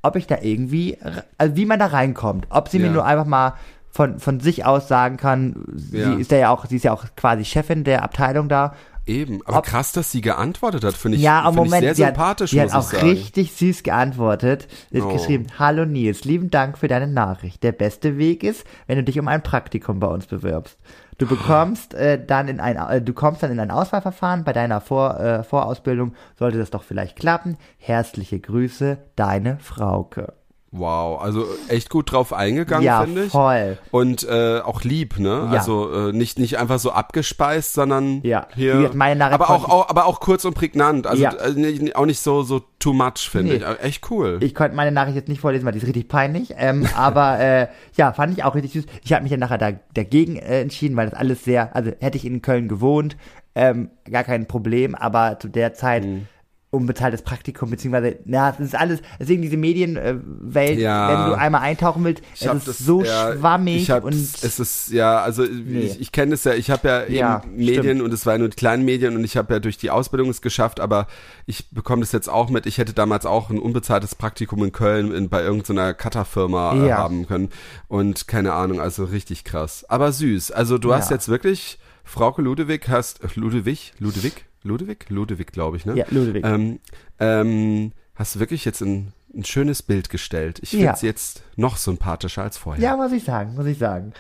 ob 0.02 0.16
ich 0.16 0.28
da 0.28 0.38
irgendwie, 0.42 0.98
also 1.38 1.56
wie 1.56 1.66
man 1.66 1.80
da 1.80 1.86
reinkommt, 1.88 2.48
ob 2.50 2.68
sie 2.70 2.80
mir 2.80 2.88
Ja. 2.88 2.92
nur 2.94 3.06
einfach 3.06 3.26
mal 3.26 3.54
von, 3.92 4.20
von 4.20 4.40
sich 4.40 4.66
aus 4.66 4.88
sagen 4.88 5.18
kann, 5.18 5.64
sie 5.76 6.00
Ja. 6.00 6.14
ist 6.16 6.32
ja 6.32 6.50
auch, 6.50 6.66
sie 6.66 6.78
ist 6.78 6.84
ja 6.84 6.92
auch 6.94 7.06
quasi 7.16 7.46
Chefin 7.46 7.84
der 7.84 8.04
Abteilung 8.04 8.50
da. 8.50 8.74
Eben, 9.06 9.42
aber 9.46 9.58
Ob- 9.60 9.66
krass, 9.66 9.92
dass 9.92 10.12
sie 10.12 10.22
geantwortet 10.22 10.84
hat, 10.86 10.94
finde 10.94 11.18
ich, 11.18 11.24
ja, 11.24 11.44
find 11.44 11.56
Moment, 11.58 11.74
ich 11.76 11.80
sehr 11.82 11.96
sie 11.96 12.06
hat, 12.06 12.16
sympathisch, 12.16 12.52
sie 12.52 12.62
hat 12.62 12.74
auch 12.74 12.84
sagen. 12.84 13.06
richtig 13.10 13.52
süß 13.52 13.84
geantwortet. 13.84 14.68
Sie 14.92 15.02
hat 15.02 15.10
Oh. 15.10 15.14
geschrieben, 15.14 15.48
hallo 15.60 15.84
Nils, 15.86 16.24
lieben 16.24 16.50
Dank 16.50 16.78
für 16.78 16.88
deine 16.88 17.08
Nachricht. 17.08 17.64
Der 17.64 17.74
beste 17.74 18.18
Weg 18.18 18.44
ist, 18.44 18.64
wenn 18.88 18.96
du 18.98 19.04
dich 19.04 19.20
um 19.20 19.28
ein 19.28 19.44
Praktikum 19.44 20.00
bei 20.00 20.08
uns 20.08 20.26
bewirbst. 20.28 20.78
Du 21.18 21.28
bekommst 21.28 21.94
äh, 21.94 22.24
dann 22.26 22.48
in 22.48 22.60
ein, 22.60 22.78
äh, 22.78 23.02
du 23.02 23.14
kommst 23.14 23.44
dann 23.44 23.52
in 23.52 23.60
ein 23.60 23.72
Auswahlverfahren. 23.72 24.44
Bei 24.46 24.54
deiner 24.54 24.80
Vor, 24.82 25.20
äh, 25.20 25.44
Vorausbildung 25.44 26.14
sollte 26.40 26.58
das 26.58 26.72
doch 26.72 26.84
vielleicht 26.84 27.18
klappen. 27.18 27.58
Herzliche 27.78 28.40
Grüße, 28.40 28.98
deine 29.16 29.60
Frauke. 29.60 30.34
Wow, 30.76 31.22
also 31.22 31.46
echt 31.68 31.92
gut 31.92 32.12
drauf 32.12 32.34
eingegangen, 32.34 32.84
ja, 32.84 33.04
finde 33.04 33.26
ich. 33.26 33.32
voll. 33.32 33.78
Und 33.92 34.24
äh, 34.28 34.60
auch 34.60 34.82
lieb, 34.84 35.20
ne? 35.20 35.50
Ja. 35.52 35.60
Also 35.60 36.10
äh, 36.10 36.14
nicht 36.14 36.40
nicht 36.40 36.58
einfach 36.58 36.80
so 36.80 36.92
abgespeist, 36.92 37.74
sondern 37.76 38.22
Ja. 38.24 38.48
hier. 38.56 38.90
Meine 38.96 39.20
Nachricht 39.20 39.40
aber 39.40 39.52
auch, 39.52 39.70
auch 39.70 39.90
aber 39.90 40.08
auch 40.08 40.20
kurz 40.20 40.46
und 40.46 40.56
prägnant. 40.56 41.06
Also 41.06 41.22
Ja. 41.22 41.34
äh, 41.34 41.94
auch 41.94 42.08
nicht 42.08 42.20
so 42.22 42.42
so 42.42 42.60
too 42.80 42.92
much, 42.92 43.30
finde 43.30 43.52
Nee. 43.52 43.58
ich. 43.60 43.66
Aber 43.68 43.84
Echt 43.84 44.10
cool. 44.10 44.40
Ich 44.42 44.56
konnte 44.56 44.76
meine 44.76 44.92
Nachricht 44.92 45.16
jetzt 45.16 45.30
nicht 45.30 45.42
vorlesen, 45.42 45.64
weil 45.66 45.74
die 45.74 45.78
ist 45.78 45.86
richtig 45.86 46.08
peinlich. 46.08 46.56
Ähm, 46.58 46.88
aber 46.98 47.40
äh, 47.40 47.68
ja, 47.96 48.12
fand 48.12 48.36
ich 48.36 48.44
auch 48.44 48.56
richtig 48.56 48.74
süß. 48.74 48.86
Ich 49.04 49.14
habe 49.14 49.22
mich 49.22 49.30
dann 49.30 49.42
nachher 49.42 49.60
da, 49.60 49.74
dagegen 49.94 50.38
äh, 50.38 50.62
entschieden, 50.62 50.98
weil 50.98 51.08
das 51.08 51.20
alles 51.20 51.44
sehr, 51.44 51.76
also 51.76 51.92
hätte 52.00 52.18
ich 52.18 52.26
in 52.26 52.42
Köln 52.42 52.68
gewohnt, 52.68 53.16
ähm, 53.54 53.92
gar 54.12 54.24
kein 54.24 54.48
Problem, 54.48 54.96
aber 54.96 55.38
zu 55.40 55.50
der 55.50 55.76
Zeit 55.76 56.04
Mhm. 56.04 56.28
Unbezahltes 56.74 57.22
Praktikum, 57.22 57.70
beziehungsweise, 57.70 58.18
na, 58.26 58.52
das 58.52 58.60
ist 58.60 58.76
alles, 58.76 59.02
deswegen 59.20 59.42
diese 59.42 59.58
Medienwelt, 59.58 60.80
Ja. 60.80 61.08
wenn 61.26 61.30
du 61.32 61.38
einmal 61.38 61.62
eintauchen 61.62 62.04
willst, 62.04 62.24
Ich 62.36 62.46
es 62.46 62.54
ist 62.54 62.68
das, 62.68 62.78
so 62.80 63.04
ja, 63.04 63.34
schwammig 63.38 63.90
und 63.92 64.14
es 64.14 64.60
ist 64.60 64.92
ja 64.92 65.20
also 65.22 65.44
ich, 65.44 66.00
ich 66.02 66.12
kenne 66.12 66.34
es 66.34 66.44
ja 66.44 66.54
ich 66.54 66.70
habe 66.72 66.88
ja 66.88 67.04
eben 67.04 67.16
Ja, 67.16 67.42
Medien 67.50 67.84
stimmt. 67.84 68.02
und 68.02 68.14
es 68.14 68.26
waren 68.26 68.40
nur 68.40 68.50
die 68.50 68.56
kleinen 68.56 68.84
Medien 68.86 69.16
und 69.16 69.24
ich 69.24 69.38
habe 69.38 69.54
ja 69.54 69.60
durch 69.60 69.78
die 69.78 69.92
Ausbildung 69.92 70.30
es 70.30 70.42
geschafft 70.42 70.80
aber 70.80 71.08
ich 71.46 71.70
bekomme 71.72 72.02
das 72.02 72.12
jetzt 72.12 72.28
auch 72.30 72.50
mit 72.50 72.66
ich 72.66 72.78
hätte 72.78 72.94
damals 72.94 73.26
auch 73.26 73.50
ein 73.50 73.60
unbezahltes 73.60 74.16
Praktikum 74.16 74.64
in 74.64 74.72
Köln 74.72 75.12
in, 75.14 75.30
bei 75.30 75.42
irgendeiner 75.44 75.94
Cutter-Firma 75.94 76.74
äh, 76.74 76.88
Ja. 76.90 76.98
haben 76.98 77.28
können 77.28 77.50
und 77.88 78.28
keine 78.28 78.54
Ahnung 78.54 78.80
also 78.82 79.04
richtig 79.06 79.44
krass 79.44 79.86
aber 79.88 80.12
süß 80.12 80.52
also 80.52 80.78
du 80.78 80.94
hast 80.94 81.10
Ja. 81.10 81.16
jetzt 81.18 81.30
wirklich 81.30 81.78
Frauke 82.04 82.42
Ludewig 82.42 82.88
hast 82.90 83.24
äh, 83.24 83.28
Ludewig 83.36 83.94
Ludewig 84.00 84.46
Ludewig 84.64 85.10
Ludewig 85.10 85.52
glaube 85.52 85.78
ich 85.78 85.86
ne 85.86 85.96
ja, 85.96 86.06
Ludwig. 86.10 86.46
ähm, 86.46 86.80
ähm, 87.20 87.92
hast 88.16 88.36
du 88.36 88.40
wirklich 88.40 88.66
jetzt 88.66 88.82
ein, 88.82 89.14
ein 89.34 89.44
schönes 89.46 89.82
Bild 89.84 90.10
gestellt. 90.10 90.60
Ich 90.62 90.70
finde 90.72 90.86
Ja. 90.86 90.96
sie 90.96 91.08
jetzt 91.08 91.44
noch 91.56 91.78
sympathischer 91.78 92.44
als 92.44 92.58
vorher. 92.58 92.82
Ja, 92.84 92.96
muss 92.96 93.12
ich 93.12 93.24
sagen, 93.24 93.56
muss 93.56 93.66
ich 93.66 93.78
sagen. 93.78 94.14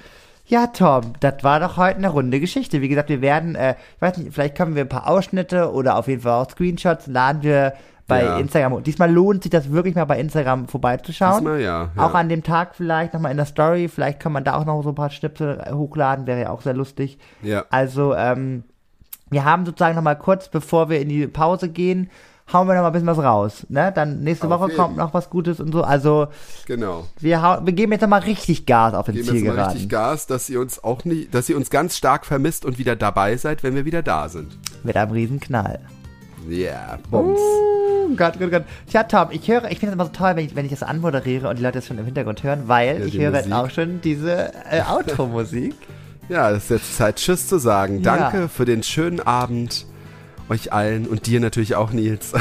Ja, 0.45 0.67
Tom, 0.67 1.13
das 1.21 1.35
war 1.43 1.59
doch 1.61 1.77
heute 1.77 1.97
eine 1.97 2.09
runde 2.09 2.39
Geschichte. 2.41 2.81
Wie 2.81 2.89
gesagt, 2.89 3.07
wir 3.09 3.21
werden, 3.21 3.55
äh, 3.55 3.75
ich 3.95 4.01
weiß 4.01 4.17
nicht, 4.17 4.33
vielleicht 4.33 4.55
können 4.55 4.75
wir 4.75 4.83
ein 4.83 4.89
paar 4.89 5.07
Ausschnitte 5.07 5.71
oder 5.71 5.95
auf 5.97 6.07
jeden 6.07 6.21
Fall 6.21 6.33
auch 6.43 6.49
Screenshots 6.49 7.07
laden 7.07 7.43
wir 7.43 7.73
bei 8.07 8.25
Ja. 8.25 8.37
Instagram. 8.37 8.83
Diesmal 8.83 9.09
lohnt 9.09 9.43
sich 9.43 9.49
das 9.51 9.71
wirklich 9.71 9.95
mal 9.95 10.03
bei 10.03 10.19
Instagram 10.19 10.67
vorbeizuschauen. 10.67 11.35
Diesmal 11.45 11.61
ja. 11.61 11.91
ja. 11.95 12.03
Auch 12.05 12.13
an 12.13 12.27
dem 12.27 12.43
Tag 12.43 12.75
vielleicht 12.75 13.13
nochmal 13.13 13.31
in 13.31 13.37
der 13.37 13.45
Story. 13.45 13.87
Vielleicht 13.87 14.19
kann 14.19 14.33
man 14.33 14.43
da 14.43 14.55
auch 14.55 14.65
noch 14.65 14.81
so 14.83 14.89
ein 14.89 14.95
paar 14.95 15.09
Schnipsel 15.11 15.63
hochladen, 15.71 16.27
wäre 16.27 16.41
ja 16.41 16.49
auch 16.49 16.61
sehr 16.61 16.73
lustig. 16.73 17.17
Ja. 17.41 17.63
Also, 17.69 18.13
ähm, 18.13 18.65
wir 19.33 19.43
haben 19.45 19.65
sozusagen 19.65 19.95
nochmal 19.95 20.17
kurz, 20.17 20.49
bevor 20.49 20.89
wir 20.89 21.01
in 21.01 21.09
die 21.09 21.27
Pause 21.27 21.69
gehen, 21.69 22.09
hauen 22.51 22.67
wir 22.67 22.73
nochmal 22.75 22.91
ein 22.91 22.93
bisschen 22.93 23.07
was 23.07 23.17
raus. 23.19 23.65
Ne? 23.69 23.91
Dann 23.95 24.21
nächste 24.21 24.49
Woche 24.49 24.69
kommt 24.69 24.97
noch 24.97 25.13
was 25.13 25.29
Gutes 25.29 25.59
und 25.59 25.71
so. 25.71 25.83
Also, 25.83 26.27
Genau. 26.65 27.05
wir, 27.19 27.61
wir 27.63 27.73
geben 27.73 27.91
jetzt 27.93 28.01
nochmal 28.01 28.19
richtig 28.21 28.65
Gas 28.65 28.93
auf 28.93 29.05
den 29.05 29.15
Geben 29.15 29.33
jetzt 29.35 29.45
mal 29.55 29.63
richtig 29.65 29.89
Gas, 29.89 30.27
dass 30.27 30.49
ihr 30.49 30.59
uns 30.59 30.83
auch 30.83 31.05
nicht, 31.05 31.33
dass 31.33 31.49
ihr 31.49 31.55
uns 31.57 31.69
ganz 31.69 31.95
stark 31.97 32.25
vermisst 32.25 32.65
und 32.65 32.77
wieder 32.77 32.95
dabei 32.95 33.37
seid, 33.37 33.63
wenn 33.63 33.75
wir 33.75 33.85
wieder 33.85 34.03
da 34.03 34.27
sind. 34.29 34.57
Mit 34.83 34.97
einem 34.97 35.11
Riesenknall. 35.11 35.79
Ja, 36.49 36.57
yeah, 36.57 36.99
Bums. 37.09 37.39
Oh 37.39 38.09
Gott, 38.17 38.33
Gott, 38.37 38.51
Gott. 38.51 38.63
Tja, 38.89 39.03
Tom, 39.03 39.29
ich 39.31 39.47
höre, 39.47 39.63
ich 39.71 39.79
finde 39.79 39.87
es 39.87 39.93
immer 39.93 40.05
so 40.05 40.11
toll, 40.11 40.33
wenn 40.35 40.45
ich, 40.45 40.55
wenn 40.57 40.65
ich 40.65 40.71
das 40.71 40.83
anmoderiere 40.83 41.47
und 41.47 41.57
die 41.57 41.63
Leute 41.63 41.79
das 41.79 41.87
schon 41.87 41.97
im 41.97 42.03
Hintergrund 42.05 42.43
hören, 42.43 42.63
weil 42.67 42.99
Ja, 42.99 43.05
ich 43.05 43.17
höre 43.17 43.31
jetzt 43.33 43.47
Musik. 43.47 43.53
auch 43.53 43.69
schon 43.69 44.01
diese 44.01 44.51
äh, 44.69 44.81
Outro-Musik. 44.91 45.73
Ja, 46.29 46.51
es 46.51 46.63
ist 46.63 46.69
jetzt 46.69 46.97
Zeit, 46.97 47.15
Tschüss 47.17 47.47
zu 47.47 47.57
sagen. 47.59 48.01
Ja. 48.01 48.15
Danke 48.15 48.49
für 48.49 48.65
den 48.65 48.83
schönen 48.83 49.19
Abend 49.19 49.85
euch 50.49 50.73
allen 50.73 51.07
und 51.07 51.25
dir 51.25 51.39
natürlich 51.39 51.75
auch, 51.75 51.91
Nils. 51.91 52.33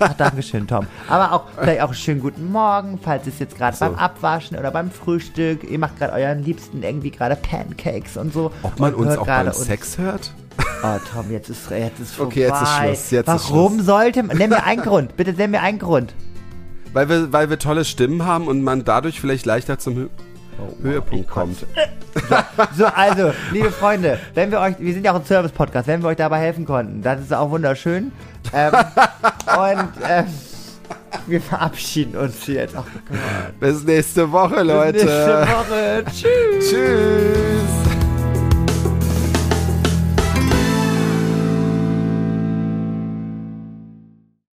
Ach, 0.00 0.12
Dankeschön, 0.14 0.66
Tom. 0.66 0.86
Aber 1.08 1.32
auch 1.32 1.44
vielleicht 1.58 1.80
auch 1.80 1.86
einen 1.86 1.94
schönen 1.94 2.20
guten 2.20 2.50
Morgen, 2.50 2.98
falls 3.02 3.26
es 3.26 3.38
jetzt 3.38 3.56
gerade 3.56 3.76
So. 3.76 3.86
beim 3.86 3.94
Abwaschen 3.94 4.58
oder 4.58 4.70
beim 4.70 4.90
Frühstück, 4.90 5.64
ihr 5.64 5.78
macht 5.78 5.98
gerade 5.98 6.12
euren 6.12 6.42
Liebsten 6.42 6.82
irgendwie 6.82 7.10
gerade 7.10 7.36
Pancakes 7.36 8.16
und 8.16 8.32
so. 8.32 8.52
Ob 8.62 8.78
man 8.78 8.94
uns 8.94 9.16
auch 9.16 9.24
gerade 9.24 9.50
beim 9.50 9.58
Sex 9.58 9.98
hört? 9.98 10.32
Oh, 10.82 10.98
Tom, 11.12 11.30
jetzt 11.30 11.48
ist, 11.48 11.70
jetzt 11.70 12.00
ist 12.00 12.14
vorbei. 12.14 12.30
Okay, 12.30 12.40
jetzt 12.40 12.62
ist 12.62 12.68
Schluss, 12.76 13.10
jetzt 13.10 13.28
ist 13.28 13.50
Warum 13.50 13.80
sollte 13.80 14.22
man, 14.22 14.36
nenn 14.36 14.50
mir 14.50 14.64
einen 14.64 14.82
Grund, 14.82 15.16
bitte 15.16 15.32
nenn 15.32 15.50
mir 15.50 15.60
einen 15.60 15.78
Grund. 15.78 16.14
Weil 16.92 17.08
wir, 17.08 17.32
weil 17.32 17.50
wir 17.50 17.58
tolle 17.58 17.84
Stimmen 17.84 18.24
haben 18.24 18.48
und 18.48 18.62
man 18.62 18.84
dadurch 18.84 19.20
vielleicht 19.20 19.46
leichter 19.46 19.78
zum 19.78 20.10
Hö 20.82 20.88
Höhepunkt 20.90 21.28
kommt. 21.28 21.66
So, 22.76 22.86
also, 22.86 23.32
liebe 23.52 23.70
Freunde, 23.70 24.18
wenn 24.34 24.50
wir 24.50 24.60
euch, 24.60 24.74
wir 24.78 24.92
sind 24.92 25.04
ja 25.04 25.12
auch 25.12 25.16
ein 25.16 25.24
Service-Podcast, 25.24 25.86
wenn 25.86 26.02
wir 26.02 26.08
euch 26.08 26.16
dabei 26.16 26.38
helfen 26.38 26.64
konnten, 26.64 27.02
das 27.02 27.20
ist 27.20 27.32
auch 27.32 27.50
wunderschön. 27.50 28.12
Ähm, 28.52 28.72
und 29.46 29.88
ähm, 30.08 30.26
wir 31.26 31.40
verabschieden 31.40 32.16
uns 32.16 32.46
jetzt. 32.46 32.74
Ach, 32.76 32.84
Bis 33.58 33.84
nächste 33.84 34.30
Woche, 34.30 34.56
Bis 34.56 34.64
Leute. 34.64 34.92
nächste 34.98 35.48
Woche. 35.48 36.04
Tschüss. 36.10 36.70
Tschüss. 36.70 37.99